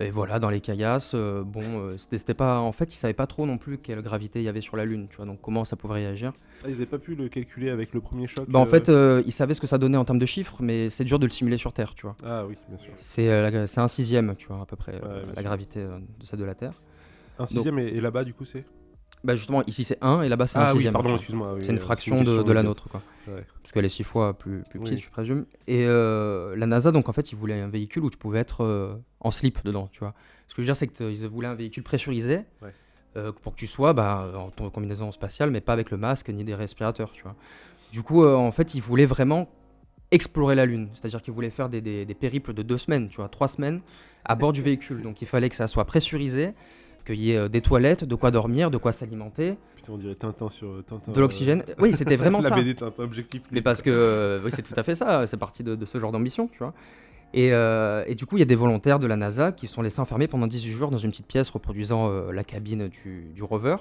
et 0.00 0.10
voilà, 0.10 0.38
dans 0.38 0.50
les 0.50 0.60
caillasses, 0.60 1.12
euh, 1.14 1.42
bon, 1.42 1.62
euh, 1.80 1.96
c'était 1.98 2.34
pas. 2.34 2.60
En 2.60 2.72
fait, 2.72 2.92
ils 2.94 2.96
savaient 2.96 3.14
pas 3.14 3.26
trop 3.26 3.46
non 3.46 3.58
plus 3.58 3.78
quelle 3.78 4.00
gravité 4.02 4.38
il 4.40 4.44
y 4.44 4.48
avait 4.48 4.60
sur 4.60 4.76
la 4.76 4.84
Lune, 4.84 5.08
tu 5.10 5.16
vois. 5.16 5.26
Donc 5.26 5.40
comment 5.40 5.64
ça 5.64 5.74
pouvait 5.76 5.94
réagir. 5.94 6.32
Ah, 6.62 6.68
ils 6.68 6.74
avaient 6.74 6.86
pas 6.86 6.98
pu 6.98 7.14
le 7.14 7.28
calculer 7.28 7.70
avec 7.70 7.92
le 7.92 8.00
premier 8.00 8.26
choc. 8.26 8.48
Bah 8.48 8.58
en 8.60 8.66
fait, 8.66 8.88
euh, 8.88 9.22
ils 9.26 9.32
savaient 9.32 9.54
ce 9.54 9.60
que 9.60 9.66
ça 9.66 9.78
donnait 9.78 9.96
en 9.96 10.04
termes 10.04 10.18
de 10.18 10.26
chiffres, 10.26 10.56
mais 10.60 10.90
c'est 10.90 11.04
dur 11.04 11.18
de 11.18 11.26
le 11.26 11.32
simuler 11.32 11.56
sur 11.58 11.72
Terre, 11.72 11.94
tu 11.94 12.02
vois. 12.06 12.16
Ah 12.24 12.44
oui, 12.46 12.54
bien 12.68 12.78
sûr. 12.78 12.92
C'est 12.96 13.28
euh, 13.28 13.66
un 13.76 13.88
sixième, 13.88 14.34
tu 14.36 14.46
vois, 14.48 14.60
à 14.60 14.66
peu 14.66 14.76
près, 14.76 14.94
Ouais, 14.94 15.00
la 15.26 15.34
sûr. 15.34 15.42
gravité 15.42 15.80
de 15.84 16.24
celle 16.24 16.38
de 16.40 16.44
la 16.44 16.54
Terre. 16.54 16.80
Un 17.40 17.46
sixième 17.46 17.78
et, 17.78 17.86
et 17.86 18.00
là-bas 18.00 18.24
du 18.24 18.34
coup 18.34 18.44
c'est. 18.44 18.64
Bah 19.24 19.34
justement, 19.34 19.62
ici 19.66 19.82
c'est 19.84 19.98
1 20.00 20.22
et 20.22 20.28
là-bas 20.28 20.46
c'est 20.46 20.58
un 20.58 20.62
Ah 20.62 20.66
oui, 20.70 20.74
sixième. 20.78 20.92
tu 20.92 21.00
pardon, 21.00 21.16
excuse-moi. 21.16 21.54
oui, 21.54 21.60
C'est 21.64 21.72
une 21.72 21.78
euh, 21.78 21.80
fraction 21.80 22.18
une 22.18 22.24
de, 22.44 22.52
la 22.52 22.62
nôtre, 22.62 22.88
quoi. 22.88 23.02
Ouais. 23.26 23.44
Parce 23.62 23.72
qu'elle 23.72 23.84
est 23.84 23.88
six 23.90 24.04
fois 24.04 24.32
plus, 24.38 24.62
plus 24.70 24.78
petite, 24.78 24.94
Oui. 24.94 25.02
je 25.04 25.10
présume. 25.10 25.44
Et 25.66 25.84
euh, 25.86 26.54
la 26.56 26.66
NASA, 26.66 26.92
donc 26.92 27.08
en 27.08 27.12
fait, 27.12 27.32
ils 27.32 27.36
voulaient 27.36 27.60
un 27.60 27.68
véhicule 27.68 28.04
où 28.04 28.10
tu 28.10 28.16
pouvais 28.18 28.38
être 28.38 28.62
euh, 28.64 28.94
en 29.20 29.30
slip 29.30 29.58
dedans, 29.64 29.88
tu 29.92 29.98
vois. 30.00 30.14
Ce 30.46 30.54
que 30.54 30.62
je 30.62 30.66
veux 30.66 30.66
dire, 30.72 30.76
c'est 30.76 30.86
qu'ils 30.88 31.26
voulaient 31.28 31.48
un 31.48 31.54
véhicule 31.56 31.82
pressurisé 31.82 32.42
Ouais. 32.62 32.72
euh, 33.16 33.32
pour 33.42 33.54
que 33.54 33.58
tu 33.58 33.66
sois 33.66 33.92
bah, 33.92 34.30
en 34.36 34.50
ton 34.50 34.70
combinaison 34.70 35.10
spatiale, 35.12 35.50
mais 35.50 35.60
pas 35.60 35.72
avec 35.72 35.90
le 35.90 35.96
masque 35.96 36.28
ni 36.28 36.44
des 36.44 36.54
respirateurs, 36.54 37.10
tu 37.12 37.22
vois. 37.24 37.34
Du 37.92 38.02
coup, 38.02 38.22
euh, 38.24 38.34
en 38.36 38.52
fait, 38.52 38.74
ils 38.74 38.82
voulaient 38.82 39.04
vraiment 39.06 39.48
explorer 40.10 40.54
la 40.54 40.64
Lune. 40.64 40.88
C'est-à-dire 40.94 41.20
qu'ils 41.22 41.34
voulaient 41.34 41.50
faire 41.50 41.68
des, 41.68 41.80
des- 41.80 42.04
des 42.06 42.14
périples 42.14 42.54
de 42.54 42.62
deux 42.62 42.78
semaines, 42.78 43.08
tu 43.08 43.16
vois, 43.16 43.28
trois 43.28 43.48
semaines 43.48 43.80
à 44.24 44.34
bord 44.34 44.52
du 44.52 44.62
véhicule. 44.62 45.02
Donc 45.02 45.20
il 45.22 45.28
fallait 45.28 45.48
que 45.50 45.56
ça 45.56 45.66
soit 45.68 45.84
pressurisé, 45.84 46.50
qu'il 47.14 47.20
y 47.20 47.32
ait 47.32 47.36
euh, 47.36 47.48
des 47.48 47.60
toilettes, 47.60 48.04
de 48.04 48.14
quoi 48.14 48.30
dormir, 48.30 48.70
de 48.70 48.76
quoi 48.76 48.92
s'alimenter, 48.92 49.54
Putain, 49.76 49.92
on 49.92 49.96
dirait 49.98 50.14
Tintin 50.14 50.48
sur 50.48 50.68
euh, 50.68 50.84
Tintin. 50.86 51.12
de 51.12 51.20
l'oxygène. 51.20 51.64
Oui, 51.78 51.92
c'était 51.94 52.16
vraiment 52.16 52.38
la 52.42 52.48
ça. 52.50 52.54
BD 52.54 52.74
Tintin 52.74 53.02
objectif. 53.02 53.42
Mais 53.50 53.62
parce 53.62 53.82
que 53.82 53.90
euh, 53.90 54.40
oui, 54.44 54.50
c'est 54.54 54.62
tout 54.62 54.74
à 54.76 54.82
fait 54.82 54.94
ça, 54.94 55.26
c'est 55.26 55.36
parti 55.36 55.62
de, 55.64 55.74
de 55.74 55.84
ce 55.84 55.98
genre 55.98 56.12
d'ambition, 56.12 56.48
tu 56.48 56.58
vois. 56.58 56.74
Et, 57.34 57.52
euh, 57.52 58.04
et 58.06 58.14
du 58.14 58.24
coup, 58.24 58.36
il 58.36 58.40
y 58.40 58.42
a 58.42 58.46
des 58.46 58.54
volontaires 58.54 58.98
de 58.98 59.06
la 59.06 59.16
NASA 59.16 59.52
qui 59.52 59.66
sont 59.66 59.82
laissés 59.82 60.00
enfermés 60.00 60.28
pendant 60.28 60.46
18 60.46 60.72
jours 60.72 60.90
dans 60.90 60.98
une 60.98 61.10
petite 61.10 61.26
pièce 61.26 61.50
reproduisant 61.50 62.08
euh, 62.08 62.32
la 62.32 62.42
cabine 62.42 62.88
du, 62.88 63.26
du 63.34 63.42
rover. 63.42 63.76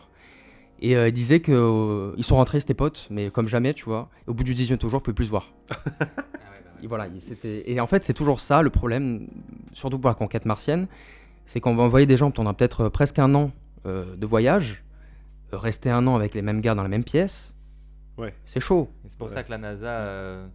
Et 0.82 0.96
euh, 0.98 1.08
ils 1.08 1.14
disaient 1.14 1.40
qu'ils 1.40 1.56
sont 2.24 2.36
rentrés, 2.36 2.60
c'était 2.60 2.74
potes, 2.74 3.08
mais 3.10 3.30
comme 3.30 3.48
jamais, 3.48 3.74
tu 3.74 3.86
vois. 3.86 4.10
Au 4.28 4.34
bout 4.34 4.44
du 4.44 4.54
18e 4.54 4.82
jour, 4.90 5.00
ils 5.00 5.04
pouvaient 5.04 5.16
plus 5.16 5.26
se 5.26 5.30
voir. 5.30 5.54
Et 6.84 6.86
voilà, 6.86 7.08
et 7.44 7.80
en 7.80 7.88
fait, 7.88 8.04
c'est 8.04 8.14
toujours 8.14 8.40
ça 8.40 8.62
le 8.62 8.70
problème, 8.70 9.28
surtout 9.74 9.98
pour 9.98 10.10
la 10.10 10.14
conquête 10.14 10.46
martienne, 10.46 10.86
c'est 11.48 11.60
qu'on 11.60 11.76
va 11.76 11.84
envoyer 11.84 12.06
des 12.06 12.18
gens 12.18 12.30
pendant 12.32 12.54
peut-être 12.54 12.82
euh, 12.82 12.90
presque 12.90 13.18
un 13.20 13.34
an 13.36 13.52
euh, 13.86 14.16
de 14.16 14.26
voyage, 14.26 14.84
euh, 15.54 15.58
rester 15.58 15.90
un 15.90 16.06
an 16.08 16.16
avec 16.16 16.36
les 16.36 16.42
mêmes 16.42 16.62
gars 16.62 16.76
dans 16.76 16.84
la 16.84 16.90
même 16.90 17.04
pièce. 17.04 17.54
Ouais. 18.18 18.34
C'est 18.46 18.60
chaud. 18.60 18.90
Et 19.06 19.10
C'est 19.10 19.18
pour 19.18 19.28
Ouais. 19.28 19.34
ça 19.34 19.44
que 19.44 19.52
la 19.52 19.58
NASA, 19.58 19.88
euh, 19.88 20.46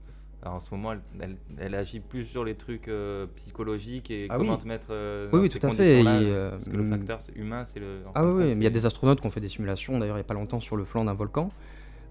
en 0.45 0.59
ce 0.61 0.68
moment, 0.72 0.93
elle, 0.93 1.01
elle- 1.20 1.36
elle 1.59 1.74
agit 1.74 2.01
plus 2.01 2.24
sur 2.26 2.45
les 2.45 2.55
trucs 2.57 2.88
euh, 2.88 3.26
psychologiques 3.36 4.11
et 4.11 4.26
Ah 4.30 4.36
comment 4.36 4.55
oui. 4.57 4.62
te 4.62 4.68
mettre 4.68 4.86
euh, 4.90 5.28
Oui, 5.32 5.38
dans 5.38 5.43
oui, 5.45 5.51
ces 5.53 5.59
tout 5.61 5.66
à 5.66 5.70
fait, 5.70 6.01
et, 6.01 6.05
euh, 6.07 6.51
parce 6.51 6.64
que 6.68 6.76
le 6.76 6.88
facteur 6.90 7.20
c'est- 7.20 7.36
humain, 7.36 7.64
c'est 7.66 7.78
le. 7.80 8.01
Ah 8.14 8.24
oui, 8.24 8.45
mais 8.47 8.53
il 8.57 8.62
y 8.62 8.66
a 8.66 8.70
des 8.70 8.84
astronautes 8.86 9.20
qui 9.20 9.26
ont 9.26 9.30
fait 9.30 9.40
des 9.40 9.49
simulations, 9.49 9.99
d'ailleurs 9.99 10.16
il 10.16 10.20
n'y 10.20 10.24
a 10.24 10.28
pas 10.28 10.34
longtemps, 10.34 10.61
sur 10.61 10.76
le 10.76 10.84
flanc 10.84 11.05
d'un 11.05 11.14
volcan, 11.14 11.51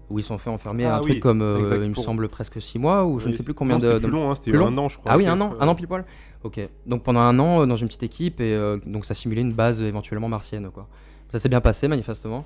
où 0.08 0.18
ils 0.18 0.22
sont 0.22 0.38
fait 0.38 0.48
enfermer 0.50 0.86
Ah 0.86 0.96
un 0.96 1.00
oui, 1.02 1.10
truc 1.10 1.20
comme, 1.20 1.42
euh, 1.42 1.80
il 1.84 1.90
me 1.90 1.94
semble, 1.94 2.28
presque 2.28 2.60
6 2.60 2.78
mois, 2.78 3.04
ou 3.04 3.18
je 3.18 3.28
ne 3.28 3.34
sais 3.34 3.42
plus 3.44 3.54
combien 3.54 3.76
non, 3.76 3.80
de... 3.82 3.88
c'était 3.88 4.00
plus 4.00 4.10
long, 4.10 4.30
hein, 4.30 4.34
c'était 4.34 4.50
plus 4.50 4.58
long 4.58 4.66
un 4.68 4.78
an, 4.78 4.88
je 4.88 4.98
crois. 4.98 5.12
Ah 5.12 5.16
oui, 5.18 5.26
un 5.26 5.38
an, 5.40 5.52
un 5.60 5.68
an 5.68 5.74
pile 5.74 5.86
poil 5.86 6.04
Ok, 6.44 6.58
donc 6.86 7.04
pendant 7.04 7.20
un 7.20 7.38
an, 7.38 7.62
euh, 7.62 7.66
dans 7.66 7.76
une 7.76 7.86
petite 7.86 8.02
équipe, 8.02 8.40
et 8.40 8.52
euh, 8.52 8.78
donc 8.84 9.04
ça 9.04 9.14
simulait 9.14 9.42
une 9.42 9.52
base 9.52 9.80
éventuellement 9.80 10.28
martienne, 10.28 10.70
quoi. 10.72 10.88
Ça 11.30 11.38
s'est 11.38 11.48
bien 11.48 11.60
passé, 11.60 11.86
manifestement. 11.88 12.44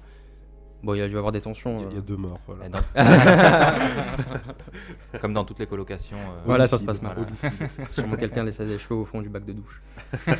Bon, 0.82 0.92
il 0.94 0.98
y 0.98 1.00
a 1.00 1.08
dû 1.08 1.14
y 1.14 1.16
avoir 1.16 1.32
des 1.32 1.40
tensions. 1.40 1.78
Il 1.78 1.82
y 1.82 1.84
a- 1.84 1.88
il 1.88 1.92
y 1.92 1.96
a 1.96 1.98
euh. 1.98 2.02
deux 2.02 2.16
morts. 2.16 2.38
Voilà. 2.46 2.68
Dans- 2.68 2.80
Comme 5.20 5.32
dans 5.32 5.44
toutes 5.44 5.58
les 5.58 5.66
colocations. 5.66 6.18
euh, 6.18 6.42
Voilà, 6.44 6.66
ça 6.66 6.78
se 6.78 6.84
passe 6.84 7.00
mal. 7.00 7.16
Sûrement 7.88 8.16
quelqu'un 8.16 8.44
laissait 8.44 8.66
des 8.66 8.78
cheveux 8.78 8.96
au 8.96 9.04
fond 9.06 9.22
du 9.22 9.30
bac 9.30 9.44
de 9.46 9.54
douche. 9.54 9.82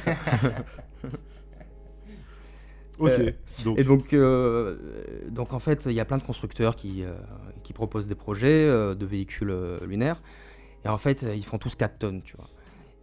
Ok. 2.99 3.11
Euh, 3.11 3.31
donc, 3.65 3.79
Et 3.79 3.85
donc, 3.85 4.13
euh, 4.15 4.77
donc 5.29 5.53
en 5.53 5.59
fait, 5.59 5.83
il 5.85 5.93
y 5.93 6.01
a 6.01 6.07
plein 6.07 6.17
de 6.17 6.23
constructeurs 6.23 6.77
qui, 6.77 7.05
euh, 7.05 7.13
qui 7.63 7.75
proposent 7.75 8.07
des 8.07 8.15
projets 8.15 8.65
euh, 8.67 8.95
de 8.95 9.05
véhicules 9.05 9.51
euh, 9.51 9.79
lunaires. 9.87 10.23
Et 10.85 10.89
en 10.89 10.97
fait, 10.97 11.23
ils 11.23 11.45
font 11.45 11.59
tous 11.59 11.75
4 11.75 11.99
tonnes, 11.99 12.23
tu 12.23 12.37
vois. 12.39 12.49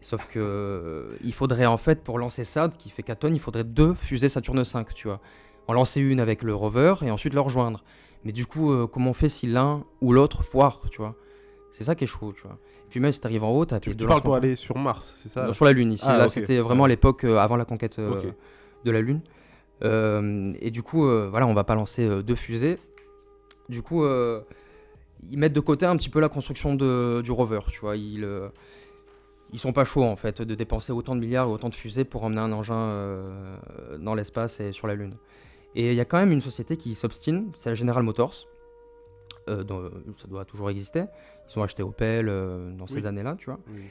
Sauf 0.04 0.28
que 0.28 0.38
euh, 0.40 1.16
il 1.24 1.34
faudrait 1.34 1.66
en 1.66 1.78
fait, 1.78 2.04
pour 2.04 2.20
lancer 2.20 2.44
ça, 2.44 2.70
qui 2.78 2.90
fait 2.90 3.04
4 3.04 3.20
tonnes, 3.20 3.36
il 3.36 3.40
faudrait 3.40 3.64
deux 3.64 3.94
fusées 3.94 4.30
Saturne 4.30 4.64
5, 4.64 4.94
tu 4.94 5.08
vois. 5.08 5.20
En 5.68 5.74
lancer 5.74 6.02
une 6.02 6.20
avec 6.20 6.44
le 6.44 6.54
rover 6.54 6.96
et 7.04 7.10
ensuite 7.12 7.34
le 7.34 7.40
rejoindre. 7.40 7.84
Mais 8.26 8.32
du 8.34 8.46
coup, 8.46 8.72
euh, 8.72 8.86
comment 8.86 9.12
on 9.12 9.14
fait 9.14 9.30
si 9.30 9.48
l'un 9.48 9.84
ou 10.02 10.12
l'autre 10.14 10.44
foire, 10.44 10.82
tu 10.92 10.98
vois? 10.98 11.16
C'est 11.72 11.84
ça 11.86 11.96
qui 11.96 12.04
est 12.04 12.08
chaud, 12.08 12.34
tu 12.36 12.42
vois. 12.44 12.58
Et 12.86 12.90
puis 12.90 13.00
même 13.00 13.12
si 13.14 13.20
t'arrives 13.22 13.44
en 13.44 13.52
haut, 13.52 13.66
t'as 13.66 13.80
tu, 13.80 13.90
tu 13.92 14.06
parles 14.06 14.22
pour 14.22 14.36
aller 14.36 14.56
sur 14.56 14.78
Mars, 14.78 15.16
c'est 15.24 15.30
ça 15.30 15.48
Non, 15.48 15.54
sur 15.54 15.66
la 15.66 15.72
Lune 15.72 15.92
ici. 15.94 16.04
Ah, 16.08 16.18
là, 16.18 16.24
c'était 16.30 16.60
vraiment 16.60 16.84
à 16.84 16.88
l'époque 16.90 17.24
euh, 17.24 17.38
avant 17.38 17.56
la 17.56 17.66
conquête 17.66 18.00
de 18.00 18.92
la 18.92 19.02
Lune. 19.02 19.22
Et 20.62 20.70
du 20.72 20.84
coup, 20.84 21.04
voilà, 21.30 21.48
on 21.48 21.54
va 21.54 21.64
pas 21.64 21.76
lancer 21.76 22.08
deux 22.24 22.36
fusées. 22.36 22.78
Du 23.70 23.82
coup, 23.82 24.06
ils 25.30 25.38
mettent 25.38 25.54
de 25.54 25.60
côté 25.62 25.86
un 25.86 25.96
petit 25.96 26.10
peu 26.10 26.20
la 26.20 26.30
construction 26.30 26.76
de- 26.76 27.22
du 27.24 27.32
rover. 27.32 27.60
Tu 27.72 27.80
vois, 27.80 27.96
ils, 27.96 28.28
ils 29.54 29.60
sont 29.60 29.72
pas 29.74 29.86
chauds 29.86 30.04
en 30.04 30.16
fait 30.16 30.42
de 30.42 30.56
dépenser 30.56 30.92
autant 30.92 31.16
de 31.16 31.22
milliards 31.22 31.48
et 31.48 31.52
autant 31.52 31.70
de 31.70 31.76
fusées 31.76 32.04
pour 32.04 32.24
emmener 32.24 32.42
un 32.42 32.52
engin 32.52 32.76
euh, 32.76 33.56
dans 34.00 34.16
l'espace 34.16 34.60
et 34.60 34.72
sur 34.72 34.88
la 34.88 34.96
Lune. 34.96 35.16
Et 35.76 35.90
il 35.90 35.96
y 35.96 36.00
a 36.02 36.06
quand 36.06 36.18
même 36.18 36.32
une 36.32 36.42
société 36.42 36.76
qui 36.78 36.94
s'obstine, 36.96 37.52
c'est 37.58 37.70
la 37.70 37.76
General 37.76 38.04
Motors. 38.04 38.48
Euh, 39.50 39.64
dont, 39.64 39.90
ça 40.22 40.28
doit 40.28 40.46
toujours 40.46 40.70
exister. 40.70 41.04
Ils 41.50 41.60
ont 41.60 41.64
acheté 41.64 41.84
Opel 41.84 42.28
euh, 42.30 42.72
dans 42.78 42.88
ces 42.88 43.06
années-là, 43.06 43.36
tu 43.38 43.46
vois. 43.48 43.60
Oui. 43.74 43.82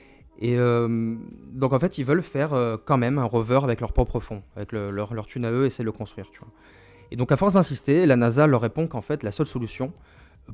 Et 0.41 0.57
donc 0.57 1.73
en 1.75 1.79
fait, 1.79 1.99
ils 1.99 2.05
veulent 2.07 2.23
faire 2.23 2.53
quand 2.87 2.97
même 2.97 3.19
un 3.19 3.25
rover 3.25 3.61
avec 3.63 3.81
leur 3.83 3.93
propre 3.93 4.19
fond, 4.19 4.43
avec 4.57 4.73
le- 4.73 4.91
leur, 4.91 5.13
leur 5.13 5.27
thune 5.27 5.45
à 5.45 5.53
eux, 5.53 5.67
essayer 5.67 5.85
de 5.85 5.87
le 5.87 5.93
construire, 5.93 6.31
tu 6.33 6.39
vois. 6.41 6.49
Et 7.11 7.17
donc 7.17 7.31
à 7.31 7.37
force 7.37 7.53
d'insister, 7.53 8.07
la 8.07 8.17
NASA 8.17 8.47
leur 8.47 8.63
répond 8.63 8.87
qu'en 8.87 9.03
fait, 9.03 9.23
la 9.23 9.31
seule 9.31 9.47
solution 9.47 9.93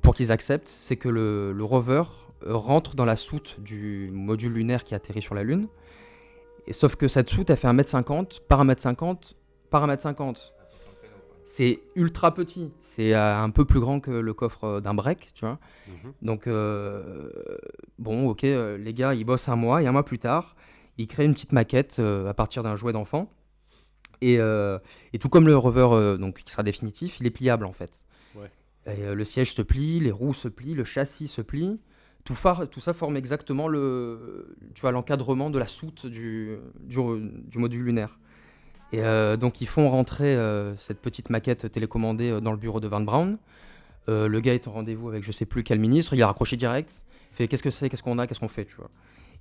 pour 0.02 0.14
qu'ils 0.14 0.32
acceptent, 0.32 0.72
c'est 0.80 0.96
que 0.96 1.08
le, 1.08 1.52
le 1.52 1.64
rover 1.64 2.02
euh, 2.46 2.54
rentre 2.54 2.94
dans 2.94 3.04
la 3.04 3.16
soute 3.16 3.56
du 3.60 4.10
module 4.12 4.52
lunaire 4.52 4.84
qui 4.84 4.94
atterrit 4.94 5.22
sur 5.22 5.34
la 5.34 5.42
Lune. 5.42 5.68
Et 6.66 6.72
sauf 6.72 6.96
que 6.96 7.08
cette 7.08 7.30
soute, 7.30 7.50
elle 7.50 7.56
fait 7.56 7.68
1m50 7.68 8.40
par 8.48 8.64
1m50 8.64 9.34
par 9.70 9.86
1m50. 9.86 10.52
C'est 11.46 11.80
ultra 11.94 12.34
petit. 12.34 12.70
C'est 12.94 13.14
euh, 13.14 13.38
un 13.38 13.50
peu 13.50 13.64
plus 13.64 13.80
grand 13.80 14.00
que 14.00 14.10
le 14.10 14.34
coffre 14.34 14.64
euh, 14.64 14.80
d'un 14.80 14.94
break, 14.94 15.30
tu 15.34 15.44
vois. 15.44 15.58
Mhm. 15.86 16.12
Donc, 16.22 16.46
euh, 16.46 17.30
bon, 17.98 18.28
ok, 18.28 18.42
les 18.42 18.94
gars, 18.94 19.14
ils 19.14 19.24
bossent 19.24 19.48
un 19.48 19.56
mois, 19.56 19.82
et 19.82 19.86
un 19.86 19.92
mois 19.92 20.04
plus 20.04 20.18
tard, 20.18 20.56
ils 20.98 21.06
créent 21.06 21.24
une 21.24 21.34
petite 21.34 21.52
maquette 21.52 22.00
à 22.00 22.34
partir 22.34 22.62
d'un 22.62 22.76
jouet 22.76 22.92
d'enfant. 22.92 23.30
Et, 24.20 24.38
euh, 24.38 24.78
et 25.12 25.18
tout 25.18 25.28
comme 25.28 25.46
le 25.46 25.56
rover, 25.56 25.88
euh, 25.92 26.16
donc, 26.16 26.42
qui 26.42 26.50
sera 26.50 26.62
définitif, 26.62 27.18
il 27.20 27.26
est 27.26 27.30
pliable 27.30 27.64
en 27.64 27.72
fait. 27.72 27.90
Euh, 28.88 29.14
le 29.14 29.24
siège 29.24 29.54
se 29.54 29.62
plie, 29.62 30.00
les 30.00 30.10
roues 30.10 30.34
se 30.34 30.48
plient, 30.48 30.74
le 30.74 30.84
châssis 30.84 31.28
se 31.28 31.42
plie. 31.42 31.78
Tout, 32.24 32.34
ça 32.34 32.92
forme 32.92 33.16
exactement 33.16 33.68
le, 33.68 34.54
tu 34.74 34.82
vois, 34.82 34.92
l'encadrement 34.92 35.48
de 35.48 35.58
la 35.58 35.66
soute 35.66 36.04
du, 36.04 36.58
du, 36.80 36.98
du 37.48 37.58
module 37.58 37.84
lunaire. 37.84 38.18
Et 38.92 39.02
euh, 39.02 39.36
donc 39.36 39.60
ils 39.60 39.68
font 39.68 39.90
rentrer 39.90 40.34
euh, 40.34 40.76
cette 40.76 41.00
petite 41.00 41.30
maquette 41.30 41.70
télécommandée 41.70 42.40
dans 42.40 42.52
le 42.52 42.56
bureau 42.56 42.80
de 42.80 42.88
Van 42.88 43.00
Braun. 43.00 43.38
Euh, 44.08 44.28
le 44.28 44.40
gars 44.40 44.54
est 44.54 44.66
en 44.66 44.72
rendez-vous 44.72 45.08
avec 45.08 45.24
je 45.24 45.32
sais 45.32 45.44
plus 45.44 45.62
quel 45.62 45.78
ministre, 45.78 46.14
il 46.14 46.22
a 46.22 46.26
raccroché 46.26 46.56
direct. 46.56 47.04
Il 47.32 47.36
fait 47.36 47.48
qu'est-ce 47.48 47.62
que 47.62 47.70
c'est, 47.70 47.90
qu'est-ce 47.90 48.02
qu'on 48.02 48.18
a, 48.18 48.26
qu'est-ce 48.26 48.40
qu'on 48.40 48.48
fait, 48.48 48.64
tu 48.64 48.74
vois. 48.76 48.90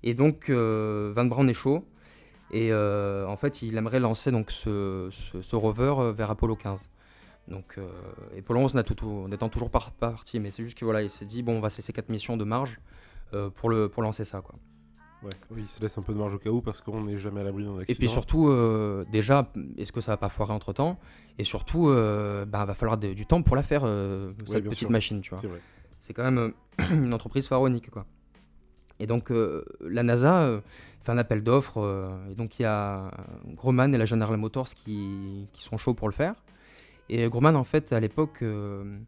Et 0.04 0.14
donc 0.14 0.50
Van 0.50 1.26
Braun 1.26 1.48
est 1.48 1.54
chaud. 1.54 1.86
Et 2.52 2.74
en 2.74 3.38
fait, 3.38 3.62
il 3.62 3.76
aimerait 3.78 4.00
lancer 4.00 4.32
donc 4.32 4.52
ce, 4.52 5.10
rover 5.54 6.14
vers 6.16 6.30
Apollo 6.30 6.56
15. 6.58 6.88
Donc, 7.48 7.76
euh, 7.78 7.88
et 8.36 8.44
11 8.48 8.76
n'a 8.76 8.84
tout, 8.84 8.96
tout- 8.96 9.28
n'étant 9.30 9.48
toujours 9.50 9.70
pas 9.70 9.80
pas 10.00 10.12
parti, 10.12 10.40
mais 10.40 10.52
c'est 10.52 10.64
juste 10.64 10.78
que 10.78 10.84
voilà, 10.86 11.02
il 11.02 11.10
s'est 11.10 11.26
dit 11.26 11.44
bon, 11.44 11.58
on 11.58 11.62
va 11.62 11.70
se 11.70 11.78
laisser 11.78 11.94
quatre 11.94 12.10
missions 12.10 12.36
de 12.38 12.44
marge 12.44 12.80
euh, 13.34 13.50
pour 13.50 13.70
le 13.70 13.88
pour 13.90 14.04
lancer 14.04 14.26
ça, 14.26 14.42
quoi. 14.42 14.56
Ouais. 15.24 15.32
Oui, 15.50 15.62
il 15.64 15.68
se 15.70 15.82
laisse 15.82 15.98
un 15.98 16.02
peu 16.04 16.14
de 16.14 16.18
marge 16.20 16.36
au 16.36 16.38
cas 16.38 16.50
où 16.50 16.62
parce 16.62 16.82
qu'on 16.82 17.04
n'est 17.04 17.18
jamais 17.18 17.42
à 17.42 17.44
l'abri 17.44 17.64
d'un 17.64 17.80
accident. 17.80 17.92
Et 17.92 17.96
puis 17.96 18.08
surtout, 18.10 18.50
euh, 18.50 19.04
déjà, 19.12 19.52
est-ce 19.78 19.92
que 19.92 20.02
ça 20.02 20.12
va 20.12 20.18
pas 20.18 20.30
foirer 20.30 20.54
entre 20.54 20.74
temps? 20.74 21.00
Et 21.40 21.44
surtout, 21.44 21.90
euh, 21.90 22.46
bah, 22.46 22.66
va 22.66 22.74
falloir 22.76 22.98
de- 22.98 23.14
du 23.14 23.26
temps 23.26 23.42
pour 23.42 23.56
la 23.56 23.64
faire, 23.64 23.82
euh, 23.86 24.34
cette 24.46 24.66
petite 24.66 24.80
sûr. 24.80 24.90
machine, 24.92 25.22
tu 25.22 25.32
vois. 25.32 25.40
C'est 26.02 26.14
quand 26.14 26.30
même 26.30 26.54
une 26.92 27.14
entreprise 27.14 27.48
pharaonique, 27.48 27.90
quoi. 27.90 28.06
Et 29.00 29.08
donc, 29.08 29.32
la 29.82 30.04
NASA 30.04 30.62
fait 31.04 31.12
un 31.12 31.18
appel 31.18 31.44
d'offres, 31.44 32.20
et 32.32 32.36
donc 32.36 32.60
il 32.60 32.64
y 32.64 32.66
a 32.66 33.12
Grumman 33.56 33.94
et 33.94 33.98
la 33.98 34.06
General 34.06 34.36
Motors 34.38 34.70
qui, 34.70 35.48
qui 35.54 35.64
sont 35.64 35.78
chauds 35.78 35.94
pour 35.94 36.08
le 36.10 36.14
faire. 36.14 36.36
Et 37.10 37.28
Grumman, 37.30 37.56
en 37.56 37.64
fait, 37.64 37.94
à 37.94 38.00
l'époque, 38.00 38.40
euh, 38.42 39.00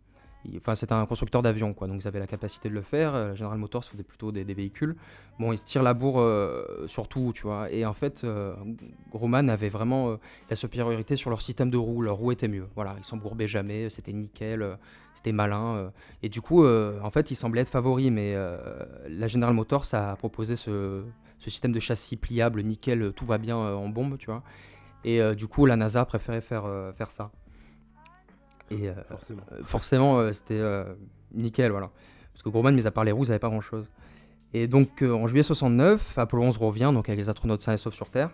enfin, 0.57 0.75
c'était 0.75 0.93
un 0.93 1.05
constructeur 1.05 1.41
d'avions, 1.41 1.73
quoi, 1.73 1.87
donc 1.87 2.01
ils 2.01 2.07
avaient 2.07 2.19
la 2.19 2.27
capacité 2.27 2.69
de 2.69 2.73
le 2.73 2.81
faire. 2.81 3.13
Euh, 3.13 3.35
General 3.35 3.57
Motors 3.57 3.85
faisait 3.85 4.03
plutôt 4.03 4.31
des, 4.31 4.43
véhicules. 4.43 4.95
Bon, 5.39 5.51
ils 5.51 5.57
se 5.57 5.63
tirent 5.63 5.83
la 5.83 5.93
bourre 5.93 6.19
euh, 6.19 6.87
sur 6.87 7.07
tout, 7.07 7.31
tu 7.35 7.43
vois. 7.43 7.71
Et 7.71 7.85
en 7.85 7.93
fait, 7.93 8.23
euh, 8.23 8.55
Grumman 9.11 9.49
avait 9.49 9.69
vraiment 9.69 10.17
la 10.49 10.55
supériorité 10.55 11.15
sur 11.15 11.29
leur 11.29 11.41
système 11.41 11.69
de 11.69 11.77
roues. 11.77 12.01
Leur 12.01 12.17
roue 12.17 12.31
était 12.31 12.47
mieux. 12.47 12.67
Voilà, 12.75 12.95
ils 12.97 13.05
s'embourbaient 13.05 13.47
jamais, 13.47 13.89
c'était 13.89 14.13
nickel, 14.13 14.77
c'était 15.15 15.31
malin. 15.31 15.91
Et 16.23 16.29
du 16.29 16.41
coup, 16.41 16.65
en 16.65 17.09
fait, 17.11 17.31
ils 17.31 17.35
semblaient 17.35 17.61
être 17.61 17.69
favoris, 17.69 18.11
mais 18.11 18.35
la 19.07 19.27
General 19.27 19.53
Motors 19.53 19.85
a 19.93 20.15
proposé 20.15 20.55
ce, 20.55 21.03
ce 21.39 21.49
système 21.49 21.71
de 21.71 21.79
châssis 21.79 22.17
pliable, 22.17 22.61
nickel, 22.63 23.13
tout 23.15 23.25
va 23.25 23.37
bien 23.37 23.57
en 23.57 23.89
bombe, 23.89 24.17
tu 24.17 24.27
vois. 24.27 24.43
Et 25.03 25.21
du 25.35 25.47
coup, 25.47 25.65
la 25.65 25.75
NASA 25.75 26.01
a 26.01 26.05
préféré 26.05 26.41
faire, 26.41 26.65
faire 26.97 27.11
ça. 27.11 27.31
Et 28.71 28.89
euh, 28.89 28.93
Forcément. 29.09 29.41
euh, 29.51 29.63
forcément, 29.63 30.19
euh, 30.19 30.33
c'était 30.33 30.61
nickel, 31.33 31.71
voilà. 31.71 31.89
Parce 32.33 32.43
que 32.43 32.49
Grumman, 32.49 32.73
mis 32.73 32.87
à 32.87 32.91
part 32.91 33.03
les 33.03 33.11
roues, 33.11 33.23
ils 33.25 33.27
n'avaient 33.27 33.39
pas 33.39 33.49
grand-chose. 33.49 33.89
Et 34.53 34.67
donc, 34.67 35.01
en 35.03 35.27
juillet 35.27 35.43
69, 35.43 36.17
Apollo 36.17 36.43
11 36.43 36.57
revient, 36.57 36.91
donc 36.93 37.09
avec 37.09 37.19
les 37.19 37.29
astronautes 37.29 37.61
sains 37.61 37.73
et 37.73 37.77
saufs 37.77 37.93
sur 37.93 38.09
Terre. 38.09 38.31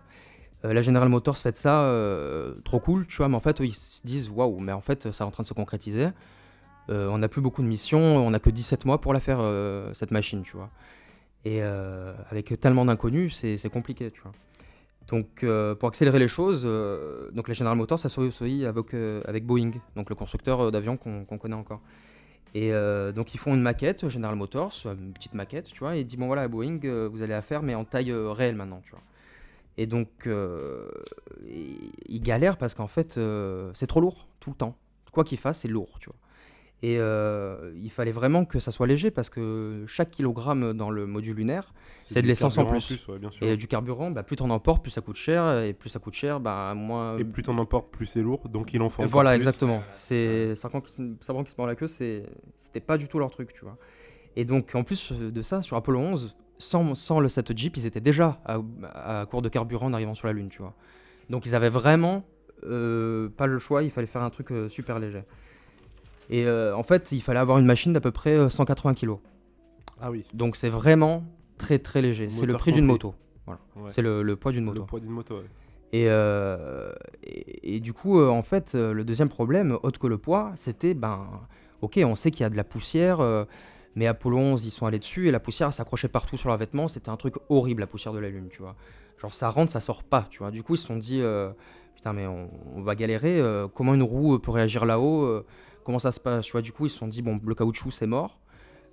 La 0.64 0.82
General 0.82 1.08
Motors 1.10 1.38
fait 1.38 1.58
ça 1.58 1.94
trop 2.64 2.80
cool, 2.80 3.06
tu 3.08 3.18
vois, 3.18 3.28
mais 3.30 3.36
en 3.36 3.40
fait, 3.42 3.60
eux, 3.62 3.66
ils 3.66 3.74
se 3.74 4.02
disent 4.06 4.30
waouh, 4.30 4.60
mais 4.60 4.72
en 4.72 4.82
fait, 4.82 5.12
ça 5.12 5.24
est 5.24 5.28
en 5.28 5.32
train 5.32 5.44
de 5.44 5.48
se 5.48 5.54
concrétiser. 5.54 6.10
Euh, 6.90 7.08
on 7.10 7.18
n'a 7.18 7.28
plus 7.28 7.42
beaucoup 7.42 7.62
de 7.64 7.68
missions, 7.68 8.00
on 8.00 8.30
n'a 8.30 8.40
que 8.40 8.50
17 8.50 8.86
mois 8.86 9.02
pour 9.02 9.14
la 9.14 9.20
faire, 9.20 9.40
euh, 9.42 9.94
cette 9.94 10.12
machine, 10.12 10.44
tu 10.44 10.56
vois. 10.56 10.70
Et 11.44 11.60
euh, 11.62 12.14
avec 12.30 12.60
tellement 12.60 12.86
d'inconnus, 12.86 13.36
c'est 13.40 13.58
c'est 13.58 13.70
compliqué, 13.70 14.12
tu 14.12 14.22
vois. 14.22 14.34
Donc, 15.08 15.44
euh, 15.44 15.76
pour 15.76 15.88
accélérer 15.90 16.18
les 16.18 16.28
choses, 16.28 16.64
euh, 16.66 17.30
donc 17.32 17.48
la 17.48 17.54
General 17.54 17.78
Motors 17.78 18.00
s'associe 18.00 18.66
avec, 18.66 18.94
euh, 18.94 19.22
avec 19.26 19.46
Boeing, 19.46 19.72
donc 19.96 20.10
le 20.10 20.16
constructeur 20.16 20.60
euh, 20.60 20.72
d'avions 20.72 20.98
qu'on 20.98 21.26
connaît 21.26 21.56
encore. 21.56 21.82
Et 22.56 22.74
euh, 22.74 23.12
donc 23.12 23.34
ils 23.36 23.38
font 23.38 23.54
une 23.54 23.62
maquette, 23.62 24.08
General 24.08 24.36
Motors, 24.36 24.74
une 24.86 25.14
petite 25.14 25.34
maquette, 25.34 25.66
tu 25.66 25.80
vois, 25.80 25.96
et 25.96 26.00
ils 26.00 26.06
disent 26.06 26.18
bon 26.18 26.28
voilà 26.28 26.48
Boeing, 26.48 26.80
vous 27.10 27.22
allez 27.22 27.34
la 27.34 27.42
faire 27.42 27.62
mais 27.62 27.76
en 27.76 27.84
taille 27.84 28.14
réelle 28.14 28.56
maintenant, 28.56 28.82
tu 28.86 28.92
vois. 28.92 29.02
Et 29.78 29.88
donc 29.88 30.08
ils 31.46 32.22
galèrent 32.22 32.58
parce 32.58 32.74
qu'en 32.74 32.88
fait 32.88 33.20
c'est 33.74 33.88
trop 33.88 34.00
lourd 34.00 34.26
tout 34.40 34.52
le 34.52 34.56
temps. 34.56 34.78
Quoi 35.12 35.26
qu'ils 35.26 35.38
fassent, 35.38 35.60
c'est 35.60 35.68
lourd, 35.68 35.98
tu 36.00 36.10
vois. 36.10 36.16
Et 36.84 36.98
euh, 37.00 37.72
il 37.82 37.90
fallait 37.90 38.12
vraiment 38.12 38.46
que 38.46 38.60
ça 38.60 38.72
soit 38.72 38.86
léger 38.86 39.10
parce 39.10 39.30
que 39.30 39.86
chaque 39.88 40.12
kilogramme 40.12 40.74
dans 40.74 40.90
le 40.92 41.06
module 41.08 41.36
lunaire 41.38 41.74
c'est 42.08 42.22
de 42.22 42.28
l'essence 42.28 42.58
en 42.58 42.66
plus. 42.66 43.08
ouais, 43.08 43.18
bien 43.18 43.32
sûr. 43.32 43.48
et 43.48 43.58
du 43.58 43.68
carburant, 43.68 44.12
bah, 44.12 44.24
plus 44.24 44.36
t'en 44.36 44.50
emportes, 44.50 44.84
plus 44.84 44.92
ça 44.92 45.02
coûte 45.02 45.16
cher, 45.16 45.62
et 45.64 45.74
plus 45.74 45.90
ça 45.90 46.00
coûte 46.00 46.14
cher, 46.14 46.40
bah 46.40 46.74
moins. 46.76 47.18
Et 47.18 47.24
plus 47.24 47.44
t'en 47.44 47.58
emportes, 47.58 47.90
plus 47.92 48.06
c'est 48.06 48.22
lourd, 48.22 48.48
donc 48.50 48.74
il 48.74 48.82
en 48.82 48.90
faut 48.90 49.06
Voilà, 49.08 49.32
plus. 49.32 49.38
exactement. 49.38 49.82
C'est 49.96 50.56
Serpent 50.56 50.82
qui, 50.82 50.92
se 50.92 51.32
mord 51.58 51.68
la 51.68 51.76
queue, 51.76 51.88
c'est- 51.88 52.24
c'était 52.60 52.80
pas 52.82 52.98
du 52.98 53.08
tout 53.08 53.20
leur 53.20 53.32
truc, 53.32 53.54
tu 53.54 53.62
vois. 53.62 53.78
Et 54.36 54.46
donc, 54.46 54.76
en 54.76 54.84
plus 54.84 55.12
de 55.12 55.42
ça, 55.42 55.62
sur 55.62 55.78
Apollo 55.78 56.00
11, 56.00 56.36
sans, 56.58 56.96
sans 56.96 57.20
le 57.20 57.30
7 57.30 57.58
Jeep, 57.58 57.78
ils 57.78 57.86
étaient 57.86 58.02
déjà 58.02 58.40
à, 58.46 58.60
à 59.22 59.26
court 59.26 59.42
de 59.42 59.50
carburant 59.50 59.88
en 59.88 59.94
arrivant 59.94 60.16
sur 60.16 60.28
la 60.28 60.34
Lune, 60.34 60.50
tu 60.50 60.60
vois. 60.62 60.74
Donc, 61.30 61.46
ils 61.46 61.56
avaient 61.56 61.70
vraiment 61.70 62.24
euh, 62.64 63.30
pas 63.30 63.48
le 63.48 63.60
choix, 63.60 63.84
il 63.84 63.92
fallait 63.92 64.08
faire 64.08 64.24
un 64.24 64.30
truc 64.30 64.52
euh, 64.52 64.70
super 64.70 65.00
léger. 65.00 65.24
Et 66.30 66.46
euh, 66.46 66.76
en 66.76 66.84
fait, 66.84 67.12
il 67.12 67.22
fallait 67.22 67.40
avoir 67.40 67.58
une 67.60 67.66
machine 67.66 67.94
d'à 67.94 68.02
peu 68.02 68.12
près 68.12 68.36
euh, 68.36 68.50
180 68.50 68.96
kg. 68.96 69.16
Ah 70.02 70.12
oui. 70.12 70.26
Donc, 70.34 70.56
c'est 70.56 70.70
vraiment 70.70 71.24
très 71.58 71.80
très 71.80 72.02
léger. 72.02 72.30
C'est 72.30 72.46
le 72.46 72.54
prix 72.54 72.72
d'une 72.72 72.86
moto. 72.86 73.14
Ouais. 73.48 73.56
C'est 73.92 74.02
le, 74.02 74.24
le 74.24 74.36
poids 74.36 74.52
d'une 74.52 74.66
le 74.66 74.72
moto. 74.72 74.84
poids 74.86 75.00
d'une 75.00 75.12
moto. 75.12 75.36
ouais. 75.36 75.46
Et, 75.94 76.06
euh, 76.10 76.92
et, 77.24 77.76
et 77.76 77.80
du 77.80 77.94
coup, 77.94 78.20
euh, 78.20 78.28
en 78.30 78.42
fait, 78.42 78.74
euh, 78.76 78.92
le 78.92 79.04
deuxième 79.06 79.30
problème, 79.30 79.78
autre 79.84 80.00
que 80.00 80.08
le 80.08 80.18
poids, 80.18 80.52
c'était, 80.58 80.94
ben, 80.94 81.28
ok, 81.82 82.00
on 82.04 82.16
sait 82.16 82.32
qu'il 82.32 82.42
y 82.42 82.46
a 82.46 82.50
de 82.50 82.58
la 82.58 82.64
poussière, 82.66 83.22
euh, 83.22 83.46
mais 83.96 84.08
Apollo 84.08 84.38
11, 84.38 84.66
ils 84.66 84.72
sont 84.72 84.88
allés 84.88 85.00
dessus, 85.00 85.28
et 85.30 85.32
la 85.32 85.40
poussière 85.40 85.74
s'accrochait 85.74 86.08
partout 86.10 86.36
sur 86.38 86.50
leurs 86.50 86.58
vêtements, 86.58 86.88
c'était 86.90 87.10
un 87.10 87.16
truc 87.16 87.36
horrible, 87.50 87.82
la 87.82 87.88
poussière 87.88 88.12
de 88.14 88.20
la 88.20 88.30
Lune, 88.30 88.50
tu 88.52 88.62
vois. 88.62 88.76
Genre, 89.22 89.34
ça 89.34 89.50
rentre, 89.50 89.72
ça 89.72 89.80
sort 89.80 90.04
pas, 90.04 90.28
tu 90.32 90.40
vois. 90.40 90.52
Du 90.52 90.64
coup, 90.64 90.74
ils 90.74 90.80
se 90.80 90.88
sont 90.88 90.98
dit, 90.98 91.22
euh, 91.22 91.52
putain, 91.96 92.12
mais 92.12 92.26
on, 92.28 92.50
on 92.76 92.82
va 92.82 92.96
galérer. 92.96 93.40
euh, 93.40 93.68
comment 93.74 93.94
une 93.94 94.04
roue 94.04 94.38
peut 94.40 94.52
réagir 94.52 94.84
là-haut 94.86 95.24
euh, 95.24 95.46
Comment 95.86 96.00
ça 96.00 96.12
se 96.12 96.20
passe 96.20 96.46
Tu 96.46 96.52
vois, 96.52 96.62
du 96.62 96.72
coup, 96.74 96.88
ils 96.88 96.90
se 96.90 96.98
sont 96.98 97.08
dit, 97.08 97.22
bon, 97.22 97.40
le 97.46 97.56
caoutchouc, 97.56 97.92
c'est 97.92 98.08
mort. 98.08 98.40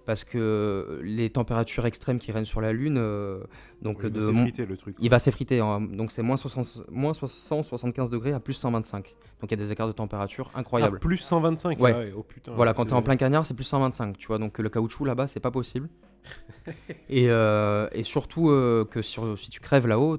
Parce 0.05 0.25
que 0.25 1.01
les 1.05 1.31
températures 1.31 1.87
extrêmes 1.87 2.19
qui 2.19 2.33
règnent 2.33 2.45
sur 2.45 2.61
la 2.61 2.73
Lune, 2.73 2.97
euh, 2.99 3.39
donc 3.83 3.99
Il 4.01 4.03
va 4.03 4.11
de 4.11 4.21
s'effriter, 4.21 4.67
le 4.67 4.77
truc. 4.77 4.97
il 4.99 5.09
va 5.09 5.21
s'effriter. 5.21 5.61
hein. 5.61 5.81
Donc 5.81 6.11
c'est 6.11 6.23
moins, 6.23 6.37
60 6.37 6.91
moins 6.91 7.15
75 7.15 8.11
degrés 8.11 8.33
à 8.33 8.41
plus 8.41 8.55
125. 8.55 9.15
Donc 9.41 9.49
il 9.49 9.51
y 9.53 9.55
a 9.55 9.65
des 9.65 9.71
écarts 9.71 9.87
de 9.87 9.93
température 9.93 10.51
incroyables. 10.57 10.97
Ah, 11.01 11.07
plus 11.07 11.19
125. 11.19 11.79
Ouais. 11.79 11.93
ah 11.95 11.99
ouais, 12.01 12.13
Oh 12.17 12.25
putain. 12.25 12.51
Voilà, 12.53 12.75
quand 12.75 12.83
c'est- 12.83 12.89
tu 12.89 12.95
es 12.95 12.99
en 12.99 13.03
plein 13.03 13.17
cagnard, 13.17 13.47
c'est 13.47 13.55
plus 13.55 13.63
125, 13.63 14.17
tu 14.19 14.27
vois. 14.27 14.39
Donc 14.39 14.59
le 14.59 14.69
caoutchouc 14.69 15.05
là-bas, 15.05 15.29
c'est 15.29 15.39
pas 15.39 15.53
possible. 15.53 15.89
et, 17.09 17.27
euh, 17.31 17.87
et 17.93 18.03
surtout 18.03 18.51
euh, 18.51 18.85
que 18.85 19.03
sur- 19.03 19.39
si 19.39 19.51
tu 19.51 19.61
crèves 19.61 19.87
là-haut, 19.87 20.19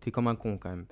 t'es 0.00 0.12
comme 0.12 0.28
un 0.28 0.36
con 0.36 0.58
quand 0.58 0.70
même. 0.70 0.86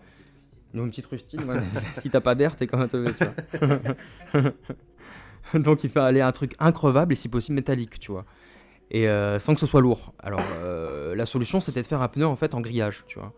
Nous, 0.75 0.83
une 0.83 0.91
petite 0.91 1.07
rustine, 1.07 1.45
ouais, 1.45 1.61
si 1.99 2.11
t'as 2.11 2.21
pas 2.21 2.35
d'air, 2.35 2.57
t'es 2.57 2.67
comme 2.67 2.81
un 2.81 2.89
teubé, 2.89 3.13
tu 3.15 3.25
vois. 3.25 4.53
Donc 5.55 5.85
il 5.85 5.99
aller 5.99 6.21
un 6.21 6.33
truc 6.33 6.55
increvable 6.59 7.13
et 7.13 7.17
si 7.17 7.29
possible 7.29 7.57
métallique, 7.57 7.99
tu 7.99 8.13
vois. 8.13 8.25
Et 8.91 9.09
euh, 9.09 9.39
sans 9.39 9.55
que 9.55 9.61
ce 9.61 9.67
soit 9.67 9.81
lourd. 9.81 10.13
Alors 10.21 10.43
euh, 10.63 11.15
la 11.15 11.27
solution, 11.27 11.61
c'était 11.61 11.83
de 11.83 11.87
faire 11.87 12.03
un 12.03 12.09
pneu 12.09 12.27
en 12.27 12.37
fait 12.37 12.55
en 12.55 12.61
grillage, 12.61 13.05
tu 13.07 13.19
vois. 13.19 13.33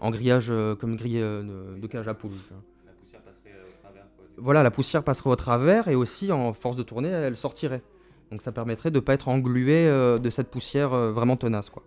En 0.00 0.10
grillage 0.10 0.48
euh, 0.50 0.74
comme 0.74 0.96
grille 0.96 1.20
de, 1.20 1.78
de 1.78 1.86
cage 1.86 2.08
à 2.08 2.14
poules. 2.14 2.32
tu 2.46 2.52
vois. 2.52 2.62
La 2.86 2.92
poussière 2.92 3.22
passerait 3.22 3.52
au 3.52 3.80
travers. 3.82 4.04
quoi, 4.16 4.26
Voilà, 4.36 4.62
la 4.62 4.70
poussière 4.70 5.02
passerait 5.02 5.30
au 5.30 5.36
travers 5.36 5.88
et 5.88 5.94
aussi 5.94 6.32
en 6.32 6.52
force 6.52 6.76
de 6.76 6.82
tourner, 6.82 7.08
elle 7.08 7.36
sortirait. 7.36 7.82
Donc 8.30 8.42
ça 8.42 8.52
permettrait 8.52 8.90
de 8.90 8.96
ne 8.96 9.00
pas 9.00 9.14
être 9.14 9.28
englué 9.28 9.86
de 9.86 10.30
cette 10.30 10.50
poussière 10.50 10.90
vraiment 10.90 11.36
tenace. 11.36 11.70
Quoi. 11.70 11.82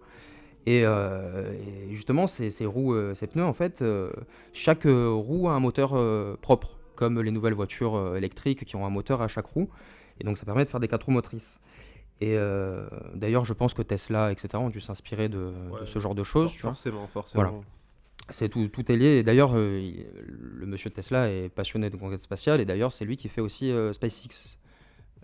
Et, 0.66 0.82
et 0.82 1.94
justement, 1.94 2.28
ces, 2.28 2.52
ces 2.52 2.66
roues, 2.66 2.96
ces 3.16 3.28
pneus, 3.28 3.44
en 3.44 3.54
fait, 3.54 3.84
chaque 4.54 4.84
roue 4.86 5.50
a 5.50 5.54
un 5.54 5.60
moteur 5.60 5.98
propre, 6.40 6.77
comme 6.98 7.22
les 7.22 7.32
nouvelles 7.32 7.54
voitures 7.54 7.96
euh, 7.96 8.18
électriques 8.18 8.66
qui 8.66 8.76
ont 8.76 8.86
un 8.86 8.90
moteur 8.90 9.22
à 9.22 9.30
chaque 9.30 9.46
roue. 9.46 9.70
Et 10.20 10.26
donc 10.26 10.38
ça 10.38 10.46
permet 10.46 10.66
de 10.66 10.70
faire 10.70 10.82
des 10.82 10.90
quatre 10.90 11.06
roues 11.06 11.12
motrices. 11.12 11.60
Et 12.20 12.36
euh, 12.36 12.88
d'ailleurs, 13.14 13.46
je 13.46 13.54
pense 13.54 13.74
que 13.74 13.82
Tesla, 13.82 14.32
etc., 14.32 14.50
ont 14.56 14.70
dû 14.70 14.82
s'inspirer 14.82 15.30
de, 15.30 15.52
ce 15.86 16.00
genre 16.00 16.16
de 16.16 16.24
choses. 16.24 16.52
vois. 16.62 16.72
Forcément, 16.72 17.08
forcément. 17.08 17.44
Voilà. 17.44 17.58
C'est 18.30 18.50
tout, 18.50 18.68
tout 18.68 18.92
est 18.92 18.98
lié. 18.98 19.18
Et 19.18 19.24
d'ailleurs, 19.24 19.52
euh, 19.56 19.92
le 20.26 20.66
monsieur 20.66 20.90
de 20.90 20.96
Tesla 20.96 21.30
est 21.30 21.50
passionné 21.50 21.90
de 21.90 21.96
conquête 21.96 22.22
spatiale. 22.22 22.60
Et 22.60 22.66
d'ailleurs, 22.66 22.92
c'est 22.92 23.06
lui 23.06 23.18
qui 23.18 23.30
fait 23.30 23.42
aussi 23.42 23.72
euh, 23.72 23.94
SpaceX. 23.94 24.58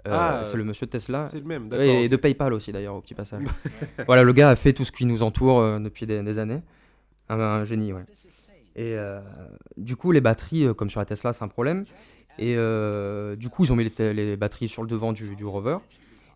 Ah, 0.06 0.44
c'est 0.46 0.58
le 0.58 0.64
monsieur 0.64 0.86
de 0.86 0.92
Tesla. 0.92 1.30
C'est 1.32 1.40
le 1.40 1.46
même, 1.46 1.70
d'accord. 1.70 1.86
Et 1.86 2.10
de 2.10 2.16
PayPal 2.16 2.54
aussi, 2.54 2.72
d'ailleurs, 2.72 2.96
au 2.96 3.02
petit 3.02 3.14
passage. 3.14 3.44
voilà, 4.06 4.24
le 4.24 4.34
gars 4.34 4.50
a 4.50 4.56
fait 4.56 4.74
tout 4.74 4.86
ce 4.86 4.92
qui 4.92 5.06
nous 5.06 5.24
entoure 5.24 5.80
depuis 5.80 6.06
des, 6.06 6.22
des 6.22 6.40
années. 6.40 6.62
Un, 7.30 7.40
un 7.40 7.64
génie, 7.64 7.94
ouais. 7.94 8.04
Et 8.76 8.96
euh, 8.98 9.20
du 9.78 9.96
coup, 9.96 10.12
les 10.12 10.22
batteries, 10.22 10.66
euh, 10.66 10.74
comme 10.74 10.90
sur 10.90 11.00
la 11.00 11.06
Tesla, 11.06 11.34
c'est 11.34 11.44
un 11.44 11.48
problème. 11.48 11.86
Et 12.40 12.56
euh, 12.58 13.36
du 13.36 13.50
coup, 13.50 13.64
ils 13.66 13.72
ont 13.72 13.76
mis 13.76 13.84
les, 13.84 13.92
te- 13.92 14.02
les 14.12 14.36
batteries 14.36 14.70
sur 14.70 14.82
le 14.82 14.88
devant 14.88 15.14
du, 15.14 15.36
du 15.36 15.46
rover. 15.46 15.78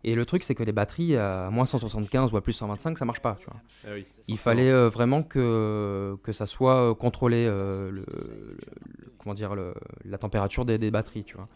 Et 0.04 0.14
le 0.14 0.26
truc, 0.26 0.44
c'est 0.44 0.54
que 0.54 0.64
les 0.64 0.72
batteries 0.72 1.16
à 1.18 1.50
moins 1.52 1.66
175 1.66 2.32
ou 2.32 2.38
à 2.38 2.42
plus 2.42 2.54
125, 2.54 2.98
ça 2.98 3.06
marche 3.06 3.20
pas, 3.22 3.38
tu 3.40 3.46
vois. 3.48 3.60
Ah 3.86 3.90
oui, 3.96 4.06
Il 4.28 4.38
fallait 4.38 4.70
euh, 4.72 4.90
vraiment 4.90 5.24
que, 5.24 6.16
que 6.22 6.32
ça 6.32 6.46
soit 6.46 6.94
contrôlé, 6.96 7.46
euh, 7.50 7.90
le, 7.90 8.02
le- 8.08 8.58
le- 9.00 9.12
comment 9.18 9.34
dire, 9.34 9.56
le- 9.56 9.74
la 10.06 10.18
température 10.20 10.66
des, 10.66 10.78
des 10.78 10.92
batteries, 10.92 11.24
tu 11.24 11.36
vois. 11.36 11.48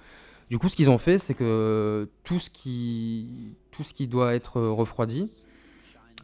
Du 0.49 0.57
coup, 0.57 0.67
ce 0.67 0.75
qu'ils 0.75 0.89
ont 0.89 0.97
fait, 0.97 1.19
c'est 1.19 1.36
que 1.36 2.09
tout 2.23 2.39
ce 2.39 2.49
qui, 2.49 3.55
tout 3.69 3.84
ce 3.84 3.93
qui 3.93 4.07
doit 4.07 4.34
être 4.34 4.59
refroidi, 4.59 5.32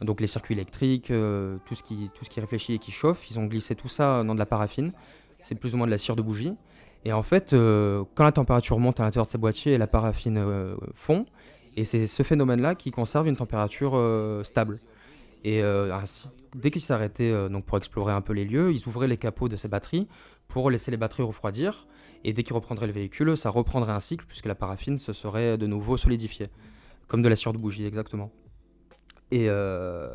donc 0.02 0.20
les 0.20 0.26
circuits 0.26 0.54
électriques, 0.54 1.10
euh, 1.10 1.56
tout, 1.66 1.74
ce 1.74 1.82
qui, 1.82 2.10
tout 2.14 2.24
ce 2.24 2.30
qui 2.30 2.40
réfléchit 2.40 2.74
et 2.74 2.78
qui 2.78 2.92
chauffe, 2.92 3.28
ils 3.30 3.38
ont 3.38 3.46
glissé 3.46 3.74
tout 3.74 3.88
ça 3.88 4.22
dans 4.24 4.34
de 4.34 4.38
la 4.38 4.46
paraffine. 4.46 4.92
C'est 5.42 5.54
plus 5.54 5.74
ou 5.74 5.76
moins 5.76 5.86
de 5.86 5.90
la 5.90 5.98
cire 5.98 6.14
de 6.16 6.22
bougie. 6.22 6.52
Et 7.04 7.12
en 7.12 7.22
fait, 7.22 7.52
euh, 7.52 8.04
quand 8.14 8.24
la 8.24 8.32
température 8.32 8.78
monte 8.78 9.00
à 9.00 9.04
l'intérieur 9.04 9.26
de 9.26 9.30
ces 9.30 9.38
boîtiers, 9.38 9.78
la 9.78 9.86
paraffine 9.86 10.38
euh, 10.38 10.76
fond. 10.94 11.26
Et 11.76 11.84
c'est 11.84 12.06
ce 12.06 12.22
phénomène-là 12.22 12.74
qui 12.74 12.90
conserve 12.90 13.28
une 13.28 13.36
température 13.36 13.92
stable. 14.44 14.80
Et 15.44 15.62
ainsi- 15.62 16.28
dès 16.56 16.72
qu'ils 16.72 16.82
s'arrêtaient 16.82 17.48
donc 17.48 17.66
pour 17.66 17.78
explorer 17.78 18.12
un 18.12 18.20
peu 18.20 18.32
les 18.32 18.44
lieux, 18.44 18.72
ils 18.72 18.88
ouvraient 18.88 19.06
les 19.06 19.16
capots 19.16 19.48
de 19.48 19.54
ces 19.54 19.68
batteries 19.68 20.08
pour 20.48 20.70
laisser 20.70 20.90
les 20.90 20.96
batteries 20.96 21.22
refroidir. 21.22 21.86
Et 22.24 22.32
dès 22.32 22.42
qu'ils 22.42 22.54
reprendraient 22.54 22.88
le 22.88 22.92
véhicule, 22.92 23.36
ça 23.36 23.50
reprendrait 23.50 23.92
un 23.92 24.00
cycle 24.00 24.24
puisque 24.26 24.46
la 24.46 24.56
paraffine 24.56 24.98
se 24.98 25.12
serait 25.12 25.56
de 25.56 25.68
nouveau 25.68 25.96
solidifiée. 25.96 26.48
Comme 27.06 27.22
de 27.22 27.28
la 27.28 27.36
cire 27.36 27.52
de 27.52 27.58
bougie, 27.58 27.86
exactement. 27.86 28.32
Et, 29.30 29.46
euh, 29.48 30.08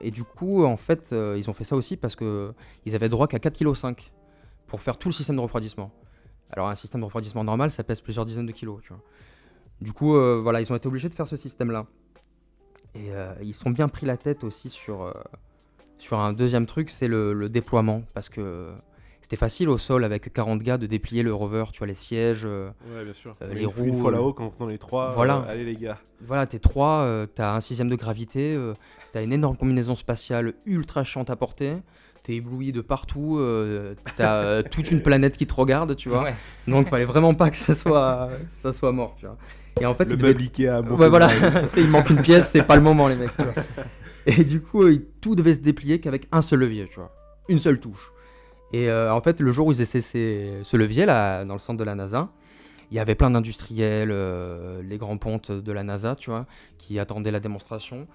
et 0.00 0.10
du 0.10 0.24
coup, 0.24 0.64
en 0.64 0.76
fait, 0.76 1.12
euh, 1.12 1.36
ils 1.38 1.50
ont 1.50 1.52
fait 1.52 1.64
ça 1.64 1.76
aussi 1.76 1.96
parce 1.96 2.14
qu'ils 2.14 2.94
avaient 2.94 3.08
droit 3.08 3.26
qu'à 3.26 3.38
4,5 3.38 3.94
kg 3.94 4.02
pour 4.66 4.80
faire 4.80 4.98
tout 4.98 5.08
le 5.08 5.12
système 5.12 5.36
de 5.36 5.40
refroidissement. 5.40 5.90
Alors 6.52 6.68
un 6.68 6.76
système 6.76 7.00
de 7.00 7.06
refroidissement 7.06 7.44
normal, 7.44 7.70
ça 7.70 7.82
pèse 7.82 8.00
plusieurs 8.00 8.24
dizaines 8.24 8.46
de 8.46 8.52
kilos, 8.52 8.80
tu 8.82 8.88
vois. 8.92 9.02
Du 9.80 9.92
coup, 9.92 10.16
euh, 10.16 10.38
voilà, 10.40 10.60
ils 10.60 10.72
ont 10.72 10.76
été 10.76 10.86
obligés 10.86 11.08
de 11.08 11.14
faire 11.14 11.26
ce 11.26 11.36
système-là. 11.36 11.86
Et 12.94 13.12
euh, 13.12 13.32
ils 13.42 13.54
se 13.54 13.60
sont 13.62 13.70
bien 13.70 13.88
pris 13.88 14.06
la 14.06 14.16
tête 14.16 14.44
aussi 14.44 14.70
sur, 14.70 15.12
sur 15.98 16.18
un 16.18 16.32
deuxième 16.32 16.66
truc, 16.66 16.90
c'est 16.90 17.08
le, 17.08 17.32
le 17.32 17.48
déploiement. 17.48 18.02
Parce 18.14 18.28
que 18.28 18.72
c'était 19.28 19.36
facile 19.40 19.68
au 19.68 19.76
sol 19.76 20.04
avec 20.04 20.32
40 20.32 20.62
gars 20.62 20.78
de 20.78 20.86
déplier 20.86 21.22
le 21.22 21.34
rover, 21.34 21.64
tu 21.70 21.78
vois, 21.80 21.86
les 21.86 21.92
sièges. 21.94 22.44
euh, 22.46 22.70
Ouais, 22.90 23.04
bien 23.04 23.12
sûr. 23.12 23.34
Euh, 23.42 23.52
les 23.52 23.64
une 23.64 23.70
fois- 23.70 23.84
Une 23.84 23.90
roues, 23.92 24.00
fois 24.00 24.08
euh, 24.10 24.14
là-haut, 24.14 24.32
quand 24.32 24.50
on 24.58 24.68
est 24.70 24.72
les 24.72 24.78
trois, 24.78 25.12
voilà. 25.12 25.44
euh, 25.46 25.52
allez 25.52 25.64
les 25.66 25.76
gars. 25.76 25.98
voilà, 26.22 26.46
t'es 26.46 26.58
trois, 26.58 27.00
euh, 27.00 27.26
t'as 27.26 27.54
un 27.54 27.60
sixième 27.60 27.90
de 27.90 27.96
gravité, 27.96 28.54
euh, 28.54 28.72
t'as 29.12 29.22
une 29.22 29.34
énorme 29.34 29.58
combinaison 29.58 29.96
spatiale 29.96 30.54
ultra 30.64 31.04
chiante 31.04 31.28
à 31.28 31.36
porter, 31.36 31.74
t'es 32.22 32.36
ébloui 32.36 32.72
de 32.72 32.80
partout, 32.80 33.36
euh, 33.38 33.94
t'as 34.16 34.62
toute 34.70 34.90
une 34.90 35.02
planète 35.02 35.36
qui 35.36 35.46
te 35.46 35.52
regarde, 35.52 35.94
tu 35.94 36.08
vois. 36.08 36.22
Ouais. 36.22 36.34
Donc 36.66 36.88
fallait 36.88 37.04
vraiment 37.04 37.34
pas 37.34 37.50
que 37.50 37.56
ça 37.58 37.74
soit, 37.74 38.30
ça 38.54 38.72
soit 38.72 38.92
mort, 38.92 39.14
tu 39.20 39.26
vois. 39.26 39.36
Et 39.78 39.84
en 39.84 39.94
fait, 39.94 40.10
le 40.10 40.28
Ikea 40.38 40.68
à 40.68 40.80
Ouais, 40.80 41.10
voilà, 41.10 41.28
il 41.76 41.86
manque 41.88 42.08
une 42.08 42.22
pièce, 42.22 42.48
c'est 42.50 42.62
pas 42.62 42.76
le 42.76 42.82
moment, 42.82 43.08
les 43.08 43.16
mecs. 43.16 43.36
tu 43.36 43.44
vois. 43.44 43.52
Et 44.24 44.42
du 44.42 44.62
coup, 44.62 44.84
euh, 44.84 45.06
tout 45.20 45.34
devait 45.34 45.54
se 45.54 45.60
déplier 45.60 46.00
qu'avec 46.00 46.28
un 46.32 46.40
seul 46.40 46.60
levier, 46.60 46.88
tu 46.90 46.94
vois, 46.98 47.12
une 47.50 47.58
seule 47.58 47.78
touche. 47.78 48.10
Et 48.72 48.90
euh, 48.90 49.12
en 49.12 49.20
fait, 49.20 49.40
le 49.40 49.50
jour 49.52 49.68
où 49.68 49.72
ils 49.72 49.80
essaient 49.80 50.00
ces- 50.00 50.60
ce 50.62 50.76
levier 50.76 51.06
là, 51.06 51.44
dans 51.44 51.54
le 51.54 51.60
centre 51.60 51.78
de 51.78 51.84
la 51.84 51.94
NASA, 51.94 52.28
il 52.90 52.96
y 52.96 53.00
avait 53.00 53.14
plein 53.14 53.30
d'industriels, 53.30 54.10
euh, 54.10 54.82
les 54.82 54.98
grands 54.98 55.16
pontes 55.18 55.50
de 55.52 55.72
la 55.72 55.82
NASA, 55.82 56.16
tu 56.16 56.30
vois, 56.30 56.46
qui 56.78 56.98
attendaient 56.98 57.30
la 57.30 57.40
démonstration. 57.40 58.06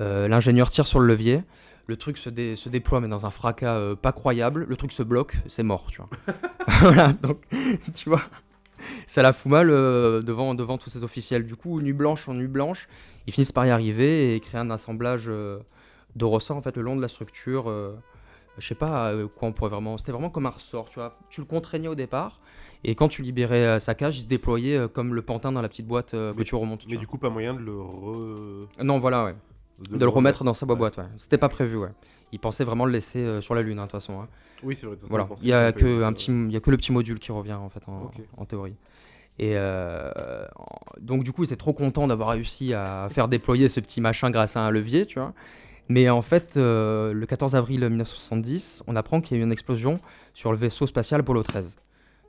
Euh, 0.00 0.28
L'ingénieur 0.28 0.70
tire 0.70 0.86
sur 0.86 1.00
le 1.00 1.06
levier, 1.06 1.42
le 1.86 1.96
truc 1.96 2.16
se, 2.18 2.30
dé- 2.30 2.56
se 2.56 2.68
déploie, 2.68 3.00
mais 3.00 3.08
dans 3.08 3.26
un 3.26 3.30
fracas 3.30 3.76
euh, 3.76 3.94
pas 3.94 4.12
croyable. 4.12 4.66
Le 4.68 4.76
truc 4.76 4.92
se 4.92 5.02
bloque, 5.02 5.36
c'est 5.48 5.62
mort, 5.62 5.86
tu 5.90 5.98
vois. 6.00 6.08
voilà, 6.80 7.12
donc, 7.12 7.38
tu 7.94 8.08
vois, 8.08 8.22
ça 9.06 9.22
la 9.22 9.32
fout 9.32 9.50
mal 9.50 9.68
devant, 9.68 10.54
devant 10.54 10.78
tous 10.78 10.90
ces 10.90 11.02
officiels. 11.02 11.44
Du 11.46 11.56
coup, 11.56 11.80
nuit 11.80 11.92
blanche 11.92 12.28
en 12.28 12.34
nuit 12.34 12.46
blanche, 12.48 12.88
ils 13.26 13.32
finissent 13.32 13.52
par 13.52 13.66
y 13.66 13.70
arriver 13.70 14.34
et 14.34 14.40
créer 14.40 14.60
un 14.60 14.70
assemblage 14.70 15.26
de 15.26 16.24
ressorts 16.24 16.56
en 16.56 16.62
fait 16.62 16.76
le 16.76 16.82
long 16.82 16.96
de 16.96 17.02
la 17.02 17.08
structure. 17.08 17.70
Je 18.58 18.66
sais 18.66 18.74
pas 18.74 19.12
euh, 19.12 19.28
quoi 19.28 19.48
on 19.48 19.52
pourrait 19.52 19.70
vraiment. 19.70 19.98
C'était 19.98 20.12
vraiment 20.12 20.30
comme 20.30 20.46
un 20.46 20.50
ressort, 20.50 20.88
tu 20.88 20.96
vois. 20.96 21.18
Tu 21.30 21.40
le 21.40 21.46
contraignais 21.46 21.88
au 21.88 21.94
départ 21.94 22.40
et 22.84 22.94
quand 22.94 23.08
tu 23.08 23.22
libérais 23.22 23.64
euh, 23.64 23.80
sa 23.80 23.94
cage, 23.94 24.18
il 24.18 24.22
se 24.22 24.26
déployait 24.26 24.76
euh, 24.76 24.88
comme 24.88 25.14
le 25.14 25.22
pantin 25.22 25.52
dans 25.52 25.62
la 25.62 25.68
petite 25.68 25.86
boîte 25.86 26.12
que 26.12 26.32
Mais- 26.36 26.44
tu 26.44 26.54
remontes. 26.54 26.86
Mais 26.88 26.96
du 26.96 27.06
coup, 27.06 27.18
pas 27.18 27.30
moyen 27.30 27.54
de 27.54 27.60
le 27.60 27.80
re... 27.80 28.68
Non, 28.82 28.98
voilà, 28.98 29.24
ouais. 29.24 29.34
De, 29.90 29.98
le 29.98 30.08
remettre 30.08 30.44
dans 30.44 30.54
sa 30.54 30.66
boîte, 30.66 30.96
ouais. 30.98 31.04
C'était 31.18 31.38
pas 31.38 31.48
prévu, 31.48 31.76
ouais. 31.76 31.90
Ils 32.32 32.38
pensaient 32.38 32.64
vraiment 32.64 32.86
le 32.86 32.92
laisser 32.92 33.18
euh, 33.18 33.40
sur 33.40 33.54
la 33.54 33.62
lune, 33.62 33.78
hein, 33.78 33.86
de 33.86 33.90
toute 33.90 34.00
façon. 34.00 34.20
hein. 34.20 34.28
Oui, 34.62 34.76
c'est 34.76 34.86
vrai. 34.86 34.96
façon, 34.96 35.08
Voilà, 35.10 35.28
il 35.42 35.48
y 35.48 35.52
a 35.52 35.72
que 35.72 36.02
un 36.02 36.12
petit, 36.12 36.30
il 36.30 36.52
y 36.52 36.56
a 36.56 36.60
que 36.60 36.70
le 36.70 36.76
petit 36.76 36.92
module 36.92 37.18
qui 37.18 37.32
revient 37.32 37.54
en 37.54 37.68
fait 37.68 37.82
en, 38.36 38.44
théorie. 38.44 38.76
Et 39.38 39.52
euh, 39.56 40.46
donc 41.00 41.24
du 41.24 41.32
coup, 41.32 41.42
ils 41.42 41.46
étaient 41.46 41.56
trop 41.56 41.72
contents 41.72 42.06
d'avoir 42.06 42.30
réussi 42.30 42.74
à 42.74 43.08
faire 43.10 43.28
déployer 43.28 43.68
ce 43.68 43.80
petit 43.80 44.00
machin 44.00 44.30
grâce 44.30 44.56
à 44.56 44.60
un 44.60 44.70
levier, 44.70 45.04
tu 45.04 45.18
vois. 45.18 45.32
Mais 45.88 46.08
en 46.08 46.22
fait, 46.22 46.56
euh, 46.56 47.12
le 47.12 47.26
14 47.26 47.54
avril 47.54 47.80
1970, 47.80 48.82
on 48.86 48.96
apprend 48.96 49.20
qu'il 49.20 49.36
y 49.36 49.40
a 49.40 49.42
eu 49.42 49.44
une 49.44 49.52
explosion 49.52 49.96
sur 50.34 50.52
le 50.52 50.58
vaisseau 50.58 50.86
spatial 50.86 51.20
Apollo 51.20 51.42
13. 51.42 51.76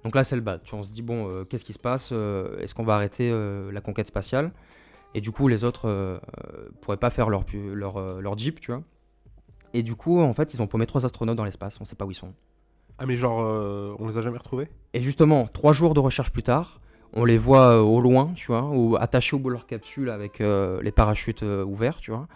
Donc 0.03 0.15
là, 0.15 0.23
c'est 0.23 0.35
le 0.35 0.41
bad. 0.41 0.61
On 0.73 0.83
se 0.83 0.91
dit 0.91 1.01
bon, 1.01 1.29
euh, 1.29 1.43
qu'est-ce 1.45 1.63
qui 1.63 1.73
se 1.73 1.79
passe 1.79 2.09
Euh, 2.11 2.59
Est-ce 2.59 2.73
qu'on 2.73 2.83
va 2.83 2.95
arrêter 2.95 3.31
la 3.71 3.81
conquête 3.81 4.07
spatiale? 4.07 4.51
Et 5.15 5.21
du 5.21 5.31
coup, 5.31 5.47
les 5.47 5.63
autres 5.63 6.19
pourraient 6.81 6.97
pas 6.97 7.11
faire 7.11 7.29
leur, 7.29 7.45
leur, 7.73 8.21
leur 8.21 8.37
jeep, 8.37 8.59
tu 8.59 8.71
vois. 8.71 8.81
Et 9.73 9.83
du 9.83 9.95
coup, 9.95 10.19
en 10.21 10.33
fait, 10.33 10.53
ils 10.53 10.61
ont 10.61 10.67
paumé 10.67 10.85
trois 10.85 11.05
astronautes 11.05 11.37
dans 11.37 11.45
l'espace. 11.45 11.77
On 11.81 11.85
sait 11.85 11.95
pas 11.95 12.05
où 12.05 12.11
ils 12.11 12.15
sont. 12.15 12.33
Ah, 12.99 13.05
mais 13.05 13.15
genre, 13.15 13.41
euh, 13.41 13.95
on 13.99 14.07
les 14.07 14.17
a 14.17 14.21
jamais 14.21 14.37
retrouvés? 14.37 14.67
Et 14.93 15.01
justement, 15.01 15.47
trois 15.47 15.73
jours 15.73 15.93
de 15.93 15.99
recherche 15.99 16.31
plus 16.31 16.43
tard, 16.43 16.79
on 17.13 17.25
les 17.25 17.39
voit 17.39 17.73
euh, 17.73 17.81
au 17.81 17.99
loin, 17.99 18.31
tu 18.35 18.47
vois, 18.47 18.63
ou 18.69 18.95
attachés 18.97 19.35
au 19.35 19.39
bout 19.39 19.49
de 19.49 19.53
leur 19.53 19.65
capsule 19.65 20.09
avec 20.09 20.41
euh, 20.41 20.81
les 20.83 20.91
parachutes 20.91 21.41
ouverts, 21.41 21.99
tu 21.99 22.11
vois. 22.11 22.27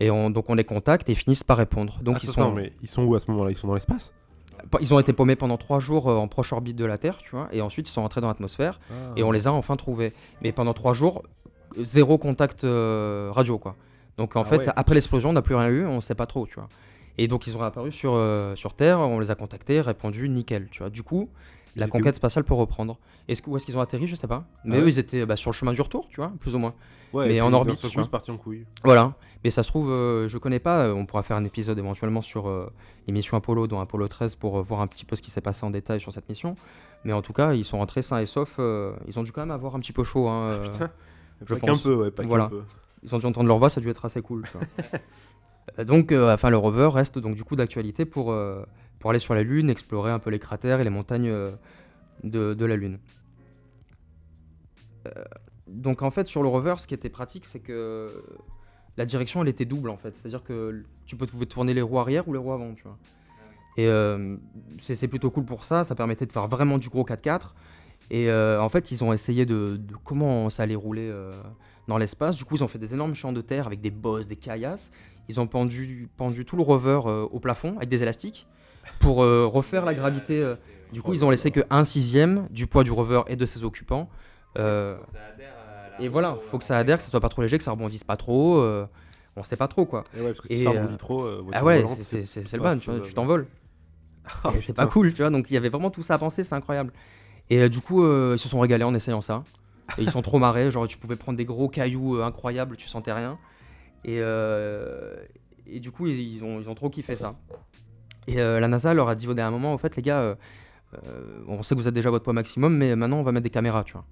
Et 0.00 0.10
on, 0.10 0.30
donc 0.30 0.48
on 0.48 0.54
les 0.54 0.64
contacte 0.64 1.08
et 1.08 1.12
ils 1.12 1.16
finissent 1.16 1.44
par 1.44 1.56
répondre. 1.56 1.98
Donc 2.02 2.22
ils 2.22 2.28
sont, 2.28 2.52
mais 2.52 2.72
ils 2.82 2.88
sont 2.88 3.02
où 3.02 3.14
à 3.14 3.20
ce 3.20 3.30
moment-là? 3.30 3.50
Ils 3.50 3.56
sont 3.56 3.66
dans 3.66 3.74
l'espace? 3.74 4.12
Ils 4.80 4.92
ont 4.92 4.98
été 4.98 5.12
paumés 5.12 5.36
pendant 5.36 5.56
trois 5.56 5.80
jours 5.80 6.08
euh, 6.10 6.16
en 6.16 6.28
proche 6.28 6.52
orbite 6.52 6.76
de 6.76 6.84
la 6.84 6.98
Terre, 6.98 7.18
tu 7.18 7.30
vois, 7.30 7.48
et 7.52 7.62
ensuite 7.62 7.88
ils 7.88 7.92
sont 7.92 8.02
rentrés 8.02 8.20
dans 8.20 8.28
l'atmosphère 8.28 8.80
et 9.16 9.22
on 9.22 9.30
les 9.30 9.46
a 9.46 9.52
enfin 9.52 9.76
trouvés. 9.76 10.12
Mais 10.42 10.52
pendant 10.52 10.74
trois 10.74 10.92
jours, 10.92 11.22
zéro 11.80 12.18
contact 12.18 12.64
euh, 12.64 13.30
radio, 13.32 13.58
quoi. 13.58 13.76
Donc 14.16 14.34
en 14.34 14.42
Ah 14.42 14.44
fait, 14.44 14.58
ouais. 14.58 14.72
après 14.74 14.94
l'explosion, 14.96 15.30
on 15.30 15.32
n'a 15.32 15.42
plus 15.42 15.54
rien 15.54 15.68
eu, 15.68 15.86
on 15.86 16.00
sait 16.00 16.16
pas 16.16 16.26
trop, 16.26 16.46
tu 16.46 16.56
vois. 16.56 16.68
Et 17.18 17.28
donc 17.28 17.46
ils 17.46 17.56
ont 17.56 17.60
réapparu 17.60 17.92
sur, 17.92 18.14
euh, 18.14 18.54
sur 18.56 18.74
Terre, 18.74 18.98
on 18.98 19.20
les 19.20 19.30
a 19.30 19.36
contactés, 19.36 19.80
répondu 19.80 20.28
nickel, 20.28 20.68
tu 20.70 20.80
vois. 20.80 20.90
Du 20.90 21.02
coup, 21.04 21.28
la 21.78 21.88
conquête 21.88 22.16
spatiale 22.16 22.44
peut 22.44 22.54
reprendre. 22.54 22.98
Est-ce 23.28 23.40
que, 23.42 23.50
où 23.50 23.56
est-ce 23.56 23.64
qu'ils 23.66 23.76
ont 23.76 23.80
atterri 23.80 24.06
Je 24.06 24.16
sais 24.16 24.26
pas. 24.26 24.44
Mais 24.64 24.76
Ah 24.76 24.80
eux, 24.80 24.88
ils 24.88 24.98
étaient 24.98 25.24
bah, 25.26 25.36
sur 25.36 25.50
le 25.50 25.54
chemin 25.54 25.72
du 25.72 25.80
retour, 25.80 26.06
tu 26.08 26.16
vois, 26.16 26.32
plus 26.40 26.54
ou 26.54 26.58
moins. 26.58 26.74
Ouais, 27.12 27.26
Mais 27.28 27.40
en 27.40 27.52
orbite, 27.52 27.78
c'est 27.80 28.10
parti 28.10 28.30
en 28.30 28.36
couille. 28.36 28.66
Voilà. 28.84 29.14
Mais 29.44 29.50
ça 29.50 29.62
se 29.62 29.68
trouve, 29.68 29.90
euh, 29.90 30.28
je 30.28 30.36
connais 30.36 30.58
pas, 30.58 30.80
euh, 30.86 30.92
on 30.92 31.06
pourra 31.06 31.22
faire 31.22 31.36
un 31.36 31.44
épisode 31.44 31.78
éventuellement 31.78 32.20
sur 32.22 32.48
euh, 32.48 32.70
les 33.06 33.12
missions 33.12 33.36
Apollo, 33.36 33.66
dont 33.68 33.80
Apollo 33.80 34.08
13, 34.08 34.34
pour 34.34 34.58
euh, 34.58 34.62
voir 34.62 34.80
un 34.80 34.86
petit 34.88 35.04
peu 35.04 35.14
ce 35.16 35.22
qui 35.22 35.30
s'est 35.30 35.40
passé 35.40 35.64
en 35.64 35.70
détail 35.70 36.00
sur 36.00 36.12
cette 36.12 36.28
mission. 36.28 36.56
Mais 37.04 37.12
en 37.12 37.22
tout 37.22 37.32
cas, 37.32 37.54
ils 37.54 37.64
sont 37.64 37.78
rentrés 37.78 38.02
sains 38.02 38.18
et 38.18 38.26
saufs. 38.26 38.56
euh, 38.58 38.92
ils 39.06 39.18
ont 39.18 39.22
dû 39.22 39.30
quand 39.32 39.40
même 39.42 39.52
avoir 39.52 39.74
un 39.76 39.80
petit 39.80 39.92
peu 39.92 40.02
chaud. 40.04 40.28
hein, 40.28 40.42
euh, 40.48 40.72
putain. 40.72 40.90
je 41.46 41.54
pas 41.54 41.60
pense. 41.60 41.78
qu'un 41.78 41.82
peu, 41.88 41.94
ouais, 41.94 42.10
pas 42.10 42.24
Voilà. 42.24 42.44
qu'un 42.44 42.50
peu. 42.50 42.62
ils 43.04 43.14
ont 43.14 43.18
dû 43.18 43.26
entendre 43.26 43.46
leur 43.48 43.58
voix, 43.58 43.70
ça 43.70 43.78
a 43.78 43.82
dû 43.82 43.88
être 43.90 44.04
assez 44.04 44.20
cool. 44.20 44.44
Euh, 45.78 45.84
donc, 45.84 46.12
euh, 46.12 46.32
enfin, 46.32 46.50
le 46.50 46.56
rover 46.56 46.88
reste 46.92 47.18
donc 47.18 47.36
du 47.36 47.44
coup 47.44 47.56
d'actualité 47.56 48.04
pour, 48.04 48.32
euh, 48.32 48.64
pour 48.98 49.10
aller 49.10 49.18
sur 49.18 49.34
la 49.34 49.42
Lune, 49.42 49.70
explorer 49.70 50.10
un 50.10 50.18
peu 50.18 50.30
les 50.30 50.38
cratères 50.38 50.80
et 50.80 50.84
les 50.84 50.90
montagnes 50.90 51.32
de, 52.24 52.54
de 52.54 52.64
la 52.64 52.76
Lune. 52.76 52.98
Donc 55.66 56.02
en 56.02 56.10
fait, 56.10 56.26
sur 56.26 56.42
le 56.42 56.48
rover, 56.48 56.74
ce 56.78 56.86
qui 56.86 56.94
était 56.94 57.08
pratique, 57.08 57.46
c'est 57.46 57.60
que 57.60 58.22
la 58.98 59.06
direction, 59.06 59.42
elle 59.42 59.48
était 59.48 59.64
double 59.64 59.90
en 59.90 59.96
fait. 59.96 60.12
C'est-à-dire 60.14 60.42
que 60.42 60.84
tu 61.06 61.16
peux 61.16 61.26
pouvais 61.26 61.46
tourner 61.46 61.72
les 61.72 61.82
roues 61.82 61.98
arrière 61.98 62.28
ou 62.28 62.32
les 62.32 62.38
roues 62.38 62.52
avant, 62.52 62.74
tu 62.74 62.82
vois. 62.82 62.98
Et 63.78 63.86
euh, 63.86 64.36
c'est 64.82 64.96
c'est 64.96 65.06
plutôt 65.08 65.30
cool 65.30 65.44
pour 65.44 65.64
ça. 65.64 65.84
Ça 65.84 65.94
permettait 65.94 66.26
de 66.26 66.32
faire 66.32 66.48
vraiment 66.48 66.78
du 66.78 66.88
gros 66.88 67.04
4x4. 67.04 67.52
Et 68.10 68.28
euh, 68.28 68.60
en 68.60 68.68
fait, 68.68 68.90
ils 68.90 69.04
ont 69.04 69.12
essayé 69.12 69.46
de, 69.46 69.76
de 69.78 69.94
comment 70.04 70.50
ça 70.50 70.64
allait 70.64 70.74
rouler 70.74 71.08
euh, 71.08 71.32
dans 71.86 71.96
l'espace. 71.96 72.36
Du 72.36 72.44
coup, 72.44 72.56
ils 72.56 72.64
ont 72.64 72.68
fait 72.68 72.78
des 72.78 72.92
énormes 72.92 73.14
champs 73.14 73.32
de 73.32 73.40
terre 73.40 73.66
avec 73.66 73.80
des 73.80 73.90
bosses, 73.90 74.26
des 74.26 74.36
caillasses. 74.36 74.90
Ils 75.28 75.40
ont 75.40 75.46
pendu, 75.46 76.08
pendu 76.16 76.44
tout 76.44 76.56
le 76.56 76.62
rover 76.62 77.00
euh, 77.06 77.26
au 77.30 77.38
plafond 77.38 77.76
avec 77.76 77.88
des 77.88 78.02
élastiques 78.02 78.46
pour 78.98 79.22
euh, 79.22 79.46
refaire 79.46 79.84
la 79.84 79.94
gravité. 79.94 80.40
euh. 80.42 80.56
Du 80.92 81.02
coup, 81.02 81.12
ils 81.12 81.24
ont 81.24 81.30
laissé 81.30 81.50
que 81.50 81.60
un 81.70 81.84
sixième 81.84 82.48
du 82.50 82.66
poids 82.66 82.82
du 82.82 82.90
rover 82.92 83.22
et 83.28 83.36
de 83.36 83.44
ses 83.46 83.62
occupants. 83.62 84.08
Et 85.98 86.08
voilà, 86.08 86.38
faut 86.50 86.58
que 86.58 86.64
ça 86.64 86.78
adhère, 86.78 86.98
que 86.98 87.02
ça 87.02 87.10
soit 87.10 87.20
pas 87.20 87.28
trop 87.28 87.42
léger, 87.42 87.58
que 87.58 87.64
ça 87.64 87.72
rebondisse 87.72 88.04
pas 88.04 88.16
trop. 88.16 88.62
on 89.36 89.44
sait 89.44 89.56
pas 89.56 89.68
trop 89.68 89.84
quoi. 89.86 90.04
Et 90.14 90.20
ouais, 90.20 90.26
parce 90.32 90.40
que 90.40 90.48
si 90.48 90.62
ça 90.62 90.70
euh, 90.70 90.72
rebondit 90.74 90.98
trop, 90.98 91.24
euh, 91.24 91.40
voiture 91.42 91.52
Ah 91.52 91.64
ouais, 91.64 91.82
c'est- 92.02 92.56
le 92.56 92.62
ban, 92.62 92.78
tu, 92.78 92.90
vois, 92.90 93.00
tu 93.00 93.14
t'envoles. 93.14 93.46
Et 94.56 94.60
c'est 94.60 94.72
pas 94.72 94.86
cool, 94.86 95.12
tu 95.12 95.22
vois. 95.22 95.30
Donc 95.30 95.50
il 95.50 95.54
y 95.54 95.56
avait 95.56 95.68
vraiment 95.68 95.90
tout 95.90 96.02
ça 96.02 96.14
à 96.14 96.18
penser, 96.18 96.44
c'est 96.44 96.54
incroyable. 96.54 96.92
Et 97.50 97.62
euh, 97.62 97.68
du 97.68 97.80
coup, 97.80 98.02
ils 98.04 98.38
se 98.38 98.48
sont 98.48 98.60
régalés 98.60 98.84
en 98.84 98.94
essayant 98.94 99.20
ça. 99.22 99.44
Et 99.98 100.02
ils 100.02 100.10
sont 100.10 100.22
trop 100.22 100.38
marrés, 100.38 100.70
genre 100.70 100.86
tu 100.86 100.98
pouvais 100.98 101.16
prendre 101.16 101.36
des 101.38 101.44
gros 101.44 101.68
cailloux 101.68 102.20
incroyables, 102.22 102.76
tu 102.76 102.88
sentais 102.88 103.12
rien. 103.12 103.38
Et, 104.04 104.18
euh, 104.20 105.16
et 105.66 105.80
du 105.80 105.90
coup, 105.90 106.06
ils, 106.06 106.36
ils 106.36 106.44
ont, 106.44 106.60
ils 106.60 106.68
ont 106.68 106.74
trop 106.74 106.90
kiffé 106.90 107.16
ça. 107.16 107.34
Et 108.26 108.40
euh, 108.40 108.60
la 108.60 108.68
NASA 108.68 108.94
leur 108.94 109.08
a 109.08 109.14
dit 109.14 109.26
au 109.28 109.34
dernier 109.34 109.52
moment, 109.52 109.72
en 109.72 109.78
fait, 109.78 109.96
les 109.96 110.02
gars, 110.02 110.20
euh, 110.20 110.34
on 111.46 111.62
sait 111.62 111.74
que 111.74 111.80
vous 111.80 111.88
êtes 111.88 111.94
déjà 111.94 112.08
à 112.08 112.12
votre 112.12 112.24
poids 112.24 112.32
maximum, 112.32 112.76
mais 112.76 112.94
maintenant 112.96 113.18
on 113.18 113.22
va 113.22 113.32
mettre 113.32 113.44
des 113.44 113.50
caméras, 113.50 113.84
tu 113.84 113.94
vois. 113.94 114.04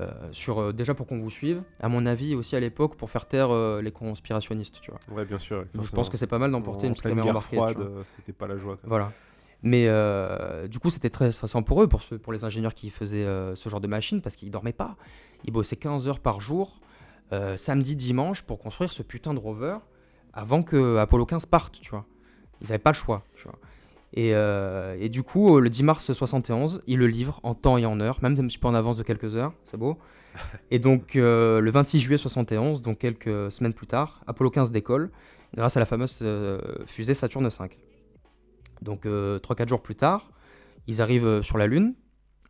Euh, 0.00 0.10
sur, 0.32 0.58
euh, 0.58 0.72
déjà 0.72 0.92
pour 0.92 1.06
qu'on 1.06 1.20
vous 1.20 1.30
suive, 1.30 1.62
à 1.78 1.88
mon 1.88 2.04
avis 2.04 2.34
aussi 2.34 2.56
à 2.56 2.60
l'époque 2.60 2.96
pour 2.96 3.10
faire 3.10 3.26
taire 3.26 3.52
euh, 3.52 3.80
les 3.80 3.92
conspirationnistes, 3.92 4.80
tu 4.80 4.90
vois. 4.90 4.98
Ouais, 5.16 5.24
bien 5.24 5.38
sûr. 5.38 5.64
Donc, 5.72 5.84
je 5.84 5.92
pense 5.92 6.08
que 6.08 6.16
c'est 6.16 6.26
pas 6.26 6.40
mal 6.40 6.50
d'emporter 6.50 6.88
une 6.88 6.94
petite 6.94 7.06
caméra 7.06 7.28
embarquée. 7.28 7.60
c'était 8.16 8.32
pas 8.32 8.48
la 8.48 8.56
joie. 8.56 8.78
Voilà. 8.82 9.12
Mais 9.62 9.88
du 10.68 10.78
coup, 10.80 10.90
c'était 10.90 11.10
très 11.10 11.30
stressant 11.32 11.62
pour 11.62 11.82
eux, 11.82 11.86
pour, 11.86 12.02
ceux, 12.02 12.18
pour 12.18 12.32
les 12.32 12.44
ingénieurs 12.44 12.74
qui 12.74 12.90
faisaient 12.90 13.24
ce 13.54 13.68
genre 13.68 13.80
de 13.80 13.86
machine, 13.86 14.20
parce 14.20 14.34
qu'ils 14.36 14.50
dormaient 14.50 14.72
pas. 14.72 14.96
Ils 15.44 15.52
bossaient 15.52 15.76
15 15.76 16.08
heures 16.08 16.20
par 16.20 16.40
jour, 16.40 16.80
euh, 17.34 17.56
samedi, 17.56 17.96
dimanche, 17.96 18.42
pour 18.42 18.58
construire 18.58 18.92
ce 18.92 19.02
putain 19.02 19.34
de 19.34 19.38
rover 19.38 19.76
avant 20.32 20.62
que 20.62 20.96
Apollo 20.98 21.26
15 21.26 21.46
parte, 21.46 21.80
tu 21.80 21.90
vois. 21.90 22.06
Ils 22.60 22.64
n'avaient 22.64 22.78
pas 22.78 22.90
le 22.90 22.96
choix, 22.96 23.24
tu 23.36 23.44
vois. 23.44 23.58
Et, 24.14 24.30
euh, 24.32 24.96
et 25.00 25.08
du 25.08 25.24
coup, 25.24 25.56
euh, 25.56 25.60
le 25.60 25.68
10 25.68 25.82
mars 25.82 26.12
71, 26.12 26.82
ils 26.86 26.98
le 26.98 27.08
livrent 27.08 27.40
en 27.42 27.54
temps 27.54 27.78
et 27.78 27.84
en 27.84 27.98
heure, 28.00 28.20
même 28.22 28.38
un 28.38 28.46
petit 28.46 28.58
peu 28.58 28.68
en 28.68 28.74
avance 28.74 28.96
de 28.96 29.02
quelques 29.02 29.34
heures, 29.34 29.52
c'est 29.64 29.76
beau. 29.76 29.98
Et 30.70 30.78
donc, 30.78 31.14
euh, 31.14 31.60
le 31.60 31.70
26 31.70 32.00
juillet 32.00 32.18
71, 32.18 32.82
donc 32.82 32.98
quelques 32.98 33.52
semaines 33.52 33.72
plus 33.72 33.86
tard, 33.86 34.22
Apollo 34.26 34.50
15 34.50 34.70
décolle 34.72 35.10
grâce 35.54 35.76
à 35.76 35.80
la 35.80 35.86
fameuse 35.86 36.18
euh, 36.22 36.60
fusée 36.86 37.14
Saturne 37.14 37.46
V. 37.46 37.70
Donc, 38.82 39.06
3-4 39.06 39.68
jours 39.68 39.82
plus 39.82 39.94
tard, 39.94 40.30
ils 40.88 41.00
arrivent 41.00 41.42
sur 41.42 41.56
la 41.56 41.66
Lune. 41.66 41.94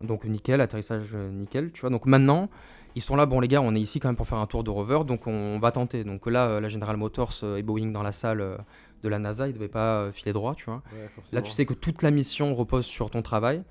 Donc, 0.00 0.24
nickel, 0.24 0.60
atterrissage 0.60 1.14
nickel, 1.14 1.72
tu 1.72 1.82
vois. 1.82 1.90
Donc, 1.90 2.06
maintenant, 2.06 2.48
ils 2.94 3.02
sont 3.02 3.16
là, 3.16 3.26
bon, 3.26 3.40
les 3.40 3.48
gars, 3.48 3.60
on 3.60 3.74
est 3.74 3.80
ici 3.80 4.00
quand 4.00 4.08
même 4.08 4.16
pour 4.16 4.28
faire 4.28 4.38
un 4.38 4.46
tour 4.46 4.64
de 4.64 4.70
rover, 4.70 5.00
donc 5.06 5.26
on, 5.26 5.58
va 5.58 5.72
tenter. 5.72 6.04
Donc, 6.04 6.26
là, 6.26 6.46
euh, 6.46 6.60
la 6.60 6.68
General 6.68 6.96
Motors 6.96 7.34
euh, 7.42 7.56
et 7.56 7.62
Boeing 7.62 7.90
dans 7.90 8.02
la 8.02 8.12
salle 8.12 8.40
euh, 8.40 8.56
de 9.02 9.08
la 9.08 9.18
NASA, 9.18 9.48
ils 9.48 9.54
devaient 9.54 9.68
pas 9.68 10.00
euh, 10.00 10.12
filer 10.12 10.32
droit, 10.32 10.54
tu 10.54 10.64
vois. 10.64 10.82
Ouais, 10.92 11.08
Là, 11.32 11.42
tu 11.42 11.50
sais 11.50 11.66
que 11.66 11.74
toute 11.74 12.02
la 12.02 12.10
mission 12.10 12.54
repose 12.54 12.86
sur 12.86 13.10
ton 13.10 13.22
travail. 13.22 13.62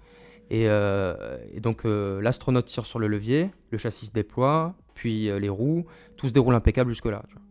Et, 0.49 0.67
euh, 0.67 1.37
et 1.53 1.59
donc, 1.61 1.85
euh, 1.85 2.21
l'astronaute 2.21 2.65
tire 2.65 2.85
sur 2.85 2.99
le 2.99 3.07
levier, 3.07 3.49
le 3.71 3.77
châssis 3.77 4.07
se 4.07 4.11
déploie, 4.11 4.75
puis 4.93 5.29
euh, 5.29 5.39
les 5.39 5.49
roues, 5.49 5.85
tout 6.17 6.27
se 6.27 6.33
déroule 6.33 6.53
impeccable 6.53 6.91
jusque-là. 6.91 7.23
tu 7.27 7.35
vois. 7.35 7.43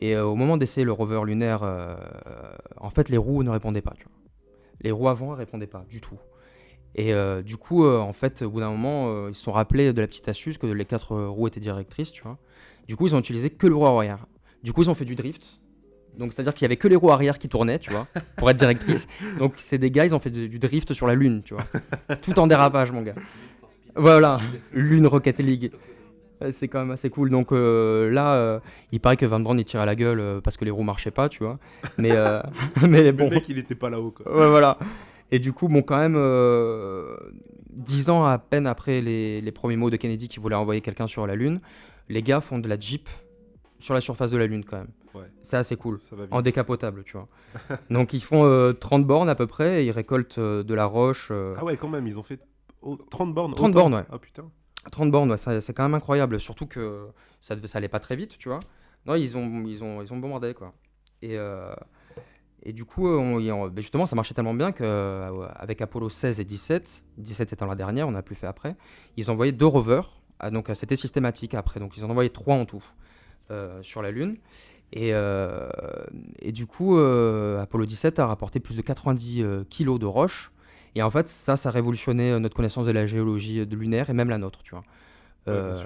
Et 0.00 0.14
euh, 0.14 0.24
au 0.24 0.34
moment 0.34 0.56
d'essayer 0.56 0.84
le 0.84 0.92
rover 0.92 1.22
lunaire, 1.24 1.62
euh, 1.62 1.96
en 2.76 2.90
fait, 2.90 3.08
les 3.08 3.16
roues 3.16 3.42
ne 3.42 3.50
répondaient 3.50 3.80
pas. 3.80 3.94
tu 3.96 4.04
vois. 4.04 4.12
Les 4.80 4.90
roues 4.90 5.08
avant 5.08 5.32
ne 5.32 5.36
répondaient 5.36 5.66
pas 5.66 5.84
du 5.88 6.00
tout. 6.00 6.18
Et 6.96 7.12
euh, 7.12 7.42
du 7.42 7.56
coup, 7.56 7.84
euh, 7.84 7.98
en 7.98 8.12
fait, 8.12 8.42
au 8.42 8.50
bout 8.50 8.60
d'un 8.60 8.70
moment, 8.70 9.08
euh, 9.08 9.28
ils 9.30 9.34
se 9.34 9.42
sont 9.42 9.52
rappelés 9.52 9.92
de 9.92 10.00
la 10.00 10.06
petite 10.06 10.28
astuce 10.28 10.58
que 10.58 10.66
les 10.66 10.84
quatre 10.84 11.16
roues 11.16 11.48
étaient 11.48 11.60
directrices, 11.60 12.12
tu 12.12 12.22
vois. 12.22 12.38
Du 12.86 12.96
coup, 12.96 13.06
ils 13.06 13.14
ont 13.14 13.18
utilisé 13.18 13.50
que 13.50 13.66
le 13.66 13.74
roue 13.74 13.86
arrière. 13.86 14.26
Du 14.62 14.72
coup, 14.72 14.82
ils 14.82 14.90
ont 14.90 14.94
fait 14.94 15.04
du 15.04 15.14
drift. 15.14 15.58
Donc, 16.18 16.32
c'est-à-dire 16.32 16.54
qu'il 16.54 16.62
y 16.62 16.66
avait 16.66 16.76
que 16.76 16.86
les 16.86 16.94
roues 16.94 17.10
arrière 17.10 17.38
qui 17.38 17.48
tournaient, 17.48 17.80
tu 17.80 17.90
vois, 17.90 18.06
pour 18.36 18.48
être 18.48 18.56
directrices. 18.56 19.08
Donc, 19.38 19.54
c'est 19.56 19.78
des 19.78 19.90
gars, 19.90 20.06
ils 20.06 20.14
ont 20.14 20.20
fait 20.20 20.30
du, 20.30 20.48
du 20.48 20.58
drift 20.60 20.94
sur 20.94 21.08
la 21.08 21.16
Lune, 21.16 21.42
tu 21.44 21.54
vois. 21.54 21.64
Tout 22.22 22.38
en 22.38 22.46
dérapage, 22.46 22.92
mon 22.92 23.02
gars. 23.02 23.16
Voilà, 23.96 24.40
Lune 24.72 25.06
Rocket 25.06 25.38
League. 25.38 25.72
C'est 26.50 26.68
quand 26.68 26.80
même 26.80 26.90
assez 26.90 27.10
cool. 27.10 27.30
Donc 27.30 27.52
là, 27.52 28.60
il 28.92 29.00
paraît 29.00 29.16
que 29.16 29.24
Van 29.24 29.38
Braun 29.40 29.56
il 29.56 29.64
tire 29.64 29.80
à 29.80 29.86
la 29.86 29.94
gueule 29.94 30.40
parce 30.42 30.56
que 30.56 30.64
les 30.64 30.70
roues 30.70 30.82
marchaient 30.82 31.12
pas, 31.12 31.28
tu 31.28 31.44
vois. 31.44 31.58
Mais, 31.96 32.10
mais 32.88 33.12
bon. 33.12 33.28
Le 33.28 33.36
mec, 33.36 33.48
il 33.48 33.58
était 33.58 33.76
pas 33.76 33.88
là-haut, 33.88 34.10
quoi. 34.10 34.30
Ouais, 34.30 34.48
voilà. 34.48 34.76
Et 35.30 35.38
du 35.38 35.52
coup, 35.52 35.68
bon, 35.68 35.82
quand 35.82 35.98
même, 35.98 36.16
euh, 36.16 37.16
dix 37.70 38.10
ans 38.10 38.24
à 38.24 38.38
peine 38.38 38.66
après 38.66 39.00
les, 39.00 39.40
les 39.40 39.52
premiers 39.52 39.76
mots 39.76 39.90
de 39.90 39.96
Kennedy 39.96 40.28
qui 40.28 40.38
voulait 40.38 40.56
envoyer 40.56 40.80
quelqu'un 40.80 41.06
sur 41.06 41.26
la 41.26 41.34
Lune, 41.34 41.60
les 42.08 42.22
gars 42.22 42.40
font 42.40 42.58
de 42.58 42.68
la 42.68 42.78
Jeep 42.78 43.08
sur 43.78 43.94
la 43.94 44.00
surface 44.00 44.30
de 44.30 44.36
la 44.36 44.46
Lune 44.46 44.64
quand 44.64 44.78
même. 44.78 44.90
Ouais. 45.14 45.30
C'est 45.42 45.56
assez 45.56 45.76
cool. 45.76 45.98
En 46.30 46.42
décapotable, 46.42 47.04
tu 47.04 47.16
vois. 47.16 47.28
Donc 47.90 48.12
ils 48.12 48.22
font 48.22 48.44
euh, 48.44 48.72
30 48.72 49.06
bornes 49.06 49.28
à 49.28 49.34
peu 49.34 49.46
près, 49.46 49.82
et 49.82 49.86
ils 49.86 49.90
récoltent 49.92 50.38
euh, 50.38 50.62
de 50.62 50.74
la 50.74 50.86
roche. 50.86 51.28
euh, 51.30 51.54
Ah 51.58 51.64
ouais, 51.64 51.76
quand 51.76 51.88
même, 51.88 52.06
ils 52.06 52.18
ont 52.18 52.22
fait 52.22 52.40
oh, 52.82 52.96
30 53.10 53.34
bornes. 53.34 53.54
30 53.54 53.70
autant 53.70 53.80
bornes, 53.80 53.94
ouais. 53.94 54.04
Ah 54.10 54.18
putain. 54.18 54.50
30 54.90 55.10
bornes, 55.10 55.30
ouais, 55.30 55.38
c'est 55.38 55.72
quand 55.72 55.84
même 55.84 55.94
incroyable. 55.94 56.40
Surtout 56.40 56.66
que 56.66 57.08
ça, 57.40 57.54
devait, 57.54 57.68
ça 57.68 57.78
allait 57.78 57.88
pas 57.88 58.00
très 58.00 58.16
vite, 58.16 58.36
tu 58.38 58.48
vois. 58.48 58.60
Non, 59.06 59.14
ils 59.14 59.36
ont, 59.36 59.64
ils 59.66 59.82
ont, 59.82 60.02
ils 60.02 60.12
ont 60.12 60.16
bombardé, 60.16 60.52
quoi. 60.54 60.72
Et, 61.22 61.38
et 62.64 62.72
du 62.72 62.84
coup, 62.84 63.08
euh, 63.08 63.18
on- 63.18 63.68
ben 63.68 63.82
justement, 63.82 64.06
ça 64.06 64.16
marchait 64.16 64.34
tellement 64.34 64.54
bien 64.54 64.72
qu'avec 64.72 65.80
Apollo 65.82 66.08
16 66.08 66.40
et 66.40 66.44
17, 66.44 67.04
17 67.18 67.52
étant 67.52 67.66
la 67.66 67.74
dernière, 67.74 68.08
on 68.08 68.12
n'a 68.12 68.22
plus 68.22 68.34
fait 68.34 68.46
après, 68.46 68.76
ils 69.16 69.30
ont 69.30 69.34
envoyé 69.34 69.52
deux 69.52 69.66
rovers. 69.66 70.20
Ah, 70.40 70.50
donc 70.50 70.68
euh, 70.70 70.74
c'était 70.74 70.96
systématique 70.96 71.54
après. 71.54 71.78
Donc 71.80 71.96
ils 71.96 72.04
en 72.04 72.08
ont 72.08 72.10
envoyé 72.10 72.30
trois 72.30 72.56
en 72.56 72.64
tout 72.66 72.82
euh, 73.50 73.82
sur 73.82 74.02
la 74.02 74.10
Lune. 74.10 74.36
Et, 74.92 75.10
euh, 75.12 75.68
et 76.40 76.52
du 76.52 76.66
coup, 76.66 76.96
euh, 76.98 77.60
Apollo 77.62 77.86
17 77.86 78.18
a 78.18 78.26
rapporté 78.26 78.60
plus 78.60 78.76
de 78.76 78.82
90 78.82 79.42
euh, 79.42 79.64
kilos 79.68 79.98
de 79.98 80.06
roches. 80.06 80.52
Et 80.94 81.02
en 81.02 81.10
fait, 81.10 81.28
ça, 81.28 81.56
ça 81.56 81.68
a 81.70 81.72
révolutionné 81.72 82.30
euh, 82.32 82.38
notre 82.38 82.54
connaissance 82.56 82.86
de 82.86 82.92
la 82.92 83.06
géologie 83.06 83.60
euh, 83.60 83.66
de 83.66 83.76
lunaire 83.76 84.10
et 84.10 84.12
même 84.12 84.28
la 84.30 84.38
nôtre, 84.38 84.62
tu 84.62 84.70
vois. 84.72 84.84
Ouais, 85.46 85.54
Euh, 85.54 85.84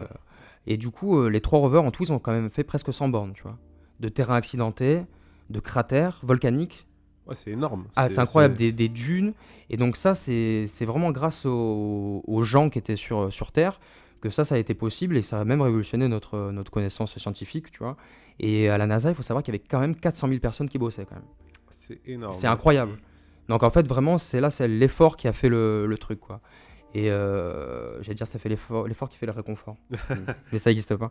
et 0.67 0.77
du 0.77 0.91
coup, 0.91 1.19
euh, 1.19 1.29
les 1.31 1.41
trois 1.41 1.59
rovers 1.61 1.83
en 1.83 1.91
tout, 1.91 2.05
ils 2.05 2.13
ont 2.13 2.19
quand 2.19 2.33
même 2.33 2.51
fait 2.51 2.65
presque 2.65 2.93
100 2.93 3.09
bornes, 3.09 3.33
tu 3.35 3.43
vois. 3.43 3.57
De 4.01 4.09
terrains 4.09 4.37
accidentés, 4.37 5.03
de 5.51 5.61
cratères 5.61 6.21
volcaniques. 6.23 6.87
Ouais, 7.27 7.35
c'est 7.35 7.51
énorme. 7.51 7.87
Ah, 7.97 8.09
c'est 8.09 8.19
incroyable, 8.19 8.57
des, 8.57 8.73
des 8.73 8.89
dunes. 8.89 9.35
Et 9.71 9.77
donc 9.77 9.97
ça, 9.97 10.15
c'est 10.15 10.67
vraiment 10.81 11.11
grâce 11.11 11.45
aux, 11.45 12.23
aux 12.27 12.43
gens 12.43 12.71
qui 12.71 12.79
étaient 12.79 12.97
sur, 12.97 13.33
sur 13.33 13.53
Terre 13.53 13.81
que 14.21 14.31
ça, 14.31 14.45
ça 14.45 14.57
a 14.57 14.59
été 14.59 14.75
possible 14.75 15.17
et 15.17 15.23
ça 15.23 15.41
a 15.41 15.45
même 15.45 15.61
révolutionné 15.61 16.09
notre, 16.09 16.51
notre 16.51 16.71
connaissance 16.71 17.17
scientifique, 17.19 17.71
tu 17.71 17.79
vois. 17.79 17.97
Et 18.41 18.69
à 18.69 18.79
la 18.79 18.87
NASA, 18.87 19.11
il 19.11 19.15
faut 19.15 19.23
savoir 19.23 19.43
qu'il 19.43 19.55
y 19.55 19.57
avait 19.57 19.65
quand 19.69 19.81
même 19.81 19.95
400 19.95 20.29
000 20.29 20.41
personnes 20.41 20.69
qui 20.69 20.79
bossaient 20.79 21.05
quand 21.05 21.17
même. 21.17 21.25
C'est 21.73 22.01
énorme. 22.07 22.33
C'est 22.33 22.47
incroyable. 22.47 22.99
Donc 23.49 23.63
en 23.63 23.71
fait, 23.71 23.87
vraiment, 23.87 24.19
c'est 24.19 24.41
là, 24.41 24.51
c'est 24.51 24.69
l'effort 24.69 25.17
qui 25.17 25.29
a 25.29 25.33
fait 25.33 25.49
le, 25.49 25.87
le 25.87 25.99
truc, 25.99 26.21
quoi. 26.21 26.41
Et 26.95 27.11
euh, 27.11 28.03
j'allais 28.03 28.15
dire, 28.15 28.27
ça 28.27 28.39
fait 28.39 28.49
l'effort, 28.49 28.87
l'effort 28.89 29.09
qui 29.09 29.19
fait 29.19 29.27
le 29.27 29.33
réconfort. 29.33 29.77
Mais 30.53 30.59
ça 30.59 30.71
n'existe 30.71 30.97
pas. 30.97 31.11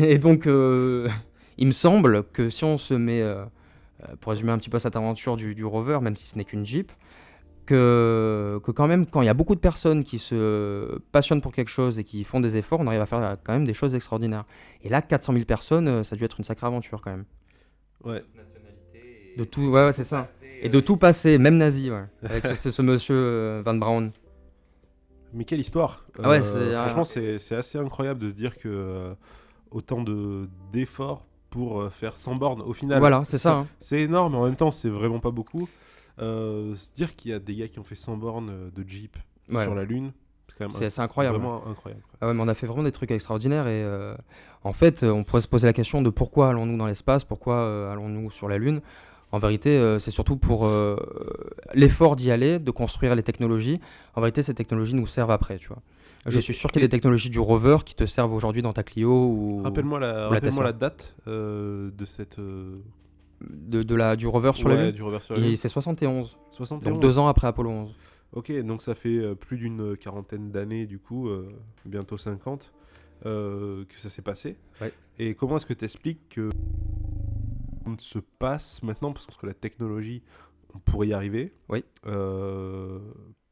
Et 0.00 0.18
donc, 0.18 0.46
euh, 0.46 1.08
il 1.60 1.66
me 1.68 1.72
semble 1.72 2.24
que 2.32 2.50
si 2.50 2.64
on 2.64 2.76
se 2.78 2.94
met, 2.94 3.22
euh, 3.22 3.44
euh, 4.02 4.16
pour 4.20 4.32
résumer 4.32 4.50
un 4.50 4.58
petit 4.58 4.70
peu 4.70 4.78
cette 4.80 4.96
aventure 4.96 5.36
du, 5.36 5.54
du 5.54 5.64
rover, 5.64 6.00
même 6.02 6.16
si 6.16 6.26
ce 6.26 6.36
n'est 6.36 6.44
qu'une 6.44 6.66
Jeep, 6.66 6.90
que, 7.66 8.60
que 8.64 8.70
quand 8.72 8.88
même, 8.88 9.06
quand 9.06 9.22
il 9.22 9.26
y 9.26 9.28
a 9.28 9.34
beaucoup 9.34 9.54
de 9.54 9.60
personnes 9.60 10.02
qui 10.02 10.18
se 10.18 10.98
passionnent 11.12 11.40
pour 11.42 11.52
quelque 11.52 11.68
chose 11.68 11.98
et 11.98 12.04
qui 12.04 12.24
font 12.24 12.40
des 12.40 12.56
efforts, 12.56 12.80
on 12.80 12.86
arrive 12.86 13.00
à 13.02 13.06
faire 13.06 13.36
quand 13.44 13.52
même 13.52 13.64
des 13.66 13.74
choses 13.74 13.94
extraordinaires. 13.94 14.44
Et 14.82 14.88
là, 14.88 15.02
400 15.02 15.34
000 15.34 15.44
personnes, 15.44 15.86
euh, 15.86 16.02
ça 16.02 16.14
a 16.14 16.18
dû 16.18 16.24
être 16.24 16.38
une 16.38 16.44
sacrée 16.44 16.66
aventure 16.66 17.00
quand 17.00 17.10
même. 17.12 17.24
Ouais. 18.04 18.24
De 19.36 19.44
tout, 19.44 19.62
ouais, 19.68 19.84
ouais, 19.84 19.92
c'est 19.92 20.04
ça. 20.04 20.28
Et 20.62 20.68
de 20.68 20.80
tout 20.80 20.96
passer, 20.96 21.38
même 21.38 21.56
nazi, 21.58 21.90
ouais. 21.90 22.04
Avec 22.24 22.44
ce, 22.46 22.54
ce- 22.54 22.70
ce 22.70 22.82
monsieur 22.82 23.14
euh, 23.16 23.62
Van 23.64 23.74
Braun. 23.74 24.10
Mais 25.32 25.44
quelle 25.44 25.60
histoire 25.60 26.04
Ah 26.22 26.28
ouais, 26.28 26.40
Euh, 26.42 26.70
c'est- 26.72 26.74
Franchement, 26.76 27.04
c'est 27.04 27.38
c'est 27.38 27.54
assez 27.54 27.78
incroyable 27.78 28.18
de 28.20 28.30
se 28.30 28.34
dire 28.34 28.56
que 28.58 28.68
euh, 28.68 29.14
autant 29.70 30.02
de 30.02 30.48
d'efforts 30.72 31.24
pour 31.50 31.80
euh, 31.80 31.90
faire 31.90 32.16
100 32.16 32.36
bornes 32.36 32.62
au 32.62 32.72
final. 32.72 32.98
Voilà, 33.00 33.24
c'est 33.24 33.38
ça. 33.38 33.54
hein. 33.58 33.66
C'est 33.80 34.00
énorme, 34.02 34.32
mais 34.32 34.38
en 34.38 34.44
même 34.44 34.56
temps, 34.56 34.70
c'est 34.70 34.88
vraiment 34.88 35.18
pas 35.20 35.30
beaucoup. 35.30 35.68
Euh, 36.20 36.74
se 36.76 36.92
dire 36.94 37.16
qu'il 37.16 37.30
y 37.30 37.34
a 37.34 37.38
des 37.38 37.54
gars 37.56 37.68
qui 37.68 37.78
ont 37.78 37.84
fait 37.84 37.94
100 37.94 38.16
bornes 38.16 38.50
euh, 38.50 38.70
de 38.74 38.88
Jeep 38.88 39.16
Ouais. 39.50 39.64
sur 39.64 39.74
la 39.74 39.82
Lune, 39.84 40.12
c'est 40.48 40.56
quand 40.58 40.64
même 40.66 40.70
C'est 40.72 40.90
c'est 40.90 41.00
incroyable. 41.00 41.38
vraiment 41.38 41.66
incroyable. 41.66 42.02
Ah 42.20 42.28
ouais, 42.28 42.34
mais 42.34 42.40
on 42.42 42.46
a 42.48 42.54
fait 42.54 42.66
vraiment 42.68 42.84
des 42.84 42.92
trucs 42.92 43.10
extraordinaires 43.10 43.66
et 43.66 43.82
euh, 43.82 44.14
en 44.62 44.72
fait, 44.72 45.02
on 45.02 45.24
pourrait 45.24 45.40
se 45.42 45.48
poser 45.48 45.66
la 45.66 45.72
question 45.72 46.02
de 46.02 46.10
pourquoi 46.10 46.50
allons-nous 46.50 46.76
dans 46.76 46.86
l'espace, 46.86 47.24
pourquoi 47.24 47.56
euh, 47.56 47.90
allons-nous 47.92 48.30
sur 48.30 48.48
la 48.48 48.58
Lune. 48.58 48.80
En 49.32 49.38
vérité, 49.38 49.78
euh, 49.78 49.98
c'est 50.00 50.10
surtout 50.10 50.36
pour 50.36 50.66
euh, 50.66 50.96
l'effort 51.74 52.16
d'y 52.16 52.30
aller, 52.30 52.58
de 52.58 52.70
construire 52.70 53.14
les 53.14 53.22
technologies. 53.22 53.80
En 54.16 54.20
vérité, 54.20 54.42
ces 54.42 54.54
technologies 54.54 54.94
nous 54.94 55.06
servent 55.06 55.30
après, 55.30 55.58
tu 55.58 55.68
vois. 55.68 55.78
Je 56.26 56.38
Et- 56.38 56.42
suis 56.42 56.52
sûr 56.54 56.70
qu'il 56.70 56.82
y 56.82 56.84
a 56.84 56.88
des 56.88 56.90
technologies 56.90 57.30
du 57.30 57.38
rover 57.38 57.78
qui 57.84 57.94
te 57.94 58.04
servent 58.06 58.32
aujourd'hui 58.34 58.60
dans 58.60 58.72
ta 58.72 58.82
Clio 58.82 59.10
ou 59.10 59.62
Rappelle-moi 59.62 59.98
la, 60.00 60.08
ou 60.08 60.14
la 60.14 60.22
rappelle-moi 60.28 60.50
Tesla. 60.50 60.64
la 60.64 60.72
date 60.72 61.14
euh, 61.28 61.90
de 61.96 62.04
cette. 62.04 62.38
euh, 62.38 62.76
de, 63.40 63.82
de 63.82 63.94
la, 63.94 64.16
du 64.16 64.26
rover 64.26 64.52
sur 64.54 64.68
ouais, 64.68 64.74
la 64.74 64.82
Lune. 64.86 64.90
du 64.92 65.02
rover 65.02 65.20
sur 65.20 65.34
la 65.34 65.40
Et 65.40 65.44
Lune. 65.48 65.56
c'est 65.56 65.68
71, 65.68 66.36
71. 66.52 66.92
donc 66.92 67.00
deux 67.00 67.18
ans 67.18 67.26
après 67.28 67.46
Apollo 67.46 67.70
11. 67.70 67.94
Ok, 68.32 68.52
donc 68.62 68.82
ça 68.82 68.94
fait 68.94 69.34
plus 69.34 69.56
d'une 69.56 69.96
quarantaine 69.96 70.50
d'années, 70.50 70.86
du 70.86 70.98
coup, 70.98 71.28
euh, 71.28 71.48
bientôt 71.86 72.16
50, 72.18 72.70
euh, 73.26 73.84
que 73.88 73.98
ça 73.98 74.10
s'est 74.10 74.22
passé. 74.22 74.56
Ouais. 74.80 74.92
Et 75.18 75.34
comment 75.34 75.56
est-ce 75.56 75.66
que 75.66 75.72
tu 75.72 75.84
expliques 75.86 76.20
que 76.28 76.50
se 77.98 78.18
passe 78.38 78.82
maintenant, 78.82 79.12
parce 79.12 79.26
que 79.26 79.46
la 79.46 79.54
technologie, 79.54 80.22
on 80.74 80.78
pourrait 80.78 81.08
y 81.08 81.12
arriver. 81.12 81.52
Oui. 81.68 81.84
Euh, 82.06 82.98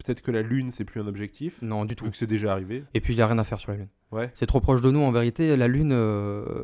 Peut-être 0.05 0.23
que 0.23 0.31
la 0.31 0.43
Lune, 0.43 0.71
c'est 0.71 0.85
plus 0.85 1.01
un 1.01 1.07
objectif, 1.09 1.61
Non, 1.61 1.85
du 1.85 1.97
tout. 1.97 2.05
vu 2.05 2.11
que 2.13 2.17
c'est 2.17 2.27
déjà 2.29 2.53
arrivé. 2.53 2.85
Et 2.95 3.01
puis 3.01 3.15
il 3.15 3.17
n'y 3.17 3.23
a 3.23 3.27
rien 3.27 3.39
à 3.39 3.45
faire 3.45 3.59
sur 3.61 3.73
la 3.73 3.79
Lune. 3.79 3.89
Ouais. 4.13 4.31
C'est 4.35 4.47
trop 4.47 4.61
proche 4.61 4.81
de 4.81 4.91
nous 4.91 5.01
en 5.01 5.11
vérité. 5.11 5.57
La 5.57 5.67
Lune 5.69 5.91
euh, 5.93 6.55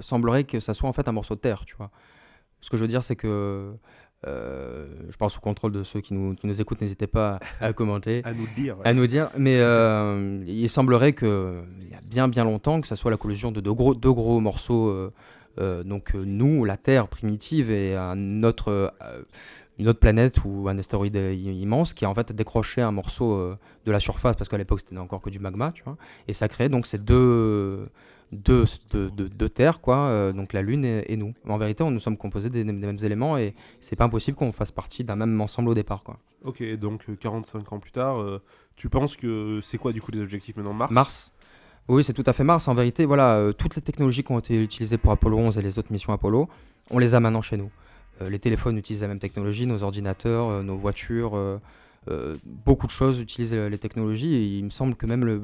semblerait 0.00 0.44
que 0.44 0.58
ça 0.60 0.74
soit 0.74 0.88
en 0.88 0.92
fait 0.92 1.08
un 1.08 1.12
morceau 1.12 1.34
de 1.36 1.40
terre, 1.40 1.64
tu 1.64 1.76
vois. 1.76 1.90
Ce 2.60 2.68
que 2.68 2.76
je 2.76 2.82
veux 2.82 2.88
dire, 2.88 3.02
c'est 3.04 3.16
que 3.16 3.72
euh, 4.26 4.86
je 5.08 5.16
pense 5.16 5.36
au 5.38 5.40
contrôle 5.40 5.72
de 5.72 5.82
ceux 5.82 6.00
qui 6.02 6.12
nous, 6.12 6.34
qui 6.34 6.46
nous 6.46 6.60
écoutent, 6.60 6.80
n'hésitez 6.82 7.06
pas 7.06 7.38
à, 7.60 7.72
commenter, 7.72 8.20
À 8.24 8.34
nous 8.34 8.48
dire. 8.54 8.76
ouais. 8.80 8.86
à 8.86 8.92
nous 8.92 9.06
dire. 9.06 9.30
Mais 9.38 9.56
euh, 9.60 10.44
il 10.46 10.68
semblerait 10.68 11.12
que 11.14 11.62
il 11.80 11.88
y 11.88 11.94
a 11.94 12.00
bien 12.10 12.28
bien 12.28 12.44
longtemps 12.44 12.80
que 12.82 12.88
ça 12.88 12.96
soit 12.96 13.10
la 13.10 13.16
collision 13.16 13.50
de 13.52 13.60
deux 13.60 13.72
gros, 13.72 13.94
deux 13.94 14.12
gros 14.12 14.40
morceaux. 14.40 15.10
Euh, 15.58 15.82
donc 15.82 16.14
euh, 16.14 16.22
nous, 16.24 16.64
la 16.64 16.76
Terre 16.76 17.08
primitive 17.08 17.70
et 17.70 17.96
un 17.96 18.42
autre, 18.44 18.70
euh, 19.02 19.22
une 19.78 19.88
autre 19.88 19.98
planète 20.00 20.44
ou 20.44 20.68
un 20.68 20.78
astéroïde 20.78 21.16
immense 21.16 21.94
qui 21.94 22.04
a 22.04 22.10
en 22.10 22.14
fait 22.14 22.32
décroché 22.32 22.82
un 22.82 22.92
morceau 22.92 23.54
de 23.86 23.90
la 23.92 23.98
surface 24.00 24.36
parce 24.36 24.48
qu'à 24.48 24.58
l'époque 24.58 24.80
c'était 24.80 24.98
encore 24.98 25.20
que 25.22 25.30
du 25.30 25.38
magma, 25.38 25.72
tu 25.72 25.82
vois. 25.84 25.96
Et 26.28 26.32
ça 26.34 26.48
crée 26.48 26.68
donc 26.68 26.86
ces 26.86 26.98
deux, 26.98 27.88
deux, 28.32 28.64
deux, 28.92 29.10
deux- 29.10 29.28
deux 29.28 29.48
terres, 29.48 29.80
quoi, 29.80 29.96
euh, 30.08 30.32
donc 30.32 30.52
la 30.52 30.62
Lune 30.62 30.84
et, 30.84 31.10
et 31.12 31.16
nous. 31.16 31.34
En 31.48 31.56
vérité, 31.58 31.82
on, 31.82 31.90
nous 31.90 32.00
sommes 32.00 32.16
composés 32.18 32.50
des, 32.50 32.62
des 32.62 32.72
mêmes 32.72 32.98
éléments 33.02 33.38
et 33.38 33.54
c'est 33.80 33.96
pas 33.96 34.04
impossible 34.04 34.36
qu'on 34.36 34.52
fasse 34.52 34.70
partie 34.70 35.02
d'un 35.02 35.16
même 35.16 35.40
ensemble 35.40 35.70
au 35.70 35.74
départ, 35.74 36.02
quoi. 36.02 36.18
Ok, 36.44 36.62
donc 36.78 37.02
euh, 37.08 37.16
45 37.18 37.72
ans 37.72 37.78
plus 37.80 37.90
tard, 37.92 38.20
euh, 38.20 38.40
tu 38.76 38.88
penses 38.88 39.16
que 39.16 39.60
c'est 39.62 39.78
quoi 39.78 39.92
du 39.92 40.00
coup 40.00 40.10
les 40.10 40.20
objectifs 40.20 40.56
maintenant? 40.56 40.72
Mars? 40.74 40.92
Mars 40.92 41.32
Oui, 41.90 42.04
c'est 42.04 42.12
tout 42.12 42.22
à 42.26 42.32
fait 42.32 42.44
Mars. 42.44 42.68
En 42.68 42.74
vérité, 42.74 43.04
voilà, 43.04 43.34
euh, 43.34 43.52
toutes 43.52 43.74
les 43.74 43.82
technologies 43.82 44.22
qui 44.22 44.30
ont 44.30 44.38
été 44.38 44.62
utilisées 44.62 44.96
pour 44.96 45.10
Apollo 45.10 45.36
11 45.38 45.58
et 45.58 45.62
les 45.62 45.76
autres 45.76 45.90
missions 45.90 46.12
Apollo, 46.12 46.48
on 46.90 46.98
les 46.98 47.16
a 47.16 47.20
maintenant 47.20 47.42
chez 47.42 47.56
nous. 47.56 47.68
Euh, 48.22 48.28
les 48.28 48.38
téléphones 48.38 48.78
utilisent 48.78 49.02
la 49.02 49.08
même 49.08 49.18
technologie, 49.18 49.66
nos 49.66 49.82
ordinateurs, 49.82 50.48
euh, 50.50 50.62
nos 50.62 50.76
voitures, 50.76 51.32
beaucoup 52.44 52.86
de 52.86 52.92
choses 52.92 53.18
utilisent 53.18 53.54
les 53.54 53.78
technologies. 53.78 54.34
Et 54.34 54.58
il 54.58 54.64
me 54.64 54.70
semble 54.70 54.94
que 54.94 55.06
même 55.06 55.24
le, 55.24 55.42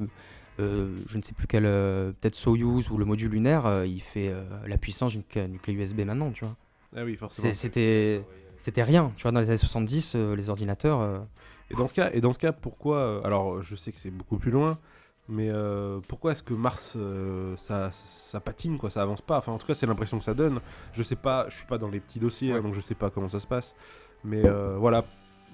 je 0.59 1.16
ne 1.16 1.23
sais 1.23 1.32
plus 1.32 1.48
quel, 1.48 1.64
peut-être 1.64 2.36
Soyuz 2.36 2.90
ou 2.90 2.97
le 2.97 3.05
module 3.05 3.32
lunaire, 3.32 3.85
il 3.85 4.01
fait 4.01 4.32
la 4.66 4.78
puissance 4.78 5.12
d'une 5.12 5.59
clé 5.59 5.73
USB 5.74 6.01
maintenant, 6.01 6.31
tu 6.31 6.44
vois. 6.44 6.55
Ah 6.97 7.05
oui, 7.05 7.16
forcément. 7.16 7.52
C'était, 7.55 8.23
c'était 8.59 8.82
rien, 8.82 9.12
tu 9.16 9.23
vois. 9.23 9.32
Dans 9.32 9.40
les 9.40 9.51
années 9.51 9.59
70, 9.59 10.14
euh, 10.14 10.35
les 10.35 10.48
ordinateurs. 10.48 11.01
euh, 11.01 11.18
Et 11.70 11.74
dans 11.74 11.86
ce 11.86 11.94
cas, 11.94 12.10
et 12.12 12.20
dans 12.20 12.32
ce 12.32 12.39
cas 12.39 12.52
pourquoi 12.52 12.97
euh, 12.97 13.20
Alors, 13.23 13.62
je 13.62 13.77
sais 13.77 13.93
que 13.93 13.98
c'est 14.01 14.10
beaucoup 14.10 14.39
plus 14.39 14.51
loin, 14.51 14.78
mais 15.28 15.48
euh, 15.51 15.98
pourquoi 16.09 16.32
est-ce 16.32 16.43
que 16.43 16.55
Mars, 16.55 16.93
euh, 16.97 17.55
ça, 17.59 17.90
ça 18.31 18.40
patine, 18.40 18.78
quoi, 18.78 18.90
ça 18.90 19.03
avance 19.03 19.20
pas? 19.20 19.39
Enfin, 19.39 19.53
en 19.53 19.59
tout 19.59 19.66
cas, 19.66 19.74
c'est 19.74 19.86
l'impression 19.86 20.19
que 20.19 20.24
ça 20.24 20.35
donne. 20.35 20.61
Je 20.93 21.03
sais 21.03 21.16
pas, 21.16 21.47
je 21.48 21.57
suis 21.57 21.66
pas 21.66 21.78
dans 21.78 21.89
les 21.89 22.01
petits 22.01 22.19
dossiers, 22.19 22.53
Ouais. 22.53 22.59
hein, 22.59 22.62
donc 22.62 22.74
je 22.74 22.81
sais 22.81 22.94
pas 22.94 23.11
comment 23.11 23.28
ça 23.28 23.40
se 23.40 23.47
passe. 23.47 23.74
Mais 24.24 24.44
euh, 24.44 24.77
voilà, 24.78 25.05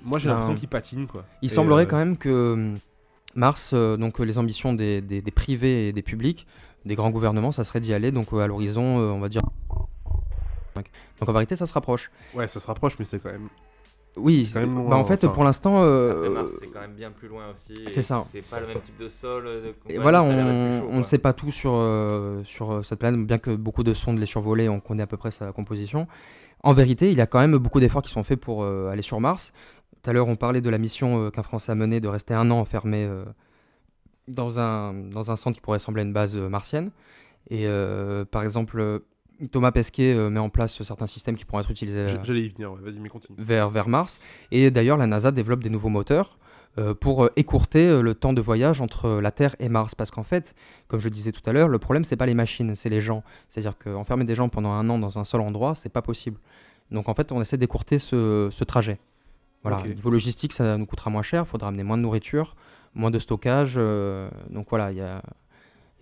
moi 0.03 0.19
j'ai 0.19 0.29
l'impression 0.29 0.55
qu'il 0.55 0.69
patine, 0.69 1.07
quoi. 1.07 1.25
Il 1.43 1.51
Et, 1.51 1.55
semblerait 1.55 1.87
quand 1.87 1.97
même 1.99 2.17
que 2.17 2.53
hum, 2.53 2.79
Mars, 3.35 3.73
donc 3.75 4.19
les 4.19 4.37
ambitions 4.39 4.73
des, 4.75 5.01
des- 5.01 5.23
des 5.23 5.31
privés 5.31 5.89
et 5.89 5.93
des 5.93 6.03
publics, 6.03 6.47
des 6.85 6.95
grands 6.95 7.11
gouvernements, 7.11 7.53
ça 7.53 7.65
serait 7.65 7.81
d'y 7.81 7.95
aller 7.95 8.11
donc 8.13 8.33
à 8.33 8.47
l'horizon, 8.47 8.83
on 8.83 9.21
va 9.21 9.29
dire. 9.29 9.43
Donc 10.75 11.29
en 11.29 11.33
vérité, 11.33 11.55
ça 11.57 11.67
se 11.67 11.73
rapproche. 11.73 12.11
Ouais, 12.35 12.49
ça 12.49 12.59
se 12.61 12.67
rapproche, 12.67 12.99
mais 12.99 13.05
c'est 13.05 13.21
quand 13.23 13.31
même. 13.31 13.49
Oui, 14.17 14.45
C'est 14.47 14.53
quand 14.55 14.61
même 14.61 14.75
loin, 14.77 14.91
bah, 14.91 14.97
en 14.97 15.05
fait, 15.05 15.25
enfin. 15.25 15.33
pour 15.33 15.45
l'instant, 15.45 15.83
euh, 15.85 16.11
Après, 16.13 16.29
Mars, 16.29 16.51
c'est 16.61 16.67
quand 16.69 16.81
même 16.81 16.93
bien 16.93 17.11
plus 17.11 17.29
loin 17.29 17.45
aussi. 17.53 17.81
c'est 17.89 18.03
ça. 18.03 18.27
C'est 18.31 18.43
pas 18.43 18.61
le 18.61 18.67
même 18.67 18.81
type 18.81 18.99
de 18.99 19.09
sol. 19.09 19.47
euh, 19.47 19.63
de 19.63 19.69
et 19.69 19.73
compagnie, 19.73 19.99
voilà, 20.01 20.23
on, 20.23 20.29
plus 20.29 20.81
chaud, 20.81 20.87
on 20.91 20.99
ne 21.01 21.05
sait 21.05 21.19
pas 21.19 21.33
tout 21.33 21.51
sur, 21.53 21.73
euh, 21.75 22.43
sur 22.45 22.73
euh, 22.73 22.83
cette 22.83 22.99
planète, 22.99 23.27
bien 23.27 23.39
que 23.39 23.51
beaucoup 23.51 23.83
de 23.83 23.95
sondes 23.95 24.19
les 24.19 24.27
survolaient, 24.27 24.69
on 24.69 24.81
connaît 24.81 25.03
à 25.03 25.07
peu 25.07 25.17
près 25.17 25.31
sa 25.31 25.53
composition. 25.53 26.07
En 26.63 26.75
vérité, 26.75 27.11
il 27.11 27.17
y 27.17 27.21
a 27.23 27.27
quand 27.27 27.41
même 27.41 27.57
beaucoup 27.57 27.81
d'efforts 27.81 28.03
qui 28.03 28.13
sont 28.13 28.23
faits 28.23 28.39
pour 28.39 28.63
euh, 28.65 28.89
aller 28.91 29.03
sur 29.03 29.19
Mars. 29.19 29.53
Tout 30.03 30.11
à 30.11 30.13
l'heure, 30.13 30.29
on 30.29 30.37
parlait 30.37 30.61
de 30.61 30.71
la 30.71 30.79
mission 30.79 31.25
euh, 31.27 31.31
qu'un 31.31 31.43
Français 31.43 31.73
a 31.73 31.75
menée 31.75 32.01
de 32.01 32.09
rester 32.09 32.35
un 32.35 32.51
an 32.51 32.59
enfermé 32.61 33.05
euh, 33.05 33.25
dans, 34.29 34.59
un, 34.59 34.93
dans 34.93 35.31
un 35.31 35.37
centre 35.37 35.57
qui 35.57 35.61
pourrait 35.61 35.79
ressembler 35.79 36.03
à 36.03 36.05
une 36.05 36.13
base 36.13 36.37
euh, 36.37 36.49
martienne. 36.49 36.91
Et 37.51 37.67
euh, 37.67 38.25
par 38.25 38.43
exemple, 38.43 38.79
euh, 38.79 38.99
Thomas 39.49 39.73
Pesquet 39.73 40.15
euh, 40.15 40.31
met 40.31 40.41
en 40.41 40.49
place 40.49 40.83
certains 40.83 41.07
systèmes 41.07 41.37
qui 41.37 41.45
pourraient 41.45 41.63
être 41.63 41.71
utilisés 41.71 41.99
euh, 41.99 42.25
J'allais 42.25 42.43
y 42.43 42.49
venir, 42.49 42.73
ouais, 42.73 42.81
vas-y, 42.83 42.99
mais 43.01 43.09
continue. 43.09 43.37
vers, 43.39 43.71
vers 43.71 43.89
Mars. 43.89 44.21
Et 44.51 44.71
d'ailleurs, 44.71 44.97
la 44.97 45.07
NASA 45.07 45.31
développe 45.31 45.63
des 45.63 45.71
nouveaux 45.71 45.89
moteurs 45.89 46.39
euh, 46.79 46.95
pour 46.95 47.29
écourter 47.37 48.01
le 48.01 48.15
temps 48.15 48.33
de 48.33 48.41
voyage 48.41 48.81
entre 48.81 49.21
la 49.21 49.31
Terre 49.31 49.57
et 49.59 49.69
Mars. 49.69 49.95
Parce 49.95 50.11
qu'en 50.11 50.23
fait, 50.23 50.55
comme 50.89 51.01
je 51.01 51.09
le 51.09 51.15
disais 51.15 51.33
tout 51.33 51.43
à 51.47 51.53
l'heure, 51.53 51.69
le 51.69 51.79
problème, 51.79 52.05
c'est 52.05 52.17
pas 52.17 52.27
les 52.27 52.35
machines, 52.35 52.77
c'est 52.77 52.89
les 52.89 53.01
gens. 53.01 53.23
C'est-à-dire 53.49 53.77
qu'enfermer 53.79 54.25
des 54.25 54.35
gens 54.35 54.49
pendant 54.49 54.71
un 54.71 54.89
an 54.89 54.99
dans 54.99 55.19
un 55.19 55.25
seul 55.25 55.41
endroit, 55.41 55.75
c'est 55.75 55.93
pas 55.93 56.03
possible. 56.03 56.39
Donc 56.91 57.09
en 57.09 57.15
fait, 57.15 57.33
on 57.33 57.41
essaie 57.41 57.57
d'écourter 57.57 57.99
ce, 57.99 58.49
ce 58.51 58.65
trajet. 58.65 58.99
Voilà, 59.63 59.83
niveau 59.83 60.11
logistique, 60.11 60.53
ça 60.53 60.77
nous 60.77 60.87
coûtera 60.87 61.09
moins 61.09 61.23
cher, 61.23 61.45
il 61.47 61.49
faudra 61.49 61.69
amener 61.69 61.85
moins 61.85 61.97
de 61.97 62.03
nourriture, 62.03 62.57
moins 62.95 63.13
de 63.13 63.19
stockage. 63.21 63.75
euh, 63.77 64.29
donc 64.51 64.67
voilà, 64.71 64.91
il 64.91 64.99
y 64.99 65.01
a 65.01 65.23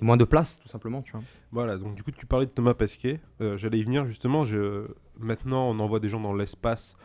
et 0.01 0.05
moins 0.05 0.16
de 0.16 0.24
place, 0.24 0.59
tout 0.62 0.68
simplement. 0.68 1.02
Tu 1.02 1.12
vois. 1.12 1.20
Voilà, 1.52 1.77
donc 1.77 1.94
du 1.94 2.02
coup, 2.02 2.10
tu 2.10 2.27
parlais 2.27 2.47
de 2.47 2.51
Thomas 2.51 2.74
Pesquet. 2.74 3.20
euh, 3.40 3.56
J'allais 3.56 3.78
y 3.78 3.85
venir 3.85 4.06
justement. 4.06 4.44
Je... 4.44 4.86
Maintenant, 5.18 5.68
on 5.70 5.78
envoie 5.81 6.01
des 6.01 6.09
gens 6.09 6.20
dans 6.20 6.32
l'espace, 6.35 6.97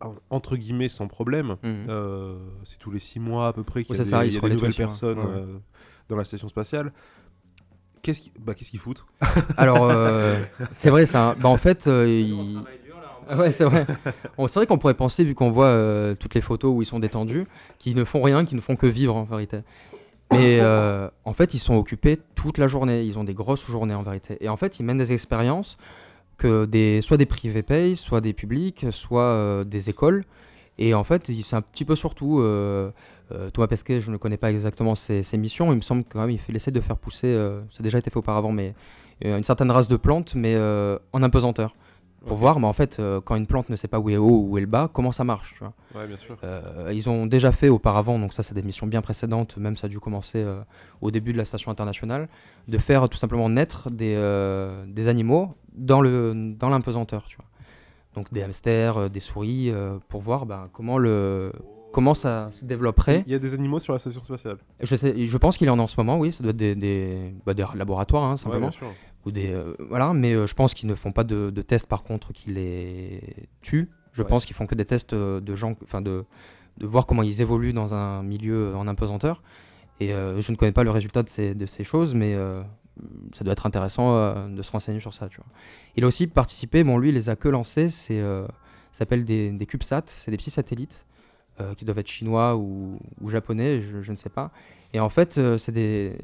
en- 0.00 0.14
entre 0.30 0.56
guillemets, 0.56 0.88
sans 0.88 1.08
problème. 1.08 1.56
Mhm. 1.62 1.86
Euh, 1.88 2.38
c'est 2.64 2.78
tous 2.78 2.90
les 2.90 3.00
six 3.00 3.20
mois 3.20 3.48
à 3.48 3.52
peu 3.52 3.64
près 3.64 3.82
qu'il 3.84 3.96
y 3.96 3.98
a 4.00 4.04
c'est 4.04 4.10
des, 4.10 4.10
ça, 4.10 4.24
ils 4.24 4.28
il 4.28 4.34
y 4.34 4.36
a 4.36 4.40
se 4.40 4.40
des 4.40 4.44
relaient 4.46 4.54
tous 4.56 4.60
nouvelles 4.62 4.76
personnes 4.86 5.18
Ouais, 5.18 5.24
euh, 5.26 5.58
dans 6.08 6.16
la 6.16 6.24
station 6.24 6.48
spatiale. 6.48 6.92
Qu'est-ce 8.02 8.20
qu'ils 8.22 8.32
bah, 8.40 8.54
qu'ils 8.54 8.78
foutent? 8.78 9.04
Alors, 9.58 9.84
euh, 9.90 10.42
c'est 10.72 10.88
vrai, 10.90 11.04
ça. 11.06 11.34
Bah, 11.38 11.48
en 11.50 11.58
fait, 11.58 11.86
euh, 11.86 12.08
il- 12.08 12.58
Ah 13.28 13.36
Ouais, 13.36 13.52
c'est 13.52 13.64
vrai. 13.64 13.86
Bon, 14.38 14.48
c'est 14.48 14.58
vrai 14.58 14.66
qu'on 14.66 14.78
pourrait 14.78 14.94
penser, 14.94 15.22
vu 15.22 15.34
qu'on 15.34 15.50
voit 15.50 15.66
euh, 15.66 16.14
toutes 16.14 16.34
les 16.34 16.40
photos 16.40 16.72
où 16.74 16.80
ils 16.82 16.86
sont 16.86 16.98
détendus, 16.98 17.46
qu'ils 17.78 17.94
ne 17.96 18.04
font 18.04 18.22
rien, 18.22 18.44
qu'ils 18.46 18.56
ne 18.56 18.62
font 18.62 18.74
que 18.74 18.86
vivre 18.86 19.14
en 19.14 19.24
vérité. 19.24 19.60
Mais 20.32 20.60
euh, 20.60 21.08
en 21.24 21.32
fait, 21.32 21.54
ils 21.54 21.58
sont 21.58 21.74
occupés 21.74 22.18
toute 22.34 22.58
la 22.58 22.68
journée. 22.68 23.02
Ils 23.02 23.18
ont 23.18 23.24
des 23.24 23.34
grosses 23.34 23.64
journées 23.66 23.94
en 23.94 24.02
vérité. 24.02 24.36
Et 24.40 24.48
en 24.48 24.56
fait, 24.56 24.78
ils 24.78 24.84
mènent 24.84 24.98
des 24.98 25.12
expériences 25.12 25.76
que 26.38 26.64
des, 26.64 27.02
soit 27.02 27.16
des 27.16 27.26
privés 27.26 27.62
payent, 27.62 27.96
soit 27.96 28.20
des 28.20 28.32
publics, 28.32 28.86
soit 28.90 29.22
euh, 29.22 29.64
des 29.64 29.90
écoles. 29.90 30.24
Et 30.78 30.94
en 30.94 31.04
fait, 31.04 31.30
c'est 31.42 31.56
un 31.56 31.62
petit 31.62 31.84
peu 31.84 31.96
surtout. 31.96 32.40
euh, 32.40 32.90
Thomas 33.52 33.68
Pesquet, 33.68 34.00
je 34.00 34.10
ne 34.10 34.16
connais 34.16 34.36
pas 34.36 34.50
exactement 34.50 34.94
ses, 34.94 35.24
missions. 35.34 35.72
Il 35.72 35.76
me 35.76 35.82
semble 35.82 36.04
quand 36.08 36.26
même 36.26 36.36
il 36.48 36.56
essaie 36.56 36.72
de 36.72 36.80
faire 36.80 36.96
pousser, 36.96 37.32
ça 37.70 37.78
a 37.78 37.82
déjà 37.82 37.98
été 37.98 38.10
fait 38.10 38.16
auparavant, 38.16 38.50
mais 38.50 38.74
une 39.22 39.44
certaine 39.44 39.70
race 39.70 39.86
de 39.86 39.96
plantes, 39.96 40.34
mais 40.34 40.58
en 41.12 41.22
impesanteur 41.22 41.76
pour 42.26 42.36
voir, 42.36 42.60
mais 42.60 42.66
en 42.66 42.72
fait, 42.72 42.98
euh, 42.98 43.20
quand 43.20 43.34
une 43.36 43.46
plante 43.46 43.70
ne 43.70 43.76
sait 43.76 43.88
pas 43.88 43.98
où 43.98 44.10
est 44.10 44.16
haut 44.16 44.28
ou 44.28 44.48
où 44.50 44.58
est 44.58 44.60
le 44.60 44.66
bas, 44.66 44.90
comment 44.92 45.12
ça 45.12 45.24
marche. 45.24 45.54
tu 45.54 45.60
vois. 45.60 45.72
Ouais, 45.94 46.06
bien 46.06 46.16
sûr. 46.16 46.36
Euh, 46.44 46.90
ils 46.92 47.08
ont 47.08 47.26
déjà 47.26 47.50
fait 47.52 47.68
auparavant, 47.68 48.18
donc 48.18 48.34
ça 48.34 48.42
c'est 48.42 48.54
des 48.54 48.62
missions 48.62 48.86
bien 48.86 49.00
précédentes, 49.00 49.56
même 49.56 49.76
ça 49.76 49.86
a 49.86 49.90
dû 49.90 50.00
commencer 50.00 50.38
euh, 50.38 50.60
au 51.00 51.10
début 51.10 51.32
de 51.32 51.38
la 51.38 51.44
station 51.44 51.70
internationale, 51.70 52.28
de 52.68 52.78
faire 52.78 53.08
tout 53.08 53.18
simplement 53.18 53.48
naître 53.48 53.90
des, 53.90 54.16
des 54.86 55.08
animaux 55.08 55.54
dans 55.74 56.00
le 56.00 56.54
dans 56.58 56.68
l'impesanteur. 56.68 57.24
tu 57.26 57.36
vois. 57.36 57.46
Donc 58.14 58.32
des 58.32 58.42
hamsters, 58.42 59.08
des 59.08 59.20
souris, 59.20 59.72
pour 60.08 60.20
voir 60.20 60.44
ben, 60.44 60.68
comment 60.72 60.98
le 60.98 61.52
comment 61.92 62.14
ça 62.14 62.50
se 62.52 62.64
développerait. 62.64 63.24
Il 63.26 63.32
y 63.32 63.34
a 63.34 63.38
des 63.38 63.54
animaux 63.54 63.78
sur 63.80 63.92
la 63.92 63.98
station 63.98 64.22
spatiale. 64.24 64.58
Je, 64.80 64.96
sais, 64.96 65.26
je 65.26 65.38
pense 65.38 65.56
qu'il 65.56 65.68
en 65.70 65.78
est 65.78 65.82
en 65.82 65.86
ce 65.86 65.98
moment, 65.98 66.18
oui, 66.18 66.32
ça 66.32 66.42
doit 66.42 66.50
être 66.50 66.56
des, 66.56 66.74
des, 66.74 67.32
bah, 67.46 67.54
des 67.54 67.64
laboratoires, 67.74 68.24
hein, 68.24 68.32
Ouais, 68.32 68.38
simplement. 68.38 68.68
bien 68.68 68.70
sûr. 68.70 68.88
ou 69.26 69.30
des, 69.30 69.50
euh, 69.50 69.74
voilà, 69.88 70.12
mais 70.12 70.32
euh, 70.32 70.46
je 70.46 70.54
pense 70.54 70.72
qu'ils 70.74 70.88
ne 70.88 70.94
font 70.94 71.12
pas 71.12 71.24
de, 71.24 71.50
de 71.50 71.62
tests 71.62 71.86
par 71.88 72.02
contre 72.02 72.32
qui 72.32 72.50
les 72.50 73.20
tuent. 73.62 73.88
Je 74.12 74.22
Ouais. 74.22 74.28
pense 74.28 74.44
qu'ils 74.44 74.56
font 74.56 74.66
que 74.66 74.74
des 74.74 74.84
tests 74.84 75.12
euh, 75.12 75.40
de 75.40 75.54
gens, 75.54 75.74
enfin 75.84 76.00
de, 76.00 76.24
de 76.78 76.86
voir 76.86 77.06
comment 77.06 77.22
ils 77.22 77.40
évoluent 77.40 77.72
dans 77.72 77.94
un 77.94 78.22
milieu 78.22 78.74
en 78.76 78.88
impesanteur. 78.88 79.42
Et 80.00 80.12
euh, 80.12 80.40
je 80.40 80.50
ne 80.52 80.56
connais 80.56 80.72
pas 80.72 80.82
le 80.84 80.90
résultat 80.90 81.22
de 81.22 81.28
ces, 81.28 81.54
de 81.54 81.66
ces 81.66 81.84
choses, 81.84 82.14
mais 82.14 82.34
ça 83.34 83.44
doit 83.44 83.52
être 83.52 83.66
intéressant 83.66 84.48
de 84.48 84.62
se 84.62 84.70
renseigner 84.70 85.00
sur 85.00 85.14
ça. 85.14 85.28
Tu 85.28 85.36
vois. 85.36 85.46
Il 85.96 86.04
a 86.04 86.06
aussi 86.06 86.26
participé, 86.26 86.84
bon 86.84 86.98
lui 86.98 87.10
il 87.10 87.14
les 87.14 87.28
a 87.28 87.36
que 87.36 87.48
lancés, 87.48 87.88
c'est 87.90 88.22
s'appelle 88.92 89.24
des, 89.24 89.50
des 89.52 89.66
CubeSats, 89.66 90.02
c'est 90.06 90.30
des 90.30 90.36
petits 90.36 90.50
satellites 90.50 91.06
euh, 91.60 91.74
qui 91.74 91.84
doivent 91.84 91.98
être 91.98 92.08
chinois 92.08 92.56
ou, 92.56 92.98
ou 93.20 93.30
japonais, 93.30 93.82
je, 93.82 94.02
je 94.02 94.10
ne 94.12 94.16
sais 94.16 94.28
pas. 94.28 94.50
Et 94.92 95.00
en 95.00 95.08
fait, 95.08 95.38
euh, 95.38 95.56
c'est 95.58 95.72
des, 95.72 96.16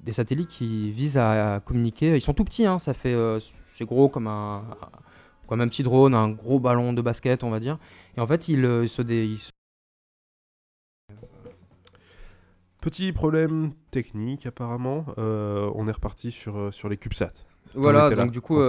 des 0.00 0.12
satellites 0.12 0.48
qui 0.48 0.90
visent 0.92 1.16
à, 1.18 1.54
à 1.56 1.60
communiquer. 1.60 2.16
Ils 2.16 2.22
sont 2.22 2.34
tout 2.34 2.44
petits, 2.44 2.66
hein, 2.66 2.78
ça 2.78 2.94
fait, 2.94 3.12
euh, 3.14 3.38
c'est 3.74 3.84
gros 3.84 4.08
comme 4.08 4.26
un, 4.26 4.64
comme 5.46 5.60
un 5.60 5.68
petit 5.68 5.82
drone, 5.82 6.14
un 6.14 6.30
gros 6.30 6.58
ballon 6.58 6.92
de 6.92 7.02
basket, 7.02 7.44
on 7.44 7.50
va 7.50 7.60
dire. 7.60 7.78
Et 8.16 8.20
en 8.20 8.26
fait, 8.26 8.48
ils, 8.48 8.64
ils 8.82 8.88
se 8.88 9.02
dé- 9.02 9.26
ils 9.26 9.38
se- 9.38 9.50
Petit 12.80 13.12
problème 13.12 13.72
technique 13.90 14.46
apparemment. 14.46 15.04
On 15.16 15.88
est 15.88 15.92
reparti 15.92 16.30
sur, 16.30 16.72
sur 16.72 16.88
les 16.88 16.96
CubeSats. 16.96 17.32
Voilà, 17.74 18.08
là 18.08 18.16
donc 18.24 18.30
du 18.30 18.40
coup, 18.40 18.62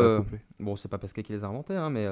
bon, 0.59 0.75
c'est 0.75 0.89
pas 0.89 0.97
Pascal 0.97 1.23
qui 1.23 1.31
les 1.31 1.43
a 1.43 1.47
inventés, 1.47 1.75
hein, 1.75 1.89
mais 1.89 2.07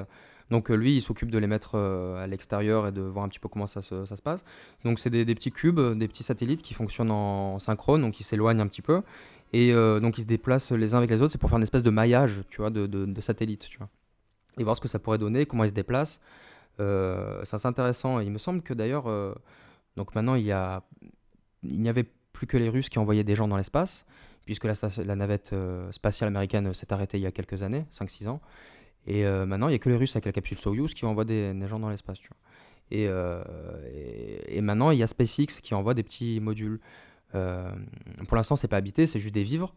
donc 0.50 0.70
euh, 0.70 0.74
lui, 0.74 0.96
il 0.96 1.02
s'occupe 1.02 1.30
de 1.30 1.38
les 1.38 1.46
mettre 1.46 1.72
euh, 1.74 2.22
à 2.22 2.26
l'extérieur 2.26 2.86
et 2.86 2.92
de 2.92 3.02
voir 3.02 3.24
un 3.24 3.28
petit 3.28 3.38
peu 3.38 3.48
comment 3.48 3.66
ça 3.66 3.82
se, 3.82 4.22
passe. 4.22 4.44
Donc 4.84 4.98
c'est 4.98 5.10
des, 5.10 5.24
petits 5.34 5.50
cubes, 5.50 5.78
euh, 5.78 5.94
des 5.94 6.08
petits 6.08 6.22
satellites 6.22 6.62
qui 6.62 6.74
fonctionnent 6.74 7.10
en, 7.10 7.58
synchrone, 7.58 8.00
donc 8.00 8.18
ils 8.20 8.24
s'éloignent 8.24 8.60
un 8.60 8.66
petit 8.66 8.82
peu 8.82 9.02
et 9.54 9.72
donc 9.72 10.18
ils 10.18 10.22
se 10.22 10.26
déplacent 10.26 10.72
les 10.72 10.92
uns 10.92 10.98
avec 10.98 11.08
les 11.08 11.22
autres. 11.22 11.32
C'est 11.32 11.38
pour 11.38 11.48
faire 11.48 11.56
une 11.56 11.62
espèce 11.62 11.82
de 11.82 11.88
maillage, 11.88 12.42
tu 12.50 12.60
vois, 12.60 12.68
de, 12.68 13.20
satellites, 13.22 13.66
tu 13.70 13.78
vois, 13.78 13.88
et 14.58 14.64
voir 14.64 14.76
ce 14.76 14.80
que 14.82 14.88
ça 14.88 14.98
pourrait 14.98 15.16
donner, 15.16 15.46
comment 15.46 15.64
ils 15.64 15.70
se 15.70 15.74
déplacent. 15.74 16.20
Euh, 16.80 17.42
ça 17.46 17.58
c'est 17.58 17.66
intéressant. 17.66 18.20
Et 18.20 18.24
il 18.24 18.30
me 18.30 18.36
semble 18.36 18.60
que 18.60 18.74
d'ailleurs, 18.74 19.04
donc 19.96 20.14
maintenant 20.14 20.34
il 20.34 20.44
y 20.44 20.52
a, 20.52 20.82
il 21.62 21.80
n'y 21.80 21.88
avait 21.88 22.04
plus 22.34 22.46
que 22.46 22.58
les 22.58 22.68
Russes 22.68 22.90
qui 22.90 22.98
envoyaient 22.98 23.24
des 23.24 23.36
gens 23.36 23.48
dans 23.48 23.56
l'espace 23.56 24.04
puisque 24.44 24.64
la, 24.64 25.16
navette 25.16 25.54
spatiale 25.92 26.28
américaine 26.28 26.74
s'est 26.74 26.92
arrêtée 26.92 27.18
il 27.18 27.22
y 27.22 27.26
a 27.26 27.32
quelques 27.32 27.62
années, 27.62 27.86
5-6 27.98 28.28
ans. 28.28 28.40
Et 29.08 29.24
euh, 29.24 29.46
maintenant, 29.46 29.68
il 29.68 29.70
n'y 29.70 29.76
a 29.76 29.78
que 29.78 29.88
les 29.88 29.96
Russes 29.96 30.14
avec 30.14 30.26
la 30.26 30.32
capsule 30.32 30.58
Soyuz 30.58 30.92
qui 30.92 31.06
envoient 31.06 31.24
des, 31.24 31.54
des 31.54 31.66
gens 31.66 31.80
dans 31.80 31.88
l'espace. 31.88 32.18
euh, 33.08 33.42
et 34.46 34.60
maintenant, 34.60 34.90
il 34.90 34.98
y 34.98 35.02
a 35.02 35.06
SpaceX 35.06 35.60
qui 35.62 35.74
envoie 35.74 35.94
des 35.94 36.02
petits 36.02 36.40
modules. 36.40 36.78
Euh, 37.34 37.72
pour 38.26 38.36
l'instant, 38.36 38.54
c'est 38.54 38.68
pas 38.68 38.76
habité, 38.76 39.06
c'est 39.06 39.18
juste 39.18 39.34
des 39.34 39.42
vivres. 39.44 39.74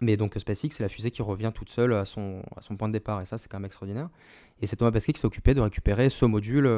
Mais 0.00 0.16
donc 0.16 0.34
SpaceX, 0.36 0.70
c'est 0.72 0.82
la 0.82 0.88
fusée 0.88 1.12
qui 1.12 1.22
revient 1.22 1.52
toute 1.54 1.70
seule 1.70 1.94
à 1.94 2.04
son, 2.04 2.42
à 2.56 2.62
son 2.62 2.76
point 2.76 2.88
de 2.88 2.92
départ. 2.92 3.20
Et 3.20 3.26
ça, 3.26 3.38
c'est 3.38 3.48
quand 3.48 3.58
même 3.58 3.66
extraordinaire. 3.66 4.10
Et 4.60 4.66
c'est 4.66 4.74
Thomas 4.74 4.90
Pesquet 4.90 5.12
qui 5.12 5.20
s'est 5.20 5.26
occupé 5.26 5.54
de 5.54 5.60
récupérer 5.60 6.10
ce 6.10 6.24
module 6.24 6.68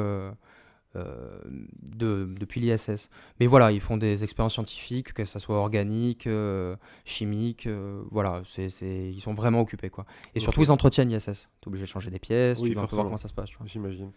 euh, 0.95 1.39
de- 1.81 2.27
depuis 2.39 2.61
l'ISS. 2.61 3.09
Mais 3.39 3.47
voilà, 3.47 3.71
ils 3.71 3.81
font 3.81 3.97
des 3.97 4.23
expériences 4.23 4.53
scientifiques, 4.53 5.13
que 5.13 5.25
ça 5.25 5.39
soit 5.39 5.57
organique, 5.57 6.27
euh, 6.27 6.75
chimique, 7.05 7.65
euh, 7.67 8.01
voilà, 8.11 8.41
c'est, 8.47 8.69
ils 8.81 9.21
sont 9.21 9.33
vraiment 9.33 9.61
occupés 9.61 9.89
quoi. 9.89 10.05
Et 10.35 10.39
surtout 10.39 10.61
ils 10.61 10.71
entretiennent 10.71 11.09
l'ISS. 11.09 11.25
T'es 11.61 11.67
obligé 11.67 11.83
de 11.85 11.89
changer 11.89 12.11
des 12.11 12.19
pièces, 12.19 12.59
Oui, 12.59 12.69
tu 12.69 12.75
vas 12.75 12.81
un 12.81 12.87
peu 12.87 12.95
voir 12.95 13.05
comment 13.05 13.17
ça 13.17 13.27
se 13.27 13.33
passe. 13.33 13.49
J'imagine. 13.65 14.11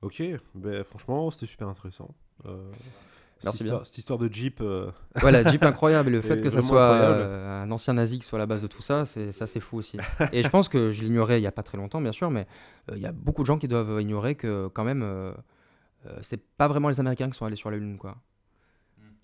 Ok, 0.00 0.22
ben, 0.54 0.84
franchement, 0.84 1.30
c'était 1.30 1.46
super 1.46 1.68
intéressant. 1.68 2.14
Euh, 2.46 2.70
Merci 3.44 3.58
cette, 3.58 3.66
bien. 3.66 3.72
histoire, 3.74 3.86
cette 3.86 3.98
histoire 3.98 4.18
de 4.18 4.32
Jeep, 4.32 4.62
Voilà, 5.16 5.44
Jeep 5.50 5.62
incroyable. 5.62 6.08
Et 6.08 6.12
le 6.12 6.20
fait 6.22 6.40
que 6.40 6.50
ça 6.50 6.62
soit 6.62 7.62
un 7.62 7.70
ancien 7.70 7.94
nazi 7.94 8.18
qui 8.18 8.24
soit 8.26 8.38
à 8.38 8.40
la 8.40 8.46
base 8.46 8.62
de 8.62 8.66
tout 8.66 8.82
ça, 8.82 9.04
c'est 9.06 9.32
ça 9.32 9.46
c'est 9.46 9.60
fou 9.60 9.76
aussi. 9.78 9.96
Et 10.32 10.42
je 10.42 10.48
pense 10.48 10.68
que 10.68 10.90
je 10.90 11.02
l'ignorais 11.04 11.38
il 11.40 11.42
y 11.42 11.46
a 11.46 11.52
pas 11.52 11.62
très 11.62 11.78
longtemps, 11.78 12.00
bien 12.00 12.12
sûr, 12.12 12.30
mais 12.30 12.46
il 12.94 12.98
y 13.02 13.06
a 13.06 13.12
beaucoup 13.12 13.42
de 13.42 13.46
gens 13.46 13.58
qui 13.58 13.68
doivent 13.68 14.00
ignorer 14.00 14.34
que 14.36 14.68
quand 14.68 14.84
même, 14.84 15.04
c'est 16.22 16.40
pas 16.56 16.68
vraiment 16.68 16.88
les 16.88 17.00
Américains 17.00 17.30
qui 17.30 17.36
sont 17.38 17.44
allés 17.44 17.56
sur 17.56 17.70
la 17.70 17.76
Lune, 17.76 17.98
quoi. 17.98 18.16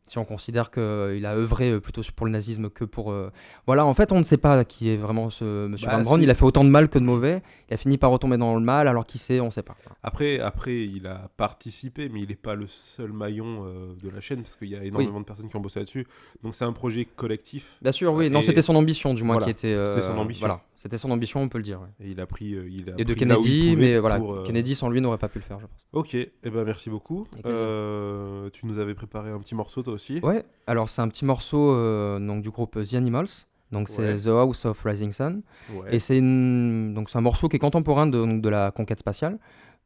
Si 0.06 0.18
on 0.18 0.26
considère 0.26 0.70
qu'il 0.70 1.24
a 1.24 1.34
œuvré 1.34 1.70
euh, 1.70 1.80
plutôt 1.80 2.02
pour 2.14 2.26
le 2.26 2.32
nazisme 2.32 2.68
que 2.68 2.84
pour... 2.84 3.10
euh, 3.10 3.32
Voilà, 3.66 3.86
en 3.86 3.94
fait, 3.94 4.12
on 4.12 4.18
ne 4.18 4.22
sait 4.22 4.36
pas 4.36 4.62
qui 4.66 4.90
est 4.90 4.98
vraiment 4.98 5.30
ce 5.30 5.66
monsieur 5.66 5.86
Bah, 5.86 5.96
Van 5.96 6.02
Braun. 6.02 6.18
si, 6.18 6.24
Il 6.24 6.30
a 6.30 6.34
fait 6.34 6.44
autant 6.44 6.62
de 6.62 6.68
mal 6.68 6.90
que 6.90 6.98
de 6.98 7.04
mauvais. 7.04 7.42
Il 7.70 7.74
a 7.74 7.78
fini 7.78 7.96
par 7.96 8.10
retomber 8.10 8.36
dans 8.36 8.54
le 8.54 8.60
mal, 8.60 8.86
alors 8.86 9.06
qui 9.06 9.16
sait, 9.16 9.40
on 9.40 9.46
ne 9.46 9.50
sait 9.50 9.62
pas. 9.62 9.76
Après, 10.02 10.40
après, 10.40 10.84
il 10.84 11.06
a 11.06 11.30
participé, 11.38 12.10
mais 12.10 12.20
il 12.20 12.28
n'est 12.28 12.34
pas 12.34 12.54
le 12.54 12.66
seul 12.66 13.14
maillon 13.14 13.64
euh, 13.64 13.94
de 14.02 14.10
la 14.10 14.20
chaîne, 14.20 14.42
parce 14.42 14.56
qu'il 14.56 14.68
y 14.68 14.76
a 14.76 14.84
énormément 14.84 15.20
de 15.20 15.24
personnes 15.24 15.48
qui 15.48 15.56
ont 15.56 15.60
bossé 15.60 15.78
là-dessus. 15.78 16.06
Donc 16.42 16.54
c'est 16.54 16.66
un 16.66 16.74
projet 16.74 17.06
collectif, 17.06 17.78
Bien 17.80 17.92
sûr, 17.92 18.12
oui. 18.12 18.28
Non, 18.28 18.42
c'était 18.42 18.60
son 18.60 18.76
ambition, 18.76 19.14
du 19.14 19.22
moins, 19.22 19.36
voilà, 19.36 19.46
qui 19.46 19.52
était... 19.52 19.68
euh, 19.72 19.94
c'était 19.94 20.06
son 20.06 20.18
ambition. 20.18 20.46
Voilà, 20.46 20.60
c'était 20.84 20.98
son 20.98 21.10
ambition, 21.10 21.40
on 21.40 21.48
peut 21.48 21.56
le 21.56 21.64
dire. 21.64 21.80
ouais. 21.80 22.06
et 22.06 22.10
il 22.10 22.20
a 22.20 22.26
pris, 22.26 22.52
euh, 22.52 22.68
il 22.70 22.90
a 22.90 22.92
Et 22.98 23.06
de 23.06 23.14
Kennedy, 23.14 23.74
mais 23.74 23.98
voilà, 23.98 24.18
pour, 24.18 24.34
euh, 24.34 24.42
Kennedy 24.44 24.74
sans 24.74 24.90
lui 24.90 25.00
n'aurait 25.00 25.16
pas 25.16 25.28
pu 25.30 25.38
le 25.38 25.44
faire, 25.44 25.58
je 25.58 25.64
pense. 25.64 25.86
Ok, 25.94 26.14
et 26.14 26.30
ben 26.44 26.62
merci 26.62 26.90
beaucoup. 26.90 27.26
Euh, 27.46 28.50
tu 28.52 28.66
nous 28.66 28.78
avais 28.78 28.92
préparé 28.92 29.30
un 29.30 29.38
petit 29.38 29.54
morceau 29.54 29.82
toi 29.82 29.94
aussi. 29.94 30.20
Ouais, 30.22 30.44
alors 30.66 30.90
c'est 30.90 31.00
un 31.00 31.08
petit 31.08 31.24
morceau 31.24 31.72
euh, 31.72 32.18
donc, 32.18 32.42
du 32.42 32.50
groupe 32.50 32.78
The 32.78 32.94
Animals. 32.94 33.28
Donc 33.72 33.88
c'est 33.88 34.02
Ouais. 34.02 34.18
The 34.18 34.26
House 34.26 34.66
of 34.66 34.78
Rising 34.84 35.10
Sun. 35.12 35.40
Ouais. 35.72 35.94
Et 35.96 35.98
c'est 36.00 36.18
une... 36.18 36.92
donc 36.92 37.08
c'est 37.08 37.16
un 37.16 37.22
morceau 37.22 37.48
qui 37.48 37.56
est 37.56 37.60
contemporain 37.60 38.06
de, 38.06 38.18
donc, 38.18 38.42
de 38.42 38.48
la 38.50 38.70
conquête 38.70 38.98
spatiale. 38.98 39.38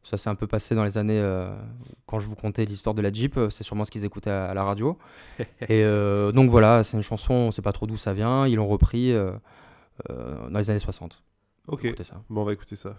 Ça 0.03 0.19
s'est 0.19 0.29
un 0.31 0.35
peu 0.35 0.49
passé 0.49 0.75
dans 0.75 0.85
les 0.85 0.99
années, 0.99 1.23
quand 2.07 2.19
je 2.19 2.27
vous 2.27 2.35
contais 2.35 2.65
l'histoire 2.65 2.95
de 2.97 3.03
la 3.03 3.12
Jeep, 3.12 3.39
c'est 3.51 3.62
sûrement 3.62 3.85
ce 3.85 3.91
qu'ils 3.93 4.05
écoutaient 4.05 4.31
à, 4.31 4.47
à 4.47 4.55
la 4.55 4.65
radio. 4.65 4.99
et 5.69 5.85
donc 6.35 6.51
voilà, 6.51 6.83
c'est 6.83 6.97
une 6.97 7.03
chanson, 7.03 7.35
on 7.35 7.53
sait 7.53 7.62
pas 7.62 7.73
trop 7.73 7.87
d'où 7.87 7.97
ça 7.97 8.15
vient, 8.15 8.47
ils 8.49 8.57
l'ont 8.57 8.66
repris 8.66 9.12
euh, 10.11 10.49
dans 10.49 10.59
les 10.59 10.70
années 10.70 10.79
60. 10.79 11.23
Ok, 11.66 11.87
ça. 12.05 12.23
bon 12.31 12.43
on 12.43 12.45
va 12.45 12.53
écouter 12.53 12.77
ça. 12.77 12.97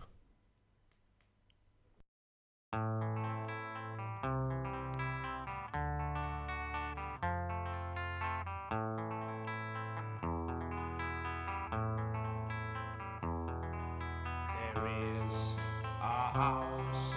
There 14.73 14.87
is 14.87 15.55
a 16.01 16.31
house 16.37 17.13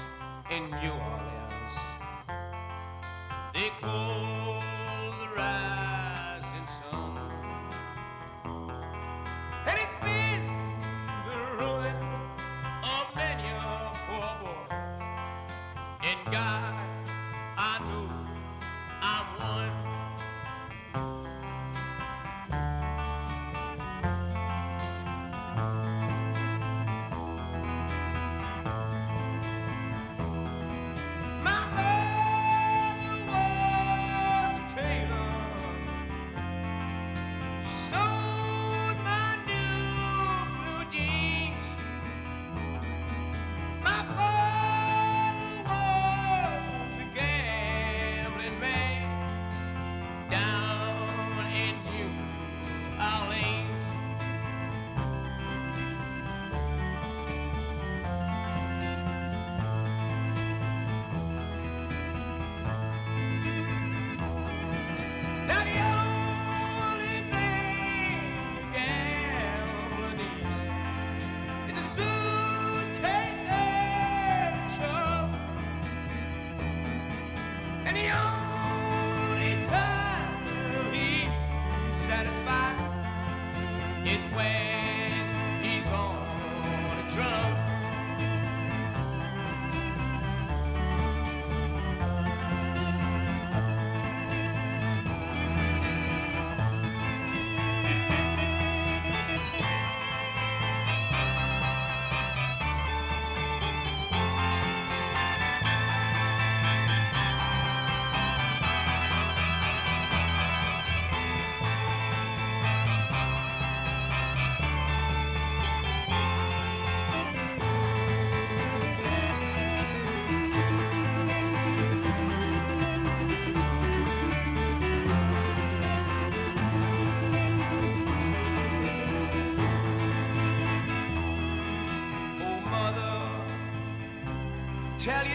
in 0.51 0.71
New 0.71 0.93
Orleans. 0.93 1.75
They 3.55 3.71
call 3.81 4.72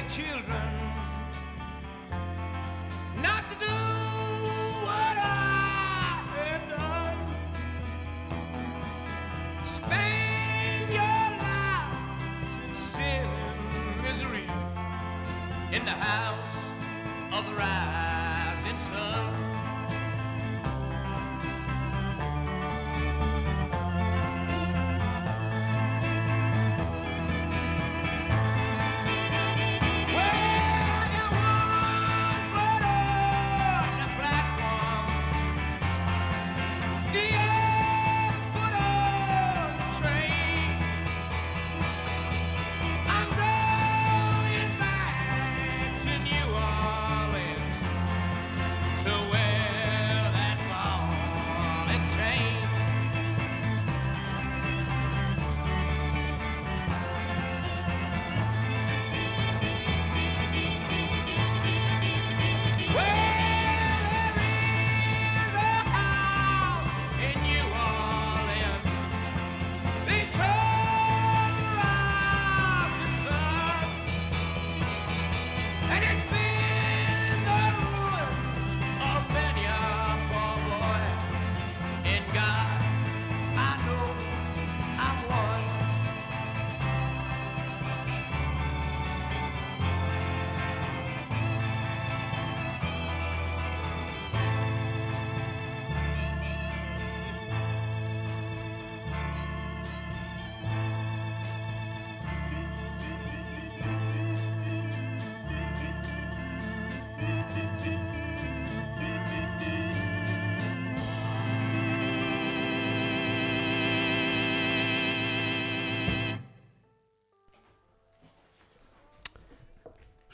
children 0.09 0.66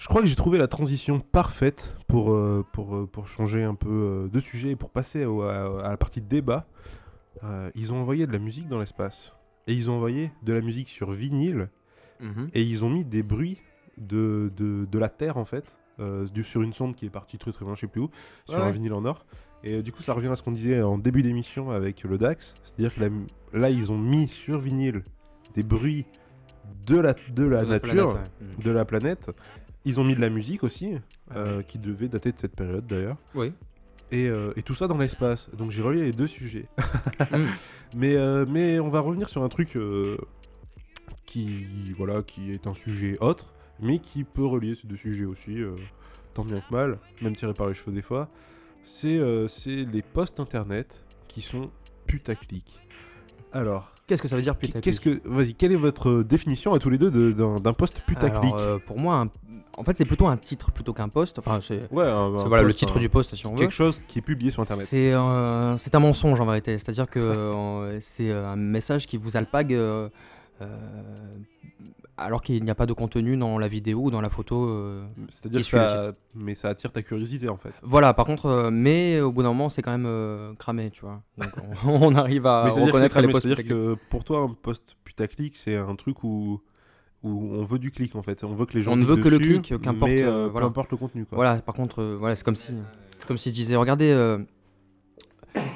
Je 0.03 0.09
crois 0.09 0.19
que 0.21 0.27
j'ai 0.27 0.35
trouvé 0.35 0.57
la 0.57 0.67
transition 0.67 1.21
parfaite 1.21 1.95
pour, 2.09 2.33
euh, 2.33 2.65
pour, 2.73 2.93
euh, 2.93 3.07
pour 3.09 3.25
changer 3.29 3.63
un 3.63 3.73
peu 3.73 3.87
euh, 3.89 4.27
de 4.27 4.41
sujet 4.41 4.71
et 4.71 4.75
pour 4.75 4.89
passer 4.89 5.23
à, 5.23 5.27
à 5.81 5.89
la 5.91 5.95
partie 5.95 6.19
de 6.19 6.27
débat. 6.27 6.65
Euh, 7.45 7.71
ils 7.73 7.93
ont 7.93 8.01
envoyé 8.01 8.27
de 8.27 8.33
la 8.33 8.37
musique 8.39 8.67
dans 8.67 8.79
l'espace. 8.79 9.33
Et 9.65 9.73
ils 9.73 9.89
ont 9.89 9.93
envoyé 9.95 10.29
de 10.43 10.51
la 10.51 10.59
musique 10.59 10.89
sur 10.89 11.13
vinyle. 11.13 11.69
Mhm. 12.19 12.49
Et 12.53 12.63
ils 12.63 12.83
ont 12.83 12.89
mis 12.89 13.05
des 13.05 13.23
bruits 13.23 13.61
de, 13.97 14.51
de, 14.57 14.85
de 14.91 14.99
la 14.99 15.07
Terre, 15.07 15.37
en 15.37 15.45
fait, 15.45 15.73
euh, 16.01 16.25
du- 16.27 16.43
sur 16.43 16.61
une 16.63 16.73
sonde 16.73 16.95
qui 16.97 17.05
est 17.05 17.09
partie 17.09 17.37
très 17.37 17.53
très 17.53 17.63
loin, 17.63 17.75
je 17.75 17.79
sais 17.81 17.87
plus 17.87 18.01
où, 18.01 18.09
sur 18.45 18.57
Ouais, 18.59 18.61
un 18.65 18.71
vinyle 18.71 18.91
en 18.93 19.05
or. 19.05 19.25
Et 19.63 19.81
du 19.83 19.93
coup, 19.93 20.03
ça 20.03 20.11
revient 20.11 20.27
à 20.27 20.35
ce 20.35 20.43
qu'on 20.43 20.51
disait 20.51 20.81
en 20.81 20.97
début 20.97 21.21
d'émission 21.23 21.71
avec 21.71 22.03
le 22.03 22.17
DAX. 22.17 22.55
C'est-à-dire 22.63 22.93
que 22.93 22.99
la 22.99 23.09
là, 23.57 23.69
ils 23.69 23.89
ont 23.89 23.97
mis 23.97 24.27
sur 24.27 24.59
vinyle 24.59 25.05
des 25.55 25.63
bruits 25.63 26.05
de 26.85 26.97
la, 26.97 27.13
de 27.13 27.43
la 27.45 27.61
De 27.63 27.65
la 27.67 27.79
nature, 27.79 27.79
planète, 28.13 28.31
ouais. 28.41 28.47
Mhm. 28.57 28.63
de 28.65 28.71
la 28.71 28.83
planète. 28.85 29.31
Ils 29.85 29.99
ont 29.99 30.03
mis 30.03 30.15
de 30.15 30.21
la 30.21 30.29
musique 30.29 30.63
aussi, 30.63 30.95
euh, 31.35 31.61
qui 31.61 31.77
devait 31.77 32.07
dater 32.07 32.31
de 32.31 32.39
cette 32.39 32.55
période 32.55 32.85
d'ailleurs. 32.87 33.17
Oui. 33.35 33.51
Et, 34.11 34.27
euh, 34.27 34.53
et 34.55 34.63
tout 34.63 34.75
ça 34.75 34.87
dans 34.87 34.97
l'espace. 34.97 35.49
Donc 35.57 35.71
j'ai 35.71 35.81
relié 35.81 36.03
les 36.03 36.13
deux 36.13 36.27
sujets. 36.27 36.65
Mm. 37.31 37.47
mais, 37.95 38.15
euh, 38.15 38.45
mais 38.47 38.79
on 38.79 38.89
va 38.89 38.99
revenir 38.99 39.29
sur 39.29 39.43
un 39.43 39.49
truc 39.49 39.77
qui, 41.25 41.65
voilà, 41.97 42.21
qui 42.21 42.51
est 42.51 42.67
un 42.67 42.73
sujet 42.73 43.17
autre, 43.21 43.53
mais 43.79 43.99
qui 43.99 44.23
peut 44.23 44.45
relier 44.45 44.75
ces 44.75 44.87
deux 44.87 44.97
sujets 44.97 45.25
aussi, 45.25 45.59
tant 46.33 46.43
bien 46.43 46.59
que 46.59 46.73
mal, 46.73 46.99
même 47.21 47.35
tiré 47.35 47.53
par 47.53 47.67
les 47.67 47.73
cheveux 47.73 47.91
des 47.91 48.01
fois. 48.01 48.29
C'est 48.83 49.19
c'est 49.47 49.85
les 49.85 50.01
posts 50.01 50.39
internet 50.39 51.05
qui 51.27 51.41
sont 51.41 51.71
putaclic. 52.05 52.81
Alors, 53.51 53.92
Qu'est-ce 54.07 54.21
que 54.21 54.27
ça 54.27 54.35
veut 54.35 54.41
dire 54.41 54.55
putaclic 54.57 54.83
qu'est-ce 54.83 54.99
que, 54.99 55.21
vas-y, 55.25 55.53
quelle 55.55 55.71
est 55.71 55.77
votre 55.77 56.23
définition 56.23 56.73
à 56.73 56.79
tous 56.79 56.89
les 56.89 56.97
deux 56.97 57.09
de- 57.09 57.31
d'un 57.31 57.59
d'un 57.61 57.73
post 57.73 57.99
putaclic 58.05 58.51
Alors, 58.53 58.57
euh, 58.57 58.77
pour 58.85 58.99
moi, 58.99 59.15
un- 59.21 59.29
en 59.77 59.83
fait, 59.83 59.97
c'est 59.97 60.05
plutôt 60.05 60.27
un 60.27 60.35
titre 60.37 60.71
plutôt 60.71 60.93
qu'un 60.93 61.07
post. 61.09 61.39
Enfin, 61.39 61.59
c'est 61.61 61.79
Ouais, 61.91 62.11
voilà, 62.45 62.63
le 62.63 62.73
titre 62.73 62.97
un- 62.97 62.99
du 62.99 63.09
post, 63.09 63.33
si 63.35 63.45
on 63.47 63.53
veut. 63.53 63.59
Quelque 63.59 63.71
chose 63.71 64.01
qui 64.07 64.19
est 64.19 64.21
publié 64.21 64.51
sur 64.51 64.61
internet. 64.61 64.85
C'est 64.87 65.13
un, 65.13 65.77
mensonge 65.99 66.39
en 66.41 66.45
vérité. 66.45 66.77
C'est-à-dire 66.77 67.09
que 67.09 67.19
euh, 67.19 67.99
c'est 68.01 68.31
un 68.31 68.55
message 68.57 69.07
qui 69.07 69.17
vous 69.17 69.37
alpague 69.37 69.73
euh, 69.73 70.09
euh, 70.61 70.67
alors 72.17 72.41
qu'il 72.41 72.63
n'y 72.63 72.69
a 72.69 72.75
pas 72.75 72.85
de 72.85 72.93
contenu 72.93 73.37
dans 73.37 73.57
la 73.57 73.67
vidéo 73.67 74.01
ou 74.03 74.11
dans 74.11 74.21
la 74.21 74.29
photo. 74.29 74.65
euh. 74.65 75.05
C'est-à-dire 75.29 75.61
que 75.61 75.65
ça, 75.65 76.11
mais 76.35 76.55
ça 76.55 76.69
attire 76.69 76.91
ta 76.91 77.01
curiosité 77.01 77.49
en 77.49 77.57
fait. 77.57 77.73
Voilà, 77.81 78.13
par 78.13 78.25
contre, 78.25 78.45
euh, 78.45 78.69
mais 78.71 79.19
au 79.19 79.31
bout 79.31 79.41
d'un 79.43 79.49
moment, 79.49 79.69
c'est 79.69 79.81
quand 79.81 79.91
même 79.91 80.05
euh, 80.05 80.53
cramé, 80.55 80.91
tu 80.91 81.01
vois. 81.01 81.23
Donc 81.37 81.49
on, 81.85 82.07
on 82.07 82.15
arrive 82.15 82.45
à 82.45 82.69
reconnaître 82.69 83.19
les 83.19 83.27
posts. 83.27 83.47
C'est-à-dire 83.47 83.65
que 83.65 83.95
pour 84.09 84.23
toi, 84.23 84.41
un 84.41 84.53
post 84.53 84.95
putaclic, 85.03 85.57
c'est 85.57 85.75
un 85.75 85.95
truc 85.95 86.23
où, 86.23 86.61
où 87.23 87.55
on 87.55 87.63
veut 87.63 87.79
du 87.79 87.91
clic 87.91 88.15
en 88.15 88.21
fait. 88.21 88.43
On 88.43 88.53
veut 88.53 88.65
que 88.65 88.73
les 88.73 88.83
gens 88.83 88.91
On 88.91 88.95
ne 88.95 89.05
veut 89.05 89.17
que 89.17 89.29
le 89.29 89.39
clic, 89.39 89.73
qu'importe, 89.81 90.11
voilà. 90.51 90.71
le 90.91 90.97
contenu. 90.97 91.25
Quoi. 91.25 91.35
Voilà, 91.35 91.55
par 91.57 91.73
contre, 91.75 92.03
voilà, 92.03 92.35
c'est 92.35 92.43
comme 92.43 92.55
si, 92.55 92.71
comme 93.27 93.37
si 93.37 93.49
je 93.49 93.55
disais, 93.55 93.75
regardez, 93.75 94.37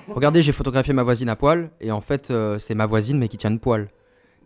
regardez, 0.09 0.43
j'ai 0.43 0.51
photographié 0.51 0.93
ma 0.93 1.03
voisine 1.03 1.29
à 1.29 1.35
poil, 1.35 1.71
et 1.81 1.91
en 1.91 2.01
fait, 2.01 2.31
c'est 2.59 2.75
ma 2.75 2.85
voisine 2.85 3.17
mais 3.17 3.27
qui 3.27 3.37
tient 3.37 3.49
le 3.49 3.59
poil. 3.59 3.89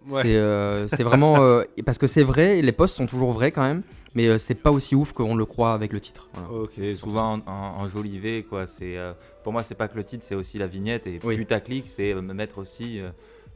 Ouais. 0.07 0.23
C'est, 0.23 0.36
euh, 0.36 0.88
c'est 0.88 1.03
vraiment 1.03 1.44
euh, 1.44 1.64
parce 1.86 1.98
que 1.98 2.07
c'est 2.07 2.23
vrai, 2.23 2.61
les 2.61 2.72
posts 2.72 2.95
sont 2.95 3.06
toujours 3.07 3.34
vrais 3.34 3.52
quand 3.52 3.61
même, 3.61 3.84
mais 4.15 4.28
euh, 4.28 4.38
c'est 4.40 4.56
pas 4.56 4.72
aussi 4.72 4.95
ouf 4.95 5.14
qu'on 5.14 5.36
le 5.36 5.45
croit 5.45 5.73
avec 5.73 5.94
le 5.94 5.99
titre. 5.99 6.28
Voilà. 6.34 6.64
Ok, 6.64 6.72
C'est 6.76 6.95
souvent 6.95 7.34
en, 7.45 7.52
en- 7.52 7.82
enjolivé, 7.84 8.44
quoi. 8.44 8.65
C'est, 8.65 8.98
euh, 8.98 9.14
pour 9.44 9.53
moi, 9.53 9.61
c'est 9.64 9.76
pas 9.76 9.88
que 9.88 9.95
le 9.98 10.03
titre, 10.03 10.26
c'est 10.28 10.36
aussi 10.36 10.57
la 10.57 10.65
vignette. 10.68 11.06
Et 11.06 11.19
Oui. 11.23 11.36
putaclic, 11.38 11.86
c'est 11.88 12.14
euh, 12.14 12.22
me 12.22 12.34
mettre 12.34 12.57
aussi 12.57 12.99
euh, 12.99 13.10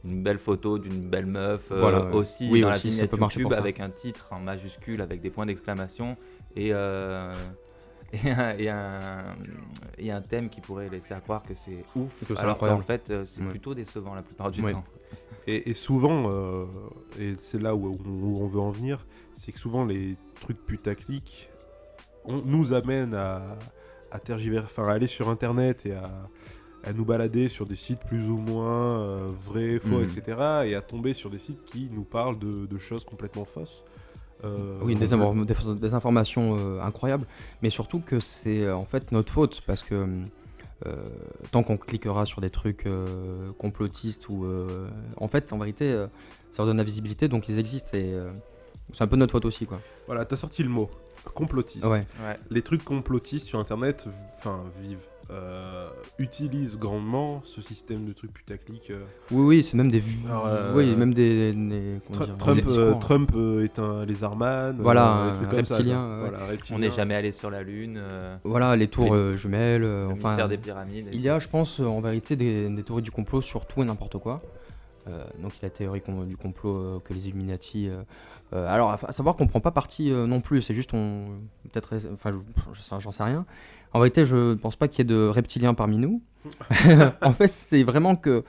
une 0.04 0.22
belle 0.22 0.38
photo 0.38 0.78
d'une 0.78 1.08
belle 1.08 1.26
meuf, 1.26 1.62
euh, 1.72 1.80
Voilà, 1.80 2.04
ouais. 2.06 2.14
aussi 2.14 2.48
Oui, 2.50 2.60
dans 2.60 2.70
aussi, 2.70 2.78
ça 2.80 2.84
la 2.86 2.90
vignette 2.92 3.10
peut 3.10 3.16
marcher 3.16 3.40
YouTube 3.40 3.48
pour 3.48 3.54
ça. 3.54 3.60
avec 3.60 3.80
un 3.80 3.90
titre 3.90 4.28
en 4.30 4.38
majuscule, 4.38 5.00
avec 5.00 5.20
des 5.20 5.30
points 5.30 5.46
d'exclamation 5.46 6.16
et, 6.54 6.70
euh, 6.72 7.34
et, 8.12 8.30
un, 8.30 8.56
et, 8.56 8.68
un, 8.68 9.34
et 9.98 10.12
un 10.12 10.20
thème 10.20 10.48
qui 10.48 10.60
pourrait 10.60 10.88
laisser 10.88 11.12
à 11.12 11.18
croire 11.20 11.42
que 11.42 11.54
c'est 11.56 11.84
ouf, 11.96 12.12
Que 12.20 12.34
c'est 12.36 12.40
alors 12.40 12.52
incroyable. 12.54 12.82
qu'en 12.82 12.86
fait, 12.86 13.10
euh, 13.10 13.24
c'est 13.26 13.42
Ouais. 13.42 13.50
plutôt 13.50 13.74
décevant 13.74 14.14
la 14.14 14.22
plupart 14.22 14.52
du 14.52 14.62
Ouais. 14.62 14.70
temps. 14.72 14.84
Et, 15.46 15.70
et 15.70 15.74
souvent, 15.74 16.24
euh, 16.28 16.64
et 17.20 17.34
c'est 17.38 17.60
là 17.60 17.74
où, 17.76 17.86
où 18.04 18.38
on 18.42 18.46
veut 18.48 18.60
en 18.60 18.70
venir, 18.70 19.06
c'est 19.36 19.52
que 19.52 19.58
souvent 19.58 19.84
les 19.84 20.16
trucs 20.40 20.58
putaclic 20.66 21.48
on 22.24 22.42
nous 22.44 22.72
amènent 22.72 23.14
à, 23.14 23.56
à 24.10 24.18
tergiverser, 24.18 24.66
enfin 24.68 24.88
à 24.88 24.92
aller 24.94 25.06
sur 25.06 25.28
internet 25.28 25.86
et 25.86 25.92
à, 25.92 26.10
à 26.82 26.92
nous 26.92 27.04
balader 27.04 27.48
sur 27.48 27.66
des 27.66 27.76
sites 27.76 28.00
plus 28.00 28.28
ou 28.28 28.36
moins 28.36 28.98
euh, 29.00 29.30
vrais, 29.44 29.78
faux, 29.78 30.00
Mhm. 30.00 30.04
etc. 30.04 30.22
et 30.66 30.74
à 30.74 30.82
tomber 30.82 31.14
sur 31.14 31.30
des 31.30 31.38
sites 31.38 31.64
qui 31.64 31.88
nous 31.92 32.02
parlent 32.02 32.38
de, 32.38 32.66
de 32.66 32.78
choses 32.78 33.04
complètement 33.04 33.44
fausses. 33.44 33.84
Euh, 34.44 34.80
Oui, 34.82 34.96
des, 34.96 35.12
infor- 35.14 35.46
des- 35.46 35.80
des 35.80 35.94
informations 35.94 36.58
euh, 36.58 36.80
incroyables, 36.82 37.26
mais 37.62 37.70
surtout 37.70 38.00
que 38.00 38.18
c'est 38.20 38.62
euh, 38.64 38.76
en 38.76 38.84
fait 38.84 39.12
notre 39.12 39.32
faute 39.32 39.62
parce 39.66 39.82
que 39.82 40.06
euh, 40.84 41.08
tant 41.52 41.62
qu'on 41.62 41.78
cliquera 41.78 42.26
sur 42.26 42.40
des 42.40 42.50
trucs 42.50 42.86
euh, 42.86 43.50
complotistes 43.58 44.28
ou 44.28 44.44
euh, 44.44 44.88
en 45.16 45.28
fait, 45.28 45.52
en 45.52 45.58
vérité, 45.58 45.90
euh, 45.90 46.06
ça 46.52 46.58
leur 46.58 46.66
donne 46.66 46.76
la 46.76 46.84
visibilité, 46.84 47.28
donc 47.28 47.48
ils 47.48 47.58
existent 47.58 47.90
et 47.94 48.12
euh, 48.12 48.30
c'est 48.92 49.02
un 49.02 49.06
peu 49.06 49.16
notre 49.16 49.32
faute 49.32 49.46
aussi, 49.46 49.66
quoi. 49.66 49.80
Voilà, 50.06 50.24
t'as 50.24 50.36
sorti 50.36 50.62
le 50.62 50.68
mot 50.68 50.90
complotiste. 51.34 51.84
Ouais. 51.84 52.04
Ouais. 52.22 52.38
Les 52.50 52.62
trucs 52.62 52.84
complotistes 52.84 53.46
sur 53.46 53.58
internet, 53.58 54.06
enfin, 54.38 54.64
vivent. 54.80 54.98
Euh, 55.30 55.88
utilisent 56.18 56.76
grandement 56.78 57.42
ce 57.44 57.60
système 57.60 58.04
de 58.06 58.12
trucs 58.12 58.32
putaclic. 58.32 58.90
euh. 58.90 59.04
Oui, 59.30 59.44
oui, 59.44 59.62
c'est 59.62 59.76
même 59.76 59.90
des 59.90 60.02
euh, 60.30 60.72
oui, 60.74 60.94
même 60.96 61.12
des. 61.14 61.54
Trump, 62.38 62.64
des 62.64 62.78
euh. 62.78 62.94
Trump 63.00 63.32
euh, 63.34 63.64
est 63.64 63.78
un 63.78 64.04
lézardman. 64.04 64.76
Voilà, 64.78 65.16
euh, 65.18 65.30
un 65.30 65.34
trucs 65.36 65.50
comme 65.50 65.64
ça, 65.64 65.74
reptilien, 65.76 65.96
quoi. 65.96 66.22
ouais. 66.24 66.30
Voilà, 66.38 66.54
On 66.72 66.78
n'est 66.78 66.90
jamais 66.90 67.14
allé 67.14 67.32
sur 67.32 67.50
la 67.50 67.62
Lune. 67.62 67.96
euh, 67.98 68.36
Voilà, 68.44 68.76
les 68.76 68.88
tours 68.88 69.04
Les- 69.06 69.10
euh, 69.20 69.36
jumelles. 69.36 69.82
euh, 69.84 70.06
le 70.06 70.12
enfin, 70.14 70.28
mystère 70.30 70.48
des 70.48 70.58
pyramides. 70.58 71.08
il 71.12 71.20
y 71.20 71.28
a, 71.28 71.38
je 71.40 71.48
pense, 71.48 71.80
en 71.80 72.00
vérité, 72.00 72.36
des, 72.36 72.68
des 72.68 72.82
théories 72.82 73.02
du 73.02 73.10
complot 73.10 73.42
sur 73.42 73.66
tout 73.66 73.82
et 73.82 73.84
n'importe 73.84 74.18
quoi. 74.18 74.42
Euh, 75.08 75.24
donc, 75.40 75.52
il 75.56 75.62
y 75.62 75.64
a 75.64 75.68
la 75.68 75.70
théorie 75.70 76.00
com- 76.02 76.26
du 76.26 76.36
complot 76.36 76.76
euh, 76.76 76.98
que 77.04 77.14
les 77.14 77.28
Illuminati. 77.28 77.88
euh, 77.88 78.02
euh, 78.52 78.66
alors, 78.72 78.90
à, 78.90 78.98
à 79.08 79.12
savoir 79.12 79.36
qu'on 79.36 79.46
prend 79.46 79.60
pas 79.60 79.70
parti 79.70 80.10
euh, 80.10 80.26
non 80.26 80.40
plus. 80.40 80.62
C'est 80.62 80.74
juste, 80.74 80.94
on. 80.94 81.30
Peut-être. 81.72 81.94
Enfin, 82.14 82.32
j'en 83.00 83.12
sais 83.12 83.22
rien. 83.22 83.44
En 83.96 84.00
vérité, 84.00 84.26
je 84.26 84.50
ne 84.50 84.54
pense 84.56 84.76
pas 84.76 84.88
qu'il 84.88 84.98
y 84.98 85.02
ait 85.02 85.16
de 85.16 85.26
reptiliens 85.26 85.72
parmi 85.72 85.96
nous. 85.96 86.20
en 87.22 87.32
fait, 87.32 87.50
c'est 87.54 87.82
vraiment 87.82 88.14
que. 88.14 88.44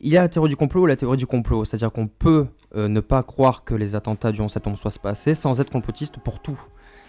Il 0.00 0.10
y 0.10 0.16
a 0.16 0.22
la 0.22 0.30
théorie 0.30 0.48
du 0.48 0.56
complot 0.56 0.86
et 0.86 0.88
la 0.88 0.96
théorie 0.96 1.18
du 1.18 1.26
complot. 1.26 1.66
C'est-à-dire 1.66 1.92
qu'on 1.92 2.06
peut 2.06 2.46
euh, 2.74 2.88
ne 2.88 3.00
pas 3.00 3.22
croire 3.22 3.64
que 3.64 3.74
les 3.74 3.94
attentats 3.94 4.32
du 4.32 4.40
11 4.40 4.50
septembre 4.50 4.78
soient 4.78 4.90
passés 5.02 5.34
sans 5.34 5.60
être 5.60 5.68
complotiste 5.68 6.18
pour 6.20 6.40
tout. 6.40 6.58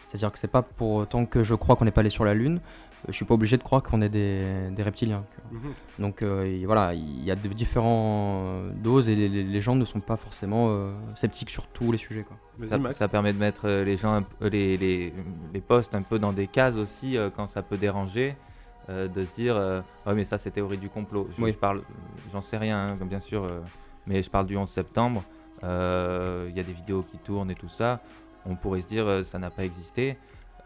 C'est-à-dire 0.09 0.29
que 0.33 0.39
c'est 0.39 0.49
pas 0.49 0.61
pour 0.61 0.95
autant 0.95 1.25
que 1.25 1.41
je 1.41 1.55
crois 1.55 1.77
qu'on 1.77 1.85
n'est 1.85 1.91
pas 1.91 2.01
allé 2.01 2.09
sur 2.09 2.25
la 2.25 2.33
Lune, 2.33 2.59
je 3.07 3.13
suis 3.13 3.25
pas 3.25 3.33
obligé 3.33 3.57
de 3.57 3.63
croire 3.63 3.81
qu'on 3.81 4.01
est 4.01 4.09
des, 4.09 4.69
des 4.71 4.83
reptiliens. 4.83 5.23
tu 5.33 5.41
vois. 5.41 5.59
Mhm. 5.69 5.73
Donc 5.99 6.21
euh, 6.21 6.61
voilà, 6.65 6.93
il 6.93 7.23
y 7.23 7.31
a 7.31 7.35
de 7.35 7.47
différentes 7.49 8.73
doses 8.81 9.07
et 9.09 9.15
les, 9.15 9.29
les- 9.29 9.43
les 9.43 9.61
gens 9.61 9.75
ne 9.75 9.85
sont 9.85 9.99
pas 10.01 10.17
forcément 10.17 10.67
euh, 10.69 10.93
sceptiques 11.15 11.49
sur 11.49 11.67
tous 11.67 11.91
les 11.91 11.97
sujets. 11.97 12.23
Quoi. 12.23 12.37
Ça, 12.93 13.07
permet 13.07 13.31
de 13.33 13.37
mettre 13.39 13.65
euh, 13.67 13.83
les 13.85 13.95
gens, 13.97 14.23
les, 14.41 14.77
les, 14.77 15.13
les 15.53 15.61
postes 15.61 15.95
un 15.95 16.01
peu 16.01 16.19
dans 16.19 16.33
des 16.33 16.47
cases 16.47 16.75
aussi 16.75 17.17
euh, 17.17 17.29
quand 17.33 17.47
ça 17.47 17.61
peut 17.61 17.77
déranger, 17.77 18.35
euh, 18.89 19.07
de 19.07 19.23
se 19.23 19.31
dire, 19.33 19.55
euh, 19.55 19.81
ouais 20.05 20.13
mais 20.13 20.25
ça 20.25 20.37
c'est 20.37 20.51
théorie 20.51 20.77
du 20.77 20.89
complot. 20.89 21.29
Je, 21.37 21.41
Oui. 21.43 21.51
je 21.53 21.57
parle, 21.57 21.81
j'en 22.33 22.41
sais 22.41 22.57
rien, 22.57 22.89
hein, 22.89 22.93
comme 22.97 23.07
bien 23.07 23.19
sûr, 23.21 23.43
euh, 23.45 23.59
mais 24.07 24.21
je 24.23 24.29
parle 24.29 24.45
du 24.45 24.57
11 24.57 24.69
septembre. 24.69 25.23
euh, 25.63 26.47
Il 26.49 26.57
y 26.57 26.59
a 26.59 26.63
des 26.63 26.73
vidéos 26.73 27.01
qui 27.03 27.17
tournent 27.17 27.51
et 27.51 27.55
tout 27.55 27.69
ça. 27.69 28.01
On 28.45 28.55
pourrait 28.55 28.81
se 28.81 28.87
dire, 28.87 29.05
euh, 29.07 29.23
ça 29.23 29.37
n'a 29.39 29.49
pas 29.49 29.63
existé. 29.65 30.17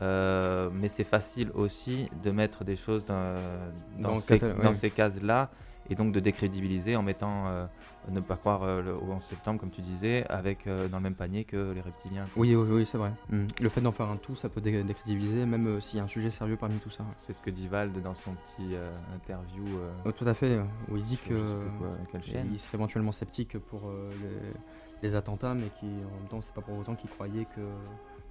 Euh, 0.01 0.69
mais 0.73 0.89
c'est 0.89 1.03
facile 1.03 1.51
aussi 1.53 2.09
de 2.23 2.31
mettre 2.31 2.63
des 2.63 2.75
choses 2.75 3.05
dans, 3.05 3.71
dans 3.97 4.09
Dans 4.09 4.15
le 4.15 4.21
ces, 4.21 4.39
dans 4.39 4.73
cases-là 4.95 5.51
et 5.89 5.95
donc 5.95 6.13
de 6.13 6.19
décrédibiliser 6.19 6.95
en 6.95 7.03
mettant 7.03 7.47
euh, 7.47 7.65
ne 8.09 8.19
pas 8.19 8.37
croire 8.37 8.63
euh, 8.63 8.81
le, 8.81 8.93
au 8.95 9.11
11 9.11 9.23
septembre 9.23 9.59
comme 9.59 9.71
tu 9.71 9.81
disais 9.81 10.25
avec 10.29 10.65
euh, 10.65 10.87
dans 10.87 10.97
le 10.97 11.03
même 11.03 11.15
panier 11.15 11.43
que 11.43 11.71
les 11.73 11.81
reptiliens. 11.81 12.25
Oui, 12.35 12.55
oui, 12.55 12.67
oui, 12.69 12.87
c'est 12.89 12.97
vrai. 12.97 13.11
Mm. 13.29 13.45
Le 13.61 13.69
fait 13.69 13.81
d'en 13.81 13.91
faire 13.91 14.07
un 14.07 14.17
tout, 14.17 14.35
ça 14.35 14.49
peut 14.49 14.61
dé- 14.61 14.83
décrédibiliser, 14.83 15.45
même 15.45 15.81
s'il 15.81 15.97
y 15.97 15.99
a 15.99 16.05
un 16.05 16.07
sujet 16.07 16.31
sérieux 16.31 16.57
parmi 16.57 16.79
tout 16.79 16.89
ça. 16.89 17.05
C'est 17.19 17.33
ce 17.33 17.41
que 17.41 17.49
dit 17.49 17.67
Vald 17.67 17.97
dans 18.01 18.15
son 18.15 18.33
petit 18.33 18.75
interview. 19.13 19.79
Oh, 20.05 20.11
tout 20.11 20.25
à 20.27 20.33
fait, 20.33 20.59
où 20.87 20.97
il 20.97 21.03
dit 21.03 21.17
que 21.17 21.67
quoi, 21.77 21.89
il 22.49 22.59
serait 22.59 22.77
éventuellement 22.77 23.11
sceptique 23.11 23.57
pour 23.57 23.91
les, 23.91 25.07
les 25.07 25.15
attentats, 25.15 25.53
mais 25.53 25.69
qui 25.69 26.01
en 26.05 26.15
même 26.19 26.27
temps, 26.27 26.41
c'est 26.41 26.53
pas 26.53 26.61
pour 26.61 26.77
autant 26.77 26.95
qu'il 26.95 27.09
croyait 27.09 27.45
que 27.45 27.61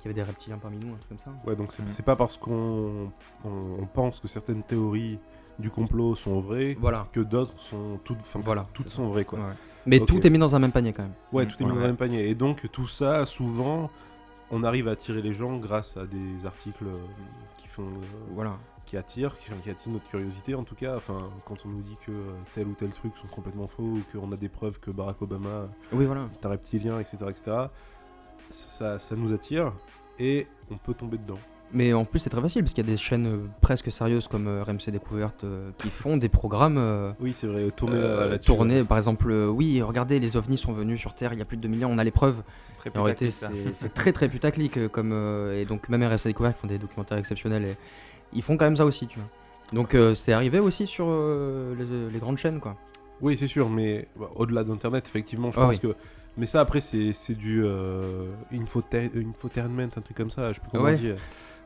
qu'il 0.02 0.10
y 0.10 0.14
avait 0.14 0.20
des 0.22 0.26
reptiliens 0.28 0.58
parmi 0.58 0.78
nous, 0.78 0.92
un 0.92 0.96
truc 0.96 1.08
comme 1.08 1.18
ça. 1.18 1.30
Ouais, 1.46 1.54
donc 1.56 1.72
c'est 1.90 2.02
pas 2.04 2.16
parce 2.16 2.36
qu'on 2.36 3.10
on, 3.44 3.48
on 3.80 3.86
pense 3.86 4.18
que 4.20 4.28
certaines 4.28 4.62
théories 4.62 5.18
du 5.58 5.70
complot 5.70 6.16
sont 6.16 6.40
vraies 6.40 6.76
Voilà. 6.80 7.06
que 7.12 7.20
d'autres 7.20 7.54
sont 7.70 7.98
toutes, 8.04 8.18
Voilà, 8.36 8.66
toutes 8.74 8.88
sont 8.88 9.08
vraies 9.08 9.24
quoi. 9.24 9.38
Ouais. 9.38 9.44
Mais 9.86 10.00
tout 10.00 10.24
est 10.26 10.30
mis 10.30 10.38
dans 10.38 10.54
un 10.54 10.58
même 10.58 10.72
panier 10.72 10.92
quand 10.92 11.02
même. 11.02 11.12
Ouais, 11.32 11.46
tout 11.46 11.54
est 11.60 11.64
mis 11.64 11.70
dans 11.70 11.76
le 11.76 11.82
même 11.82 11.96
panier. 11.96 12.28
Et 12.28 12.34
donc 12.34 12.68
tout 12.72 12.86
ça, 12.86 13.26
souvent, 13.26 13.90
on 14.50 14.64
arrive 14.64 14.88
à 14.88 14.92
attirer 14.92 15.22
les 15.22 15.34
gens 15.34 15.56
grâce 15.58 15.96
à 15.96 16.04
des 16.06 16.46
articles 16.46 16.84
euh, 16.86 16.94
qui 17.58 17.68
font, 17.68 17.82
euh, 17.82 18.32
Voilà. 18.34 18.56
qui 18.86 18.96
attirent, 18.96 19.36
qui, 19.38 19.50
qui 19.62 19.70
attirent 19.70 19.92
notre 19.92 20.08
curiosité 20.08 20.54
en 20.54 20.62
tout 20.64 20.74
cas. 20.74 20.96
Enfin, 20.96 21.18
quand 21.46 21.56
on 21.64 21.68
nous 21.68 21.82
dit 21.82 21.96
que 22.06 22.12
euh, 22.12 22.32
tel 22.54 22.66
ou 22.66 22.74
tel 22.74 22.90
truc 22.90 23.12
sont 23.20 23.28
complètement 23.28 23.66
faux 23.68 23.82
ou 23.82 24.00
qu'on 24.12 24.30
a 24.32 24.36
des 24.36 24.48
preuves 24.48 24.78
que 24.80 24.90
Barack 24.90 25.20
Obama 25.22 25.66
Oui, 25.92 26.06
voilà. 26.06 26.22
est 26.40 26.46
un 26.46 26.48
reptilien, 26.48 26.98
etc., 27.00 27.16
etc. 27.28 27.52
Ça, 28.50 28.98
ça 28.98 29.16
nous 29.16 29.32
attire 29.32 29.72
et 30.18 30.46
on 30.70 30.76
peut 30.76 30.94
tomber 30.94 31.18
dedans. 31.18 31.38
Mais 31.74 31.94
en 31.94 32.04
plus, 32.04 32.18
c'est 32.18 32.28
très 32.28 32.40
facile 32.42 32.62
parce 32.62 32.74
qu'il 32.74 32.84
y 32.86 32.86
a 32.86 32.90
des 32.90 32.98
chaînes 32.98 33.26
euh, 33.26 33.46
presque 33.62 33.90
sérieuses 33.90 34.28
comme 34.28 34.46
euh, 34.46 34.62
RMC 34.62 34.90
Découverte 34.90 35.44
euh, 35.44 35.70
qui 35.78 35.88
font 35.88 36.18
des 36.18 36.28
programmes 36.28 36.76
euh, 36.76 37.12
Oui, 37.18 37.34
c'est 37.34 37.46
vrai. 37.46 37.70
Tourner 37.70 37.96
euh. 37.96 38.84
Par 38.84 38.98
exemple, 38.98 39.30
euh, 39.30 39.46
oui, 39.48 39.80
regardez, 39.80 40.20
les 40.20 40.36
ovnis 40.36 40.58
sont 40.58 40.74
venus 40.74 41.00
sur 41.00 41.14
Terre 41.14 41.32
il 41.32 41.38
y 41.38 41.42
a 41.42 41.46
plus 41.46 41.56
de 41.56 41.62
2 41.62 41.68
millions, 41.68 41.88
on 41.90 41.96
a 41.96 42.04
les 42.04 42.10
preuves. 42.10 42.42
En 42.94 43.04
réalité, 43.04 43.30
c'est 43.30 43.94
très 43.94 44.12
très 44.12 44.28
putaclic. 44.28 44.88
Comme, 44.88 45.12
euh, 45.12 45.60
et 45.60 45.64
donc, 45.64 45.88
même 45.88 46.02
RMC 46.02 46.24
Découverte 46.26 46.58
font 46.58 46.66
des 46.66 46.78
documentaires 46.78 47.16
exceptionnels 47.16 47.64
et 47.64 47.76
ils 48.34 48.42
font 48.42 48.56
quand 48.58 48.64
même 48.66 48.76
ça 48.76 48.84
aussi, 48.84 49.06
tu 49.06 49.18
vois. 49.18 49.28
Donc, 49.72 49.94
euh, 49.94 50.14
c'est 50.14 50.32
arrivé 50.34 50.58
aussi 50.58 50.86
sur 50.86 51.06
euh, 51.08 51.74
les, 51.78 52.12
les 52.12 52.18
grandes 52.18 52.36
chaînes, 52.38 52.60
quoi. 52.60 52.76
Oui, 53.22 53.36
c'est 53.38 53.46
sûr, 53.46 53.70
mais 53.70 54.08
bah, 54.18 54.28
au-delà 54.34 54.64
d'Internet, 54.64 55.04
effectivement, 55.06 55.50
je 55.52 55.58
Ah 55.58 55.62
pense 55.62 55.74
oui. 55.76 55.80
que. 55.80 55.94
Mais 56.36 56.46
ça, 56.46 56.60
après, 56.60 56.80
c'est 56.80 57.34
du 57.34 57.62
euh, 57.64 58.26
infotainment, 58.52 59.88
un 59.96 60.00
truc 60.00 60.16
comme 60.16 60.30
ça, 60.30 60.52
je 60.52 60.60
plus 60.60 60.70
comment 60.70 60.84
Ouais. 60.84 60.96
dit. 60.96 61.12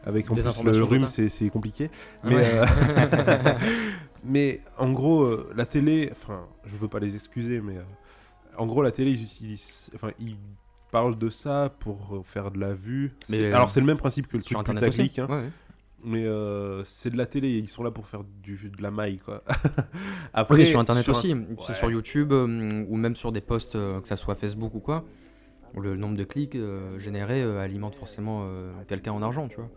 Avec 0.05 0.31
en 0.31 0.35
Des 0.35 0.43
plus 0.43 0.63
le 0.63 0.85
rhume, 0.85 1.09
c'est 1.09 1.49
compliqué. 1.51 1.91
Ah 2.23 2.29
Mais, 2.29 2.35
ouais. 2.37 2.45
euh, 2.45 2.65
mais 4.25 4.61
en 4.79 4.93
gros, 4.93 5.23
euh, 5.25 5.53
la 5.57 5.67
télé, 5.67 6.11
enfin, 6.13 6.47
je 6.65 6.77
veux 6.77 6.87
pas 6.89 7.01
les 7.01 7.17
excuser, 7.17 7.61
mais 7.61 7.77
euh, 7.77 7.83
en 8.57 8.67
gros, 8.67 8.83
la 8.83 8.93
télé, 8.93 9.11
ils 9.11 9.23
utilisent. 9.25 9.91
Enfin, 9.97 10.11
ils 10.21 10.37
parlent 10.93 11.19
de 11.19 11.29
ça 11.29 11.73
pour 11.81 12.25
faire 12.25 12.53
de 12.53 12.61
la 12.61 12.73
vue. 12.73 13.13
Mais, 13.29 13.53
Alors, 13.53 13.71
c'est 13.71 13.81
le 13.81 13.87
même 13.87 13.99
principe 13.99 14.29
que 14.29 14.37
le 14.37 14.45
truc 14.45 14.57
Internet 14.57 15.19
hein, 15.19 15.27
ouais. 15.29 15.51
Mais 16.07 16.24
euh, 16.24 16.85
c'est 16.85 17.11
de 17.11 17.16
la 17.19 17.27
télé, 17.27 17.51
ils 17.59 17.69
sont 17.69 17.83
là 17.83 17.91
pour 17.91 18.07
faire 18.09 18.24
du, 18.24 18.70
de 18.70 18.83
la 18.83 18.91
maille, 18.91 19.19
quoi. 19.19 19.43
Après, 20.35 20.62
Oui, 20.62 20.66
sur 20.66 20.78
Internet 20.81 21.05
sur 21.05 21.15
un- 21.16 21.19
aussi. 21.19 21.35
Ouais. 21.35 21.57
C'est 21.59 21.74
sur 21.74 21.91
YouTube 21.91 22.33
euh, 22.33 22.85
ou 22.89 22.97
même 22.97 23.16
sur 23.16 23.33
des 23.33 23.41
posts, 23.43 23.77
euh, 23.77 24.01
que 24.01 24.09
ça 24.09 24.16
soit 24.16 24.35
Facebook 24.37 24.74
ou 24.74 24.81
quoi. 24.81 25.05
où 25.74 25.81
Le 25.81 25.97
nombre 25.97 26.16
de 26.16 26.24
clics 26.24 26.57
euh, 26.57 26.99
générés 26.99 27.43
euh, 27.43 27.61
alimente 27.61 27.97
forcément 27.97 28.43
euh, 28.45 28.73
quelqu'un 28.89 29.12
en 29.12 29.23
argent, 29.23 29.49
tu 29.49 29.57
vois. 29.57 29.70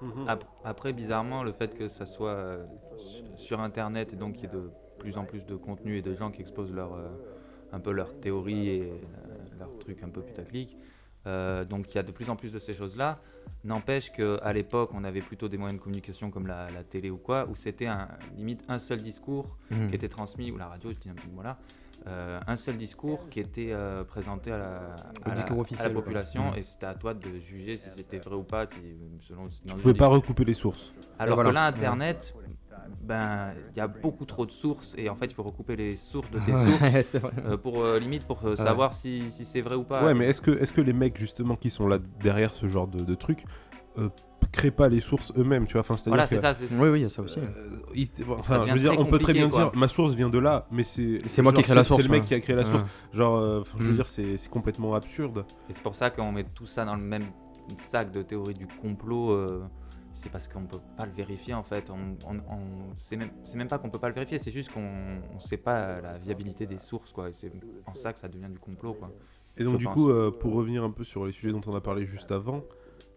Mhm. 0.00 0.28
Ap- 0.28 0.44
Après, 0.64 0.92
bizarrement, 0.92 1.42
le 1.44 1.52
fait 1.52 1.74
que 1.74 1.88
ça 1.88 2.06
soit 2.06 2.30
euh, 2.30 2.66
su- 2.96 3.24
sur 3.36 3.60
Internet 3.60 4.12
et 4.12 4.16
donc 4.16 4.34
qu'il 4.36 4.44
y 4.44 4.46
ait 4.46 4.56
de 4.56 4.74
plus 4.98 5.18
en 5.18 5.26
plus 5.26 5.44
de 5.46 5.56
contenu 5.56 5.96
et 5.98 6.02
de 6.02 6.14
gens 6.14 6.30
qui 6.30 6.40
exposent 6.42 6.72
leur, 6.72 6.94
euh, 6.94 7.08
un 7.72 7.80
peu 7.80 7.92
leurs 7.92 8.14
théories 8.14 8.68
et 8.68 8.82
euh, 8.92 9.58
leurs 9.58 9.76
trucs 9.78 10.02
un 10.02 10.10
peu 10.10 10.22
putaclic, 10.22 10.78
euh, 11.26 11.64
donc 11.64 11.92
il 11.92 11.96
y 11.96 11.98
a 11.98 12.02
de 12.02 12.12
plus 12.12 12.28
en 12.30 12.36
plus 12.36 12.52
de 12.52 12.58
ces 12.58 12.74
choses-là. 12.74 13.20
N'empêche 13.64 14.10
qu'à 14.10 14.52
l'époque, 14.52 14.90
on 14.92 15.04
avait 15.04 15.22
plutôt 15.22 15.48
des 15.48 15.56
moyens 15.56 15.78
de 15.78 15.82
communication 15.84 16.30
comme 16.30 16.48
la, 16.48 16.70
la 16.72 16.82
télé 16.82 17.10
ou 17.10 17.16
quoi, 17.16 17.46
où 17.48 17.54
c'était 17.54 17.86
un, 17.86 18.08
limite 18.36 18.60
un 18.68 18.78
seul 18.80 19.00
discours 19.02 19.56
Mhm. 19.70 19.88
qui 19.88 19.94
était 19.94 20.08
transmis, 20.08 20.50
ou 20.50 20.56
la 20.58 20.66
radio, 20.66 20.92
je 20.92 20.98
dis 20.98 21.08
un 21.08 21.14
peu, 21.14 21.28
voilà, 21.32 21.58
euh, 22.08 22.40
un 22.48 22.56
seul 22.56 22.76
discours 22.76 23.28
qui 23.30 23.38
était 23.38 23.70
euh, 23.72 24.02
présenté 24.02 24.50
à 24.50 24.58
la, 24.58 24.94
à 25.24 25.84
à 25.84 25.90
population, 25.90 26.50
Mhm. 26.50 26.58
et 26.58 26.62
c'était 26.64 26.86
à 26.86 26.94
toi 26.94 27.14
de 27.14 27.38
juger 27.38 27.78
si 27.78 27.88
c'était 27.90 28.18
vrai 28.18 28.34
ou 28.34 28.42
pas, 28.42 28.66
si- 28.66 28.96
selon. 29.28 29.48
Tu 29.48 29.68
le 29.68 29.80
pouvais 29.80 29.94
pas 29.94 30.08
recouper 30.08 30.44
les 30.44 30.54
sources. 30.54 30.92
alors 31.20 31.36
voilà. 31.36 31.50
que 31.50 31.54
là, 31.54 31.66
Internet, 31.66 32.34
ben, 33.02 33.52
il 33.74 33.78
y 33.78 33.80
a 33.80 33.86
beaucoup 33.88 34.24
trop 34.24 34.46
de 34.46 34.50
sources 34.50 34.94
et 34.98 35.08
en 35.08 35.16
fait, 35.16 35.26
il 35.26 35.34
faut 35.34 35.42
recouper 35.42 35.76
les 35.76 35.96
sources 35.96 36.30
de 36.30 36.38
tes 36.40 36.52
sources 36.52 36.80
Ouais, 36.82 37.02
c'est 37.02 37.22
euh, 37.46 37.56
pour 37.56 37.82
euh, 37.82 37.98
limite 37.98 38.26
pour 38.26 38.40
euh, 38.44 38.50
Ouais. 38.50 38.56
savoir 38.56 38.94
si, 38.94 39.30
si 39.30 39.44
c'est 39.44 39.60
vrai 39.60 39.74
ou 39.76 39.82
pas. 39.84 40.04
Ouais, 40.04 40.14
mais 40.14 40.26
est-ce 40.26 40.40
que, 40.40 40.50
est 40.50 40.72
que 40.72 40.80
les 40.80 40.92
mecs 40.92 41.18
justement 41.18 41.56
qui 41.56 41.70
sont 41.70 41.86
là 41.88 41.98
derrière 42.20 42.52
ce 42.52 42.66
genre 42.66 42.86
de, 42.86 43.02
de 43.04 43.14
truc 43.14 43.44
euh, 43.98 44.08
créent 44.52 44.70
pas 44.70 44.88
les 44.88 45.00
sources 45.00 45.32
eux-mêmes, 45.36 45.66
tu 45.66 45.72
vois? 45.74 45.80
Enfin, 45.80 45.94
c'est-à-dire 45.96 46.10
voilà, 46.12 46.26
que, 46.26 46.36
c'est 46.36 46.40
ça. 46.40 46.54
c'est- 46.54 46.74
Oui, 46.74 46.88
oui, 46.88 47.00
il 47.00 47.02
y 47.02 47.06
a 47.06 47.08
ça 47.08 47.22
aussi. 47.22 47.38
euh, 47.38 47.44
enfin, 48.38 48.62
je 48.66 48.72
veux 48.72 48.78
dire, 48.80 48.98
on 48.98 49.04
peut 49.06 49.18
très 49.18 49.32
bien 49.32 49.48
dire 49.48 49.70
ma 49.74 49.88
source 49.88 50.14
vient 50.14 50.30
de 50.30 50.38
là, 50.38 50.66
mais 50.70 50.84
c'est 50.84 51.18
C'est 51.26 51.42
moi 51.42 51.52
qui 51.52 51.60
ai 51.60 51.62
genre, 51.62 51.64
créé 51.64 51.74
la 51.76 51.82
c'est- 51.84 51.88
source, 51.88 52.02
C'est 52.02 52.08
le 52.08 52.12
mec 52.12 52.22
ouais. 52.22 52.28
qui 52.28 52.34
a 52.34 52.40
créé 52.40 52.56
la 52.56 52.64
source. 52.64 52.82
Ouais. 52.82 52.88
Genre, 53.18 53.36
euh, 53.38 53.62
je 53.78 53.84
veux 53.84 53.92
Mm. 53.92 53.96
dire, 53.96 54.06
c'est 54.06 54.36
c'est 54.36 54.50
complètement 54.50 54.94
absurde. 54.94 55.44
Et 55.68 55.72
c'est 55.72 55.82
pour 55.82 55.94
ça 55.94 56.10
qu'on 56.10 56.32
met 56.32 56.44
tout 56.44 56.66
ça 56.66 56.84
dans 56.84 56.96
le 56.96 57.02
même 57.02 57.24
sac 57.78 58.10
de 58.12 58.22
théorie 58.22 58.54
du 58.54 58.66
complot. 58.66 59.30
C'est 60.22 60.30
parce 60.30 60.46
qu'on 60.48 60.66
peut 60.66 60.78
pas 60.96 61.04
le 61.06 61.12
vérifier 61.12 61.52
en 61.54 61.62
fait. 61.64 61.90
On, 61.90 62.16
on, 62.28 62.36
on- 62.36 62.94
c'est 62.98 63.16
même, 63.16 63.68
pas 63.68 63.78
qu'on 63.78 63.90
peut 63.90 63.98
pas 63.98 64.08
le 64.08 64.14
vérifier, 64.14 64.38
c'est 64.38 64.52
juste 64.52 64.70
qu'on 64.72 65.20
on 65.34 65.40
sait 65.40 65.56
pas 65.56 66.00
la 66.00 66.18
viabilité 66.18 66.66
des 66.66 66.78
sources 66.78 67.12
quoi. 67.12 67.28
Et 67.30 67.32
c'est 67.32 67.50
en 67.86 67.94
ça 67.94 68.12
que 68.12 68.18
ça 68.20 68.28
devient 68.28 68.48
du 68.50 68.58
complot 68.58 68.94
quoi. 68.94 69.10
Et 69.56 69.64
donc 69.64 69.74
Je 69.74 69.78
du 69.78 69.84
pense. 69.84 69.94
coup, 69.94 70.10
euh, 70.10 70.30
pour 70.30 70.54
revenir 70.54 70.84
un 70.84 70.90
peu 70.90 71.04
sur 71.04 71.26
les 71.26 71.32
sujets 71.32 71.52
dont 71.52 71.60
on 71.66 71.74
a 71.74 71.80
parlé 71.80 72.06
juste 72.06 72.30
avant, 72.32 72.64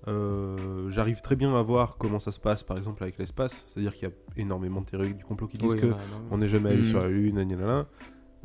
euh, 0.07 0.89
j'arrive 0.91 1.21
très 1.21 1.35
bien 1.35 1.55
à 1.55 1.61
voir 1.61 1.97
comment 1.97 2.19
ça 2.19 2.31
se 2.31 2.39
passe, 2.39 2.63
par 2.63 2.77
exemple 2.77 3.03
avec 3.03 3.17
l'espace. 3.17 3.63
C'est-à-dire 3.67 3.93
qu'il 3.93 4.07
y 4.09 4.11
a 4.11 4.15
énormément 4.41 4.81
de 4.81 4.85
théories 4.85 5.13
du 5.13 5.23
complot 5.23 5.47
qui 5.47 5.57
disent 5.57 5.73
Oui, 5.73 5.79
que 5.79 5.85
on 5.87 5.91
a- 5.91 5.95
on 5.95 5.97
a- 5.97 6.27
on 6.31 6.37
n'est 6.39 6.47
jamais 6.47 6.71
allé 6.71 6.81
Mm. 6.81 6.85
sur 6.85 6.99
la 6.99 7.07
Lune, 7.07 7.35
gna 7.35 7.45
gna 7.45 7.55
gna. 7.65 7.85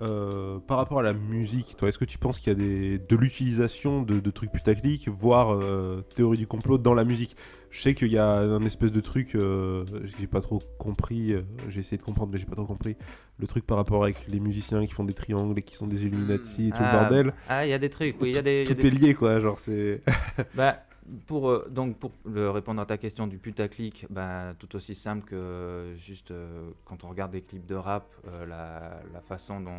Euh, 0.03 0.59
par 0.61 0.79
rapport 0.79 1.01
à 1.01 1.03
la 1.03 1.13
musique, 1.13 1.77
toi, 1.77 1.89
est-ce 1.89 1.99
que 1.99 2.07
tu 2.07 2.17
penses 2.17 2.39
qu'il 2.39 2.49
y 2.51 2.57
a 2.57 2.59
des, 2.59 2.99
de 2.99 3.17
l'utilisation 3.17 4.03
de, 4.03 4.19
de 4.19 4.31
trucs 4.31 4.51
putaclic, 4.51 5.09
voire 5.09 5.51
euh, 5.51 6.01
théorie 6.15 6.39
du 6.39 6.47
complot 6.47 6.79
dans 6.79 6.95
la 6.95 7.05
musique? 7.05 7.37
Je 7.71 7.81
sais 7.83 7.95
qu'il 7.95 8.09
y 8.09 8.19
a 8.19 8.27
un 8.27 8.65
espèce 8.65 8.91
de 8.91 9.01
truc, 9.01 9.37
euh, 9.37 9.85
j'ai 10.19 10.27
pas 10.27 10.41
trop 10.41 10.59
compris, 10.79 11.33
euh, 11.33 11.43
j'ai 11.69 11.81
essayé 11.81 11.97
de 11.99 12.03
comprendre, 12.03 12.33
mais 12.33 12.39
j'ai 12.39 12.45
pas 12.45 12.57
trop 12.57 12.67
compris, 12.67 12.97
le 13.39 13.47
truc 13.47 13.65
par 13.65 13.77
rapport 13.77 14.03
avec 14.03 14.27
les 14.27 14.41
musiciens 14.41 14.85
qui 14.85 14.93
font 14.93 15.05
des 15.05 15.15
triangles 15.15 15.57
et 15.59 15.63
qui 15.63 15.77
sont 15.77 15.87
des 15.87 16.03
Illuminati, 16.03 16.71
tout 16.73 16.83
Ah, 16.83 16.93
le 16.93 16.99
bordel. 16.99 17.35
Ah, 17.49 17.65
il 17.67 17.71
y 17.71 17.73
a 17.73 17.79
des 17.79 17.89
trucs, 17.89 18.17
oui, 18.21 18.31
il 18.31 18.35
y 18.35 18.39
a 18.39 18.43
des. 18.43 18.65
y 18.67 18.71
a 18.71 18.75
Tout 18.75 18.81
des- 18.81 18.89
est 18.89 18.91
lié, 18.91 19.15
quoi, 19.15 19.39
genre 19.39 19.59
c'est. 19.61 20.03
Bah, 20.55 20.79
pour, 21.27 21.49
euh, 21.49 21.69
donc 21.71 21.97
pour 21.99 22.11
le, 22.25 22.51
répondre 22.51 22.81
à 22.81 22.87
ta 22.87 22.99
question 22.99 23.29
du 23.29 23.39
putaclic, 23.39 24.05
bah, 24.11 24.55
tout 24.59 24.75
aussi 24.75 24.97
simple 24.97 25.25
que 25.25 25.37
euh, 25.37 25.97
juste 25.97 26.33
euh, 26.33 26.71
quand 26.85 27.05
on 27.05 27.09
regarde 27.09 27.31
des 27.33 27.43
clips 27.43 27.67
de 27.67 27.77
rap, 27.77 28.05
la, 28.49 29.01
la 29.13 29.21
façon 29.21 29.61
dont 29.61 29.71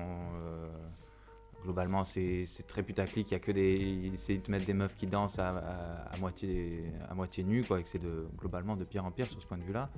globalement 1.64 2.06
c'est 2.06 2.46
très 2.68 2.84
putaclic, 2.84 3.30
il 3.30 3.34
y 3.34 3.38
a 3.38 3.40
que 3.40 3.52
des. 3.52 3.76
Ils 3.78 4.42
de 4.42 4.52
mettre 4.52 4.66
des 4.66 4.74
meufs 4.74 4.96
qui 4.96 5.08
dansent 5.08 5.40
à, 5.40 5.50
à- 5.50 6.14
à 6.14 6.18
moitié, 6.20 6.84
à 7.10 7.14
moitié 7.14 7.44
nues, 7.44 7.64
quoi, 7.64 7.80
et 7.80 7.84
que 7.84 7.90
c'est 7.90 8.00
de, 8.04 8.28
globalement 8.38 8.76
de 8.76 8.84
pire 8.84 9.06
en 9.06 9.12
pire 9.12 9.28
sur 9.28 9.42
ce 9.42 9.46
point 9.48 9.58
de 9.58 9.64
vue-là. 9.64 9.90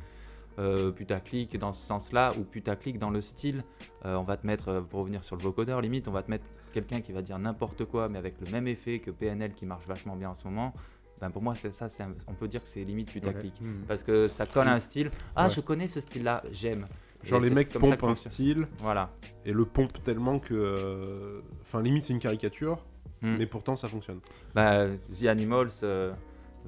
Euh, 0.60 0.92
putaclic 0.92 1.58
dans 1.58 1.74
ce 1.74 1.84
sens-là, 1.84 2.32
ou 2.38 2.44
putaclic 2.44 3.00
dans 3.00 3.10
le 3.10 3.22
style, 3.22 3.64
euh, 4.06 4.16
on 4.18 4.22
va 4.22 4.38
te 4.38 4.46
mettre, 4.46 4.68
euh, 4.70 4.82
pour 4.82 5.00
revenir 5.00 5.24
sur 5.24 5.36
le 5.36 5.42
vocodeur, 5.42 5.82
limite, 5.82 6.08
on 6.08 6.12
va 6.12 6.22
te 6.22 6.30
mettre 6.30 6.46
quelqu'un 6.74 7.02
qui 7.02 7.12
va 7.12 7.24
dire 7.24 7.40
n'importe 7.40 7.86
quoi, 7.86 8.08
mais 8.08 8.20
avec 8.20 8.36
le 8.40 8.52
même 8.52 8.68
effet 8.68 9.00
que 9.00 9.10
PNL 9.10 9.54
qui 9.54 9.66
marche 9.66 9.88
vachement 9.88 10.16
bien 10.16 10.30
en 10.30 10.36
ce 10.36 10.48
moment. 10.48 10.72
Ben 11.22 11.32
pour 11.32 11.42
moi, 11.42 11.56
ça, 11.56 11.86
un- 12.04 12.14
on 12.28 12.34
peut 12.34 12.48
dire 12.48 12.62
que 12.62 12.68
c'est 12.70 12.84
limite 12.84 13.10
putaclic. 13.12 13.54
Ouais. 13.62 13.68
Mhm. 13.68 13.86
Parce 13.88 14.04
que 14.04 14.28
ça 14.28 14.46
colle 14.46 14.68
à 14.68 14.74
un 14.74 14.80
style. 14.80 15.10
Ah, 15.36 15.46
Ouais. 15.46 15.50
je 15.56 15.62
connais 15.62 15.88
ce 15.88 16.02
style-là, 16.02 16.44
j'aime. 16.52 16.86
Genre 17.24 17.44
Et 17.44 17.50
les 17.50 17.56
mecs 17.56 17.70
pompent 17.72 18.04
un 18.04 18.16
style 18.16 18.68
Voilà. 18.80 19.10
et 19.46 19.54
le 19.54 19.66
pompent 19.66 20.02
tellement 20.04 20.40
que. 20.40 20.54
euh, 20.54 21.42
Enfin, 21.62 21.82
limite, 21.82 22.06
c'est 22.06 22.14
une 22.14 22.20
caricature, 22.20 22.86
Hmm. 23.22 23.38
mais 23.38 23.46
pourtant 23.46 23.76
ça 23.76 23.88
fonctionne. 23.88 24.20
Bah, 24.54 24.88
The 25.20 25.26
Animals, 25.26 25.72
euh, 25.84 26.14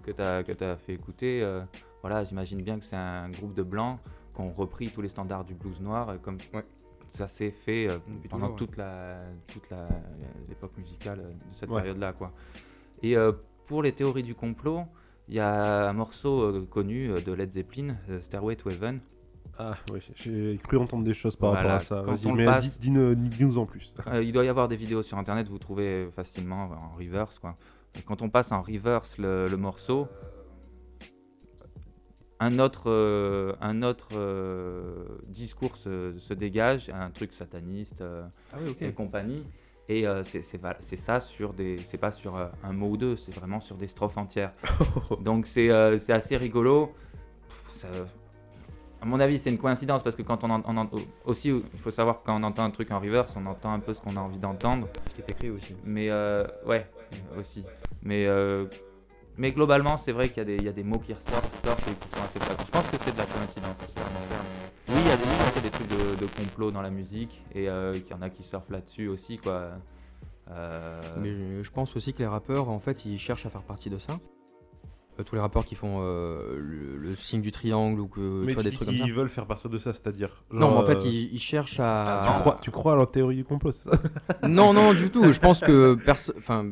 que 0.03 0.11
tu 0.11 0.21
as, 0.63 0.75
fait 0.77 0.93
écouter, 0.93 1.41
euh, 1.43 1.61
voilà, 2.01 2.23
j'imagine 2.23 2.61
bien 2.61 2.79
que 2.79 2.85
c'est 2.85 2.95
un 2.95 3.29
groupe 3.29 3.53
de 3.53 3.63
blancs 3.63 3.99
qui 4.33 4.41
ont 4.41 4.51
repris 4.53 4.89
tous 4.89 5.01
les 5.01 5.09
standards 5.09 5.43
du 5.45 5.53
blues 5.53 5.79
noir, 5.81 6.15
comme 6.21 6.37
Ouais. 6.53 6.63
ça 7.11 7.27
s'est 7.27 7.51
fait 7.51 7.87
euh, 7.89 7.97
pendant 8.29 8.49
ouais. 8.51 8.55
toute 8.55 8.77
la 8.77 9.17
toute 9.51 9.69
la- 9.69 9.85
l'époque 10.49 10.77
musicale 10.77 11.17
de 11.19 11.55
cette 11.55 11.69
Ouais. 11.69 11.81
période-là. 11.81 12.13
quoi. 12.13 12.31
Et 13.03 13.15
euh, 13.17 13.31
pour 13.67 13.83
les 13.83 13.91
théories 13.91 14.23
du 14.23 14.35
complot, 14.35 14.83
il 15.27 15.35
y 15.35 15.39
a 15.39 15.89
un 15.89 15.93
morceau 15.93 16.41
euh, 16.41 16.65
connu 16.69 17.09
de 17.09 17.33
Led 17.33 17.51
Zeppelin, 17.51 17.95
euh, 18.09 18.21
Stairway 18.21 18.55
to 18.55 18.69
Heaven, 18.69 18.99
Ah, 19.57 19.77
oui, 19.89 19.99
j'ai 20.15 20.59
cru 20.61 20.77
entendre 20.77 21.03
des 21.05 21.13
choses 21.13 21.35
par 21.35 21.51
Voilà, 21.51 21.75
rapport 21.75 21.81
à 21.81 21.83
ça. 21.83 22.03
quand 22.05 22.11
Vas-y, 22.13 22.31
mais 22.33 22.45
passe- 22.45 22.77
dis- 22.79 22.91
dis-nous 22.91 23.57
en 23.57 23.65
plus. 23.65 23.93
Euh, 24.07 24.21
il 24.21 24.33
doit 24.33 24.43
y 24.43 24.49
avoir 24.49 24.67
des 24.67 24.75
vidéos 24.75 25.01
sur 25.01 25.17
internet, 25.17 25.47
vous 25.47 25.59
trouvez 25.59 26.09
facilement 26.15 26.69
en 26.71 26.97
reverse. 26.97 27.39
Quoi. 27.39 27.55
Et 27.97 28.01
quand 28.01 28.21
on 28.21 28.29
passe 28.29 28.51
en 28.51 28.61
reverse 28.61 29.17
le, 29.17 29.47
le 29.47 29.55
morceau, 29.57 30.07
un 32.41 32.59
autre, 32.59 32.83
euh, 32.91 33.53
un 33.61 33.81
autre 33.81 34.09
euh, 34.17 35.05
discours 35.27 35.77
se, 35.77 36.17
se 36.19 36.33
dégage, 36.33 36.89
un 36.93 37.09
truc 37.09 37.33
sataniste 37.33 38.01
euh, 38.01 38.23
Ah 38.51 38.57
oui, 38.61 38.75
et 38.81 38.91
compagnie. 38.91 39.45
Et 39.87 40.05
euh, 40.07 40.23
c'est 40.23 40.97
ça 40.97 41.19
sur 41.21 41.53
des. 41.53 41.77
C'est 41.77 41.99
pas 41.99 42.11
sur 42.11 42.35
euh, 42.35 42.47
un 42.63 42.73
mot 42.73 42.89
ou 42.89 42.97
deux, 42.97 43.15
c'est 43.17 43.33
vraiment 43.35 43.61
sur 43.61 43.77
des 43.77 43.87
strophes 43.87 44.17
entières. 44.17 44.51
Donc 45.21 45.45
c'est 45.47 45.69
euh, 45.69 45.97
c'est 45.99 46.11
assez 46.11 46.35
rigolo. 46.35 46.91
Pff, 47.47 47.81
ça- 47.81 47.87
à 49.05 49.07
mon 49.07 49.19
avis, 49.19 49.37
c'est 49.37 49.51
une 49.51 49.59
coïncidence 49.59 50.01
parce 50.01 50.15
que 50.15 50.23
quand 50.23 50.43
on, 50.43 50.49
en- 50.49 50.61
on 50.65 50.77
en- 50.77 50.89
aussi, 51.25 51.49
il 51.49 51.79
faut 51.79 51.91
savoir 51.91 52.17
que 52.19 52.25
quand 52.25 52.39
on 52.39 52.43
entend 52.43 52.63
un 52.63 52.71
truc 52.71 52.89
en 52.91 52.99
reverse, 52.99 53.31
on 53.37 53.45
entend 53.45 53.71
un 53.71 53.79
peu 53.79 53.93
ce 53.93 54.01
qu'on 54.01 54.15
a 54.17 54.19
envie 54.19 54.39
d'entendre. 54.39 54.87
Ce 55.09 55.13
qui 55.13 55.21
est 55.21 55.29
écrit 55.31 55.49
aussi. 55.51 55.75
Mais 55.83 56.09
euh, 56.09 56.45
ouais, 56.65 56.87
aussi. 57.39 57.63
Mais 58.01 58.25
euh, 58.25 58.65
mais 59.37 59.51
globalement, 59.51 59.97
c'est 59.97 60.11
vrai 60.11 60.27
qu'il 60.29 60.37
y, 60.37 60.41
a 60.41 60.45
des- 60.45 60.55
il 60.55 60.63
y 60.63 60.69
a 60.69 60.71
des 60.71 60.83
mots 60.83 60.97
qui 60.97 61.13
ressortent, 61.13 61.51
qui 61.51 61.67
sortent 61.67 61.87
et 61.87 61.93
qui 61.93 62.09
sont 62.09 62.23
assez 62.23 62.39
fréquents. 62.39 62.63
Je 62.65 62.71
pense 62.71 62.87
que 62.89 62.97
c'est 62.99 63.13
de 63.13 63.17
la 63.19 63.25
coïncidence. 63.25 63.77
Oui, 64.89 64.95
il 64.97 65.07
y 65.07 65.11
a 65.11 65.17
des, 65.17 65.23
il 65.23 65.55
y 65.55 65.59
a 65.59 65.61
des 65.61 65.69
trucs 65.69 65.87
de, 65.87 66.15
de 66.25 66.25
complot 66.31 66.71
dans 66.71 66.81
la 66.81 66.89
musique 66.89 67.43
et 67.53 67.69
euh, 67.69 67.93
qu'il 67.93 68.09
y 68.09 68.13
en 68.13 68.21
a 68.23 68.29
qui 68.31 68.41
surfent 68.43 68.69
là-dessus 68.71 69.07
aussi, 69.07 69.37
quoi. 69.37 69.71
Euh, 70.51 71.01
Mais 71.21 71.63
je 71.63 71.71
pense 71.71 71.95
aussi 71.95 72.13
que 72.13 72.19
les 72.19 72.27
rappeurs, 72.27 72.69
en 72.69 72.79
fait, 72.79 73.05
ils 73.05 73.19
cherchent 73.19 73.45
à 73.45 73.49
faire 73.49 73.63
partie 73.63 73.89
de 73.89 73.97
ça. 73.99 74.13
Euh, 75.17 75.23
tous 75.23 75.35
les 75.35 75.39
rappeurs 75.41 75.65
qui 75.65 75.75
font 75.75 75.99
euh, 76.01 76.57
le, 76.59 76.97
le 76.97 77.15
signe 77.15 77.41
du 77.41 77.51
triangle 77.53 78.01
ou 78.01 78.07
que 78.07 78.19
mais 78.19 78.47
tu 78.47 78.53
vois 78.55 78.63
tu 78.63 78.69
des 78.69 78.75
trucs 78.75 78.87
comme 78.89 78.97
ça. 78.97 79.03
qu'ils 79.05 79.13
veulent 79.13 79.29
faire 79.29 79.45
partir 79.45 79.69
de 79.69 79.77
ça, 79.77 79.93
c'est-à-dire. 79.93 80.43
Non, 80.51 80.71
mais 80.71 80.77
en 80.77 80.85
fait, 80.85 80.97
euh, 80.97 81.05
ils, 81.09 81.33
ils 81.33 81.39
cherchent 81.39 81.79
à. 81.79 82.23
Tu 82.25 82.39
crois, 82.41 82.57
tu 82.61 82.71
crois 82.71 82.93
à 82.93 82.95
la 82.97 83.05
théorie 83.05 83.37
du 83.37 83.45
complot, 83.45 83.71
ça? 83.71 83.91
Non, 84.47 84.73
non, 84.73 84.93
du 84.93 85.09
tout. 85.09 85.31
Je 85.31 85.39
pense 85.39 85.61
que 85.61 85.97
enfin, 86.37 86.65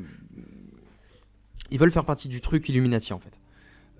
ils 1.71 1.79
veulent 1.79 1.91
faire 1.91 2.05
partie 2.05 2.27
du 2.27 2.41
truc 2.41 2.67
Illuminati 2.69 3.13
en 3.13 3.19
fait. 3.19 3.39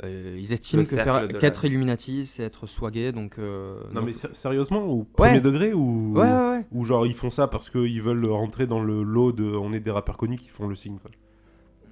Euh, 0.03 0.37
ils 0.39 0.51
estiment 0.51 0.83
que 0.83 0.89
faire 0.95 1.27
qu'être 1.39 1.65
Illuminati, 1.65 2.25
c'est 2.25 2.41
être 2.43 2.65
swagué, 2.65 3.11
donc. 3.11 3.37
euh, 3.37 3.79
Non, 3.89 4.01
donc- 4.01 4.05
mais 4.05 4.13
sé- 4.13 4.27
sérieusement 4.33 4.85
ou 4.87 5.03
premier 5.05 5.39
degré 5.39 5.71
ou 5.71 6.13
Ouais, 6.15 6.21
ouais, 6.23 6.49
ouais. 6.49 6.65
ou 6.71 6.83
genre 6.83 7.05
ils 7.05 7.13
font 7.13 7.29
ça 7.29 7.47
parce 7.47 7.69
qu'ils 7.69 8.01
veulent 8.01 8.25
rentrer 8.25 8.65
dans 8.65 8.81
le 8.81 9.03
lot 9.03 9.31
de 9.31 9.43
on 9.45 9.71
est 9.71 9.79
des 9.79 9.91
rappeurs 9.91 10.17
connus 10.17 10.37
qui 10.37 10.49
font 10.49 10.67
le 10.67 10.75
signe 10.75 10.97
quoi. 10.97 11.11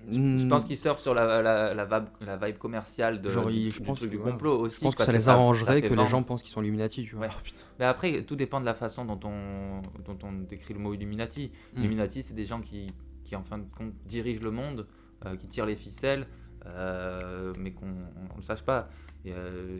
Je 0.09 0.47
pense 0.47 0.63
Hmm, 0.63 0.67
qu'ils 0.67 0.77
surfent 0.77 1.01
sur 1.01 1.13
la, 1.13 1.41
la, 1.41 1.73
la, 1.73 1.85
vibe, 1.85 2.09
la 2.21 2.37
vibe 2.37 2.57
commerciale 2.57 3.21
de, 3.21 3.29
Genre, 3.29 3.47
du, 3.47 3.71
je 3.71 3.79
du 3.79 3.85
pense 3.85 3.99
truc 3.99 4.11
ouais. 4.11 4.17
complot 4.17 4.57
aussi. 4.59 4.77
Je 4.77 4.81
pense 4.81 4.95
que 4.95 5.03
ça 5.03 5.11
les 5.11 5.21
ça 5.21 5.33
arrangerait 5.33 5.81
que 5.81 5.93
les 5.93 6.07
gens 6.07 6.23
pensent 6.23 6.41
qu'ils 6.41 6.51
sont 6.51 6.61
Illuminati, 6.61 7.03
tu 7.03 7.15
vois. 7.15 7.27
Ouais. 7.27 7.33
Mais 7.79 7.85
après, 7.85 8.23
tout 8.23 8.35
dépend 8.35 8.59
de 8.59 8.65
la 8.65 8.73
façon 8.73 9.05
dont 9.05 9.19
on, 9.23 9.81
dont 10.05 10.17
on 10.23 10.31
décrit 10.33 10.73
le 10.73 10.79
mot 10.79 10.93
Illuminati. 10.93 11.51
Mm. 11.75 11.79
Illuminati, 11.79 12.23
c'est 12.23 12.33
des 12.33 12.45
gens 12.45 12.61
qui, 12.61 12.87
qui, 13.23 13.35
en 13.35 13.43
fin 13.43 13.57
de 13.59 13.65
compte, 13.77 13.93
dirigent 14.05 14.41
le 14.43 14.51
monde, 14.51 14.87
euh, 15.25 15.35
qui 15.35 15.47
tirent 15.47 15.65
les 15.67 15.75
ficelles, 15.75 16.27
euh, 16.65 17.53
mais 17.59 17.71
qu'on 17.71 17.87
ne 17.87 18.37
le 18.37 18.43
sache 18.43 18.63
pas. 18.63 18.89
Et, 19.25 19.33
euh, 19.33 19.79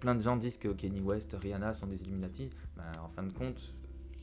plein 0.00 0.14
de 0.14 0.22
gens 0.22 0.36
disent 0.36 0.58
que 0.58 0.68
Kanye 0.68 1.00
West, 1.00 1.36
Rihanna 1.40 1.74
sont 1.74 1.86
des 1.86 2.00
Illuminati. 2.02 2.50
Ben, 2.76 2.84
en 3.02 3.08
fin 3.08 3.22
de 3.24 3.32
compte, 3.32 3.74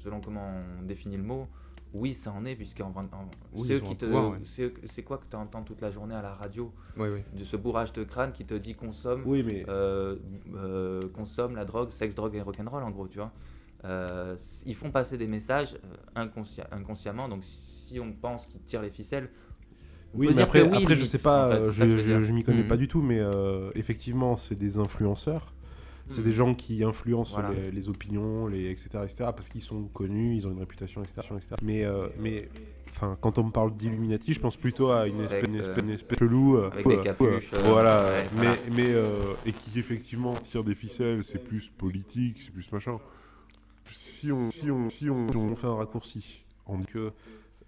selon 0.04 0.22
comment 0.22 0.62
on 0.80 0.84
définit 0.84 1.18
le 1.18 1.24
mot, 1.24 1.48
oui, 1.96 2.14
ça 2.14 2.32
en 2.32 2.46
est, 2.46 2.56
puisque 2.56 2.82
en, 2.82 2.90
en- 2.90 3.30
Oui, 3.54 3.64
c'est 3.68 3.82
ouais. 3.82 4.74
c'est 4.88 5.04
quoi 5.04 5.18
que 5.18 5.26
tu 5.30 5.36
entends 5.36 5.64
toute 5.64 5.82
la 5.82 5.92
journée 5.92 6.16
à 6.16 6.22
la 6.22 6.34
radio. 6.36 6.72
De 7.34 7.44
ce 7.44 7.58
bourrage 7.58 7.92
de 7.94 8.04
crâne 8.04 8.32
qui 8.32 8.46
te 8.46 8.54
dit 8.54 8.76
consomme, 8.76 9.24
Oui, 9.26 9.44
mais 9.44 9.66
euh, 9.68 10.16
euh, 10.56 11.02
consomme 11.14 11.56
la 11.56 11.66
drogue, 11.66 11.92
sexe, 11.92 12.16
drogue 12.16 12.36
et 12.36 12.42
rock'n'roll 12.42 12.84
en 12.84 12.92
gros, 12.92 13.08
tu 13.08 13.18
vois. 13.20 13.32
Euh, 13.84 14.36
ils 14.66 14.76
font 14.76 14.92
passer 14.92 15.18
des 15.18 15.28
messages 15.28 15.76
inconsci- 16.16 16.64
inconsciemment, 16.72 17.28
donc 17.30 17.44
si 17.44 18.00
on 18.00 18.14
pense 18.14 18.48
qu'ils 18.48 18.62
tirent 18.62 18.82
les 18.82 18.90
ficelles, 18.90 19.30
oui, 20.14 20.30
mais 20.34 20.42
après, 20.44 20.62
oui, 20.62 20.84
après 20.84 20.96
je 20.96 21.06
sais 21.06 21.18
pas, 21.18 21.62
je, 21.72 21.98
je 21.98 22.32
m'y 22.32 22.44
connais 22.44 22.62
Mhm. 22.64 22.68
pas 22.70 22.78
du 22.78 22.88
tout, 22.88 23.02
mais 23.02 23.20
euh, 23.20 23.70
effectivement 23.76 24.38
c'est 24.38 24.56
des 24.56 24.78
influenceurs. 24.78 25.54
C'est 26.12 26.20
Mhm. 26.20 26.24
des 26.26 26.32
gens 26.32 26.54
qui 26.54 26.84
influencent 26.84 27.32
Voilà. 27.34 27.52
les, 27.52 27.72
les 27.72 27.90
opinions, 27.90 28.46
les 28.48 28.70
etc 28.70 28.90
etc 29.04 29.16
parce 29.36 29.50
qu'ils 29.50 29.64
sont 29.64 29.84
connus, 29.94 30.36
ils 30.36 30.48
ont 30.48 30.52
une 30.52 30.60
réputation 30.60 31.02
etc 31.02 31.22
etc. 31.36 31.56
Mais 31.64 31.84
euh, 31.84 32.08
mais 32.20 32.48
enfin 32.92 33.18
quand 33.20 33.40
on 33.40 33.46
me 33.46 33.52
parle 33.52 33.76
d'Illuminati, 33.76 34.34
je 34.34 34.40
pense 34.40 34.56
plutôt 34.56 34.92
à 34.92 35.08
une 35.08 35.20
espèce, 35.22 35.48
une 35.48 35.56
espèce, 35.56 35.84
une 35.84 35.90
espèce 35.90 36.22
avec 36.72 36.88
des 36.88 37.00
capuches, 37.00 37.52
euh, 37.56 37.62
voilà, 37.66 38.04
ouais, 38.04 38.24
mais 38.36 38.38
voilà. 38.46 38.56
mais 38.76 38.94
euh, 38.94 39.34
et 39.48 39.52
qui 39.52 39.80
effectivement 39.80 40.34
tire 40.34 40.64
des 40.64 40.76
ficelles, 40.76 41.24
c'est 41.24 41.44
plus 41.44 41.70
politique, 41.78 42.40
c'est 42.46 42.52
plus 42.52 42.72
machin. 42.72 43.00
Si 43.92 44.32
on 44.32 44.52
si 44.52 44.70
on 44.70 44.90
si 44.90 45.10
on, 45.10 45.28
si 45.28 45.36
on 45.38 45.56
fait 45.56 45.68
un 45.68 45.76
raccourci, 45.76 46.44
on 46.68 46.78
dit 46.80 46.86
que 46.86 47.12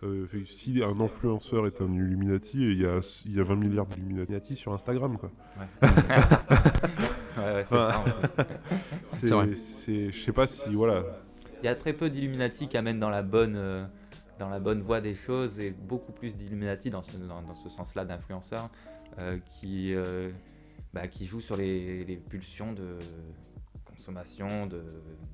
euh, 0.03 0.27
si 0.45 0.83
un 0.83 0.99
influenceur 0.99 1.65
est 1.65 1.81
un 1.81 1.91
Illuminati, 1.91 2.57
il 2.57 2.81
y 2.81 2.85
a, 2.85 2.99
il 3.25 3.35
y 3.35 3.39
a 3.39 3.43
20 3.43 3.55
milliards 3.55 3.87
d'Illuminati 3.87 4.55
sur 4.55 4.73
Instagram, 4.73 5.17
quoi. 5.17 5.31
Ouais, 5.57 5.65
ouais, 7.37 7.65
c'est 9.13 9.27
ça. 9.27 9.45
je 9.87 10.11
sais 10.23 10.31
pas 10.31 10.47
si, 10.47 10.69
voilà. 10.73 11.03
Il 11.63 11.65
y 11.65 11.69
a 11.69 11.75
très 11.75 11.93
peu 11.93 12.09
d'Illuminati 12.09 12.67
qui 12.67 12.77
amènent 12.77 12.99
dans 12.99 13.09
la 13.09 13.23
bonne, 13.23 13.55
euh, 13.55 13.83
dans 14.37 14.49
la 14.49 14.59
bonne 14.59 14.81
voie 14.81 15.01
des 15.01 15.15
choses 15.15 15.59
et 15.59 15.71
beaucoup 15.71 16.11
plus 16.11 16.35
d'Illuminati 16.35 16.91
dans 16.91 17.01
ce, 17.01 17.17
dans, 17.17 17.41
dans 17.41 17.55
ce 17.55 17.69
sens-là 17.69 18.05
d'influenceurs 18.05 18.69
euh, 19.17 19.39
qui, 19.49 19.95
euh, 19.95 20.29
bah, 20.93 21.07
qui 21.07 21.25
jouent 21.25 21.41
sur 21.41 21.57
les, 21.57 22.03
les 22.05 22.17
pulsions 22.17 22.73
de 22.73 22.99
consommation, 24.07 24.65
de, 24.67 24.83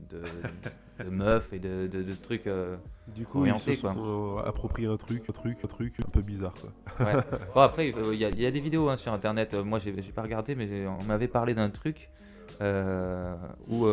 de, 0.09 1.03
de 1.03 1.09
meufs 1.09 1.51
et 1.53 1.59
de, 1.59 1.87
trucs. 2.21 2.47
euh, 2.47 2.75
Du 3.07 3.25
coup, 3.25 3.39
Orienté, 3.41 3.71
ils 3.73 3.75
se 3.75 3.81
sont 3.81 4.37
euh, 4.37 4.43
appropriés 4.47 4.87
un 4.87 4.97
truc, 4.97 5.23
un 5.29 5.33
truc, 5.33 5.57
un 5.63 5.67
truc 5.67 5.93
un 6.05 6.09
peu 6.09 6.21
bizarre, 6.21 6.55
quoi. 6.55 7.05
Ouais. 7.05 7.13
Bon, 7.53 7.61
après, 7.61 7.93
euh, 7.95 8.13
il 8.13 8.19
y, 8.19 8.25
a- 8.25 8.29
il 8.29 8.41
y 8.41 8.45
a 8.47 8.51
des 8.51 8.59
vidéos 8.59 8.89
hein, 8.89 8.97
sur 8.97 9.13
internet. 9.13 9.53
Euh, 9.53 9.63
moi, 9.63 9.77
j'ai 9.79 9.91
pas 10.11 10.23
regardé, 10.23 10.55
mais 10.55 10.87
on 10.87 11.03
m'avait 11.03 11.27
parlé 11.27 11.53
d'un 11.53 11.69
truc 11.69 12.09
où, 12.61 13.85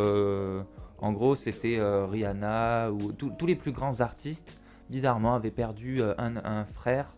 en 1.03 1.13
gros, 1.13 1.35
c'était 1.35 1.79
Rihanna 1.81 2.91
ou 2.93 3.13
tous 3.13 3.47
les 3.47 3.57
plus 3.57 3.73
grands 3.73 4.01
artistes, 4.01 4.59
bizarrement, 4.89 5.35
avaient 5.35 5.51
perdu 5.51 6.03
un, 6.03 6.37
un 6.45 6.65
frère 6.65 7.15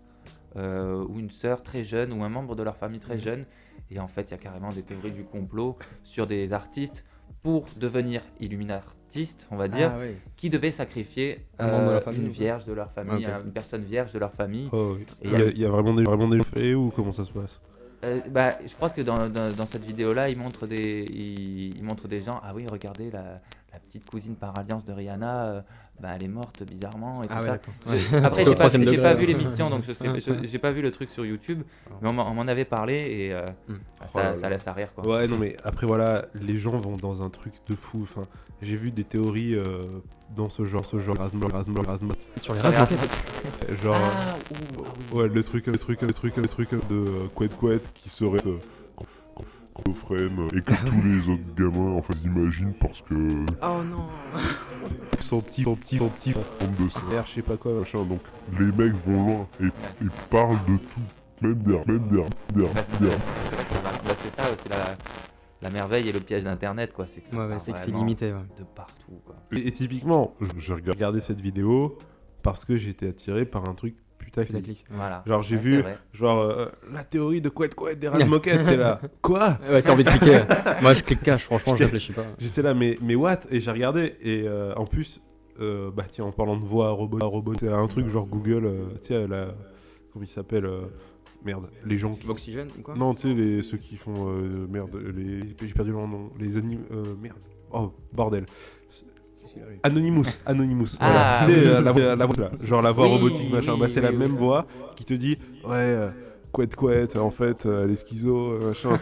euh, 0.57 1.05
ou 1.09 1.19
une 1.21 1.31
sœur 1.31 1.63
très 1.63 1.85
jeune 1.85 2.13
ou 2.13 2.23
un 2.25 2.29
membre 2.29 2.55
de 2.57 2.63
leur 2.63 2.77
famille 2.77 3.01
très 3.01 3.19
jeune. 3.19 3.45
Et 3.91 3.99
en 4.01 4.09
fait, 4.09 4.23
il 4.23 4.31
y 4.31 4.35
a 4.35 4.39
carrément 4.39 4.71
des 4.71 4.83
théories 4.83 5.11
du 5.13 5.25
complot 5.25 5.77
sur 6.05 6.27
des 6.27 6.53
artistes 6.55 7.05
pour 7.43 7.67
devenir 7.77 8.23
illuminatistes, 8.41 9.47
on 9.51 9.57
va 9.57 9.69
dire, 9.69 9.93
Ah, 9.95 10.03
qui 10.37 10.51
devaient 10.51 10.71
sacrifier 10.71 11.47
de 11.59 11.65
euh, 11.65 12.01
famille, 12.01 12.27
une 12.27 12.31
vierge 12.31 12.65
de 12.65 12.73
leur 12.73 12.91
famille, 12.93 13.27
un- 13.27 13.43
une 13.45 13.53
personne 13.53 13.83
vierge 13.83 14.13
de 14.13 14.19
leur 14.19 14.33
famille. 14.33 14.69
Oh, 14.73 14.95
oui. 14.97 15.07
Et 15.23 15.29
il, 15.29 15.33
y 15.33 15.37
a, 15.37 15.45
il 15.47 15.59
y 15.59 15.65
a 15.65 15.69
vraiment 15.71 15.95
des, 15.95 16.05
vraiment 16.05 16.29
des 16.29 16.43
faits 16.43 16.75
ou 16.75 16.93
comment 16.95 17.13
ça 17.13 17.25
se 17.25 17.31
passe? 17.33 17.61
Euh, 18.05 18.21
bah, 18.31 18.59
je 18.67 18.75
crois 18.75 18.91
que 18.91 19.01
dans, 19.01 19.29
dans- 19.29 19.53
dans 19.55 19.67
cette 19.67 19.85
vidéo-là, 19.85 20.29
il 20.29 20.37
montre 20.37 20.67
des, 20.67 21.05
il, 21.09 21.77
il 21.77 21.83
montre 21.85 22.09
des 22.09 22.23
gens. 22.23 22.41
Ah 22.43 22.53
oui, 22.55 22.65
regardez 22.71 23.11
la, 23.11 23.41
la 23.73 23.78
petite 23.81 24.09
cousine 24.11 24.35
par 24.36 24.59
alliance 24.59 24.85
de 24.85 24.93
Rihanna, 24.93 25.44
euh, 25.47 25.61
bah, 26.01 26.11
elle 26.16 26.24
est 26.24 26.28
morte 26.28 26.62
bizarrement 26.65 27.23
et 27.23 27.27
tout 27.27 27.32
Ah 27.36 27.40
ouais, 27.40 27.47
ça. 27.47 27.97
Je-. 27.97 28.16
Après, 28.16 28.44
j'ai 28.44 28.55
pas, 28.99 29.15
vu 29.15 29.27
l'émission, 29.27 29.70
donc 29.70 29.85
je 29.86 29.93
sais, 29.93 30.07
j'ai 30.44 30.59
pas 30.59 30.73
vu 30.73 30.82
le 30.82 30.90
truc 30.90 31.11
sur 31.11 31.24
YouTube, 31.24 31.62
mais 32.03 32.11
on 32.11 32.15
m'en 32.15 32.28
on 32.31 32.35
m'en 32.35 32.43
avait 32.49 32.65
parlé 32.65 32.94
et 32.97 33.32
euh, 33.32 33.44
Hmm. 33.69 33.74
Oh 34.01 34.05
ça, 34.12 34.23
là 34.24 34.35
ça 34.35 34.43
là. 34.43 34.49
laisse 34.51 34.66
à 34.66 34.73
rire 34.73 34.89
quoi. 34.94 35.07
Ouais, 35.07 35.27
non, 35.28 35.36
mais 35.39 35.57
après, 35.65 35.86
voilà, 35.86 36.24
les 36.35 36.57
gens 36.57 36.77
vont 36.78 36.97
dans 36.97 37.23
un 37.23 37.31
truc 37.31 37.53
de 37.69 37.74
fou. 37.74 38.01
Enfin, 38.03 38.23
j'ai 38.61 38.77
vu 38.77 38.90
des 38.90 39.05
théories 39.05 39.55
euh, 39.55 39.82
dans 40.36 40.49
ce 40.49 40.65
genre, 40.65 40.85
ce 40.85 40.99
genre, 40.99 41.16
Rasmo, 41.16 41.47
Rasmo, 41.49 41.81
Rasmo, 41.82 42.12
Sur 42.40 42.55
les 42.55 42.62
l'air- 42.62 42.86
genre, 43.82 43.97
Ah, 43.97 44.36
ouh, 44.51 44.82
ah 44.85 45.15
ouais, 45.15 45.28
le 45.28 45.43
truc, 45.44 45.66
le 45.66 45.78
truc, 45.78 46.03
le 46.03 46.12
truc, 46.12 46.36
le 46.36 46.47
truc 46.49 46.70
de 46.70 46.77
euh, 46.94 47.28
Quet 47.36 47.49
Quet 47.49 47.81
qui 47.94 48.11
serait 48.11 48.44
euh, 48.47 48.59
schizophrène 49.77 50.49
et 50.55 50.61
que 50.62 50.73
tous 50.86 51.01
les 51.03 51.28
autres 51.32 51.55
gamins 51.57 51.93
en 51.97 52.03
fait 52.03 52.15
imaginent 52.24 52.74
parce 52.81 53.01
que 53.03 53.15
Oh 53.62 53.82
non 53.85 54.07
son 55.20 55.40
petit, 55.40 55.62
son 55.62 55.77
petit, 55.77 55.99
son 55.99 56.09
petit, 56.09 56.31
de 56.32 56.89
ça 56.90 57.01
je 57.27 57.32
sais 57.32 57.43
pas 57.43 57.57
quoi. 57.57 57.73
machin 57.81 58.05
donc 58.05 58.20
les 58.59 58.66
mecs 58.66 58.94
vont 59.07 59.27
loin 59.27 59.49
et, 59.61 59.66
et 59.66 60.09
parlent 60.31 60.59
de 60.69 60.77
tout 60.77 61.01
même 61.40 61.55
d'air 61.62 61.82
même 61.86 62.07
d'air 62.09 62.27
d'air 62.55 62.69
Bah, 62.74 62.82
c'est 62.90 63.01
d'air 63.03 63.19
c'est 63.49 63.55
vrai 63.55 63.65
que 63.65 63.74
ça 63.74 63.81
va- 63.81 64.15
c'est 64.23 64.40
ça 64.43 64.51
aussi 64.51 64.69
la, 64.69 64.97
la 65.62 65.70
merveille 65.70 66.09
et 66.09 66.12
le 66.12 66.20
piège 66.20 66.44
d'internet 66.44 66.93
quoi. 66.93 67.07
C'est 67.12 67.20
que 67.20 67.35
Ouais, 67.36 67.59
c'est 67.59 67.73
que 67.73 67.78
c'est 67.78 67.90
limité. 67.93 68.32
ouais. 68.32 68.40
de 68.59 68.65
partout 68.65 69.20
quoi. 69.24 69.36
Et, 69.53 69.69
et 69.69 69.73
typiquement, 69.73 70.35
j'ai 70.59 70.73
regardé 70.74 71.20
cette 71.20 71.40
vidéo 71.40 71.99
parce 72.43 72.65
que 72.65 72.77
j'étais 72.77 73.09
attiré 73.09 73.44
par 73.44 73.69
un 73.69 73.74
truc 73.74 73.97
putaclic. 74.33 74.57
Putaclic. 74.57 74.85
Voilà. 74.91 75.23
Genre, 75.27 75.43
j'ai 75.43 75.57
Ouais, 75.57 75.63
vu, 75.63 75.85
genre, 76.13 76.39
euh, 76.41 76.67
la 76.93 77.05
théorie 77.05 77.41
de 77.41 77.49
Quet 77.49 77.69
Quet 77.71 77.97
des 77.97 78.09
Razmoquettes, 78.09 78.65
t'es 78.67 78.77
là. 78.77 79.01
Quoi? 79.21 79.59
Ouais, 79.71 79.83
t'as 79.83 79.93
envie 79.93 80.05
de 80.05 80.11
cliquer. 80.11 80.41
Moi, 80.83 80.95
je 80.95 81.03
clique 81.03 81.23
cash, 81.23 81.45
franchement, 81.45 81.77
je 81.77 81.85
réfléchis 81.85 82.13
pas. 82.13 82.25
J'étais 82.39 82.63
là, 82.63 82.75
mais, 82.75 82.99
mais 83.03 83.15
what? 83.15 83.41
Et 83.51 83.61
j'ai 83.61 83.71
regardé, 83.71 84.17
et 84.23 84.43
euh, 84.47 84.75
en 84.75 84.87
plus, 84.87 85.23
euh, 85.61 85.91
bah 85.95 86.05
tiens, 86.11 86.25
en 86.25 86.33
parlant 86.33 86.57
de 86.57 86.65
voix 86.65 86.91
robot, 86.91 87.19
robot 87.23 87.53
c'est 87.61 87.69
un 87.69 87.87
truc 87.87 88.09
genre 88.09 88.27
Google, 88.27 88.65
euh, 88.67 88.85
tu 89.03 89.09
sais, 89.09 89.27
la, 89.29 89.55
comment 90.13 90.25
il 90.25 90.29
s'appelle 90.29 90.65
euh, 90.67 90.81
Merde, 91.45 91.67
les 91.85 91.99
gens 91.99 92.15
qui. 92.15 92.29
Oxygène 92.29 92.69
ou 92.79 92.83
quoi? 92.83 92.95
Non, 92.95 93.15
tu 93.15 93.23
sais, 93.29 93.35
les, 93.35 93.63
ceux 93.63 93.77
qui 93.77 93.97
font. 93.97 94.15
euh, 94.29 94.67
merde, 94.71 94.95
les. 95.15 95.41
J'ai 95.61 95.75
perdu 95.75 95.91
leur 95.91 96.07
nom. 96.07 96.31
Les 96.39 96.57
anim. 96.57 96.81
euh, 96.93 97.03
merde. 97.21 97.37
Oh, 97.73 97.93
bordel. 98.13 98.47
Anonymous, 99.83 100.24
Anonymous. 100.47 100.89
Ah, 101.01 101.45
voilà. 101.45 101.47
Oui. 101.49 101.55
euh, 101.66 101.81
la, 101.81 101.93
voix- 101.93 102.16
la 102.16 102.27
voix 102.27 102.37
là, 102.39 102.51
genre 102.62 102.83
la 102.83 102.93
voix 102.93 103.07
Oui, 103.07 103.12
robotique, 103.12 103.51
machin. 103.51 103.73
oui, 103.74 103.81
bah, 103.81 103.89
c'est 103.89 104.01
la 104.01 104.11
oui, 104.11 104.16
même 104.16 104.33
oui. 104.33 104.39
voix 104.39 104.66
qui 104.97 105.05
te 105.05 105.15
dit 105.15 105.39
Ouais, 105.65 105.74
euh, 105.74 106.09
couette, 106.53 106.77
couette, 106.77 107.16
en 107.16 107.31
fait, 107.31 107.66
euh, 107.66 107.89
est 107.89 107.97
schizo, 107.97 108.59
machin. 108.61 108.97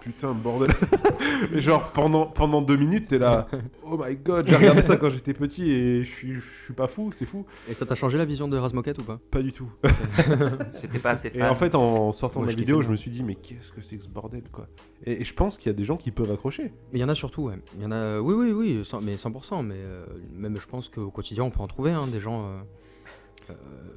Putain, 0.00 0.32
bordel. 0.32 0.70
Et 1.54 1.60
genre, 1.60 1.92
pendant, 1.92 2.26
pendant 2.26 2.62
deux 2.62 2.76
minutes, 2.76 3.08
t'es 3.08 3.18
là, 3.18 3.46
Oh 3.84 3.98
my 4.02 4.16
god, 4.16 4.46
j'ai 4.48 4.56
regardé 4.56 4.82
ça 4.82 4.96
quand 4.96 5.10
j'étais 5.10 5.34
petit 5.34 5.70
et 5.70 6.04
je 6.04 6.10
suis, 6.10 6.34
je 6.34 6.64
suis 6.64 6.72
pas 6.74 6.86
fou, 6.86 7.10
c'est 7.12 7.26
fou. 7.26 7.44
Et 7.68 7.74
ça 7.74 7.84
t'a 7.86 7.94
changé 7.94 8.16
la 8.16 8.24
vision 8.24 8.48
de 8.48 8.56
Razmoket 8.56 8.98
ou 8.98 9.02
pas? 9.02 9.18
Pas 9.30 9.42
du 9.42 9.52
tout. 9.52 9.70
J'étais 10.80 10.98
pas 10.98 11.10
assez 11.10 11.28
Et 11.34 11.38
fan. 11.38 11.50
en 11.50 11.54
fait, 11.54 11.74
en 11.74 12.12
sortant 12.12 12.40
de 12.42 12.46
la 12.46 12.52
vidéo, 12.54 12.82
je 12.82 12.88
me 12.88 12.96
suis 12.96 13.10
dit, 13.10 13.22
mais 13.22 13.34
qu'est-ce 13.34 13.72
que 13.72 13.82
c'est 13.82 13.96
que 13.96 14.04
ce 14.04 14.08
bordel, 14.08 14.42
quoi? 14.52 14.68
Et, 15.04 15.20
et 15.20 15.24
je 15.24 15.34
pense 15.34 15.58
qu'il 15.58 15.66
y 15.70 15.74
a 15.74 15.76
des 15.76 15.84
gens 15.84 15.96
qui 15.96 16.10
peuvent 16.10 16.30
accrocher. 16.32 16.72
Mais 16.92 16.98
il 16.98 17.00
y 17.00 17.04
en 17.04 17.08
a 17.08 17.14
surtout, 17.14 17.42
ouais. 17.42 17.58
Il 17.76 17.82
y 17.82 17.86
en 17.86 17.92
a, 17.92 18.20
oui, 18.20 18.34
oui, 18.34 18.52
oui, 18.52 18.84
cent- 18.84 19.00
mais 19.00 19.16
100%. 19.16 19.64
Mais 19.66 19.74
euh, 19.76 20.06
même, 20.32 20.58
je 20.58 20.66
pense 20.66 20.88
qu'au 20.88 21.10
quotidien, 21.10 21.44
on 21.44 21.50
peut 21.50 21.60
en 21.60 21.66
trouver 21.68 21.90
hein, 21.90 22.06
des 22.06 22.20
gens 22.20 22.40
euh, 22.42 22.58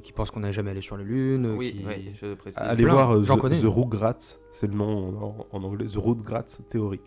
qui 0.01 0.11
pensent 0.11 0.31
qu'on 0.31 0.41
n'est 0.41 0.53
jamais 0.53 0.71
allé 0.71 0.81
sur 0.81 0.97
la 0.97 1.03
Lune. 1.03 1.55
oui, 1.57 1.73
qui... 1.73 1.85
oui, 1.85 2.13
je 2.21 2.33
précise. 2.33 2.59
Allez 2.61 2.83
plein, 2.83 2.93
voir 2.93 3.11
euh, 3.15 3.21
The. 3.23 3.61
The 3.61 3.65
Rugrats, 3.65 4.17
c'est 4.51 4.67
le 4.67 4.73
nom 4.73 5.17
en, 5.23 5.47
en 5.51 5.63
anglais, 5.63 5.85
The 5.85 5.95
Rugrats 5.97 6.43
Theory. 6.69 6.99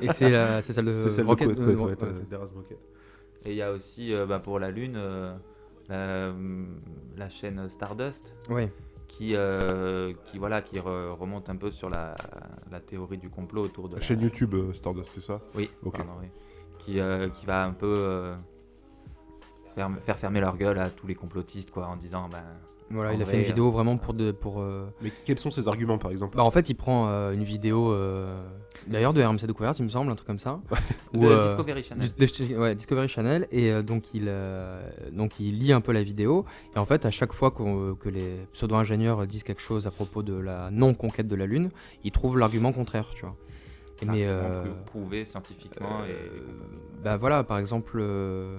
Et 0.00 0.08
c'est 0.12 0.30
la- 0.30 0.62
c'est 0.62 0.72
celle 0.72 0.86
de 0.86 0.92
c'est 0.92 1.10
celle 1.10 1.26
Rocket. 1.26 1.48
de 1.48 1.54
Quet, 1.54 1.62
Quet, 1.64 1.70
euh, 1.72 2.22
euh, 2.32 2.38
Rocket. 2.54 2.78
Et 3.44 3.50
il 3.52 3.56
y 3.56 3.62
a 3.62 3.70
aussi 3.72 4.12
euh, 4.14 4.26
bah, 4.26 4.38
pour 4.40 4.58
la 4.58 4.70
Lune 4.70 4.94
euh, 4.96 5.34
la, 5.88 6.32
la 7.16 7.28
chaîne 7.30 7.68
Stardust 7.68 8.34
Ouais. 8.50 8.70
qui, 9.06 9.34
euh, 9.36 10.12
qui, 10.26 10.38
voilà, 10.38 10.60
qui 10.62 10.76
re- 10.76 11.10
remonte 11.10 11.48
un 11.48 11.56
peu 11.56 11.70
sur 11.70 11.88
la, 11.88 12.14
la 12.70 12.80
théorie 12.80 13.18
du 13.18 13.30
complot 13.30 13.62
autour 13.64 13.88
de 13.88 13.94
La 13.94 14.00
la 14.00 14.04
chaîne 14.06 14.20
YouTube 14.20 14.54
euh, 14.54 14.72
Stardust, 14.74 15.10
c'est 15.14 15.20
ça? 15.22 15.40
Oui, 15.54 15.70
Ok. 15.84 15.96
pardon, 15.96 16.12
oui. 16.20 16.28
Qui, 16.78 17.00
euh, 17.00 17.28
qui 17.28 17.46
va 17.46 17.64
un 17.64 17.72
peu 17.72 17.92
euh, 17.96 18.34
faire, 19.74 19.90
faire 20.04 20.18
fermer 20.18 20.40
leur 20.40 20.56
gueule 20.56 20.78
à 20.78 20.90
tous 20.90 21.06
les 21.06 21.14
complotistes 21.14 21.70
quoi, 21.70 21.86
en 21.86 21.96
disant 21.96 22.28
ben, 22.30 22.42
Voilà, 22.90 23.10
En 23.10 23.14
il 23.14 23.20
a 23.22 23.24
vrai, 23.24 23.32
fait 23.32 23.38
une 23.38 23.44
euh, 23.44 23.48
vidéo 23.48 23.70
vraiment 23.70 23.96
pour. 23.96 24.14
De, 24.14 24.32
pour 24.32 24.60
euh, 24.60 24.86
Mais 25.00 25.12
quels 25.24 25.38
sont 25.38 25.50
ses 25.50 25.68
arguments, 25.68 25.98
par 25.98 26.10
exemple? 26.10 26.36
Bah, 26.36 26.44
en 26.44 26.50
fait, 26.50 26.68
il 26.70 26.74
prend 26.74 27.08
euh, 27.08 27.32
une 27.32 27.44
vidéo, 27.44 27.92
euh, 27.92 28.42
d'ailleurs, 28.86 29.12
de 29.12 29.22
RMC 29.22 29.46
Découverte, 29.46 29.78
il 29.78 29.84
me 29.84 29.90
semble, 29.90 30.10
un 30.10 30.14
truc 30.14 30.26
comme 30.26 30.38
ça. 30.38 30.60
de 31.12 31.18
euh, 31.26 31.48
Discovery 31.48 31.82
Channel. 31.82 32.12
Du- 32.16 32.26
de- 32.26 32.56
ouais, 32.58 32.74
Discovery 32.74 33.08
Channel 33.08 33.46
et 33.50 33.70
euh, 33.72 33.82
donc 33.82 34.04
il 34.14 34.24
euh, 34.28 34.88
donc 35.12 35.40
il 35.40 35.58
lit 35.58 35.72
un 35.72 35.80
peu 35.80 35.92
la 35.92 36.02
vidéo 36.02 36.44
et 36.74 36.78
en 36.78 36.84
fait 36.84 37.06
à 37.06 37.10
chaque 37.10 37.32
fois 37.32 37.50
que 37.50 38.08
les 38.10 38.46
pseudo-ingénieurs 38.52 39.26
disent 39.26 39.42
quelque 39.42 39.62
chose 39.62 39.86
à 39.86 39.90
propos 39.90 40.22
de 40.22 40.34
la 40.34 40.70
non 40.70 40.92
conquête 40.94 41.26
de 41.28 41.34
la 41.34 41.46
lune, 41.46 41.70
ils 42.04 42.12
trouvent 42.12 42.36
l'argument 42.38 42.72
contraire, 42.72 43.08
tu 43.14 43.22
vois. 43.22 43.36
Mais 44.06 44.26
euh, 44.26 44.62
pu 44.62 44.68
prouver 44.86 45.24
scientifiquement 45.24 46.04
et 46.04 46.10
euh, 46.10 46.40
bah 47.02 47.16
voilà, 47.16 47.42
par 47.42 47.58
exemple, 47.58 47.96
euh, 48.00 48.58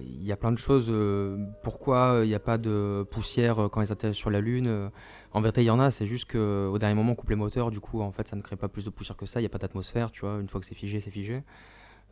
il 0.00 0.24
y 0.24 0.32
a 0.32 0.36
plein 0.36 0.52
de 0.52 0.58
choses. 0.58 0.86
euh, 0.88 1.36
pourquoi 1.62 2.20
il 2.24 2.28
n'y 2.28 2.34
a 2.34 2.40
pas 2.40 2.58
de 2.58 3.06
poussière 3.10 3.58
euh, 3.64 3.68
quand 3.68 3.80
ils 3.80 3.90
atterrissent 3.92 4.16
sur 4.16 4.30
la 4.30 4.40
Lune 4.40 4.66
euh, 4.66 4.88
En 5.32 5.40
vérité, 5.40 5.62
il 5.62 5.66
y 5.66 5.70
en 5.70 5.80
a. 5.80 5.90
C'est 5.90 6.06
juste 6.06 6.30
qu'au 6.30 6.78
dernier 6.78 6.94
moment, 6.94 7.12
on 7.12 7.14
coupe 7.14 7.30
les 7.30 7.36
moteurs. 7.36 7.70
Du 7.70 7.80
coup, 7.80 8.00
en 8.00 8.12
fait, 8.12 8.28
ça 8.28 8.36
ne 8.36 8.42
crée 8.42 8.56
pas 8.56 8.68
plus 8.68 8.84
de 8.84 8.90
poussière 8.90 9.16
que 9.16 9.26
ça. 9.26 9.40
Il 9.40 9.42
n'y 9.42 9.46
a 9.46 9.50
pas 9.50 9.58
d'atmosphère, 9.58 10.10
tu 10.10 10.20
vois. 10.20 10.38
Une 10.40 10.48
fois 10.48 10.60
que 10.60 10.66
c'est 10.66 10.74
figé, 10.74 11.00
c'est 11.00 11.10
figé. 11.10 11.42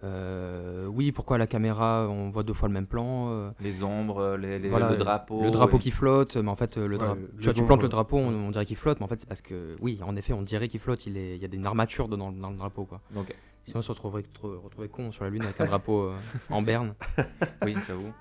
Euh, 0.04 0.86
oui, 0.86 1.10
pourquoi 1.10 1.36
à 1.36 1.38
la 1.38 1.46
caméra, 1.46 2.06
on 2.10 2.28
voit 2.30 2.42
deux 2.42 2.52
fois 2.52 2.68
le 2.68 2.74
même 2.74 2.86
plan 2.86 3.30
euh, 3.30 3.50
les 3.60 3.82
ombres, 3.82 4.36
les, 4.36 4.58
les- 4.58 4.68
voilà, 4.68 4.90
le 4.90 4.98
drapeau. 4.98 5.42
Le 5.42 5.50
drapeau 5.50 5.78
et- 5.78 5.80
qui 5.80 5.90
flotte, 5.90 6.36
mais 6.36 6.50
en 6.50 6.56
fait, 6.56 6.76
euh, 6.76 6.86
le 6.86 6.96
Ouais, 6.98 7.04
drapeau. 7.04 7.20
les 7.20 7.38
Tu 7.38 7.44
vois, 7.44 7.54
tu 7.54 7.64
plantes 7.64 7.82
le 7.82 7.88
drapeau, 7.88 8.18
on, 8.18 8.28
on 8.28 8.50
dirait 8.50 8.66
qu'il 8.66 8.76
flotte, 8.76 9.00
mais 9.00 9.04
en 9.04 9.08
fait, 9.08 9.20
c'est 9.20 9.28
parce 9.28 9.40
que, 9.40 9.74
oui, 9.80 9.98
en 10.04 10.14
effet, 10.16 10.34
on 10.34 10.42
dirait 10.42 10.68
qu'il 10.68 10.80
flotte. 10.80 11.06
Il, 11.06 11.16
est, 11.16 11.36
il 11.36 11.42
y 11.42 11.46
a 11.46 11.48
une 11.50 11.64
armature 11.66 12.08
dedans 12.08 12.30
dans 12.30 12.50
le 12.50 12.56
drapeau, 12.56 12.84
quoi. 12.84 13.00
Donc, 13.10 13.34
Sinon, 13.66 13.80
on 13.80 13.82
se 13.82 13.88
retrouverait, 13.90 14.22
re- 14.42 14.56
retrouverait 14.60 14.88
con 14.88 15.12
sur 15.12 15.24
la 15.24 15.30
Lune 15.30 15.44
avec 15.44 15.60
un 15.60 15.66
drapeau 15.66 16.02
euh, 16.10 16.18
en 16.50 16.62
berne. 16.62 16.94
oui, 17.62 17.76
j'avoue. 17.86 18.12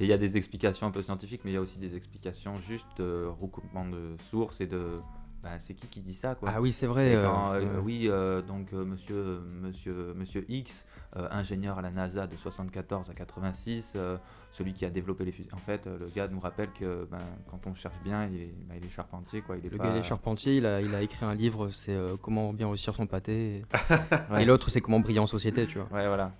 Et 0.00 0.04
il 0.04 0.08
y 0.08 0.12
a 0.12 0.18
des 0.18 0.36
explications 0.36 0.86
un 0.86 0.90
peu 0.90 1.02
scientifiques, 1.02 1.40
mais 1.44 1.50
il 1.50 1.54
y 1.54 1.56
a 1.56 1.60
aussi 1.60 1.78
des 1.78 1.96
explications 1.96 2.58
juste 2.60 2.86
de 2.98 3.26
recoupement 3.40 3.84
de 3.88 4.16
sources 4.30 4.60
et 4.60 4.66
de. 4.66 5.00
bah, 5.42 5.58
c'est 5.58 5.74
qui 5.74 5.88
qui 5.88 6.00
dit 6.00 6.14
ça 6.14 6.34
quoi 6.36 6.50
Ah 6.54 6.60
oui, 6.60 6.72
c'est 6.72 6.86
vrai. 6.86 7.14
euh, 7.16 7.24
quand, 7.24 7.52
euh, 7.54 7.60
euh, 7.62 7.80
oui, 7.80 8.08
donc 8.46 8.72
monsieur, 8.72 9.40
monsieur, 9.40 10.14
monsieur 10.14 10.44
X, 10.48 10.86
ingénieur 11.14 11.78
à 11.78 11.82
la 11.82 11.90
NASA 11.90 12.26
de 12.28 12.36
74 12.36 13.10
à 13.10 13.14
86, 13.14 13.92
euh, 13.96 14.18
celui 14.52 14.72
qui 14.72 14.84
a 14.84 14.90
développé 14.90 15.24
les 15.24 15.30
fusées. 15.32 15.50
En 15.52 15.58
fait, 15.58 15.86
euh, 15.86 15.98
le 16.00 16.08
gars 16.08 16.26
nous 16.28 16.40
rappelle 16.40 16.70
que 16.72 17.06
ben, 17.10 17.18
quand 17.50 17.60
on 17.66 17.74
cherche 17.74 17.94
bien, 18.04 18.26
il 18.26 18.40
est, 18.42 18.54
ben, 18.68 18.74
il 18.80 18.84
est 18.86 18.90
charpentier. 18.90 19.40
Quoi. 19.42 19.56
Il 19.58 19.66
est 19.66 19.70
Le 19.70 19.76
pas... 19.78 19.84
gars, 19.84 19.90
il 19.94 19.98
est 19.98 20.02
charpentier, 20.02 20.56
il 20.56 20.66
a, 20.66 20.80
il 20.80 20.94
a 20.94 21.02
écrit 21.02 21.24
un 21.24 21.34
livre, 21.34 21.70
c'est 21.70 21.92
euh, 21.92 22.16
comment 22.20 22.52
bien 22.52 22.66
réussir 22.68 22.94
son 22.94 23.06
pâté. 23.06 23.62
Et, 23.90 24.32
Ouais. 24.32 24.42
et 24.42 24.44
l'autre, 24.46 24.70
c'est 24.70 24.80
comment 24.80 25.00
briller 25.00 25.20
en 25.20 25.26
société, 25.26 25.66
tu 25.66 25.78
vois. 25.78 25.86
Ouais, 25.96 26.06
voilà. 26.08 26.32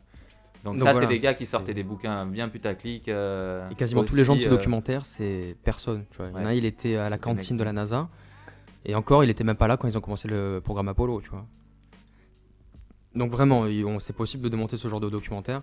Donc, 0.64 0.76
Donc 0.78 0.88
ça, 0.88 0.92
voilà, 0.92 1.06
c'est 1.06 1.14
des 1.14 1.20
gars 1.20 1.34
qui 1.34 1.46
sortaient 1.46 1.74
des 1.74 1.84
bouquins 1.84 2.26
bien 2.26 2.48
putaclic. 2.48 3.08
euh, 3.08 3.68
Et 3.70 3.76
quasiment 3.76 4.02
tous 4.02 4.16
les 4.16 4.24
gens 4.24 4.34
de 4.34 4.40
ce 4.40 4.48
documentaire, 4.48 5.06
c'est 5.06 5.54
personne. 5.62 6.04
Tu 6.10 6.16
vois. 6.16 6.26
Il 6.28 6.32
y 6.32 6.44
en 6.44 6.46
a 6.46 6.54
il 6.54 6.64
était 6.64 6.96
à 6.96 7.08
la 7.08 7.18
cantine 7.18 7.56
de 7.56 7.62
la 7.62 7.72
NASA. 7.72 8.08
Et 8.84 8.94
encore, 8.96 9.22
il 9.22 9.30
était 9.30 9.44
même 9.44 9.56
pas 9.56 9.68
là 9.68 9.76
quand 9.76 9.86
ils 9.86 9.96
ont 9.96 10.00
commencé 10.00 10.26
le 10.26 10.60
programme 10.64 10.88
Apollo, 10.88 11.20
tu 11.20 11.30
vois. 11.30 11.46
Donc 13.14 13.30
vraiment, 13.30 13.66
c'est 14.00 14.12
possible 14.14 14.42
de 14.42 14.48
démonter 14.48 14.76
ce 14.76 14.88
genre 14.88 15.00
de 15.00 15.08
documentaire. 15.08 15.62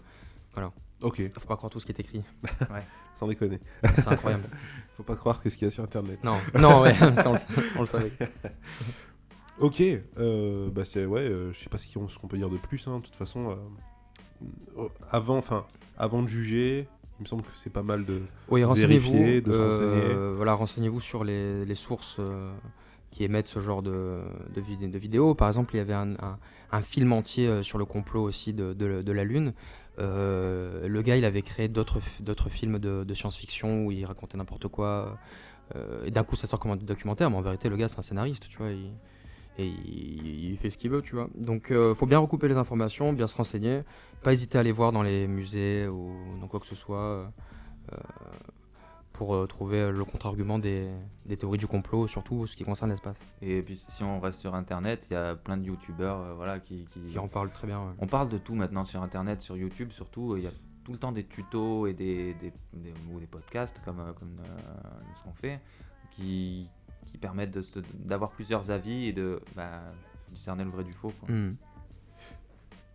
Ok, 1.01 1.21
Faut 1.33 1.47
pas 1.47 1.55
croire 1.57 1.71
tout 1.71 1.79
ce 1.79 1.85
qui 1.85 1.91
est 1.91 1.99
écrit. 1.99 2.23
sans 3.19 3.27
déconner. 3.27 3.59
C'est 3.95 4.07
incroyable. 4.07 4.45
Faut 4.97 5.03
pas 5.03 5.15
croire 5.15 5.41
qu'est-ce 5.41 5.57
qu'il 5.57 5.65
y 5.65 5.69
a 5.69 5.71
sur 5.71 5.83
Internet. 5.83 6.23
Non, 6.23 6.37
non, 6.57 6.81
ouais, 6.81 6.93
ça, 6.93 7.29
on, 7.29 7.33
le, 7.33 7.39
on 7.77 7.81
le 7.81 7.87
savait. 7.87 8.11
Ok, 9.59 9.81
euh, 10.17 10.69
bah 10.69 10.83
c'est 10.83 11.05
ouais, 11.05 11.21
euh, 11.21 11.53
je 11.53 11.59
sais 11.59 11.69
pas 11.69 11.77
ce 11.77 11.93
qu'on 11.93 12.09
ce 12.09 12.19
peut 12.27 12.37
dire 12.37 12.49
de 12.49 12.57
plus. 12.57 12.85
hein, 12.87 12.99
De 12.99 13.03
toute 13.05 13.15
façon, 13.15 13.51
euh, 13.51 13.55
euh, 14.77 14.87
avant, 15.11 15.37
enfin, 15.37 15.65
avant 15.97 16.21
de 16.23 16.27
juger, 16.27 16.87
il 17.19 17.23
me 17.23 17.27
semble 17.27 17.43
que 17.43 17.49
c'est 17.63 17.69
pas 17.69 17.83
mal 17.83 18.05
de. 18.05 18.21
Oui, 18.49 18.63
renseignez-vous. 18.65 19.11
Vérifier, 19.13 19.41
de 19.41 19.51
euh, 19.51 19.69
s'enseigner. 19.69 20.35
voilà, 20.35 20.53
renseignez-vous 20.55 20.99
sur 20.99 21.23
les, 21.23 21.63
les 21.63 21.75
sources 21.75 22.19
qui 23.11 23.23
émettent 23.23 23.47
ce 23.47 23.61
genre 23.61 23.81
de, 23.81 24.19
de, 24.53 24.61
vid- 24.61 24.91
de 24.91 24.97
vidéos. 24.97 25.35
Par 25.35 25.47
exemple, 25.47 25.73
il 25.73 25.77
y 25.77 25.81
avait 25.81 25.93
un, 25.93 26.15
un- 26.15 26.37
un 26.73 26.81
film 26.81 27.13
entier 27.13 27.63
sur 27.63 27.77
le 27.77 27.85
complot 27.85 28.23
aussi 28.23 28.51
de, 28.53 28.73
de- 28.73 29.01
de 29.01 29.11
la 29.13 29.23
Lune. 29.23 29.53
Euh, 29.99 30.87
le 30.87 31.01
gars, 31.01 31.17
il 31.17 31.25
avait 31.25 31.41
créé 31.41 31.67
d'autres 31.67 31.99
films 32.49 32.79
de, 32.79 33.13
science-fiction 33.13 33.85
où 33.85 33.91
il 33.91 34.05
racontait 34.05 34.37
n'importe 34.37 34.67
quoi. 34.67 35.17
euh, 35.75 36.05
et 36.05 36.11
d'un 36.11 36.23
coup, 36.23 36.35
ça 36.35 36.47
sort 36.47 36.59
comme 36.59 36.71
un 36.71 36.75
documentaire, 36.75 37.29
mais 37.29 37.37
en 37.37 37.41
vérité, 37.41 37.69
le 37.69 37.77
gars, 37.77 37.89
c'est 37.89 37.99
un 37.99 38.03
scénariste, 38.03 38.47
tu 38.49 38.57
vois. 38.57 38.69
il- 38.71 38.93
et 39.57 39.67
il, 39.67 40.51
il 40.51 40.57
fait 40.57 40.69
ce 40.69 40.77
qu'il 40.77 40.91
veut, 40.91 41.01
tu 41.01 41.15
vois. 41.15 41.29
Donc, 41.35 41.71
euh, 41.71 41.95
faut 41.95 42.05
bien 42.05 42.19
recouper 42.19 42.47
les 42.49 42.57
informations, 42.57 43.13
bien 43.13 43.27
se 43.27 43.35
renseigner. 43.35 43.83
Pas 44.21 44.33
hésiter 44.33 44.57
à 44.57 44.61
aller 44.61 44.73
voir 44.73 44.91
dans 44.91 45.03
les 45.03 45.27
musées 45.27 45.87
ou 45.87 46.13
dans 46.41 46.47
quoi 46.47 46.59
que 46.59 46.67
ce 46.67 46.75
soit. 46.75 47.31
Pour 49.17 49.33
euh, 49.35 49.47
trouver 49.47 49.79
euh, 49.79 49.91
le 49.91 50.03
contre-argument 50.03 50.59
des, 50.59 50.89
des 51.25 51.37
théories 51.37 51.57
du 51.57 51.67
complot, 51.67 52.07
surtout 52.07 52.47
ce 52.47 52.55
qui 52.55 52.63
concerne 52.63 52.89
l'espace. 52.91 53.17
Et 53.41 53.61
puis 53.61 53.77
si 53.87 54.03
on 54.03 54.19
reste 54.19 54.39
sur 54.41 54.55
internet, 54.55 55.07
il 55.09 55.13
y 55.13 55.17
a 55.17 55.35
plein 55.35 55.57
de 55.57 55.63
youtubeurs 55.65 56.19
euh, 56.19 56.33
voilà, 56.33 56.59
qui, 56.59 56.85
qui- 56.91 56.99
Qui 57.11 57.19
en 57.19 57.27
parle 57.27 57.49
très 57.51 57.65
bien. 57.67 57.79
ouais. 57.79 57.93
On 57.99 58.07
parle 58.07 58.29
de 58.29 58.37
tout 58.37 58.55
maintenant 58.55 58.83
sur 58.85 59.01
internet, 59.01 59.41
sur 59.41 59.55
YouTube 59.57 59.91
surtout. 59.91 60.35
Il 60.37 60.43
y 60.43 60.47
a 60.47 60.51
tout 60.83 60.91
le 60.91 60.97
temps 60.97 61.11
des 61.11 61.23
tutos 61.23 61.87
et 61.87 61.93
des, 61.93 62.33
des, 62.35 62.51
des- 62.73 62.93
ou 63.11 63.19
des 63.19 63.25
podcasts 63.25 63.81
comme, 63.85 64.03
comme 64.19 64.37
euh, 64.39 64.59
ce 65.17 65.23
qu'on 65.23 65.33
fait 65.33 65.59
qui, 66.11 66.67
qui 67.11 67.17
permettent 67.17 67.57
d'avoir 68.05 68.31
plusieurs 68.31 68.69
avis 68.69 69.07
et 69.07 69.13
de 69.13 69.39
bah, 69.55 69.81
discerner 70.29 70.63
le 70.65 70.69
vrai 70.69 70.83
du 70.83 70.93
faux. 70.93 71.11
quoi. 71.21 71.33
Hmm. 71.33 71.55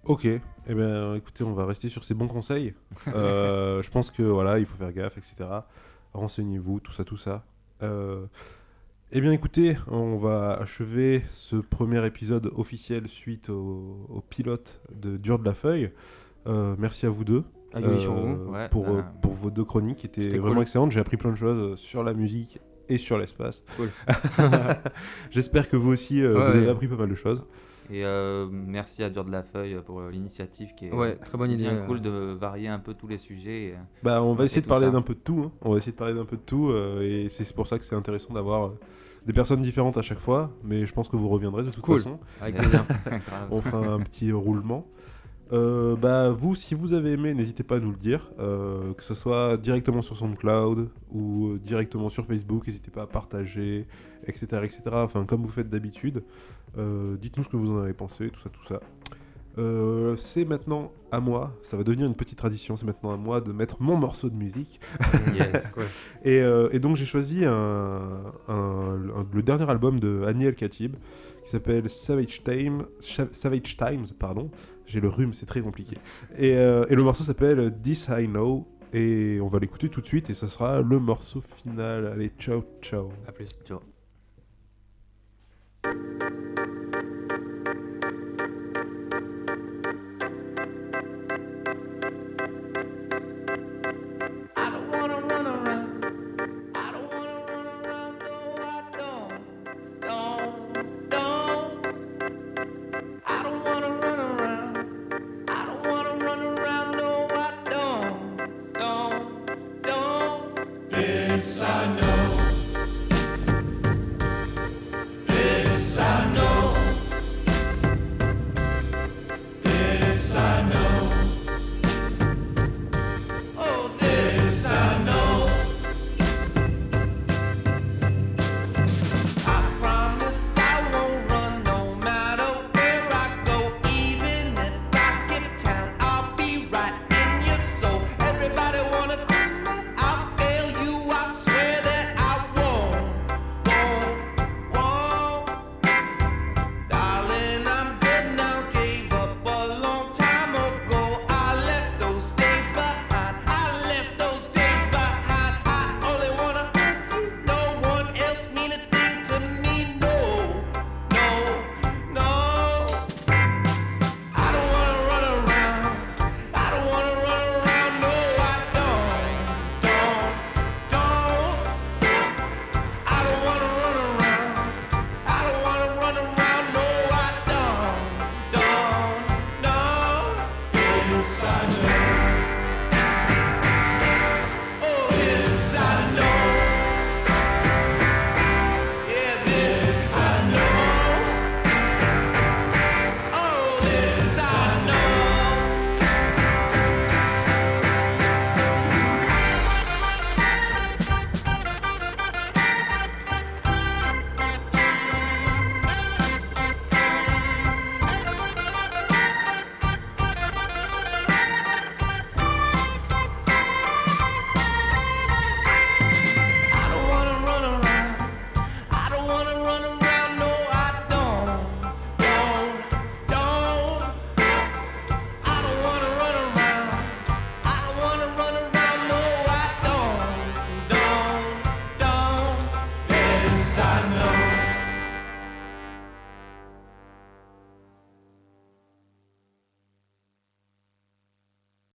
Ok, 0.05 0.25
eh 0.25 0.41
bien 0.75 1.15
écoutez, 1.15 1.45
on 1.45 1.53
va 1.53 1.67
rester 1.67 1.89
sur 1.91 2.05
ces 2.05 2.15
bons 2.15 2.29
conseils. 2.29 2.75
Euh, 3.15 3.83
je 3.83 3.91
pense 3.91 4.11
que 4.11 4.23
voilà, 4.23 4.59
il 4.59 4.67
faut 4.67 4.77
faire 4.77 4.93
gaffe, 4.93 5.19
etc. 5.19 5.35
Renseignez-vous, 6.13 6.81
tout 6.81 6.93
ça, 6.93 7.05
tout 7.05 7.17
ça. 7.17 7.45
Euh, 7.83 8.27
eh 9.13 9.21
bien 9.21 9.33
écoutez, 9.33 9.77
on 9.89 10.17
va 10.17 10.53
achever 10.61 11.25
ce 11.31 11.57
premier 11.57 12.05
épisode 12.07 12.51
officiel 12.57 13.09
suite 13.09 13.49
au, 13.49 14.07
au 14.09 14.21
pilote 14.21 14.81
de 14.95 15.17
Dur 15.17 15.39
de 15.39 15.45
la 15.45 15.55
Feuille. 15.55 15.91
Euh, 16.47 16.75
merci 16.79 17.07
à 17.07 17.11
vous 17.11 17.25
deux 17.25 17.45
euh, 17.75 17.97
vous. 18.13 18.53
Ouais, 18.53 18.69
pour, 18.69 18.89
euh, 18.89 19.03
pour 19.23 19.33
vos 19.33 19.51
deux 19.51 19.65
chroniques 19.65 19.99
qui 19.99 20.07
étaient 20.07 20.39
vraiment 20.39 20.55
cool. 20.55 20.63
excellentes. 20.63 20.91
J'ai 20.93 21.01
appris 21.01 21.17
plein 21.17 21.31
de 21.31 21.37
choses 21.37 21.79
sur 21.79 22.03
la 22.03 22.15
musique 22.15 22.59
et 22.89 22.99
sur 22.99 23.19
l'espace. 23.19 23.65
Cool. 23.77 23.91
J'espère 25.31 25.69
que 25.69 25.77
vous 25.77 25.91
aussi, 25.91 26.21
euh, 26.23 26.35
Ouais, 26.35 26.51
vous 26.51 26.57
avez 26.57 26.69
appris 26.69 26.89
pas 26.89 26.97
mal 26.97 27.09
de 27.09 27.15
choses. 27.15 27.45
Et 27.93 28.05
euh, 28.05 28.47
merci 28.51 29.03
à 29.03 29.11
Dur 29.11 29.25
de 29.25 29.33
la 29.33 29.43
Feuille 29.43 29.77
pour 29.85 30.01
euh, 30.01 30.11
l'initiative 30.11 30.75
qui 30.77 30.87
est 30.87 30.93
Ouais, 30.93 31.17
très 31.17 31.37
bonne 31.37 31.51
idée. 31.51 31.65
bien 31.65 31.73
euh. 31.75 31.87
cool 31.87 32.01
de 32.01 32.11
varier 32.39 32.69
un 32.69 32.79
peu 32.79 32.95
tous 32.95 33.09
les 33.09 33.19
sujets. 33.19 33.65
et, 33.65 33.73
euh, 33.73 33.77
Bah, 34.05 34.23
on 34.23 34.33
va 34.35 34.45
essayer 34.45 34.63
de 34.63 34.67
parler 34.67 34.91
d'un 34.91 35.03
peu 35.03 35.15
de 35.15 35.19
tout. 35.19 35.43
hein. 35.47 35.53
On 35.63 35.73
va 35.73 35.79
essayer 35.79 35.93
de 35.93 35.97
parler 35.97 36.15
d'un 36.15 36.25
peu 36.25 36.37
de 36.37 36.43
tout. 36.43 36.69
euh, 36.71 37.03
et 37.03 37.29
c'est 37.31 37.53
pour 37.53 37.67
ça 37.67 37.79
que 37.79 37.85
c'est 37.85 37.97
intéressant 37.97 38.33
d'avoir 38.33 38.67
euh, 38.67 38.79
des 39.27 39.33
personnes 39.33 39.61
différentes 39.63 39.99
à 39.99 40.03
chaque 40.03 40.21
fois. 40.21 40.51
Mais 40.63 40.87
je 40.87 40.93
pense 40.93 41.09
que 41.09 41.17
vous 41.17 41.29
reviendrez 41.29 41.65
de 41.65 41.71
toute 41.71 41.83
Cool. 41.83 41.99
façon. 41.99 42.21
Avec 42.41 42.57
plaisir. 42.57 42.85
On 43.51 43.61
fera 43.61 43.79
un 43.95 44.01
petit 44.01 44.31
roulement. 44.31 44.87
Euh, 45.53 45.97
bah, 45.97 46.31
vous, 46.31 46.55
si 46.55 46.75
vous 46.77 46.93
avez 46.93 47.13
aimé, 47.13 47.35
n'hésitez 47.35 47.63
pas 47.65 47.77
à 47.77 47.81
nous 47.81 47.91
le 47.91 47.97
dire. 47.97 48.31
euh, 48.39 48.93
que 48.95 49.03
ce 49.03 49.15
soit 49.15 49.57
directement 49.57 50.01
sur 50.03 50.17
SoundCloud 50.17 50.89
ou 51.13 51.49
euh, 51.49 51.59
directement 51.59 52.09
sur 52.09 52.25
Facebook. 52.27 52.67
N'hésitez 52.67 52.91
pas 52.91 53.03
à 53.03 53.07
partager, 53.07 53.87
etc. 54.27 54.47
etc. 54.63 54.83
Enfin, 54.93 55.25
comme 55.25 55.43
vous 55.43 55.49
faites 55.51 55.69
d'habitude. 55.69 56.23
Euh, 56.79 57.17
Dites-nous 57.17 57.43
ce 57.45 57.49
que 57.49 57.57
vous 57.57 57.71
en 57.73 57.79
avez 57.83 57.95
pensé, 57.95 58.31
tout 58.31 58.41
ça, 58.41 58.49
tout 58.51 58.67
ça. 58.69 58.81
C'est 60.17 60.47
maintenant 60.47 60.91
à 61.13 61.21
moi, 61.21 61.55
ça 61.65 61.77
va 61.77 61.83
devenir 61.85 62.07
une 62.07 62.15
petite 62.15 62.39
tradition, 62.39 62.77
c'est 62.79 62.87
maintenant 62.87 63.13
à 63.13 63.19
moi 63.19 63.43
de 63.43 63.53
mettre 63.53 63.77
mon 63.83 63.95
morceau 63.97 64.31
de 64.31 64.35
musique. 64.35 64.81
Yes. 65.35 65.75
Et, 66.25 66.39
et 66.73 66.79
donc 66.79 66.97
j'ai 66.97 67.05
choisi 67.05 67.45
un, 67.45 67.53
un- 67.53 68.53
un- 68.55 69.27
le 69.35 69.43
dernier 69.43 69.69
album 69.69 70.01
de 70.01 70.23
Annie 70.27 70.47
El 70.47 70.55
Khatib 70.55 70.95
qui 71.45 71.51
s'appelle 71.51 71.91
Savage, 71.91 72.43
Time, 72.43 72.85
Savage 73.33 73.77
Times. 73.77 74.07
Pardon. 74.19 74.51
J'ai 74.91 75.01
le 75.01 75.09
rhume, 75.09 75.33
c'est 75.35 75.47
très 75.47 75.61
compliqué. 75.61 75.97
Et, 76.37 76.57
euh, 76.57 76.85
et 76.91 76.97
le 76.97 77.05
morceau 77.05 77.23
s'appelle 77.23 77.73
This 77.81 78.09
I 78.11 78.27
Know. 78.27 78.67
Et 78.93 79.39
on 79.41 79.47
va 79.47 79.61
l'écouter 79.61 79.89
tout 79.89 80.01
de 80.01 80.07
suite 80.07 80.31
et 80.31 80.35
ce 80.35 80.49
sera 80.49 80.81
le 80.81 80.99
morceau 80.99 81.45
final. 81.63 82.09
Allez, 82.09 82.33
ciao, 82.41 82.65
ciao. 82.83 83.09
À 83.29 83.31
plus. 83.31 83.49
Ciao. 83.65 83.81